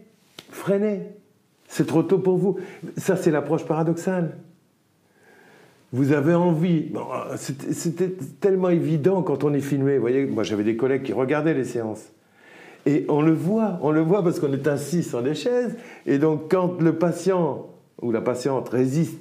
freiner. 0.49 1.03
C'est 1.67 1.85
trop 1.85 2.03
tôt 2.03 2.19
pour 2.19 2.37
vous. 2.37 2.57
Ça, 2.97 3.15
c'est 3.15 3.31
l'approche 3.31 3.63
paradoxale. 3.65 4.37
Vous 5.91 6.11
avez 6.11 6.33
envie. 6.33 6.91
C'était 7.37 8.11
tellement 8.39 8.69
évident 8.69 9.23
quand 9.23 9.43
on 9.43 9.53
est 9.53 9.61
filmé. 9.61 9.95
Vous 9.95 10.01
voyez, 10.01 10.25
moi 10.25 10.43
j'avais 10.43 10.63
des 10.63 10.75
collègues 10.75 11.03
qui 11.03 11.13
regardaient 11.13 11.53
les 11.53 11.63
séances. 11.63 12.11
Et 12.85 13.05
on 13.09 13.21
le 13.21 13.33
voit, 13.33 13.79
on 13.81 13.91
le 13.91 14.01
voit 14.01 14.23
parce 14.23 14.39
qu'on 14.39 14.53
est 14.53 14.67
assis 14.67 15.03
sur 15.03 15.23
des 15.23 15.35
chaises. 15.35 15.75
Et 16.05 16.17
donc 16.17 16.51
quand 16.51 16.81
le 16.81 16.97
patient 16.97 17.67
ou 18.01 18.11
la 18.11 18.21
patiente 18.21 18.69
résiste 18.69 19.19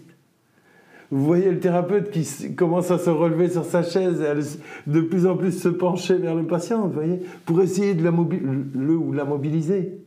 vous 1.10 1.24
voyez 1.24 1.50
le 1.50 1.58
thérapeute 1.58 2.10
qui 2.10 2.54
commence 2.54 2.90
à 2.90 2.98
se 2.98 3.08
relever 3.08 3.48
sur 3.48 3.64
sa 3.64 3.82
chaise 3.82 4.20
et 4.20 4.90
de 4.90 5.00
plus 5.00 5.26
en 5.26 5.36
plus 5.36 5.52
se 5.52 5.68
pencher 5.68 6.14
vers 6.16 6.34
le 6.34 6.44
patient, 6.44 6.86
vous 6.86 6.92
voyez, 6.92 7.20
pour 7.46 7.62
essayer 7.62 7.94
de 7.94 8.04
la 8.04 8.10
le 8.10 8.94
ou 8.94 9.12
la 9.12 9.24
mobiliser. 9.24 9.98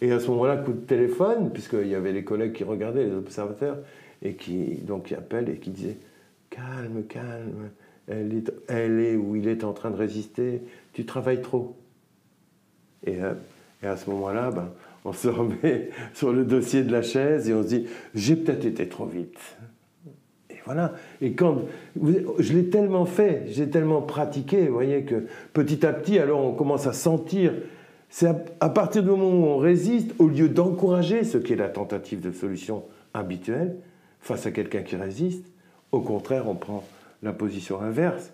Et 0.00 0.12
à 0.12 0.20
ce 0.20 0.28
moment-là, 0.28 0.56
coup 0.58 0.72
de 0.72 0.78
téléphone, 0.78 1.50
puisqu'il 1.52 1.88
y 1.88 1.94
avait 1.96 2.12
les 2.12 2.22
collègues 2.22 2.52
qui 2.52 2.62
regardaient, 2.62 3.04
les 3.04 3.14
observateurs, 3.14 3.78
et 4.22 4.34
qui, 4.34 4.76
donc, 4.76 5.06
qui 5.06 5.14
appellent 5.14 5.48
et 5.48 5.56
qui 5.56 5.70
disaient 5.70 5.96
Calme, 6.50 7.02
calme, 7.08 7.70
elle 8.06 8.34
est, 8.34 8.52
elle 8.68 9.00
est 9.00 9.16
ou 9.16 9.36
il 9.36 9.48
est 9.48 9.64
en 9.64 9.72
train 9.72 9.90
de 9.90 9.96
résister, 9.96 10.62
tu 10.92 11.04
travailles 11.04 11.42
trop. 11.42 11.76
Et, 13.04 13.22
euh, 13.22 13.34
et 13.82 13.86
à 13.86 13.96
ce 13.96 14.08
moment-là, 14.10 14.50
ben, 14.50 14.70
on 15.04 15.12
se 15.12 15.28
remet 15.28 15.90
sur 16.14 16.32
le 16.32 16.44
dossier 16.44 16.84
de 16.84 16.92
la 16.92 17.02
chaise 17.02 17.48
et 17.48 17.54
on 17.54 17.62
se 17.62 17.68
dit 17.68 17.86
J'ai 18.14 18.36
peut-être 18.36 18.64
été 18.64 18.88
trop 18.88 19.06
vite. 19.06 19.38
Voilà. 20.68 20.92
Et 21.22 21.32
quand 21.32 21.62
je 21.96 22.52
l'ai 22.52 22.68
tellement 22.68 23.06
fait, 23.06 23.44
j'ai 23.46 23.70
tellement 23.70 24.02
pratiqué, 24.02 24.66
vous 24.66 24.74
voyez 24.74 25.02
que 25.02 25.26
petit 25.54 25.86
à 25.86 25.94
petit, 25.94 26.18
alors 26.18 26.44
on 26.44 26.52
commence 26.52 26.86
à 26.86 26.92
sentir. 26.92 27.54
C'est 28.10 28.28
à, 28.60 28.68
partir 28.68 29.02
du 29.02 29.08
moment 29.08 29.30
où 29.30 29.46
on 29.46 29.56
résiste, 29.56 30.14
au 30.18 30.28
lieu 30.28 30.50
d'encourager 30.50 31.24
ce 31.24 31.38
qui 31.38 31.54
est 31.54 31.56
la 31.56 31.70
tentative 31.70 32.20
de 32.20 32.32
solution 32.32 32.84
habituelle 33.14 33.76
face 34.20 34.44
à 34.44 34.50
quelqu'un 34.50 34.82
qui 34.82 34.96
résiste, 34.96 35.46
au 35.90 36.02
contraire, 36.02 36.46
on 36.48 36.54
prend 36.54 36.84
la 37.22 37.32
position 37.32 37.80
inverse, 37.80 38.30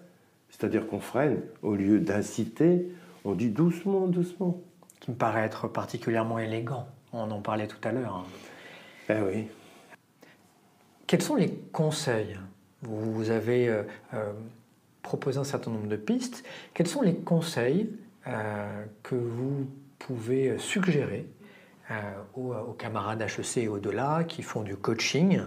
c'est-à-dire 0.51 0.89
qu'on 0.89 0.98
freine 0.98 1.39
au 1.62 1.77
lieu 1.77 2.01
d'inciter, 2.01 2.89
on 3.24 3.35
dit 3.35 3.51
doucement, 3.51 4.09
doucement. 4.09 4.61
Qui 4.98 5.12
me 5.12 5.16
paraît 5.16 5.44
être 5.44 5.69
particulièrement 5.69 6.40
élégant. 6.40 6.89
On 7.12 7.31
en 7.31 7.40
parlait 7.40 7.69
tout 7.69 7.78
à 7.85 7.93
l'heure. 7.93 8.16
Hein. 8.16 8.24
Eh 9.09 9.23
oui. 9.23 9.47
Quels 11.06 11.22
sont 11.22 11.35
les 11.35 11.51
conseils? 11.72 12.39
Vous 12.82 13.31
avez 13.31 13.68
euh, 13.68 13.82
euh, 14.14 14.32
proposé 15.02 15.39
un 15.39 15.44
certain 15.44 15.70
nombre 15.70 15.86
de 15.86 15.97
pistes. 15.97 16.44
Quels 16.72 16.86
sont 16.86 17.02
les 17.02 17.14
conseils 17.14 17.90
euh, 18.26 18.85
que 19.02 19.14
vous 19.14 19.66
pouvez 19.98 20.59
suggérer 20.59 21.26
aux, 22.35 22.55
camarades 22.78 23.20
HEC 23.20 23.59
et 23.59 23.68
au-delà 23.68 24.24
qui 24.24 24.43
font 24.43 24.62
du 24.62 24.74
coaching 24.74 25.43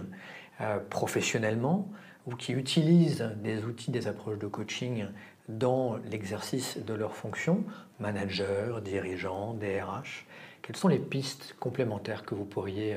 professionnellement 0.88 1.90
ou 2.26 2.36
qui 2.36 2.52
utilisent 2.52 3.28
des 3.42 3.64
outils, 3.64 3.90
des 3.90 4.06
approches 4.06 4.38
de 4.38 4.46
coaching 4.46 5.06
dans 5.48 5.96
l'exercice 6.10 6.78
de 6.78 6.94
leurs 6.94 7.16
fonctions, 7.16 7.64
manager, 7.98 8.80
dirigeants, 8.82 9.54
DRH 9.54 10.26
Quelles 10.62 10.76
sont 10.76 10.88
les 10.88 11.00
pistes 11.00 11.56
complémentaires 11.58 12.24
que 12.24 12.36
vous 12.36 12.44
pourriez 12.44 12.96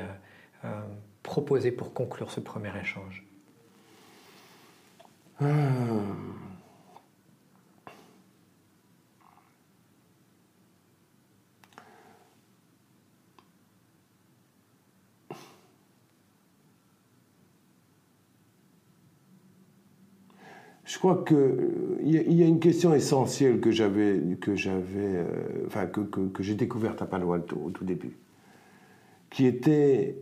proposer 1.23 1.72
pour 1.72 1.93
conclure 1.93 2.31
ce 2.31 2.39
premier 2.39 2.72
échange 2.80 3.26
hmm. 5.39 5.48
Je 20.91 20.98
crois 20.98 21.23
qu'il 21.26 22.02
il 22.03 22.34
y, 22.34 22.43
a 22.43 22.45
une 22.45 22.60
question 22.60 22.93
essentielle 22.93 23.61
que 23.61 23.72
j'avais, 23.72 24.19
que 24.41 24.56
j'avais, 24.56 24.84
euh, 24.98 25.65
enfin 25.65 25.85
que, 25.85 26.02
que 26.02 26.43
j'ai 26.43 26.53
découverte 26.56 27.02
à 27.02 27.06
Palo 27.06 27.31
Alto 27.31 27.56
au 27.56 27.69
tout 27.69 27.85
début, 27.85 28.18
qui 29.30 29.45
était 29.45 30.18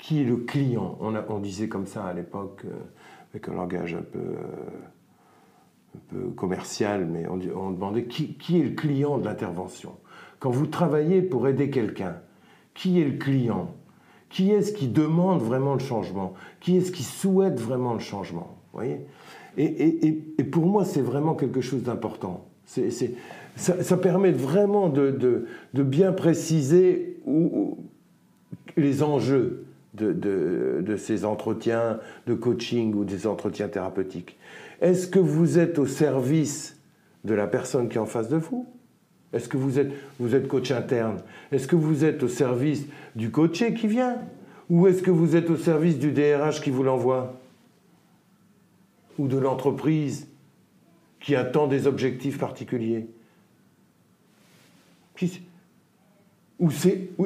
qui 0.00 0.22
est 0.22 0.24
le 0.24 0.36
client. 0.36 0.98
On, 1.00 1.38
disait 1.38 1.68
comme 1.68 1.86
ça 1.86 2.04
à 2.04 2.12
l'époque, 2.12 2.62
euh, 2.64 2.70
avec 3.32 3.48
un 3.48 3.54
langage 3.54 3.94
un 3.94 4.02
peu, 4.02 4.18
euh, 6.14 6.30
commercial, 6.36 7.06
mais 7.06 7.26
on, 7.28 7.70
demandait 7.70 8.04
qui, 8.04 8.36
est 8.58 8.62
le 8.62 8.70
client 8.70 9.18
de 9.18 9.24
l'intervention. 9.24 9.92
Quand 10.38 10.50
vous 10.50 10.66
travaillez 10.66 11.22
pour 11.22 11.46
aider 11.46 11.70
quelqu'un, 11.70 12.16
qui 12.74 13.00
est 13.00 13.04
le 13.04 13.18
client? 13.18 13.74
Qui 14.30 14.50
est-ce 14.52 14.72
qui 14.72 14.88
demande 14.88 15.42
vraiment 15.42 15.74
le 15.74 15.80
changement? 15.80 16.34
Qui 16.60 16.76
est-ce 16.76 16.92
qui 16.92 17.02
souhaite 17.02 17.60
vraiment 17.60 17.94
le 17.94 18.00
changement? 18.00 18.56
Voyez? 18.72 19.04
Et, 19.58 20.22
pour 20.50 20.66
moi, 20.66 20.84
c'est 20.84 21.02
vraiment 21.02 21.34
quelque 21.34 21.60
chose 21.60 21.82
d'important. 21.82 22.46
ça, 23.56 23.96
permet 23.96 24.30
vraiment 24.30 24.88
de, 24.88 25.46
bien 25.74 26.12
préciser 26.12 27.20
les 28.76 29.02
enjeux 29.02 29.66
de, 29.94 30.96
ces 30.96 31.24
entretiens 31.24 31.98
de 32.26 32.34
coaching 32.34 32.94
ou 32.94 33.04
des 33.04 33.26
entretiens 33.26 33.68
thérapeutiques. 33.68 34.38
Est-ce 34.80 35.06
que 35.06 35.18
vous 35.18 35.58
êtes 35.58 35.78
au 35.78 35.86
service 35.86 36.78
de 37.24 37.34
la 37.34 37.46
personne 37.46 37.88
qui 37.88 37.96
est 37.96 38.00
en 38.00 38.06
face 38.06 38.28
de 38.28 38.36
vous? 38.36 38.66
Est-ce 39.32 39.48
que 39.48 39.56
vous 39.56 39.78
êtes, 39.78 40.48
coach 40.48 40.70
interne? 40.70 41.18
Est-ce 41.52 41.68
que 41.68 41.76
vous 41.76 42.04
êtes 42.04 42.22
au 42.22 42.28
service 42.28 42.86
du 43.14 43.30
coaché 43.30 43.74
qui 43.74 43.86
vient? 43.86 44.18
Ou 44.68 44.86
est-ce 44.86 45.02
que 45.02 45.10
vous 45.10 45.36
êtes 45.36 45.50
au 45.50 45.56
service 45.56 45.98
du 45.98 46.12
DRH 46.12 46.60
qui 46.60 46.70
vous 46.70 46.82
l'envoie? 46.82 47.34
Ou 49.18 49.28
de 49.28 49.36
l'entreprise 49.36 50.28
qui 51.20 51.36
attend 51.36 51.66
des 51.66 51.86
objectifs 51.86 52.38
particuliers? 52.38 53.06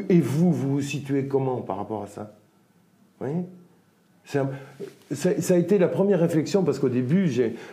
Et 0.08 0.20
vous, 0.20 0.52
vous 0.52 0.70
vous 0.72 0.80
situez 0.80 1.28
comment 1.28 1.60
par 1.62 1.76
rapport 1.76 2.02
à 2.02 2.06
ça? 2.06 2.34
Vous 3.18 3.26
voyez 3.26 3.44
ça, 4.26 4.48
a 5.50 5.56
été 5.56 5.76
la 5.78 5.88
première 5.88 6.18
réflexion 6.18 6.62
parce 6.62 6.78
qu'au 6.78 6.88
début, 6.88 7.30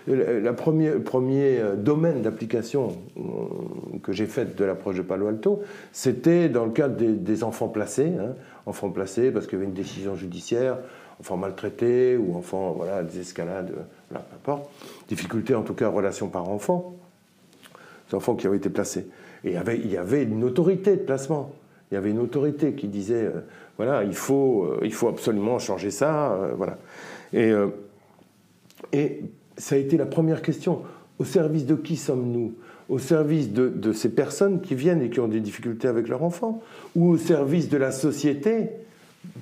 le 0.08 0.52
premier, 0.52 1.60
euh, 1.60 1.76
domaine 1.76 2.22
d'application 2.22 2.98
euh, 3.18 3.22
que 4.04 4.12
j'ai 4.12 4.26
fait 4.26 4.56
de 4.56 4.66
l'approche 4.66 4.98
de 4.98 5.02
Palo 5.02 5.28
Alto, 5.28 5.62
c'était 5.94 6.50
dans 6.50 6.66
le 6.66 6.72
cadre 6.72 6.96
des, 6.98 7.44
enfants 7.44 7.70
placés, 7.70 8.12
hein, 8.20 8.36
enfants 8.66 8.90
placés 8.90 9.32
parce 9.32 9.48
qu'il 9.48 9.60
y 9.60 9.62
avait 9.62 9.70
une 9.70 9.74
décision 9.74 10.16
judiciaire, 10.16 10.78
enfants 11.22 11.38
maltraités 11.38 12.18
ou 12.18 12.36
enfants, 12.36 12.74
voilà, 12.76 13.02
des 13.04 13.20
escalades, 13.20 13.72
voilà, 14.10 14.26
peu 14.26 14.36
importe, 14.36 14.70
difficultés 15.08 15.56
en 15.56 15.64
tout 15.64 15.74
cas, 15.74 15.88
relation 15.88 16.28
par-enfant, 16.28 16.96
des 18.10 18.16
enfants 18.16 18.36
qui 18.36 18.46
avaient 18.46 18.58
été 18.58 18.70
placés. 18.70 19.08
Et 19.46 19.52
il 19.54 19.92
y 19.92 19.98
avait, 19.98 20.24
une 20.24 20.44
autorité 20.44 20.98
de 20.98 21.02
placement. 21.02 21.52
Il 21.92 21.96
y 21.96 21.98
avait 21.98 22.12
une 22.12 22.20
autorité 22.20 22.74
qui 22.74 22.88
disait 22.88 23.24
euh, 23.24 23.42
voilà, 23.84 24.04
il 24.04 24.14
faut, 24.14 24.66
euh, 24.66 24.80
il 24.84 24.94
absolument 25.10 25.58
changer 25.58 25.90
ça. 25.90 26.34
Euh, 26.34 26.56
euh, 27.34 27.68
et 28.94 29.22
ça 29.58 29.74
a 29.74 29.78
été 29.80 29.98
la 29.98 30.06
première 30.06 30.44
question. 30.44 30.84
Au 31.18 31.26
service 31.26 31.66
de 31.66 31.74
qui 31.74 31.96
sommes-nous? 31.96 32.54
Au 32.90 33.00
service 33.00 33.52
de, 33.52 33.92
ces 33.94 34.10
personnes 34.10 34.62
qui 34.62 34.76
viennent 34.76 35.02
et 35.02 35.10
qui 35.10 35.20
ont 35.20 35.28
des 35.28 35.40
difficultés 35.40 35.88
avec 35.88 36.10
leur 36.10 36.22
enfant? 36.22 36.62
Ou 36.96 37.10
au 37.10 37.18
service 37.18 37.70
de 37.70 37.78
la 37.78 37.92
société, 37.92 38.70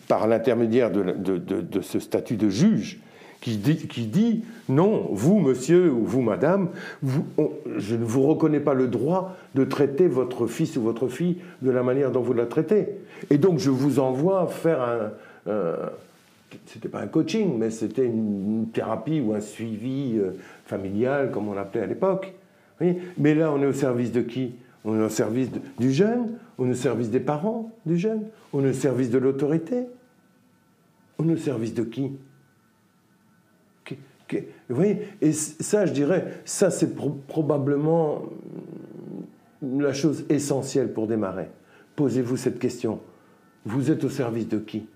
par 0.08 0.26
l'intermédiaire 0.26 0.90
de, 0.90 1.82
ce 1.82 2.00
statut 2.00 2.38
de 2.38 2.48
juge 2.48 3.02
qui 3.42 3.58
dit, 3.58 3.88
qui 3.88 4.06
dit, 4.06 4.44
non, 4.68 5.10
vous 5.12 5.40
monsieur 5.40 5.92
ou 5.92 6.04
vous 6.04 6.22
madame, 6.22 6.70
je 7.04 7.96
ne 7.96 8.04
vous 8.04 8.24
reconnais 8.24 8.60
pas 8.60 8.74
le 8.74 8.88
droit 8.88 9.38
de 9.56 9.64
traiter 9.64 10.08
votre 10.08 10.48
fils 10.48 10.76
ou 10.76 10.82
votre 10.82 11.08
fille 11.08 11.38
de 11.62 11.72
la 11.72 11.84
manière 11.84 12.12
dont 12.12 12.22
vous 12.22 12.34
la 12.34 12.46
traitez. 12.46 12.88
Et 13.30 13.38
donc 13.38 13.60
je 13.60 13.70
vous 13.70 14.00
envoie 14.00 14.48
faire 14.48 14.82
un... 14.82 15.52
c'était 16.66 16.90
pas 16.90 17.02
un 17.02 17.08
coaching, 17.08 17.58
mais 17.58 17.70
c'était 17.70 18.06
une, 18.06 18.68
thérapie 18.74 19.22
ou 19.22 19.34
un 19.34 19.42
suivi 19.42 20.18
euh, 20.18 20.32
familial, 20.66 21.32
comme 21.32 21.48
on 21.48 21.54
l'appelait 21.54 21.84
à 21.84 21.88
l'époque. 21.88 22.34
Mais 23.18 23.36
là, 23.36 23.52
on 23.52 23.62
est 23.62 23.66
au 23.66 23.74
service 23.74 24.12
de 24.12 24.22
qui? 24.22 24.54
On 24.86 24.98
est 24.98 25.04
au 25.04 25.10
service 25.10 25.50
du 25.78 25.92
jeune, 25.92 26.38
on 26.58 26.68
est 26.68 26.72
au 26.72 26.76
service 26.76 27.10
des 27.10 27.20
parents 27.20 27.72
du 27.86 27.98
jeune, 27.98 28.24
on 28.54 28.64
est 28.64 28.70
au 28.70 28.74
service 28.74 29.10
de 29.10 29.18
l'autorité. 29.18 29.84
On 31.18 31.28
est 31.28 31.34
au 31.34 31.38
service 31.38 31.74
de 31.74 31.84
qui? 31.84 32.12
Vous 34.70 34.76
voyez 34.76 35.08
Et 35.22 35.32
ça, 35.32 35.86
je 35.86 35.94
dirais, 35.94 36.42
ça 36.46 36.70
c'est 36.72 36.96
probablement 37.28 38.24
la 39.62 39.94
chose 39.94 40.26
essentielle 40.30 40.94
pour 40.94 41.08
démarrer. 41.08 41.50
Posez-vous 41.96 42.38
cette 42.38 42.60
question. 42.60 43.00
Vous 43.66 43.92
êtes 43.92 44.04
au 44.04 44.10
service 44.10 44.48
de 44.48 44.58
qui? 44.58 44.88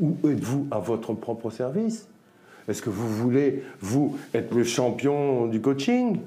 Ou 0.00 0.16
êtes-vous 0.28 0.66
à 0.70 0.78
votre 0.78 1.12
propre 1.12 1.50
service? 1.50 2.08
Est-ce 2.68 2.80
que 2.80 2.90
vous 2.90 3.08
voulez, 3.08 3.64
vous, 3.80 4.16
être 4.34 4.54
le 4.54 4.64
champion 4.64 5.46
du 5.46 5.60
coaching? 5.60 6.20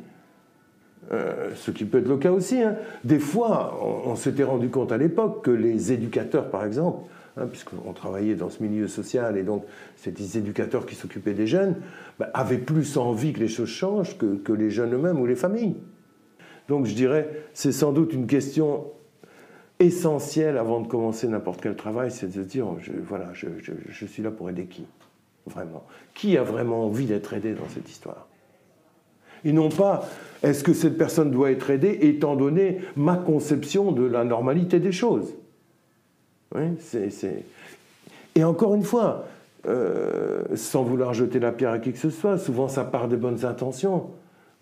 Euh, 1.11 1.51
ce 1.55 1.71
qui 1.71 1.85
peut 1.85 1.99
être 1.99 2.07
le 2.07 2.17
cas 2.17 2.31
aussi. 2.31 2.61
Hein. 2.61 2.75
Des 3.03 3.19
fois, 3.19 3.79
on 4.05 4.15
s'était 4.15 4.43
rendu 4.43 4.69
compte 4.69 4.91
à 4.91 4.97
l'époque 4.97 5.43
que 5.43 5.51
les 5.51 5.91
éducateurs, 5.91 6.49
par 6.49 6.65
exemple, 6.65 7.03
Hein, 7.37 7.47
puisqu'on 7.47 7.91
travaillait 7.91 8.35
dans 8.35 8.49
ce 8.49 8.63
milieu 8.63 8.87
social 8.87 9.37
et 9.37 9.43
donc 9.43 9.65
c'était 9.97 10.23
des 10.23 10.37
éducateurs 10.37 10.85
qui 10.85 10.95
s'occupaient 10.95 11.33
des 11.33 11.47
jeunes, 11.47 11.75
bah, 12.17 12.29
avaient 12.33 12.57
plus 12.57 12.95
envie 12.95 13.33
que 13.33 13.41
les 13.41 13.49
choses 13.49 13.67
changent 13.67 14.17
que, 14.17 14.53
les 14.53 14.69
jeunes 14.69 14.93
eux-mêmes 14.93 15.19
ou 15.19 15.25
les 15.25 15.35
familles. 15.35 15.75
Donc 16.69 16.85
je 16.85 16.93
dirais, 16.93 17.29
c'est 17.53 17.73
sans 17.73 17.91
doute 17.91 18.13
une 18.13 18.25
question 18.25 18.85
essentielle 19.79 20.57
avant 20.57 20.79
de 20.79 20.87
commencer 20.87 21.27
n'importe 21.27 21.59
quel 21.59 21.75
travail, 21.75 22.09
c'est 22.09 22.27
de 22.27 22.31
se 22.31 22.39
dire, 22.39 22.67
voilà, 23.05 23.33
je 23.33 24.05
suis 24.05 24.23
là 24.23 24.31
pour 24.31 24.49
aider 24.49 24.65
qui 24.65 24.85
Vraiment. 25.47 25.83
Qui 26.15 26.37
a 26.37 26.43
vraiment 26.43 26.85
envie 26.85 27.05
d'être 27.05 27.33
aidé 27.33 27.53
dans 27.53 27.69
cette 27.69 27.89
histoire? 27.89 28.27
Et 29.43 29.53
non 29.53 29.69
pas 29.69 30.07
est-ce 30.41 30.63
que 30.63 30.73
cette 30.73 30.97
personne 30.97 31.29
doit 31.29 31.51
être 31.51 31.69
aidée 31.69 31.99
étant 32.01 32.35
donné 32.35 32.79
ma 32.95 33.15
conception 33.15 33.91
de 33.91 34.03
la 34.03 34.23
normalité 34.23 34.79
des 34.79 34.91
choses? 34.91 35.35
Et 38.35 38.43
encore 38.43 38.75
une 38.75 38.83
fois, 38.83 39.25
euh, 39.67 40.43
sans 40.55 40.83
vouloir 40.83 41.13
jeter 41.13 41.39
la 41.39 41.51
pierre 41.51 41.71
à 41.71 41.79
qui 41.79 41.91
que 41.91 41.97
ce 41.97 42.09
soit, 42.09 42.37
souvent 42.37 42.67
ça 42.67 42.83
part 42.83 43.07
des 43.07 43.17
bonnes 43.17 43.45
intentions. 43.45 44.11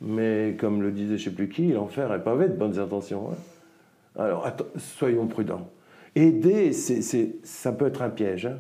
Mais 0.02 0.56
comme 0.60 0.82
le 0.82 0.92
disait 0.92 1.18
je 1.18 1.30
ne 1.30 1.30
sais 1.30 1.36
plus 1.36 1.50
qui, 1.50 1.72
l'enfer 1.74 2.14
est 2.14 2.24
pavé 2.24 2.48
de 2.48 2.54
bonnes 2.54 2.80
intentions. 2.80 3.30
Hein. 3.32 4.22
Alors 4.22 4.48
soyons 4.78 5.28
prudents. 5.28 5.70
Aider, 6.16 6.72
ça 6.74 7.72
peut 7.72 7.88
être 7.88 8.02
un 8.02 8.10
piège. 8.10 8.46
Hein. 8.46 8.60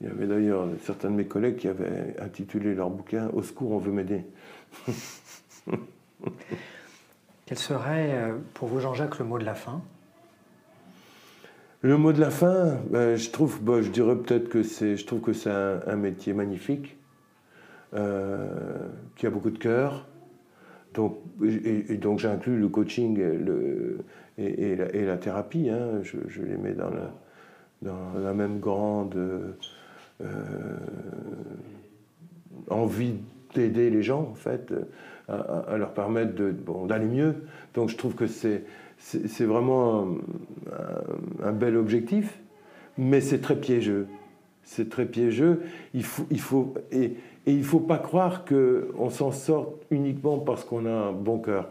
Il 0.00 0.08
y 0.08 0.10
avait 0.10 0.26
d'ailleurs 0.26 0.66
certains 0.84 1.10
de 1.10 1.16
mes 1.16 1.26
collègues 1.26 1.56
qui 1.56 1.68
avaient 1.68 2.16
intitulé 2.20 2.74
leur 2.74 2.90
bouquin 2.90 3.28
Au 3.34 3.42
secours, 3.42 3.72
on 3.72 3.78
veut 3.78 3.92
m'aider. 3.92 4.24
Quel 7.46 7.58
serait 7.58 8.14
euh, 8.14 8.36
pour 8.54 8.68
vous, 8.68 8.80
Jean-Jacques, 8.80 9.18
le 9.18 9.24
mot 9.24 9.38
de 9.38 9.44
la 9.44 9.54
fin? 9.54 9.82
Le 11.82 11.96
mot 11.96 12.12
de 12.12 12.20
la 12.20 12.30
fin, 12.30 12.78
ben, 12.90 13.16
je 13.16 13.30
trouve, 13.30 13.60
je 13.80 13.88
dirais 13.88 14.16
peut-être 14.16 14.48
que 14.48 14.62
c'est, 14.62 14.96
je 14.96 15.06
trouve 15.06 15.20
que 15.20 15.32
c'est 15.32 15.50
un, 15.50 15.96
métier 15.96 16.32
magnifique, 16.34 16.98
euh, 17.94 18.48
qui 19.16 19.26
a 19.26 19.30
beaucoup 19.30 19.50
de 19.50 19.58
cœur. 19.58 20.06
Donc, 20.94 21.18
et, 21.42 21.96
donc 21.96 22.18
j'inclus 22.18 22.58
le 22.58 22.68
coaching 22.68 23.18
et, 24.38 24.76
la, 24.76 25.16
thérapie. 25.16 25.70
Hein. 25.70 26.02
je, 26.02 26.42
les 26.42 26.56
mets 26.56 26.74
dans 26.74 26.90
la, 27.82 28.34
même 28.34 28.58
grande 28.58 29.16
euh, 29.16 30.26
envie 32.68 33.14
d'aider 33.54 33.88
les 33.88 34.02
gens, 34.02 34.28
en 34.32 34.34
fait, 34.34 34.74
à, 35.28 35.76
leur 35.78 35.94
permettre 35.94 36.34
de, 36.34 36.54
d'aller 36.86 37.06
mieux. 37.06 37.36
Donc 37.74 37.88
je 37.88 37.96
trouve 37.96 38.14
que 38.14 38.26
c'est 38.26 38.64
c'est 39.00 39.44
vraiment 39.44 40.08
un, 41.42 41.52
bel 41.52 41.76
objectif, 41.76 42.38
mais 42.98 43.20
c'est 43.20 43.40
très 43.40 43.56
piégeux. 43.56 44.06
C'est 44.62 44.88
très 44.88 45.06
piégeux. 45.06 45.62
Il 45.94 46.04
faut, 46.04 46.26
il 46.30 46.40
faut, 46.40 46.74
et, 46.92 47.16
il 47.46 47.58
ne 47.58 47.62
faut 47.62 47.80
pas 47.80 47.98
croire 47.98 48.44
qu'on 48.44 49.10
s'en 49.10 49.32
sort 49.32 49.74
uniquement 49.90 50.38
parce 50.38 50.64
qu'on 50.64 50.84
a 50.86 50.90
un 50.90 51.12
bon 51.12 51.38
cœur, 51.38 51.70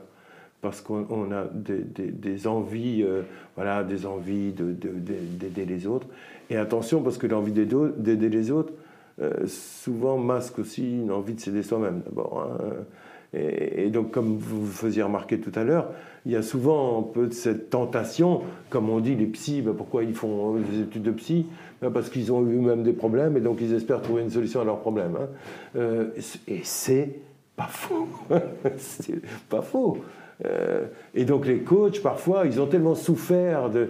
parce 0.62 0.82
qu'on 0.82 1.32
a 1.32 1.46
des, 1.54 2.48
envies, 2.48 3.04
euh, 3.04 3.22
voilà, 3.56 3.84
des 3.84 4.06
envies 4.06 4.52
d'aider 4.52 5.66
les 5.66 5.88
autres. 5.88 6.08
Et 6.50 6.58
attention, 6.58 7.02
parce 7.02 7.18
que 7.18 7.28
l'envie 7.28 7.54
d'aider 7.54 8.30
les 8.30 8.52
autres, 8.52 8.74
euh, 9.22 9.46
souvent 9.46 10.18
masque 10.18 10.60
aussi 10.60 11.02
une 11.02 11.12
envie 11.12 11.36
de 11.36 11.40
s'aider 11.40 11.62
soi-même 11.62 12.02
d'abord. 12.06 12.42
Hein. 12.42 12.86
Et, 13.34 13.90
donc, 13.90 14.12
comme 14.12 14.38
vous 14.38 14.66
faisiez 14.66 15.04
remarquer 15.04 15.40
tout 15.40 15.52
à 15.54 15.64
l'heure, 15.64 15.92
il 16.26 16.32
y 16.32 16.36
a 16.36 16.42
souvent 16.42 17.00
un 17.00 17.04
peu 17.04 17.28
de 17.28 17.34
cette 17.34 17.70
tentation, 17.70 18.42
comme 18.70 18.90
on 18.90 19.00
dit, 19.00 19.16
les 19.16 19.28
psys, 19.28 19.62
ben 19.62 19.74
pourquoi 19.74 20.04
ils 20.04 20.16
font 20.16 20.56
des 20.56 20.82
études 20.82 21.04
de 21.04 21.12
psy? 21.12 21.46
Ben 21.82 21.92
Parce 21.92 22.10
qu'ils 22.10 22.32
ont 22.32 22.42
eu 22.46 22.56
eux-mêmes 22.56 22.84
des 22.84 22.94
problèmes 22.94 23.38
et 23.38 23.40
donc 23.40 23.60
ils 23.62 23.74
espèrent 23.74 24.02
trouver 24.02 24.24
une 24.24 24.32
solution 24.32 24.62
à 24.62 24.64
leurs 24.64 24.80
problèmes. 24.80 25.16
Hein. 25.16 25.28
Euh, 25.76 26.08
et 26.48 26.62
c'est 26.64 27.20
pas 27.56 27.68
faux. 27.68 28.08
c'est 28.78 29.22
pas 29.48 29.62
faux. 29.62 30.00
Euh, 30.46 30.86
et 31.14 31.26
donc 31.26 31.46
les 31.46 31.60
coachs, 31.60 32.02
parfois, 32.02 32.46
ils 32.46 32.62
ont 32.62 32.68
tellement 32.68 32.96
souffert 32.96 33.70
de... 33.70 33.90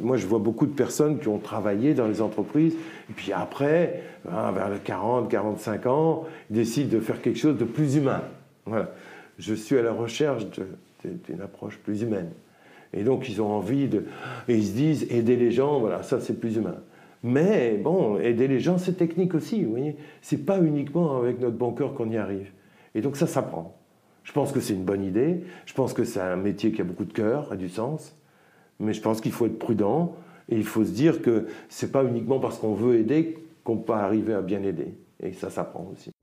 moi, 0.00 0.16
je 0.16 0.26
vois 0.26 0.40
beaucoup 0.40 0.66
de 0.66 0.72
personnes 0.72 1.18
qui 1.18 1.28
ont 1.28 1.38
travaillé 1.38 1.94
dans 1.94 2.08
les 2.08 2.20
entreprises, 2.20 2.74
et 2.74 3.12
puis 3.14 3.32
après, 3.32 4.02
hein, 4.28 4.50
vers 4.52 4.70
les 4.70 4.78
40, 4.78 5.30
45 5.30 5.86
ans, 5.86 6.24
ils 6.50 6.56
décident 6.56 6.92
de 6.92 7.00
faire 7.00 7.20
quelque 7.20 7.38
chose 7.38 7.56
de 7.56 7.64
plus 7.64 7.96
humain. 7.96 8.22
Voilà. 8.66 8.90
Je 9.38 9.54
suis 9.54 9.78
à 9.78 9.82
la 9.82 9.92
recherche 9.92 10.46
d'une 11.04 11.40
approche 11.40 11.78
plus 11.78 12.02
humaine. 12.02 12.30
Et 12.92 13.02
donc, 13.02 13.28
ils 13.28 13.42
ont 13.42 13.50
envie 13.52 13.88
de... 13.88 14.04
Ils 14.48 14.64
se 14.64 14.72
disent, 14.72 15.06
aider 15.10 15.36
les 15.36 15.50
gens, 15.50 15.80
voilà, 15.80 16.02
ça 16.02 16.20
c'est 16.20 16.38
plus 16.38 16.56
humain. 16.56 16.76
Mais 17.24 17.76
bon, 17.82 18.18
aider 18.18 18.46
les 18.46 18.60
gens, 18.60 18.78
c'est 18.78 18.92
technique 18.92 19.34
aussi, 19.34 19.64
vous 19.64 19.70
voyez. 19.70 19.96
C'est 20.20 20.44
pas 20.44 20.58
uniquement 20.60 21.16
avec 21.16 21.40
notre 21.40 21.56
bon 21.56 21.72
cœur 21.72 21.94
qu'on 21.94 22.10
y 22.10 22.16
arrive. 22.16 22.50
Et 22.94 23.00
donc 23.00 23.16
ça 23.16 23.26
s'apprend. 23.26 23.74
Je 24.24 24.32
pense 24.32 24.52
que 24.52 24.60
c'est 24.60 24.74
une 24.74 24.84
bonne 24.84 25.04
idée. 25.04 25.44
Je 25.66 25.74
pense 25.74 25.92
que 25.92 26.04
c'est 26.04 26.20
un 26.20 26.36
métier 26.36 26.72
qui 26.72 26.80
a 26.80 26.84
beaucoup 26.84 27.04
de 27.04 27.12
cœur 27.12 27.52
et 27.52 27.56
du 27.56 27.68
sens. 27.68 28.16
Mais 28.80 28.92
je 28.92 29.00
pense 29.00 29.20
qu'il 29.20 29.32
faut 29.32 29.46
être 29.46 29.58
prudent 29.58 30.16
et 30.48 30.56
il 30.56 30.64
faut 30.64 30.84
se 30.84 30.90
dire 30.90 31.22
que 31.22 31.46
c'est 31.68 31.92
pas 31.92 32.04
uniquement 32.04 32.40
parce 32.40 32.58
qu'on 32.58 32.74
veut 32.74 32.96
aider 32.96 33.38
qu'on 33.62 33.76
peut 33.78 33.92
arriver 33.92 34.34
à 34.34 34.42
bien 34.42 34.62
aider. 34.62 34.94
Et 35.22 35.32
ça 35.32 35.50
s'apprend 35.50 35.90
aussi. 35.92 36.13